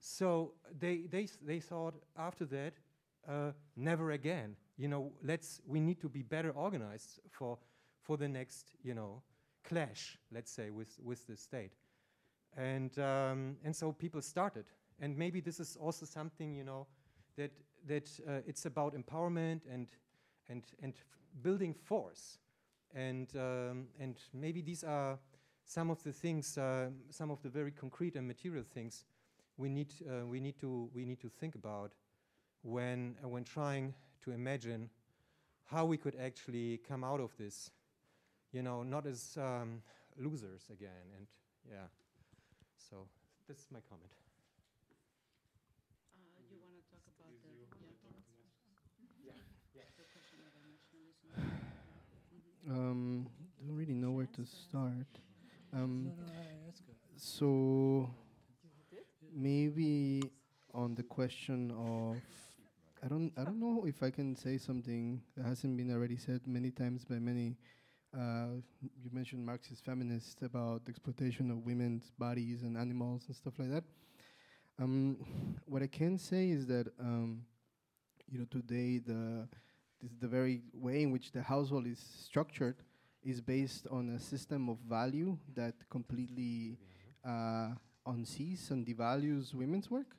So 0.00 0.52
they 0.78 1.06
they 1.10 1.28
they 1.42 1.60
thought 1.60 1.94
after 2.16 2.44
that, 2.46 2.74
uh, 3.28 3.52
never 3.76 4.10
again 4.10 4.56
you 4.76 4.88
know, 4.88 5.12
let's, 5.22 5.60
we 5.66 5.80
need 5.80 6.00
to 6.00 6.08
be 6.08 6.22
better 6.22 6.50
organized 6.50 7.20
for, 7.30 7.58
for 8.02 8.16
the 8.16 8.28
next, 8.28 8.74
you 8.82 8.94
know, 8.94 9.22
clash, 9.64 10.18
let's 10.32 10.50
say, 10.50 10.70
with, 10.70 10.98
with 11.02 11.26
the 11.26 11.36
state. 11.36 11.72
And, 12.56 12.96
um, 12.98 13.56
and 13.64 13.74
so 13.74 13.92
people 13.92 14.20
started. 14.20 14.64
And 15.00 15.16
maybe 15.16 15.40
this 15.40 15.60
is 15.60 15.76
also 15.80 16.06
something, 16.06 16.54
you 16.54 16.64
know, 16.64 16.86
that, 17.36 17.52
that 17.86 18.10
uh, 18.28 18.40
it's 18.46 18.66
about 18.66 18.94
empowerment 18.94 19.60
and, 19.70 19.86
and, 20.48 20.62
and 20.82 20.94
building 21.42 21.74
force. 21.74 22.38
And, 22.94 23.28
um, 23.36 23.86
and 23.98 24.16
maybe 24.32 24.60
these 24.60 24.84
are 24.84 25.18
some 25.64 25.90
of 25.90 26.02
the 26.02 26.12
things, 26.12 26.58
uh, 26.58 26.90
some 27.10 27.30
of 27.30 27.42
the 27.42 27.48
very 27.48 27.70
concrete 27.70 28.16
and 28.16 28.26
material 28.26 28.64
things 28.64 29.04
we 29.56 29.68
need 29.68 29.92
uh, 30.08 30.26
we 30.26 30.40
need 30.40 30.58
to 30.58 30.90
we 30.94 31.04
need 31.04 31.20
to 31.20 31.28
think 31.28 31.54
about 31.54 31.92
when 32.62 33.16
uh, 33.22 33.28
when 33.28 33.44
trying 33.44 33.94
to 34.22 34.32
imagine 34.32 34.90
how 35.64 35.84
we 35.84 35.96
could 35.96 36.16
actually 36.20 36.80
come 36.86 37.04
out 37.04 37.20
of 37.20 37.36
this, 37.38 37.70
you 38.52 38.62
know, 38.62 38.82
not 38.82 39.06
as 39.06 39.38
um, 39.40 39.82
losers 40.18 40.62
again. 40.70 41.12
And 41.16 41.26
yeah, 41.70 41.88
so 42.90 43.08
this 43.48 43.58
is 43.58 43.66
my 43.72 43.80
comment. 43.88 44.12
Uh, 46.12 46.42
you 46.50 46.58
want 46.60 46.74
to 46.76 46.84
talk 46.90 47.04
about 47.16 47.32
the, 47.42 47.54
yeah, 49.24 49.82
the 49.96 50.04
question? 50.12 50.38
Um, 52.68 53.26
don't 53.66 53.76
really 53.76 53.94
know 53.94 54.10
where 54.10 54.28
to 54.36 54.44
start. 54.44 55.23
Um, 55.74 56.04
No, 56.04 56.10
no, 56.24 56.32
I 56.32 56.68
ask 56.68 56.86
her. 56.86 56.94
so 57.16 58.10
maybe 59.34 60.22
on 60.72 60.94
the 60.94 61.02
question 61.02 61.70
of 61.72 62.16
I 63.04 63.08
don't 63.08 63.32
I 63.36 63.44
don't 63.44 63.58
know 63.60 63.84
if 63.86 64.02
I 64.02 64.10
can 64.10 64.36
say 64.36 64.56
something 64.58 65.20
that 65.36 65.44
hasn't 65.46 65.76
been 65.76 65.90
already 65.90 66.16
said 66.16 66.40
many 66.46 66.70
times 66.70 67.04
by 67.04 67.18
many. 67.18 67.56
Uh, 68.16 68.60
you 69.02 69.10
mentioned 69.12 69.44
Marxist 69.44 69.84
feminists 69.84 70.40
about 70.42 70.84
the 70.84 70.90
exploitation 70.90 71.50
of 71.50 71.66
women's 71.66 72.12
bodies 72.18 72.62
and 72.62 72.76
animals 72.76 73.24
and 73.26 73.34
stuff 73.34 73.54
like 73.58 73.70
that. 73.70 73.82
Um, 74.78 75.16
what 75.66 75.82
I 75.82 75.88
can 75.88 76.18
say 76.18 76.50
is 76.50 76.66
that 76.68 76.86
um, 77.00 77.42
you 78.30 78.38
know 78.38 78.46
today 78.50 78.98
the 78.98 79.48
this 80.00 80.12
the 80.20 80.28
very 80.28 80.62
way 80.72 81.02
in 81.02 81.10
which 81.10 81.32
the 81.32 81.42
household 81.42 81.86
is 81.86 81.98
structured 82.24 82.76
is 83.24 83.40
based 83.40 83.86
on 83.90 84.10
a 84.10 84.18
system 84.18 84.68
of 84.68 84.78
value 84.88 85.36
that 85.54 85.74
completely 85.88 86.76
uh, 87.26 87.68
unsees 88.06 88.70
and 88.70 88.86
devalues 88.86 89.54
women's 89.54 89.90
work 89.90 90.14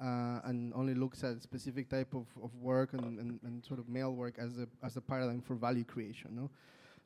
uh, 0.00 0.40
and 0.44 0.72
only 0.74 0.94
looks 0.94 1.22
at 1.22 1.40
specific 1.42 1.88
type 1.88 2.14
of, 2.14 2.26
of 2.42 2.54
work 2.56 2.92
and, 2.94 3.18
and, 3.18 3.38
and 3.44 3.64
sort 3.64 3.78
of 3.78 3.88
male 3.88 4.12
work 4.12 4.34
as 4.38 4.58
a, 4.58 4.66
as 4.84 4.96
a 4.96 5.00
paradigm 5.00 5.40
for 5.40 5.54
value 5.54 5.84
creation. 5.84 6.34
No? 6.34 6.50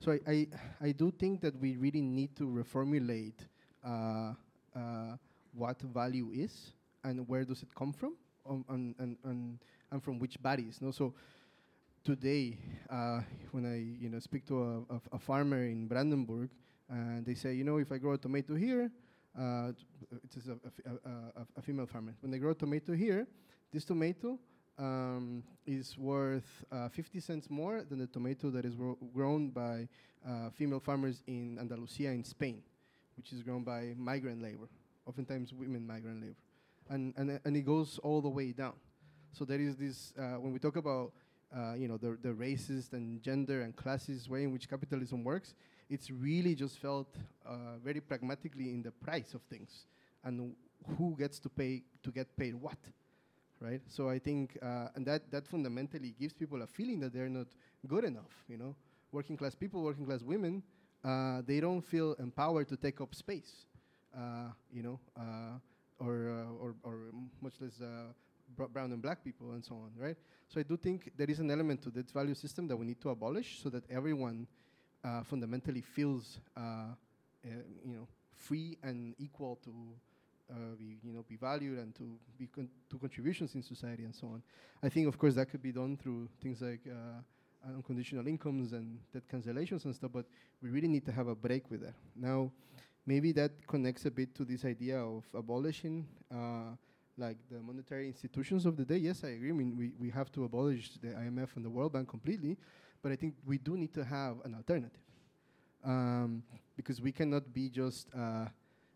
So 0.00 0.12
I, 0.12 0.20
I, 0.30 0.46
I 0.80 0.92
do 0.92 1.10
think 1.10 1.40
that 1.40 1.58
we 1.60 1.76
really 1.76 2.00
need 2.00 2.36
to 2.36 2.44
reformulate 2.44 3.46
uh, 3.84 4.32
uh, 4.74 5.16
what 5.54 5.80
value 5.82 6.30
is 6.32 6.72
and 7.04 7.26
where 7.28 7.44
does 7.44 7.62
it 7.62 7.68
come 7.74 7.92
from 7.92 8.14
um, 8.48 8.64
and, 8.68 8.94
and, 8.98 9.16
and, 9.24 9.58
and 9.90 10.02
from 10.02 10.18
which 10.18 10.40
bodies. 10.42 10.78
No? 10.80 10.90
So 10.90 11.14
today, 12.06 12.56
uh, 12.88 13.20
when 13.50 13.66
I 13.66 13.78
you 14.00 14.08
know 14.08 14.20
speak 14.20 14.46
to 14.46 14.62
a, 14.62 14.94
a, 14.94 15.00
a 15.14 15.18
farmer 15.18 15.64
in 15.64 15.88
Brandenburg, 15.88 16.50
and 16.88 17.26
they 17.26 17.34
say, 17.34 17.52
you 17.54 17.64
know, 17.64 17.78
if 17.78 17.90
I 17.90 17.98
grow 17.98 18.12
a 18.12 18.18
tomato 18.18 18.54
here, 18.54 18.92
uh, 19.36 19.72
it 20.12 20.36
is 20.36 20.48
a 20.48 21.62
female 21.62 21.86
farmer. 21.86 22.14
When 22.20 22.30
they 22.30 22.38
grow 22.38 22.52
a 22.52 22.54
tomato 22.54 22.92
here, 22.92 23.26
this 23.72 23.84
tomato 23.84 24.38
um, 24.78 25.42
is 25.66 25.98
worth 25.98 26.64
uh, 26.70 26.88
50 26.88 27.18
cents 27.18 27.50
more 27.50 27.82
than 27.82 27.98
the 27.98 28.06
tomato 28.06 28.50
that 28.50 28.64
is 28.64 28.76
gro- 28.76 28.98
grown 29.12 29.50
by 29.50 29.88
uh, 30.24 30.50
female 30.50 30.78
farmers 30.78 31.24
in 31.26 31.58
Andalusia 31.58 32.10
in 32.10 32.22
Spain, 32.22 32.62
which 33.16 33.32
is 33.32 33.42
grown 33.42 33.64
by 33.64 33.94
migrant 33.96 34.40
labor, 34.40 34.68
oftentimes 35.06 35.52
women 35.52 35.84
migrant 35.84 36.20
labor, 36.20 36.38
and 36.88 37.14
and 37.16 37.32
uh, 37.32 37.38
and 37.44 37.56
it 37.56 37.66
goes 37.66 37.98
all 38.04 38.20
the 38.20 38.28
way 38.28 38.52
down. 38.52 38.74
So 39.32 39.44
there 39.44 39.60
is 39.60 39.74
this 39.74 40.14
uh, 40.16 40.38
when 40.38 40.52
we 40.52 40.60
talk 40.60 40.76
about 40.76 41.10
uh, 41.54 41.74
you 41.74 41.88
know 41.88 41.96
the 41.96 42.16
the 42.22 42.30
racist 42.30 42.92
and 42.92 43.22
gender 43.22 43.62
and 43.62 43.74
classist 43.76 44.28
way 44.28 44.44
in 44.44 44.52
which 44.52 44.68
capitalism 44.68 45.24
works, 45.24 45.54
it's 45.88 46.10
really 46.10 46.54
just 46.54 46.78
felt 46.78 47.08
uh, 47.46 47.78
very 47.84 48.00
pragmatically 48.00 48.70
in 48.70 48.82
the 48.82 48.90
price 48.90 49.34
of 49.34 49.42
things 49.42 49.86
and 50.24 50.54
who 50.98 51.14
gets 51.18 51.38
to 51.38 51.48
pay 51.48 51.82
to 52.02 52.10
get 52.10 52.36
paid 52.36 52.54
what, 52.54 52.78
right? 53.60 53.80
So 53.88 54.08
I 54.08 54.18
think 54.18 54.58
uh, 54.62 54.88
and 54.94 55.06
that 55.06 55.30
that 55.30 55.46
fundamentally 55.46 56.14
gives 56.18 56.34
people 56.34 56.62
a 56.62 56.66
feeling 56.66 57.00
that 57.00 57.12
they're 57.12 57.28
not 57.28 57.48
good 57.86 58.04
enough. 58.04 58.44
You 58.48 58.58
know, 58.58 58.74
working 59.12 59.36
class 59.36 59.54
people, 59.54 59.82
working 59.82 60.06
class 60.06 60.22
women, 60.22 60.62
uh, 61.04 61.42
they 61.46 61.60
don't 61.60 61.82
feel 61.82 62.14
empowered 62.18 62.68
to 62.68 62.76
take 62.76 63.00
up 63.00 63.14
space. 63.14 63.66
Uh, 64.16 64.48
you 64.72 64.82
know, 64.82 64.98
or, 65.98 66.46
or 66.60 66.74
or 66.82 66.96
much 67.40 67.54
less 67.60 67.80
brown 68.48 68.92
and 68.92 69.02
black 69.02 69.24
people 69.24 69.52
and 69.52 69.64
so 69.64 69.74
on, 69.74 69.90
right? 69.96 70.16
So 70.48 70.60
I 70.60 70.62
do 70.62 70.76
think 70.76 71.12
there 71.16 71.28
is 71.28 71.40
an 71.40 71.50
element 71.50 71.82
to 71.82 71.90
that 71.90 72.10
value 72.10 72.34
system 72.34 72.68
that 72.68 72.76
we 72.76 72.86
need 72.86 73.00
to 73.00 73.10
abolish 73.10 73.60
so 73.62 73.68
that 73.70 73.84
everyone 73.90 74.46
uh, 75.04 75.22
fundamentally 75.22 75.80
feels, 75.80 76.38
uh, 76.56 76.60
uh, 76.60 76.94
you 77.84 77.94
know, 77.94 78.08
free 78.34 78.76
and 78.82 79.14
equal 79.18 79.58
to 79.64 79.70
uh, 80.50 80.54
be, 80.78 80.98
you 81.02 81.12
know, 81.12 81.24
be 81.28 81.36
valued 81.36 81.78
and 81.78 81.94
to 81.96 82.18
be 82.38 82.46
con- 82.46 82.68
to 82.88 82.98
contributions 82.98 83.54
in 83.54 83.62
society 83.62 84.04
and 84.04 84.14
so 84.14 84.28
on. 84.28 84.42
I 84.82 84.88
think, 84.88 85.08
of 85.08 85.18
course, 85.18 85.34
that 85.34 85.50
could 85.50 85.62
be 85.62 85.72
done 85.72 85.96
through 85.96 86.28
things 86.40 86.60
like 86.60 86.80
uh, 86.86 87.20
unconditional 87.74 88.26
incomes 88.26 88.72
and 88.72 88.98
debt 89.12 89.24
cancellations 89.32 89.84
and 89.84 89.94
stuff. 89.94 90.10
But 90.12 90.26
we 90.62 90.70
really 90.70 90.88
need 90.88 91.04
to 91.06 91.12
have 91.12 91.26
a 91.26 91.34
break 91.34 91.70
with 91.70 91.82
that. 91.82 91.94
Now, 92.14 92.52
maybe 93.06 93.32
that 93.32 93.66
connects 93.66 94.06
a 94.06 94.10
bit 94.10 94.34
to 94.36 94.44
this 94.44 94.64
idea 94.64 94.98
of 94.98 95.24
abolishing. 95.34 96.06
Uh, 96.32 96.76
like 97.18 97.38
the 97.50 97.60
monetary 97.60 98.06
institutions 98.06 98.66
of 98.66 98.76
the 98.76 98.84
day, 98.84 98.98
yes, 98.98 99.24
I 99.24 99.28
agree. 99.28 99.50
I 99.50 99.52
mean, 99.52 99.76
we, 99.76 99.92
we 99.98 100.10
have 100.10 100.30
to 100.32 100.44
abolish 100.44 100.90
the 101.00 101.08
IMF 101.08 101.56
and 101.56 101.64
the 101.64 101.70
World 101.70 101.92
Bank 101.92 102.08
completely, 102.08 102.56
but 103.02 103.12
I 103.12 103.16
think 103.16 103.34
we 103.44 103.58
do 103.58 103.76
need 103.76 103.94
to 103.94 104.04
have 104.04 104.36
an 104.44 104.54
alternative 104.54 105.00
um, 105.84 106.42
because 106.76 107.00
we 107.00 107.12
cannot 107.12 107.52
be 107.52 107.70
just 107.70 108.08
uh, 108.14 108.46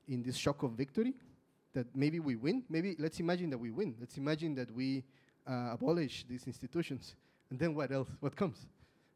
in 0.09 0.23
this 0.23 0.37
shock 0.37 0.63
of 0.63 0.73
victory 0.73 1.15
that 1.73 1.87
maybe 1.95 2.21
we 2.21 2.37
win. 2.37 2.65
Maybe 2.69 2.97
let's 2.99 3.21
imagine 3.21 3.51
that 3.51 3.59
we 3.59 3.71
win. 3.71 3.95
Let's 3.99 4.17
imagine 4.17 4.55
that 4.57 4.71
we 4.71 5.05
uh, 5.47 5.71
abolish 5.73 6.25
these 6.29 6.47
institutions, 6.47 7.15
and 7.51 7.59
then 7.59 7.75
what 7.75 7.91
else? 7.93 8.09
What 8.21 8.37
comes? 8.37 8.67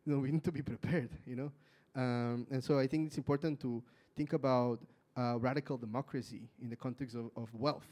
You 0.07 0.15
know, 0.15 0.19
we 0.21 0.31
need 0.31 0.45
to 0.45 0.53
be 0.53 0.63
prepared. 0.63 1.11
You 1.27 1.37
know, 1.37 1.53
um, 1.97 2.47
and 2.51 2.63
so 2.63 2.79
I 2.79 2.87
think 2.87 3.09
it's 3.09 3.19
important 3.19 3.61
to 3.61 3.83
think 4.17 4.33
about 4.33 4.81
uh, 5.17 5.39
radical 5.39 5.77
democracy 5.77 6.43
in 6.63 6.71
the 6.71 6.77
context 6.77 7.17
of, 7.17 7.31
of 7.37 7.53
wealth, 7.55 7.89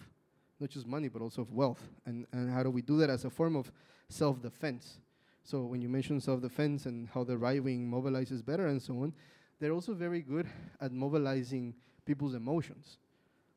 not 0.62 0.70
just 0.70 0.86
money, 0.86 1.08
but 1.08 1.20
also 1.20 1.42
of 1.42 1.52
wealth, 1.52 1.82
and 2.06 2.24
and 2.32 2.48
how 2.48 2.62
do 2.62 2.70
we 2.70 2.82
do 2.82 2.96
that 2.98 3.10
as 3.10 3.24
a 3.24 3.30
form 3.30 3.56
of 3.56 3.70
self-defense? 4.08 4.98
So 5.44 5.62
when 5.64 5.82
you 5.82 5.88
mention 5.88 6.20
self-defense 6.20 6.86
and 6.86 7.08
how 7.12 7.24
the 7.24 7.36
right 7.36 7.62
wing 7.62 7.90
mobilizes 7.90 8.44
better 8.44 8.68
and 8.68 8.80
so 8.80 8.94
on, 9.02 9.12
they're 9.58 9.72
also 9.72 9.92
very 9.92 10.20
good 10.20 10.46
at 10.80 10.92
mobilizing 10.92 11.74
people's 12.06 12.34
emotions. 12.34 12.98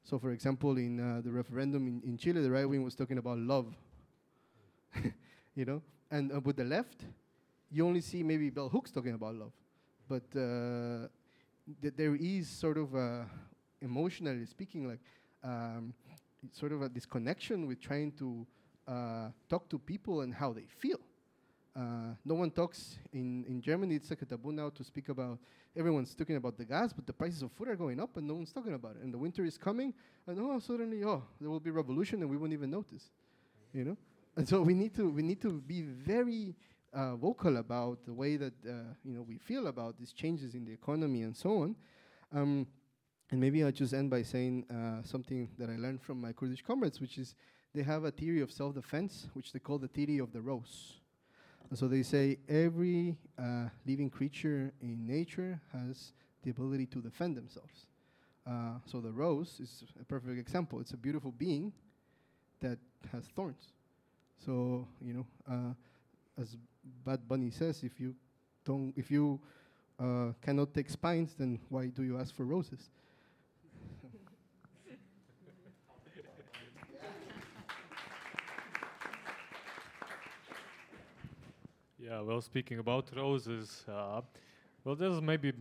So, 0.03 0.17
for 0.17 0.31
example, 0.31 0.77
in 0.77 0.99
uh, 0.99 1.21
the 1.23 1.31
referendum 1.31 1.87
in, 1.87 2.01
in 2.03 2.17
Chile, 2.17 2.41
the 2.41 2.49
right 2.49 2.67
wing 2.67 2.83
was 2.83 2.95
talking 2.95 3.19
about 3.19 3.37
love, 3.37 3.67
you 5.55 5.65
know, 5.65 5.81
and 6.09 6.31
uh, 6.31 6.39
with 6.39 6.57
the 6.57 6.63
left, 6.63 7.05
you 7.71 7.85
only 7.85 8.01
see 8.01 8.23
maybe 8.23 8.49
Bell 8.49 8.69
Hooks 8.69 8.91
talking 8.91 9.13
about 9.13 9.35
love, 9.35 9.51
but 10.09 10.23
uh, 10.35 11.07
th- 11.81 11.93
there 11.95 12.15
is 12.15 12.47
sort 12.49 12.77
of 12.79 12.95
a, 12.95 13.27
emotionally 13.81 14.45
speaking, 14.45 14.87
like 14.87 14.99
um, 15.43 15.93
sort 16.51 16.71
of 16.71 16.81
a 16.81 16.89
disconnection 16.89 17.67
with 17.67 17.79
trying 17.81 18.11
to 18.13 18.45
uh, 18.87 19.29
talk 19.49 19.69
to 19.69 19.79
people 19.79 20.21
and 20.21 20.33
how 20.33 20.53
they 20.53 20.65
feel. 20.79 20.99
Uh, 21.75 22.13
no 22.23 22.35
one 22.35 22.49
talks 22.49 22.97
in, 23.11 23.43
in 23.47 23.61
Germany. 23.61 23.95
It's 23.95 24.09
like 24.09 24.21
a 24.21 24.25
taboo 24.25 24.53
now 24.53 24.69
to 24.69 24.83
speak 24.83 25.09
about. 25.09 25.39
Everyone's 25.75 26.15
talking 26.15 26.37
about 26.37 26.57
the 26.57 26.63
gas, 26.63 26.93
but 26.93 27.05
the 27.05 27.11
prices 27.11 27.41
of 27.41 27.51
food 27.51 27.67
are 27.67 27.75
going 27.75 27.99
up, 27.99 28.15
and 28.15 28.25
no 28.25 28.35
one's 28.35 28.53
talking 28.53 28.73
about 28.73 28.95
it. 28.95 29.03
And 29.03 29.13
the 29.13 29.17
winter 29.17 29.43
is 29.43 29.57
coming, 29.57 29.93
and 30.25 30.39
oh, 30.39 30.59
suddenly, 30.59 31.03
oh, 31.03 31.23
there 31.41 31.49
will 31.49 31.59
be 31.59 31.71
revolution, 31.71 32.21
and 32.21 32.29
we 32.29 32.37
won't 32.37 32.53
even 32.53 32.71
notice. 32.71 33.11
You 33.73 33.83
know, 33.83 33.97
and 34.37 34.47
so 34.47 34.61
we 34.61 34.73
need 34.73 34.95
to 34.95 35.09
we 35.09 35.21
need 35.21 35.41
to 35.41 35.59
be 35.59 35.81
very 35.81 36.55
uh, 36.93 37.17
vocal 37.17 37.57
about 37.57 38.05
the 38.05 38.13
way 38.13 38.37
that 38.37 38.53
uh, 38.65 38.93
you 39.03 39.13
know 39.13 39.21
we 39.21 39.37
feel 39.37 39.67
about 39.67 39.97
these 39.99 40.13
changes 40.13 40.55
in 40.55 40.63
the 40.63 40.71
economy 40.71 41.23
and 41.23 41.35
so 41.35 41.63
on. 41.63 41.75
Um, 42.33 42.67
and 43.35 43.41
maybe 43.41 43.65
I'll 43.65 43.71
just 43.73 43.93
end 43.93 44.09
by 44.09 44.21
saying 44.21 44.63
uh, 44.71 45.05
something 45.05 45.49
that 45.59 45.69
I 45.69 45.75
learned 45.75 46.01
from 46.01 46.21
my 46.21 46.31
Kurdish 46.31 46.61
comrades, 46.61 47.01
which 47.01 47.17
is 47.17 47.35
they 47.73 47.83
have 47.83 48.05
a 48.05 48.11
theory 48.11 48.39
of 48.39 48.49
self-defense, 48.49 49.27
which 49.33 49.51
they 49.51 49.59
call 49.59 49.77
the 49.77 49.89
theory 49.89 50.19
of 50.19 50.31
the 50.31 50.39
rose. 50.39 51.01
And 51.69 51.77
so 51.77 51.89
they 51.89 52.01
say 52.01 52.37
every 52.47 53.17
uh, 53.37 53.65
living 53.85 54.09
creature 54.09 54.71
in 54.81 55.05
nature 55.05 55.59
has 55.73 56.13
the 56.43 56.51
ability 56.51 56.85
to 56.85 57.01
defend 57.01 57.35
themselves. 57.35 57.87
Uh, 58.47 58.75
so 58.85 59.01
the 59.01 59.11
rose 59.11 59.59
is 59.59 59.83
a 59.99 60.05
perfect 60.05 60.39
example. 60.39 60.79
It's 60.79 60.93
a 60.93 60.97
beautiful 60.97 61.33
being 61.33 61.73
that 62.61 62.77
has 63.11 63.25
thorns. 63.35 63.73
So 64.45 64.87
you 65.01 65.13
know, 65.13 65.25
uh, 65.51 66.41
as 66.41 66.55
Bad 67.05 67.27
Bunny 67.27 67.51
says, 67.51 67.83
if 67.83 67.99
you 67.99 68.15
don't, 68.63 68.93
if 68.95 69.11
you 69.11 69.41
uh, 69.99 70.31
cannot 70.41 70.73
take 70.73 70.89
spines, 70.89 71.35
then 71.37 71.59
why 71.67 71.87
do 71.87 72.03
you 72.03 72.17
ask 72.17 72.33
for 72.33 72.45
roses? 72.45 72.89
Yeah, 82.05 82.21
well, 82.21 82.41
speaking 82.41 82.77
about 82.79 83.09
roses, 83.15 83.83
uh, 83.87 84.21
well, 84.83 84.95
there's 84.95 85.21
maybe 85.21 85.53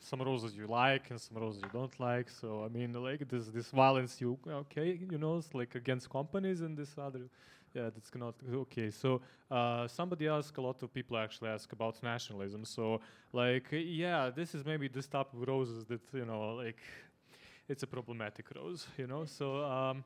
some 0.00 0.20
roses 0.20 0.56
you 0.56 0.66
like 0.66 1.10
and 1.10 1.20
some 1.20 1.36
roses 1.36 1.62
you 1.62 1.68
don't 1.72 1.98
like. 2.00 2.28
So 2.28 2.64
I 2.64 2.68
mean, 2.68 2.92
like 2.92 3.28
this 3.28 3.46
this 3.48 3.68
violence 3.70 4.20
you 4.20 4.36
okay, 4.48 4.98
you 5.10 5.18
know, 5.18 5.36
it's 5.36 5.54
like 5.54 5.74
against 5.76 6.10
companies 6.10 6.60
and 6.60 6.76
this 6.76 6.96
other. 6.98 7.28
Yeah, 7.74 7.90
that's 7.94 8.12
not 8.14 8.34
okay. 8.52 8.90
So 8.90 9.20
uh, 9.50 9.86
somebody 9.86 10.26
asked, 10.28 10.56
a 10.58 10.60
lot 10.60 10.82
of 10.82 10.92
people 10.92 11.16
actually 11.16 11.50
ask 11.50 11.72
about 11.72 12.02
nationalism. 12.02 12.64
So 12.64 13.00
like, 13.32 13.66
yeah, 13.70 14.30
this 14.30 14.54
is 14.56 14.64
maybe 14.64 14.88
this 14.88 15.06
type 15.06 15.32
of 15.32 15.46
roses 15.46 15.84
that 15.86 16.00
you 16.12 16.24
know, 16.26 16.54
like, 16.56 16.80
it's 17.68 17.82
a 17.84 17.86
problematic 17.86 18.46
rose, 18.56 18.86
you 18.98 19.06
know. 19.06 19.24
So 19.24 19.64
um, 19.64 20.04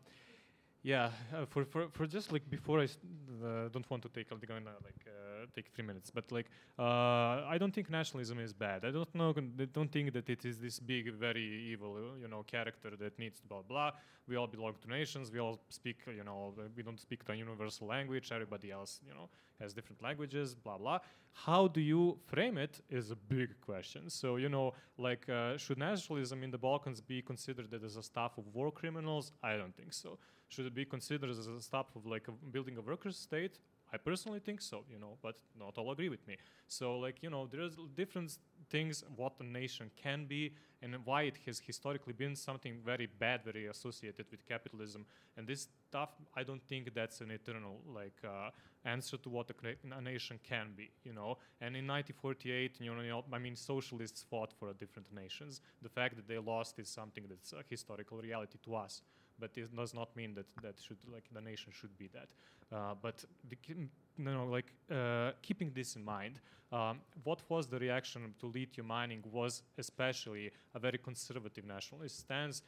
yeah, 0.86 1.10
uh, 1.34 1.44
for, 1.46 1.64
for 1.64 1.88
for 1.90 2.06
just 2.06 2.30
like 2.30 2.48
before 2.48 2.78
I 2.78 2.84
uh, 2.84 3.68
don't 3.72 3.90
want 3.90 4.04
to 4.04 4.08
take 4.08 4.28
gonna 4.30 4.76
like 4.84 5.02
uh, 5.04 5.46
take 5.52 5.66
three 5.74 5.84
minutes, 5.84 6.12
but 6.14 6.30
like 6.30 6.46
uh, 6.78 7.54
I 7.54 7.56
don't 7.58 7.74
think 7.74 7.90
nationalism 7.90 8.38
is 8.38 8.52
bad. 8.52 8.84
I 8.84 8.92
don't 8.92 9.12
know. 9.12 9.34
I 9.36 9.64
don't 9.64 9.90
think 9.90 10.12
that 10.12 10.30
it 10.30 10.44
is 10.44 10.58
this 10.58 10.78
big, 10.78 11.12
very 11.14 11.46
evil, 11.72 11.96
uh, 11.96 12.20
you 12.22 12.28
know, 12.28 12.44
character 12.44 12.90
that 13.00 13.18
needs 13.18 13.40
blah 13.40 13.62
blah. 13.62 13.90
We 14.28 14.36
all 14.36 14.46
belong 14.46 14.74
to 14.82 14.88
nations. 14.88 15.32
We 15.32 15.40
all 15.40 15.58
speak, 15.70 15.96
you 16.06 16.22
know, 16.22 16.54
we 16.76 16.84
don't 16.84 17.00
speak 17.00 17.24
the 17.24 17.34
universal 17.34 17.88
language. 17.88 18.30
Everybody 18.30 18.70
else, 18.70 19.00
you 19.04 19.12
know, 19.12 19.28
has 19.60 19.74
different 19.74 20.00
languages. 20.04 20.54
Blah 20.54 20.78
blah. 20.78 21.00
How 21.32 21.66
do 21.66 21.80
you 21.80 22.16
frame 22.26 22.58
it 22.58 22.80
is 22.88 23.10
a 23.10 23.16
big 23.16 23.60
question. 23.60 24.08
So 24.08 24.36
you 24.36 24.48
know, 24.48 24.72
like, 24.98 25.28
uh, 25.28 25.56
should 25.56 25.78
nationalism 25.78 26.44
in 26.44 26.52
the 26.52 26.58
Balkans 26.58 27.00
be 27.00 27.22
considered 27.22 27.74
as 27.74 27.96
a 27.96 28.04
staff 28.04 28.38
of 28.38 28.44
war 28.54 28.70
criminals? 28.70 29.32
I 29.42 29.56
don't 29.56 29.76
think 29.76 29.92
so 29.92 30.16
should 30.48 30.66
it 30.66 30.74
be 30.74 30.85
considered 30.85 31.31
as 31.31 31.47
a 31.47 31.60
step 31.60 31.86
of 31.94 32.06
like 32.06 32.27
building 32.51 32.77
a 32.77 32.81
workers 32.81 33.16
state 33.16 33.59
i 33.93 33.97
personally 33.97 34.40
think 34.40 34.60
so 34.60 34.85
you 34.90 34.98
know 34.98 35.16
but 35.23 35.36
not 35.59 35.77
all 35.78 35.90
agree 35.90 36.09
with 36.09 36.27
me. 36.27 36.36
So 36.68 36.98
like 36.98 37.23
you 37.23 37.31
know 37.31 37.47
there's 37.47 37.77
different 37.94 38.39
things 38.68 39.05
what 39.14 39.35
a 39.40 39.44
nation 39.44 39.90
can 39.97 40.27
be 40.27 40.52
and 40.82 40.97
why 41.05 41.23
it 41.23 41.39
has 41.47 41.60
historically 41.60 42.12
been 42.12 42.35
something 42.36 42.74
very 42.85 43.06
bad 43.06 43.44
very 43.44 43.66
associated 43.66 44.27
with 44.31 44.47
capitalism. 44.47 45.06
And 45.36 45.47
this 45.47 45.68
stuff 45.89 46.10
i 46.35 46.43
don't 46.43 46.62
think 46.66 46.93
that's 46.94 47.20
an 47.20 47.31
eternal 47.31 47.81
like 47.86 48.18
uh, 48.24 48.51
answer 48.85 49.16
to 49.18 49.28
what 49.28 49.51
a, 49.51 50.01
nation 50.01 50.39
can 50.43 50.68
be 50.77 50.90
you 51.05 51.12
know? 51.12 51.39
And 51.60 51.77
in 51.77 51.86
1948 51.86 52.81
you 52.81 52.94
know, 52.94 53.01
you 53.01 53.09
know 53.09 53.24
i 53.32 53.39
mean 53.39 53.56
socialists 53.56 54.24
fought 54.31 54.52
for 54.59 54.73
different 54.74 55.09
nations. 55.14 55.60
The 55.82 55.89
fact 55.89 56.16
that 56.16 56.27
they 56.27 56.39
lost 56.39 56.78
is 56.78 56.89
something 56.89 57.24
that's 57.28 57.52
a 57.52 57.62
historical 57.68 58.18
reality 58.18 58.59
to 58.64 58.74
us 58.74 59.02
but 59.38 59.50
it 59.56 59.74
does 59.74 59.94
not 59.94 60.14
mean 60.16 60.34
that 60.34 60.46
that 60.62 60.74
should 60.80 60.98
like 61.12 61.24
the 61.32 61.40
nation 61.40 61.72
should 61.72 61.96
be 61.98 62.08
that. 62.08 62.28
Uh, 62.72 62.94
but 63.00 63.24
the, 63.48 63.56
you 63.68 63.88
know, 64.18 64.46
like 64.46 64.72
uh, 64.90 65.32
keeping 65.42 65.70
this 65.72 65.96
in 65.96 66.04
mind, 66.04 66.40
um, 66.72 67.00
what 67.22 67.42
was 67.48 67.68
the 67.68 67.78
reaction 67.78 68.34
to 68.40 68.46
lithium 68.46 68.88
mining 68.88 69.22
was 69.30 69.62
especially 69.78 70.50
a 70.74 70.78
very 70.78 70.98
conservative 70.98 71.64
nationalist 71.64 72.18
stance, 72.18 72.62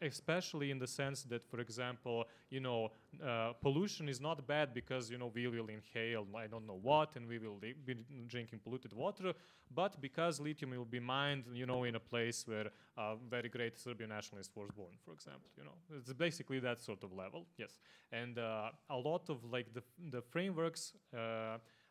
especially 0.00 0.70
in 0.70 0.78
the 0.78 0.86
sense 0.86 1.22
that, 1.24 1.44
for 1.44 1.60
example, 1.60 2.24
you 2.50 2.60
know, 2.60 2.90
uh, 3.24 3.52
pollution 3.60 4.08
is 4.08 4.20
not 4.20 4.46
bad 4.46 4.74
because 4.74 5.10
you 5.10 5.18
know 5.18 5.30
we 5.34 5.46
will 5.46 5.68
inhale 5.68 6.26
I 6.36 6.46
don't 6.46 6.66
know 6.66 6.78
what 6.82 7.16
and 7.16 7.28
we 7.28 7.38
will 7.38 7.58
be 7.84 7.94
drinking 8.26 8.60
polluted 8.60 8.92
water, 8.92 9.32
but 9.74 10.00
because 10.00 10.40
lithium 10.40 10.70
will 10.70 10.84
be 10.84 11.00
mined, 11.00 11.44
you 11.52 11.66
know, 11.66 11.84
in 11.84 11.94
a 11.94 12.00
place 12.00 12.46
where 12.46 12.70
a 12.96 13.16
very 13.28 13.48
great 13.48 13.78
Serbian 13.78 14.10
nationalist 14.10 14.50
was 14.54 14.70
born, 14.70 14.94
for 15.04 15.12
example. 15.12 15.50
You 15.56 15.64
know, 15.64 15.98
it's 15.98 16.12
basically 16.12 16.58
that 16.60 16.80
sort 16.80 17.02
of 17.02 17.12
level. 17.12 17.46
Yes, 17.56 17.78
and 18.12 18.38
uh, 18.38 18.70
a 18.90 18.96
lot 18.96 19.28
of 19.28 19.44
like 19.50 19.72
the 19.72 19.82
the 20.10 20.22
frameworks. 20.22 20.92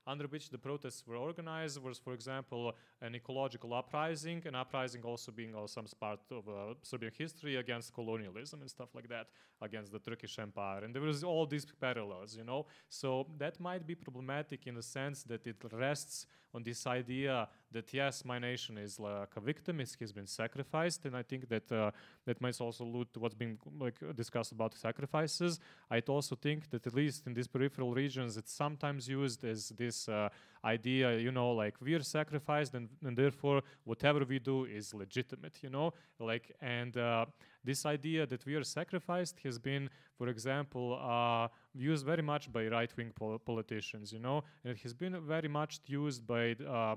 Uh, 0.06 0.12
under 0.12 0.28
which 0.28 0.50
the 0.50 0.58
protests 0.58 1.06
were 1.08 1.16
organized 1.16 1.82
was, 1.82 1.98
for 1.98 2.14
example, 2.14 2.74
an 3.02 3.16
ecological 3.16 3.74
uprising, 3.74 4.42
an 4.46 4.56
uprising 4.56 5.02
also 5.04 5.32
being 5.32 5.54
also 5.56 5.82
some 5.82 5.86
part 6.00 6.20
of 6.32 6.48
uh, 6.48 6.74
Serbian 6.82 7.12
history 7.18 7.58
against 7.58 7.94
colonialism 7.94 8.62
and 8.62 8.70
stuff 8.70 8.90
like 8.96 9.10
that, 9.10 9.28
against 9.62 9.92
the 9.92 10.00
Turkish 10.00 10.40
Empire. 10.40 10.84
And 10.84 10.94
there 10.94 11.02
was 11.02 11.24
all 11.24 11.46
these 11.46 11.66
parallels, 11.66 12.36
you 12.36 12.44
know. 12.44 12.66
So 12.90 13.28
that 13.38 13.60
might 13.60 13.86
be 13.86 13.96
problematic 13.96 14.68
in 14.68 14.76
the 14.76 14.84
sense 14.84 15.24
that 15.24 15.46
it 15.46 15.58
rests 15.72 16.28
on 16.54 16.64
this 16.64 16.88
idea 16.88 17.48
that 17.76 17.94
yes, 17.94 18.24
my 18.24 18.40
nation 18.40 18.78
is 18.78 19.00
like 19.00 19.34
a 19.36 19.42
victim, 19.42 19.80
it 19.80 19.96
has 20.00 20.12
been 20.12 20.28
sacrificed, 20.28 21.06
and 21.06 21.16
I 21.16 21.24
think 21.24 21.50
that 21.50 21.72
uh, 21.72 21.92
that 22.26 22.42
might 22.42 22.60
also 22.62 22.84
allude 22.86 23.14
to 23.14 23.20
what's 23.20 23.36
been 23.36 23.58
like 23.80 23.98
discussed 24.16 24.54
about 24.54 24.74
sacrifices. 24.74 25.60
I'd 25.92 26.10
also 26.10 26.36
think 26.36 26.70
that 26.72 26.88
at 26.88 26.94
least 26.94 27.28
in 27.28 27.34
these 27.34 27.48
peripheral 27.48 27.94
regions, 27.94 28.38
it's 28.38 28.54
sometimes 28.54 29.08
used 29.08 29.44
as 29.44 29.70
this 29.70 30.08
uh, 30.08 30.30
idea, 30.64 31.18
you 31.18 31.32
know, 31.32 31.52
like 31.52 31.76
we 31.82 31.94
are 31.94 32.04
sacrificed, 32.18 32.74
and, 32.74 32.88
and 33.04 33.16
therefore 33.18 33.62
whatever 33.84 34.22
we 34.24 34.40
do 34.40 34.66
is 34.66 34.94
legitimate, 34.94 35.56
you 35.62 35.70
know, 35.70 35.94
like 36.20 36.56
and. 36.62 36.98
Uh, 36.98 37.26
this 37.66 37.84
idea 37.86 38.28
that 38.28 38.46
we 38.46 38.54
are 38.54 38.64
sacrificed 38.64 39.40
has 39.44 39.58
been, 39.58 39.90
for 40.20 40.28
example, 40.28 41.00
uh, 41.02 41.48
used 41.74 42.06
very 42.06 42.22
much 42.22 42.54
by 42.54 42.68
right-wing 42.68 43.12
pol- 43.16 43.40
politicians, 43.40 44.14
you 44.14 44.20
know, 44.20 44.44
and 44.64 44.74
it 44.76 44.82
has 44.84 44.94
been 44.94 45.20
very 45.26 45.48
much 45.48 45.80
used 45.88 46.28
by 46.28 46.56
uh, 46.70 46.96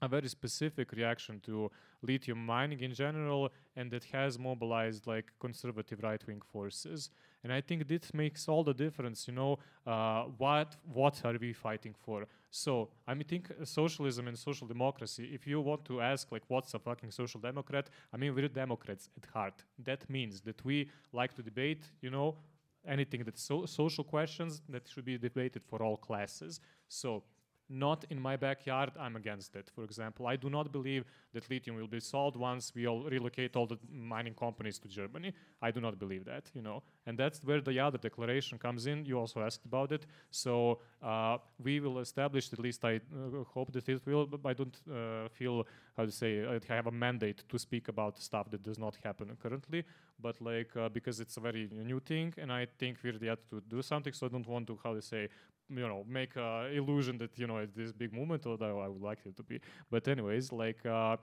a 0.00 0.08
very 0.08 0.28
specific 0.28 0.92
reaction 0.92 1.40
to 1.40 1.70
lithium 2.02 2.44
mining 2.44 2.80
in 2.80 2.94
general, 2.94 3.50
and 3.76 3.90
that 3.90 4.04
has 4.04 4.38
mobilized 4.38 5.06
like 5.06 5.32
conservative 5.40 6.02
right-wing 6.02 6.40
forces. 6.52 7.10
And 7.42 7.52
I 7.52 7.60
think 7.60 7.88
this 7.88 8.12
makes 8.14 8.48
all 8.48 8.64
the 8.64 8.74
difference. 8.74 9.26
You 9.28 9.34
know, 9.34 9.58
uh, 9.86 10.24
what 10.38 10.76
what 10.92 11.20
are 11.24 11.36
we 11.40 11.52
fighting 11.52 11.94
for? 12.04 12.26
So 12.50 12.90
I 13.06 13.14
mean, 13.14 13.24
think 13.24 13.52
socialism 13.64 14.28
and 14.28 14.38
social 14.38 14.66
democracy. 14.66 15.30
If 15.32 15.46
you 15.46 15.60
want 15.60 15.84
to 15.86 16.00
ask 16.00 16.30
like, 16.32 16.42
what's 16.48 16.74
a 16.74 16.78
fucking 16.78 17.10
social 17.10 17.40
democrat? 17.40 17.90
I 18.12 18.16
mean, 18.16 18.34
we're 18.34 18.48
Democrats 18.48 19.10
at 19.16 19.28
heart. 19.30 19.64
That 19.84 20.08
means 20.08 20.40
that 20.42 20.64
we 20.64 20.90
like 21.12 21.34
to 21.34 21.42
debate. 21.42 21.84
You 22.00 22.10
know, 22.10 22.36
anything 22.86 23.22
that's 23.24 23.42
so- 23.42 23.66
social 23.66 24.04
questions 24.04 24.62
that 24.68 24.88
should 24.88 25.04
be 25.04 25.18
debated 25.18 25.62
for 25.64 25.82
all 25.82 25.96
classes. 25.96 26.60
So 26.88 27.22
not 27.68 28.04
in 28.10 28.20
my 28.20 28.36
backyard, 28.36 28.90
I'm 28.98 29.16
against 29.16 29.54
it. 29.56 29.70
For 29.74 29.84
example, 29.84 30.26
I 30.26 30.36
do 30.36 30.48
not 30.48 30.72
believe 30.72 31.04
that 31.34 31.50
lithium 31.50 31.76
will 31.76 31.86
be 31.86 32.00
sold 32.00 32.36
once 32.36 32.72
we 32.74 32.86
all 32.86 33.02
relocate 33.02 33.56
all 33.56 33.66
the 33.66 33.78
mining 33.92 34.34
companies 34.34 34.78
to 34.78 34.88
Germany. 34.88 35.32
I 35.60 35.70
do 35.70 35.80
not 35.80 35.98
believe 35.98 36.24
that, 36.24 36.50
you 36.54 36.62
know. 36.62 36.82
And 37.06 37.18
that's 37.18 37.44
where 37.44 37.60
the 37.60 37.78
other 37.80 37.98
declaration 37.98 38.58
comes 38.58 38.86
in. 38.86 39.04
You 39.04 39.18
also 39.18 39.40
asked 39.40 39.64
about 39.64 39.92
it. 39.92 40.06
So 40.30 40.80
uh, 41.02 41.38
we 41.62 41.80
will 41.80 41.98
establish, 41.98 42.52
at 42.52 42.58
least 42.58 42.84
I 42.84 42.96
uh, 42.96 43.44
hope 43.44 43.72
that 43.72 43.88
it 43.88 44.00
will, 44.06 44.26
but 44.26 44.40
I 44.48 44.54
don't 44.54 44.76
uh, 44.90 45.28
feel, 45.28 45.66
how 45.96 46.06
to 46.06 46.12
say, 46.12 46.46
I 46.46 46.72
have 46.72 46.86
a 46.86 46.92
mandate 46.92 47.44
to 47.48 47.58
speak 47.58 47.88
about 47.88 48.18
stuff 48.18 48.50
that 48.50 48.62
does 48.62 48.78
not 48.78 48.96
happen 49.04 49.36
currently. 49.42 49.84
But 50.20 50.40
like, 50.40 50.74
uh, 50.76 50.88
because 50.88 51.20
it's 51.20 51.36
a 51.36 51.40
very 51.40 51.68
new 51.70 52.00
thing, 52.00 52.34
and 52.38 52.52
I 52.52 52.66
think 52.78 52.98
we're 53.04 53.22
yet 53.22 53.38
to 53.50 53.60
do 53.68 53.82
something, 53.82 54.12
so 54.12 54.26
I 54.26 54.30
don't 54.30 54.48
want 54.48 54.66
to, 54.68 54.78
how 54.82 54.94
to 54.94 55.02
say, 55.02 55.28
you 55.68 55.86
know 55.88 56.04
make 56.08 56.36
a 56.36 56.70
illusion 56.72 57.18
that 57.18 57.38
you 57.38 57.46
know 57.46 57.58
it's 57.58 57.74
this 57.74 57.92
big 57.92 58.12
movement 58.12 58.46
although 58.46 58.80
i 58.80 58.88
would 58.88 59.02
like 59.02 59.18
it 59.24 59.36
to 59.36 59.42
be. 59.42 59.60
But 59.90 60.08
anyways 60.08 60.52
like 60.52 60.84
uh, 60.86 61.16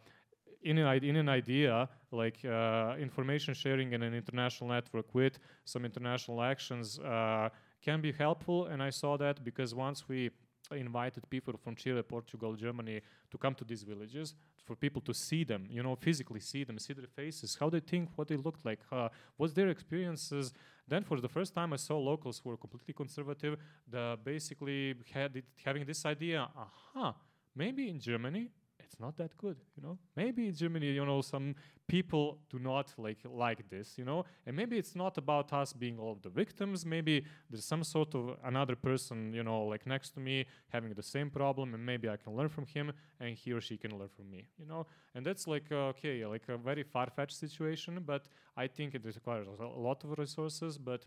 in 0.64 0.78
an, 0.78 1.04
in 1.04 1.16
an 1.16 1.30
idea 1.30 1.90
like 2.12 2.44
uh, 2.46 2.96
information 3.00 3.54
sharing 3.54 3.94
and 3.94 4.04
an 4.04 4.14
international 4.14 4.70
network 4.70 5.14
with 5.14 5.40
some 5.64 5.86
international 5.86 6.42
actions 6.42 7.00
uh, 7.00 7.50
can 7.82 8.02
be 8.02 8.12
helpful. 8.12 8.66
And 8.66 8.82
i 8.82 8.90
saw 8.90 9.18
that 9.18 9.44
because 9.44 9.76
once 9.76 10.08
we 10.08 10.32
invited 10.74 11.30
people 11.30 11.54
from 11.64 11.76
chile 11.76 12.02
portugal 12.02 12.54
germany 12.54 13.02
to 13.32 13.38
come 13.38 13.54
to 13.54 13.64
these 13.64 13.84
villages 13.84 14.34
for 14.66 14.76
people 14.76 15.02
to 15.02 15.14
see 15.14 15.44
them 15.44 15.68
you 15.70 15.84
know 15.84 15.96
physically 15.96 16.40
see 16.40 16.64
them 16.64 16.78
see 16.80 16.94
their 16.94 17.08
faces 17.08 17.58
how 17.60 17.70
they 17.70 17.80
think 17.80 18.10
what 18.16 18.28
they 18.28 18.38
looked 18.38 18.66
like 18.66 18.80
uh, 18.92 19.10
what's 19.38 19.54
their 19.54 19.70
experiences. 19.70 20.54
Then 20.88 21.04
for 21.04 21.20
the 21.20 21.30
first 21.30 21.54
time 21.54 21.74
i 21.74 21.78
saw 21.78 21.98
locals 21.98 22.40
who 22.40 22.50
were 22.50 22.58
completely 22.58 22.94
conservative 22.94 23.58
the 23.88 24.18
basically 24.24 24.94
had 25.12 25.36
it, 25.36 25.46
having 25.64 25.84
this 25.86 26.06
idea 26.06 26.48
aha 26.56 27.16
maybe 27.56 27.90
in 27.90 28.00
germany 28.00 28.50
it's 28.96 29.02
not 29.02 29.18
that 29.18 29.38
good 29.38 29.58
you 29.76 29.84
know? 29.84 29.98
Maybe 30.16 30.52
germany 30.52 30.92
you 30.92 31.06
know 31.06 31.22
some 31.22 31.56
people 31.88 32.38
do 32.50 32.60
not 32.60 32.94
like 32.98 33.20
like 33.30 33.70
this 33.70 33.98
you 33.98 34.06
know? 34.06 34.24
And 34.46 34.56
maybe 34.56 34.78
it's 34.78 34.96
not 34.96 35.18
about 35.18 35.52
us 35.52 35.74
being 35.74 36.00
all 36.00 36.18
the 36.22 36.30
victims. 36.30 36.86
Maybe 36.86 37.26
there's 37.50 37.66
some 37.66 37.84
sort 37.84 38.16
of 38.16 38.38
another 38.44 38.76
person 38.76 39.34
you 39.34 39.44
know 39.44 39.64
like 39.64 39.86
next 39.86 40.12
to 40.12 40.20
me 40.22 40.46
having 40.70 40.94
the 40.94 41.04
same 41.04 41.30
problem 41.30 41.74
and 41.74 41.86
maybe 41.86 42.08
i 42.08 42.16
can 42.16 42.34
learn 42.36 42.50
from 42.50 42.66
him 42.66 42.94
and 43.20 43.36
he 43.36 43.52
or 43.52 43.62
she 43.62 43.78
can 43.78 43.92
learn 44.00 44.10
from 44.16 44.30
me 44.30 44.48
you 44.58 44.66
know? 44.66 44.86
And 45.14 45.26
that's 45.26 45.46
like 45.46 45.68
uh, 45.72 45.92
okay 45.94 46.26
like 46.26 46.48
a 46.48 46.58
very 46.58 46.84
far-fetched 46.84 47.38
situation 47.38 48.02
but 48.06 48.28
i 48.56 48.66
think 48.68 48.96
it 48.96 49.04
requires 49.06 49.48
a 49.60 49.66
lot 49.88 50.04
of 50.06 50.18
resources 50.18 50.78
but 50.78 51.06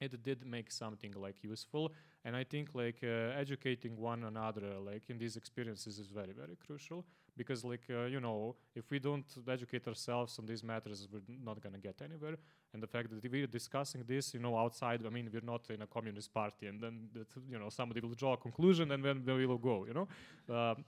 it 0.00 0.22
did 0.22 0.44
make 0.46 0.70
something 0.70 1.12
like 1.16 1.42
useful 1.42 1.92
and 2.24 2.36
i 2.36 2.44
think 2.44 2.68
like 2.74 3.00
uh, 3.02 3.40
educating 3.42 3.96
one 3.96 4.24
another 4.24 4.74
like 4.80 5.02
in 5.08 5.18
these 5.18 5.36
experiences 5.36 5.98
is 5.98 6.08
very 6.10 6.32
very 6.32 6.56
crucial 6.66 7.04
because 7.36 7.64
like 7.64 7.82
uh, 7.90 8.04
you 8.04 8.20
know 8.20 8.54
if 8.74 8.90
we 8.90 8.98
don't 8.98 9.26
educate 9.48 9.86
ourselves 9.86 10.38
on 10.38 10.46
these 10.46 10.62
matters 10.62 11.08
we're 11.12 11.20
not 11.44 11.60
going 11.60 11.72
to 11.74 11.80
get 11.80 11.96
anywhere 12.02 12.36
and 12.72 12.82
the 12.82 12.86
fact 12.86 13.08
that 13.10 13.32
we're 13.32 13.46
discussing 13.46 14.02
this 14.06 14.34
you 14.34 14.40
know 14.40 14.56
outside 14.56 15.04
i 15.06 15.10
mean 15.10 15.28
we're 15.32 15.40
not 15.54 15.62
in 15.70 15.82
a 15.82 15.86
communist 15.86 16.32
party 16.32 16.66
and 16.66 16.80
then 16.80 17.08
that 17.14 17.28
you 17.48 17.58
know 17.58 17.68
somebody 17.68 18.00
will 18.00 18.14
draw 18.14 18.34
a 18.34 18.36
conclusion 18.36 18.90
and 18.92 19.04
then 19.04 19.22
we 19.26 19.46
will 19.46 19.58
go 19.58 19.86
you 19.86 19.94
know 19.94 20.08
Um 20.54 20.84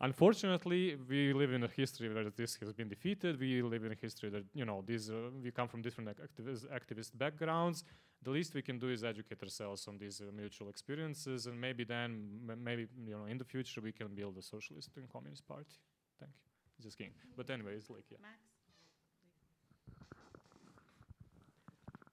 unfortunately, 0.00 0.96
we 1.08 1.32
live 1.32 1.52
in 1.52 1.62
a 1.64 1.68
history 1.68 2.12
where 2.12 2.28
this 2.30 2.56
has 2.56 2.72
been 2.72 2.88
defeated. 2.88 3.40
We 3.40 3.62
live 3.62 3.84
in 3.84 3.92
a 3.92 3.94
history 3.94 4.30
that 4.30 4.44
you 4.54 4.64
know 4.64 4.82
these 4.86 5.10
uh, 5.10 5.30
we 5.42 5.50
come 5.50 5.68
from 5.68 5.82
different 5.82 6.10
activist, 6.10 6.66
activist 6.68 7.10
backgrounds. 7.16 7.84
The 8.26 8.32
least 8.32 8.54
we 8.54 8.62
can 8.62 8.76
do 8.80 8.88
is 8.88 9.04
educate 9.04 9.40
ourselves 9.40 9.86
on 9.86 9.98
these 9.98 10.20
uh, 10.20 10.32
mutual 10.36 10.68
experiences, 10.68 11.46
and 11.46 11.60
maybe 11.60 11.84
then, 11.84 12.26
m- 12.50 12.58
maybe 12.64 12.88
you 13.06 13.12
know, 13.12 13.26
in 13.26 13.38
the 13.38 13.44
future, 13.44 13.80
we 13.80 13.92
can 13.92 14.08
build 14.08 14.36
a 14.36 14.42
socialist 14.42 14.90
and 14.96 15.08
communist 15.08 15.46
party. 15.46 15.76
Thank 16.18 16.32
you. 16.32 16.82
Just 16.82 16.98
kidding. 16.98 17.12
But 17.36 17.48
anyways, 17.50 17.88
like 17.88 18.02
yeah. 18.10 18.18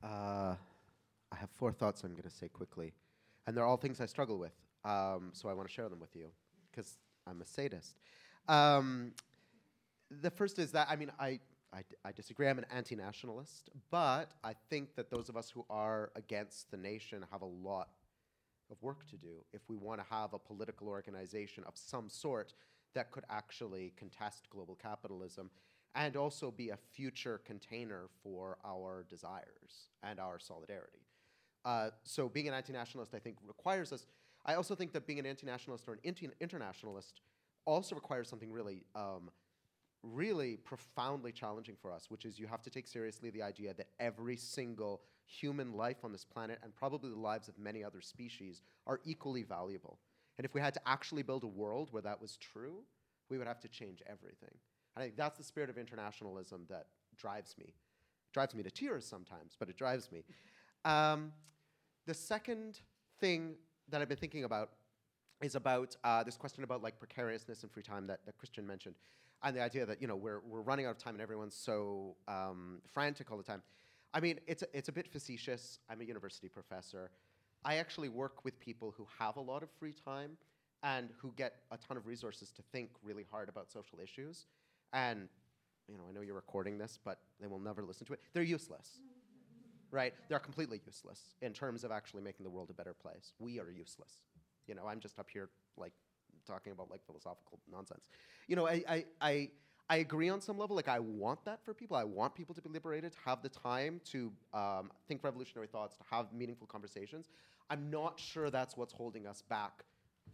Uh, 0.08 0.56
I 1.32 1.36
have 1.36 1.50
four 1.50 1.72
thoughts 1.72 2.04
I'm 2.04 2.12
going 2.12 2.22
to 2.22 2.30
say 2.30 2.48
quickly, 2.48 2.94
and 3.48 3.58
they're 3.58 3.66
all 3.66 3.78
things 3.78 4.00
I 4.00 4.06
struggle 4.06 4.38
with. 4.38 4.54
Um, 4.86 5.32
so 5.34 5.50
I 5.50 5.54
want 5.54 5.68
to 5.68 5.74
share 5.74 5.90
them 5.90 6.00
with 6.00 6.16
you 6.16 6.28
because 6.70 7.00
I'm 7.26 7.42
a 7.42 7.46
sadist. 7.48 7.96
Um, 8.48 9.14
the 10.22 10.30
first 10.30 10.60
is 10.60 10.74
that 10.74 10.90
I 10.92 10.96
mean 10.96 11.12
I, 11.20 11.40
I, 11.74 12.12
disagree. 12.12 12.48
I'm 12.48 12.60
an 12.60 12.66
anti-nationalist, 12.72 13.70
but 13.90 14.32
I 14.44 14.54
think 14.70 14.96
that 14.96 15.10
those 15.10 15.30
of 15.30 15.36
us 15.36 15.50
who 15.50 15.66
are 15.70 16.12
against 16.16 16.70
the 16.70 16.78
nation 16.78 17.26
have 17.32 17.42
a 17.42 17.46
lot 17.46 17.90
of 18.70 18.82
work 18.82 19.08
to 19.10 19.18
do 19.18 19.44
if 19.54 19.62
we 19.68 19.76
want 19.76 20.00
to 20.00 20.06
have 20.10 20.34
a 20.34 20.40
political 20.40 20.88
organization 20.88 21.64
of 21.66 21.74
some 21.76 22.10
sort 22.10 22.54
that 22.94 23.12
could 23.12 23.24
actually 23.30 23.94
contest 23.98 24.50
global 24.50 24.76
capitalism 24.76 25.50
and 25.96 26.16
also 26.16 26.52
be 26.52 26.70
a 26.70 26.78
future 26.78 27.42
container 27.46 28.08
for 28.22 28.58
our 28.66 29.06
desires 29.10 29.90
and 30.02 30.20
our 30.20 30.40
solidarity. 30.40 31.06
Uh, 31.66 31.90
so 32.04 32.28
being 32.28 32.48
an 32.48 32.54
anti-nationalist, 32.54 33.14
I 33.14 33.20
think, 33.20 33.38
requires 33.46 33.94
us. 33.94 34.06
I 34.46 34.56
also 34.56 34.76
think 34.76 34.92
that 34.94 35.08
being 35.08 35.20
an 35.20 35.26
anti-nationalist 35.26 35.88
or 35.88 35.94
an 35.94 36.00
inti- 36.04 36.32
internationalist 36.42 37.22
also 37.66 37.96
requires 37.96 38.28
something 38.28 38.52
really, 38.52 38.84
um, 38.96 39.30
really 40.04 40.58
profoundly 40.58 41.32
challenging 41.32 41.76
for 41.82 41.92
us, 41.92 42.10
which 42.10 42.26
is 42.26 42.38
you 42.38 42.48
have 42.48 42.62
to 42.62 42.70
take 42.70 42.88
seriously 42.88 43.30
the 43.30 43.42
idea 43.42 43.74
that 43.74 43.88
every 44.00 44.36
single 44.36 45.02
human 45.26 45.74
life 45.74 46.04
on 46.04 46.12
this 46.12 46.26
planet 46.26 46.60
and 46.62 46.76
probably 46.76 47.10
the 47.10 47.20
lives 47.20 47.48
of 47.48 47.58
many 47.58 47.84
other 47.84 48.02
species 48.02 48.62
are 48.86 49.00
equally 49.06 49.44
valuable. 49.44 50.00
And 50.38 50.46
if 50.46 50.54
we 50.54 50.62
had 50.62 50.74
to 50.74 50.82
actually 50.86 51.24
build 51.24 51.44
a 51.44 51.48
world 51.48 51.90
where 51.92 52.02
that 52.02 52.20
was 52.22 52.38
true, 52.38 52.84
we 53.30 53.38
would 53.38 53.48
have 53.48 53.62
to 53.62 53.68
change 53.68 54.02
everything. 54.06 54.54
And 54.96 55.04
I 55.04 55.06
think 55.06 55.16
that's 55.16 55.38
the 55.38 55.44
spirit 55.44 55.70
of 55.70 55.78
internationalism 55.78 56.66
that 56.70 56.88
drives 57.16 57.56
me. 57.58 57.74
Drives 58.34 58.54
me 58.56 58.64
to 58.64 58.72
tears 58.72 59.06
sometimes, 59.06 59.56
but 59.58 59.70
it 59.70 59.78
drives 59.78 60.12
me. 60.12 60.24
Um, 60.86 61.32
the 62.06 62.14
second 62.14 62.82
thing 63.20 63.56
that 63.90 64.02
I've 64.02 64.10
been 64.10 64.18
thinking 64.18 64.44
about 64.44 64.72
is 65.42 65.56
about 65.56 65.96
uh, 66.04 66.24
this 66.24 66.36
question 66.36 66.64
about 66.64 66.82
like 66.82 67.00
precariousness 67.00 67.64
and 67.64 67.72
free 67.72 67.84
time 67.84 68.08
that, 68.08 68.20
that 68.26 68.36
Krystian 68.38 68.66
mentioned, 68.66 68.96
and 69.44 69.56
the 69.56 69.62
idea 69.62 69.86
that 69.86 70.02
you 70.02 70.08
know 70.08 70.16
we're, 70.16 70.40
we're 70.48 70.62
running 70.62 70.86
out 70.86 70.92
of 70.92 70.98
time 70.98 71.16
and 71.16 71.22
everyone's 71.22 71.56
so 71.56 72.16
um, 72.28 72.80
frantic 72.92 73.32
all 73.32 73.38
the 73.38 73.44
time. 73.44 73.62
I 74.14 74.20
mean, 74.20 74.40
it's 74.48 74.62
a, 74.62 74.68
it's 74.74 74.90
a 74.90 74.92
bit 74.92 75.08
facetious. 75.08 75.80
I'm 75.90 76.02
a 76.02 76.04
university 76.04 76.48
professor. 76.48 77.10
I 77.66 77.76
actually 77.76 78.10
work 78.10 78.44
with 78.44 78.60
people 78.60 78.94
who 78.96 79.08
have 79.20 79.38
a 79.38 79.42
lot 79.42 79.64
of 79.64 79.70
free 79.80 79.94
time 79.94 80.38
and 80.84 81.10
who 81.18 81.34
get 81.36 81.56
a 81.72 81.78
ton 81.78 81.98
of 81.98 82.06
resources 82.06 82.52
to 82.52 82.62
think 82.72 82.90
really 83.02 83.26
hard 83.32 83.50
about 83.50 83.72
social 83.72 84.00
issues. 84.02 84.46
And 84.92 85.30
you 85.88 85.98
know, 85.98 86.04
I 86.10 86.14
know 86.14 86.22
you're 86.22 86.36
recording 86.36 86.78
this, 86.78 87.00
but 87.04 87.20
they 87.42 87.48
will 87.48 87.60
never 87.60 87.84
listen 87.84 88.06
to 88.08 88.14
it. 88.14 88.20
They're 88.34 88.44
useless 88.44 89.00
right? 89.92 90.14
They're 90.28 90.40
completely 90.40 90.82
useless 90.86 91.36
in 91.42 91.54
terms 91.54 91.84
of 91.84 91.92
actually 91.92 92.24
making 92.24 92.44
the 92.44 92.50
world 92.50 92.70
a 92.72 92.74
better 92.74 92.94
place. 92.94 93.32
We 93.40 93.60
are 93.60 93.70
useless. 93.70 94.24
You 94.68 94.76
know, 94.76 94.88
I'm 94.88 95.00
just 95.00 95.20
up 95.20 95.28
here 95.32 95.50
like 95.78 95.94
talking 96.44 96.72
about 96.72 96.90
like 96.90 97.06
philosophical 97.06 97.60
nonsense. 97.72 98.06
You 98.48 98.56
know, 98.56 98.68
I, 98.68 98.84
I, 98.88 99.06
I, 99.22 99.50
I 99.90 99.98
agree 99.98 100.30
on 100.30 100.42
some 100.42 100.58
level. 100.58 100.76
Like, 100.76 100.88
I 100.88 101.00
want 101.00 101.44
that 101.46 101.64
for 101.64 101.74
people. 101.74 101.98
I 101.98 102.04
want 102.04 102.36
people 102.36 102.56
to 102.56 102.62
be 102.62 102.70
liberated, 102.70 103.12
to 103.14 103.18
have 103.26 103.42
the 103.42 103.50
time 103.50 104.02
to 104.12 104.32
um, 104.54 104.92
think 105.08 105.24
revolutionary 105.24 105.68
thoughts, 105.68 105.98
to 105.98 106.04
have 106.10 106.34
meaningful 106.34 106.68
conversations. 106.68 107.30
I'm 107.70 107.90
not 107.90 108.20
sure 108.20 108.50
that's 108.50 108.78
what's 108.78 108.94
holding 108.94 109.28
us 109.28 109.42
back 109.42 109.84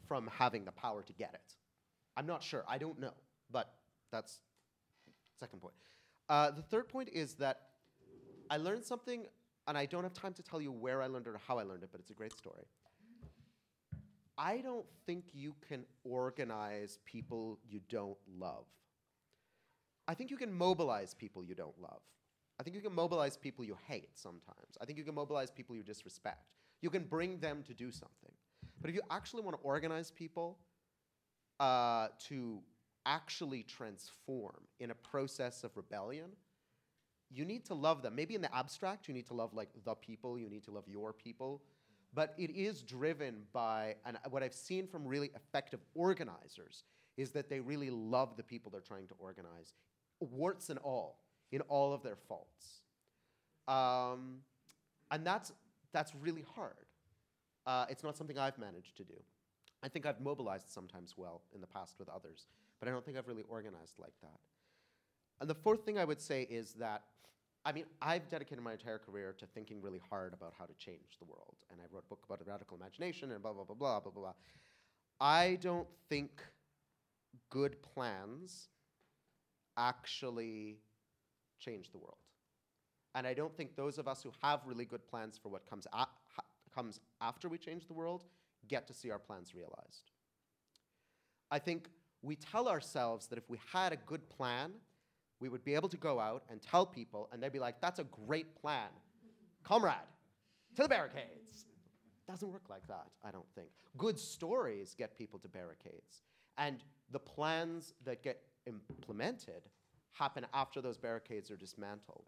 from 0.07 0.30
having 0.34 0.65
the 0.65 0.72
power 0.72 1.02
to 1.03 1.14
get 1.14 1.34
it. 1.34 1.56
I'm 2.18 2.26
not 2.26 2.44
sure. 2.44 2.64
I 2.68 2.77
don't 2.77 2.99
know. 2.99 3.14
But 3.52 3.73
that's 4.11 4.40
second 5.40 5.61
point. 5.61 5.73
Uh, 6.27 6.52
the 6.52 6.61
third 6.61 6.88
point 6.88 7.10
is 7.11 7.34
that 7.36 7.61
I 8.49 8.57
learned 8.57 8.84
something, 8.86 9.26
and 9.68 9.77
I 9.77 9.86
don't 9.86 10.03
have 10.03 10.14
time 10.14 10.34
to 10.34 10.44
tell 10.44 10.61
you 10.61 10.72
where 10.72 11.02
I 11.02 11.07
learned 11.07 11.27
it 11.27 11.31
or 11.31 11.41
how 11.48 11.57
I 11.57 11.64
learned 11.64 11.84
it, 11.84 11.90
but 11.91 11.99
it's 11.99 12.11
a 12.11 12.14
great 12.14 12.38
story. 12.38 12.65
I 14.40 14.60
don't 14.60 14.86
think 15.06 15.26
you 15.34 15.53
can 15.68 15.84
organize 16.06 16.98
people 17.03 17.60
you 17.68 17.82
don't 17.90 18.18
love. 18.40 18.64
I 20.07 20.14
think 20.14 20.32
you 20.32 20.38
can 20.38 20.53
mobilize 20.53 21.14
people 21.14 21.44
you 21.44 21.56
don't 21.56 21.78
love. 21.80 21.99
I 22.57 22.64
think 22.64 22.74
you 22.76 22.82
can 22.82 22.95
mobilize 22.95 23.36
people 23.36 23.66
you 23.66 23.78
hate 23.88 24.18
sometimes. 24.18 24.78
I 24.82 24.86
think 24.86 24.98
you 24.98 25.03
can 25.03 25.14
mobilize 25.14 25.52
people 25.52 25.76
you 25.76 25.84
disrespect. 25.84 26.48
You 26.82 26.90
can 26.90 27.03
bring 27.03 27.40
them 27.40 27.64
to 27.68 27.74
do 27.74 27.91
something. 27.91 28.32
But 28.80 28.90
if 28.90 28.95
you 28.95 29.02
actually 29.11 29.44
want 29.44 29.57
to 29.57 29.61
organize 29.61 30.10
people 30.10 30.57
uh, 31.60 32.07
to 32.30 32.60
actually 33.06 33.64
transform 33.64 34.61
in 34.80 34.91
a 34.91 34.95
process 34.95 35.66
of 35.66 35.76
rebellion, 35.76 36.30
you 37.30 37.44
need 37.44 37.66
to 37.66 37.74
love 37.74 38.02
them. 38.02 38.16
Maybe 38.16 38.36
in 38.36 38.41
the 38.41 38.56
abstract, 38.56 39.10
you 39.10 39.14
need 39.14 39.28
to 39.28 39.34
love 39.34 39.53
like 39.53 39.70
the 39.84 39.95
people, 39.95 40.40
you 40.40 40.49
need 40.49 40.64
to 40.64 40.72
love 40.72 40.86
your 40.88 41.11
people. 41.11 41.61
But 42.14 42.34
it 42.38 42.49
is 42.52 42.81
driven 42.81 43.44
by, 43.53 43.95
and 44.06 44.18
what 44.30 44.41
I've 44.41 44.53
seen 44.53 44.88
from 44.88 45.06
really 45.06 45.30
effective 45.36 45.80
organizers 45.94 46.84
is 47.18 47.31
that 47.31 47.49
they 47.49 47.60
really 47.60 47.90
love 47.90 48.36
the 48.36 48.44
people 48.44 48.72
they're 48.72 48.81
trying 48.81 49.07
to 49.07 49.14
organize, 49.19 49.73
warts 50.19 50.69
and 50.69 50.80
all, 50.80 51.19
in 51.52 51.61
all 51.61 51.94
of 51.94 52.02
their 52.02 52.15
faults. 52.15 52.81
Um, 53.68 54.40
and 55.11 55.26
that's, 55.26 55.52
that's 55.91 56.14
really 56.15 56.45
hard. 56.56 56.73
Uh, 57.68 57.86
it's 57.90 58.03
not 58.03 58.18
something 58.18 58.40
I've 58.40 58.57
managed 58.57 58.98
to 58.98 59.03
do. 59.03 59.14
I 59.84 59.88
think 59.88 60.06
I've 60.06 60.19
mobilized 60.19 60.69
sometimes 60.69 61.14
well 61.15 61.41
in 61.53 61.61
the 61.61 61.68
past 61.68 61.95
with 61.99 62.10
others, 62.10 62.48
but 62.80 62.90
I 62.90 62.91
don't 62.91 63.06
think 63.06 63.18
I've 63.18 63.27
really 63.27 63.45
organized 63.48 63.99
like 63.99 64.14
that. 64.22 64.40
And 65.40 65.49
the 65.49 65.56
fourth 65.56 65.86
thing 65.86 65.99
I 65.99 66.06
would 66.06 66.19
say 66.19 66.48
is 66.49 66.73
that, 66.73 67.03
I 67.65 67.72
mean, 67.72 67.86
I've 68.02 68.30
dedicated 68.30 68.64
my 68.64 68.73
entire 68.73 68.98
career 68.98 69.36
to 69.38 69.45
thinking 69.45 69.81
really 69.81 70.02
hard 70.10 70.34
about 70.34 70.53
how 70.57 70.65
to 70.65 70.73
change 70.73 71.18
the 71.19 71.26
world. 71.26 71.57
And 71.69 71.80
I 71.81 71.84
wrote 71.91 72.06
a 72.06 72.10
book 72.10 72.23
about 72.26 72.45
radical 72.48 72.77
imagination 72.77 73.31
and 73.31 73.41
blah, 73.41 73.53
blah, 73.53 73.65
blah, 73.65 73.76
blah, 73.76 73.99
blah, 73.99 74.11
blah, 74.11 74.22
blah. 74.22 74.34
I 75.19 75.57
don't 75.61 75.88
think 76.07 76.41
good 77.49 77.81
plans 77.81 78.69
actually 79.77 80.77
change 81.60 81.91
the 81.91 81.98
world. 81.98 82.18
And 83.15 83.27
I 83.27 83.34
don't 83.34 83.56
think 83.56 83.76
those 83.76 83.98
of 83.98 84.07
us 84.07 84.23
who 84.23 84.31
have 84.41 84.61
really 84.65 84.86
good 84.86 85.06
plans 85.07 85.38
for 85.41 85.49
what 85.49 85.69
comes, 85.69 85.88
a- 85.94 86.07
comes 86.73 86.99
after 87.22 87.49
we 87.49 87.57
change 87.57 87.88
the 87.88 87.94
world 87.94 88.23
get 88.68 88.88
to 88.88 88.94
see 88.94 89.11
our 89.11 89.19
plans 89.19 89.53
realized. 89.53 90.11
I 91.52 91.60
think 91.60 91.90
we 92.22 92.36
tell 92.36 92.68
ourselves 92.68 93.27
that 93.27 93.38
if 93.38 93.49
we 93.49 93.60
had 93.72 93.94
a 93.94 93.98
good 93.98 94.30
plan, 94.30 94.72
we 95.40 95.49
would 95.49 95.64
be 95.64 95.76
able 95.76 95.90
to 95.90 95.98
go 95.98 96.20
out 96.20 96.44
and 96.49 96.61
tell 96.61 96.86
people, 96.86 97.30
and 97.32 97.41
they'd 97.41 97.52
be 97.52 97.60
like, 97.60 97.80
that's 97.82 97.99
a 97.99 98.06
great 98.28 98.56
plan. 98.56 98.90
Comrade, 99.64 99.95
to 100.76 100.84
the 100.84 100.90
barricades. 100.90 101.66
Doesn't 102.28 102.52
work 102.52 102.70
like 102.70 102.86
that, 102.88 103.07
I 103.24 103.32
don't 103.32 103.49
think. 103.56 103.70
Good 103.98 104.20
stories 104.20 104.95
get 104.98 105.18
people 105.18 105.40
to 105.40 105.48
barricades. 105.48 106.24
And 106.57 106.84
the 107.11 107.20
plans 107.20 107.94
that 108.06 108.22
get 108.22 108.41
implemented 108.68 109.64
happen 110.11 110.45
after 110.53 110.82
those 110.82 110.98
barricades 110.98 111.49
are 111.49 111.57
dismantled. 111.57 112.26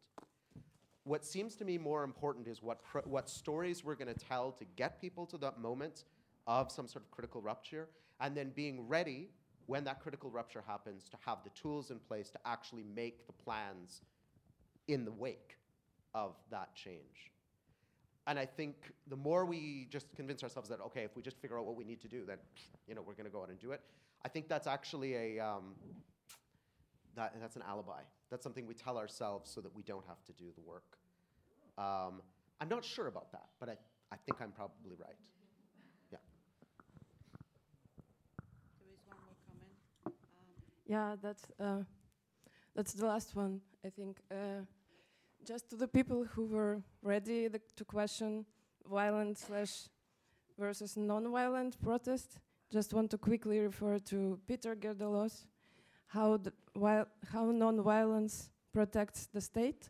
What 1.03 1.25
seems 1.25 1.55
to 1.57 1.65
me 1.65 1.77
more 1.77 2.03
important 2.03 2.47
is 2.47 2.63
what, 2.63 2.79
what 3.05 3.29
stories 3.29 3.83
we're 3.83 3.95
going 3.95 4.13
to 4.13 4.25
tell 4.25 4.51
to 4.53 4.65
get 4.75 5.01
people 5.01 5.25
to 5.27 5.37
that 5.39 5.59
moment 5.59 6.05
of 6.47 6.71
some 6.71 6.87
sort 6.87 7.03
of 7.03 7.11
critical 7.11 7.41
rupture, 7.41 7.89
and 8.19 8.35
then 8.35 8.51
being 8.55 8.87
ready 8.87 9.29
when 9.67 9.83
that 9.85 10.01
critical 10.01 10.29
rupture 10.29 10.63
happens 10.65 11.09
to 11.09 11.17
have 11.25 11.39
the 11.43 11.49
tools 11.51 11.91
in 11.91 11.99
place 11.99 12.29
to 12.31 12.39
actually 12.45 12.83
make 12.95 13.27
the 13.27 13.33
plans 13.33 14.01
in 14.87 15.05
the 15.05 15.11
wake 15.11 15.57
of 16.13 16.35
that 16.49 16.73
change. 16.75 17.31
And 18.27 18.37
I 18.37 18.45
think 18.45 18.91
the 19.07 19.15
more 19.15 19.45
we 19.45 19.87
just 19.89 20.13
convince 20.15 20.43
ourselves 20.43 20.69
that, 20.69 20.79
okay, 20.81 21.03
if 21.03 21.15
we 21.15 21.21
just 21.21 21.37
figure 21.37 21.57
out 21.57 21.65
what 21.65 21.75
we 21.75 21.83
need 21.83 22.01
to 22.01 22.07
do, 22.07 22.23
then, 22.25 22.37
you 22.87 22.93
know, 22.93 23.01
we're 23.01 23.13
going 23.13 23.25
to 23.25 23.31
go 23.31 23.41
out 23.41 23.49
and 23.49 23.59
do 23.59 23.71
it. 23.71 23.81
I 24.23 24.29
think 24.29 24.47
that's 24.47 24.67
actually 24.67 25.15
a, 25.15 25.39
um, 25.39 25.73
that, 27.15 27.35
that's 27.41 27.55
an 27.55 27.63
alibi. 27.67 28.01
That's 28.29 28.43
something 28.43 28.67
we 28.67 28.75
tell 28.75 28.97
ourselves 28.97 29.49
so 29.49 29.59
that 29.61 29.75
we 29.75 29.81
don't 29.83 30.05
have 30.07 30.23
to 30.25 30.33
do 30.33 30.45
the 30.55 30.61
work. 30.61 30.97
Um, 31.77 32.21
I'm 32.59 32.69
not 32.69 32.85
sure 32.85 33.07
about 33.07 33.31
that, 33.31 33.47
but 33.59 33.69
I, 33.69 33.77
I 34.11 34.17
think 34.17 34.39
I'm 34.39 34.51
probably 34.51 34.95
right. 34.99 35.15
Yeah. 36.11 36.19
There 38.79 38.93
is 38.93 38.99
one 39.07 39.17
more 39.25 39.35
comment. 39.47 39.73
Um, 40.05 40.13
Yeah, 40.85 41.15
that's 41.21 41.43
uh, 41.59 41.83
that's 42.75 42.93
the 42.93 43.05
last 43.05 43.35
one. 43.35 43.61
I 43.85 43.89
think 43.89 44.19
uh, 44.31 44.65
just 45.45 45.69
to 45.69 45.75
the 45.75 45.87
people 45.87 46.25
who 46.25 46.45
were 46.45 46.81
ready 47.01 47.47
the, 47.47 47.61
to 47.75 47.85
question 47.85 48.45
violent 48.89 49.37
slash 49.37 49.89
versus 50.57 50.97
non-violent 50.97 51.81
protest. 51.81 52.39
just 52.71 52.93
want 52.93 53.09
to 53.11 53.17
quickly 53.17 53.59
refer 53.59 53.99
to 53.99 54.39
Peter 54.47 54.75
Gelderloos, 54.75 55.45
how, 56.07 56.37
the, 56.37 56.53
how 57.33 57.51
non-violence 57.51 58.49
protects 58.71 59.25
the 59.25 59.41
state. 59.41 59.89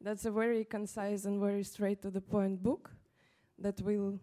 That's 0.00 0.24
a 0.24 0.30
very 0.30 0.64
concise 0.64 1.26
and 1.26 1.40
very 1.40 1.62
straight 1.62 2.02
to 2.02 2.10
the 2.10 2.20
point 2.20 2.62
book 2.62 2.90
that 3.58 3.80
will 3.82 4.18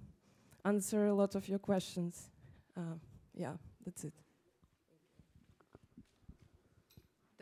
answer 0.63 1.07
a 1.07 1.13
lot 1.13 1.35
of 1.35 1.47
your 1.47 1.59
questions. 1.59 2.29
Uh, 2.75 2.97
yeah, 3.33 3.53
that's 3.85 4.03
it. 4.03 4.24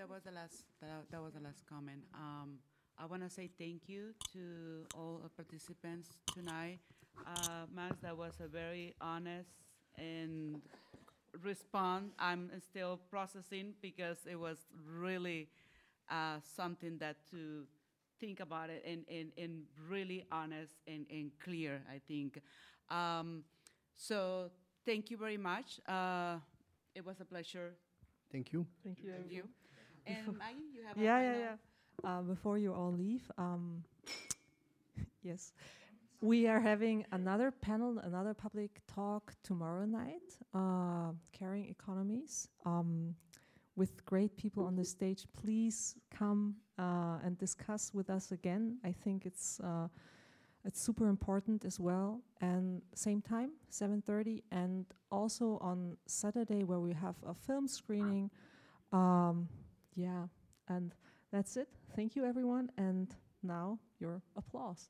That 0.03 0.09
was 0.09 0.23
the 0.23 0.31
last. 0.31 0.65
That, 0.81 1.09
that 1.11 1.21
was 1.21 1.31
the 1.31 1.39
last 1.39 1.65
comment. 1.65 2.01
Um, 2.13 2.55
I 2.99 3.05
want 3.05 3.23
to 3.23 3.29
say 3.29 3.49
thank 3.57 3.87
you 3.87 4.13
to 4.33 4.85
all 4.97 5.21
the 5.23 5.29
participants 5.29 6.09
tonight. 6.33 6.79
Uh, 7.25 7.67
Max, 7.73 7.95
that 8.01 8.17
was 8.17 8.33
a 8.43 8.49
very 8.49 8.95
honest 8.99 9.47
and 9.97 10.61
response. 11.41 12.11
I'm 12.19 12.51
still 12.59 12.99
processing 13.09 13.75
because 13.81 14.17
it 14.29 14.35
was 14.35 14.57
really 14.85 15.47
uh, 16.11 16.39
something 16.53 16.97
that 16.97 17.15
to 17.31 17.63
think 18.19 18.41
about 18.41 18.69
it 18.69 18.83
and, 18.85 19.05
and, 19.09 19.31
and 19.37 19.61
really 19.89 20.25
honest 20.33 20.73
and, 20.85 21.05
and 21.09 21.31
clear, 21.41 21.81
I 21.89 22.01
think. 22.09 22.41
Um, 22.89 23.45
so 23.95 24.51
thank 24.85 25.09
you 25.09 25.15
very 25.15 25.37
much. 25.37 25.79
Uh, 25.87 26.39
it 26.93 27.05
was 27.05 27.21
a 27.21 27.25
pleasure. 27.25 27.75
Thank 28.33 28.51
you. 28.51 28.65
Thank 28.83 29.01
you. 29.01 29.13
Thank 29.13 29.31
you. 29.31 29.43
And 30.07 30.37
Maggie, 30.37 30.63
you 30.73 30.81
have 30.87 30.97
yeah, 30.97 31.21
yeah, 31.21 31.37
yeah. 31.37 31.55
Uh, 32.03 32.21
before 32.21 32.57
you 32.57 32.73
all 32.73 32.91
leave, 32.91 33.31
um, 33.37 33.83
yes, 35.23 35.53
we 36.21 36.47
are 36.47 36.59
having 36.59 37.05
another 37.11 37.51
panel, 37.51 37.99
another 37.99 38.33
public 38.33 38.81
talk 38.87 39.33
tomorrow 39.43 39.85
night, 39.85 40.37
uh, 40.53 41.11
caring 41.31 41.69
economies, 41.69 42.49
um, 42.65 43.15
with 43.75 44.05
great 44.05 44.35
people 44.37 44.65
on 44.65 44.75
the 44.75 44.83
stage. 44.85 45.25
Please 45.41 45.95
come 46.11 46.55
uh, 46.77 47.17
and 47.23 47.37
discuss 47.37 47.93
with 47.93 48.09
us 48.09 48.31
again. 48.31 48.77
I 48.83 48.91
think 48.91 49.25
it's 49.25 49.59
uh, 49.61 49.87
it's 50.65 50.81
super 50.81 51.07
important 51.07 51.65
as 51.65 51.79
well. 51.79 52.21
And 52.41 52.81
same 52.95 53.21
time, 53.21 53.51
7:30, 53.71 54.43
and 54.51 54.85
also 55.11 55.57
on 55.61 55.97
Saturday 56.07 56.63
where 56.63 56.79
we 56.79 56.93
have 56.93 57.15
a 57.25 57.33
film 57.33 57.67
screening. 57.67 58.29
Um, 58.91 59.47
yeah, 59.95 60.27
and 60.67 60.93
that's 61.31 61.57
it. 61.57 61.67
Thank 61.95 62.15
you, 62.15 62.25
everyone. 62.25 62.71
And 62.77 63.13
now 63.43 63.79
your 63.99 64.21
applause. 64.35 64.89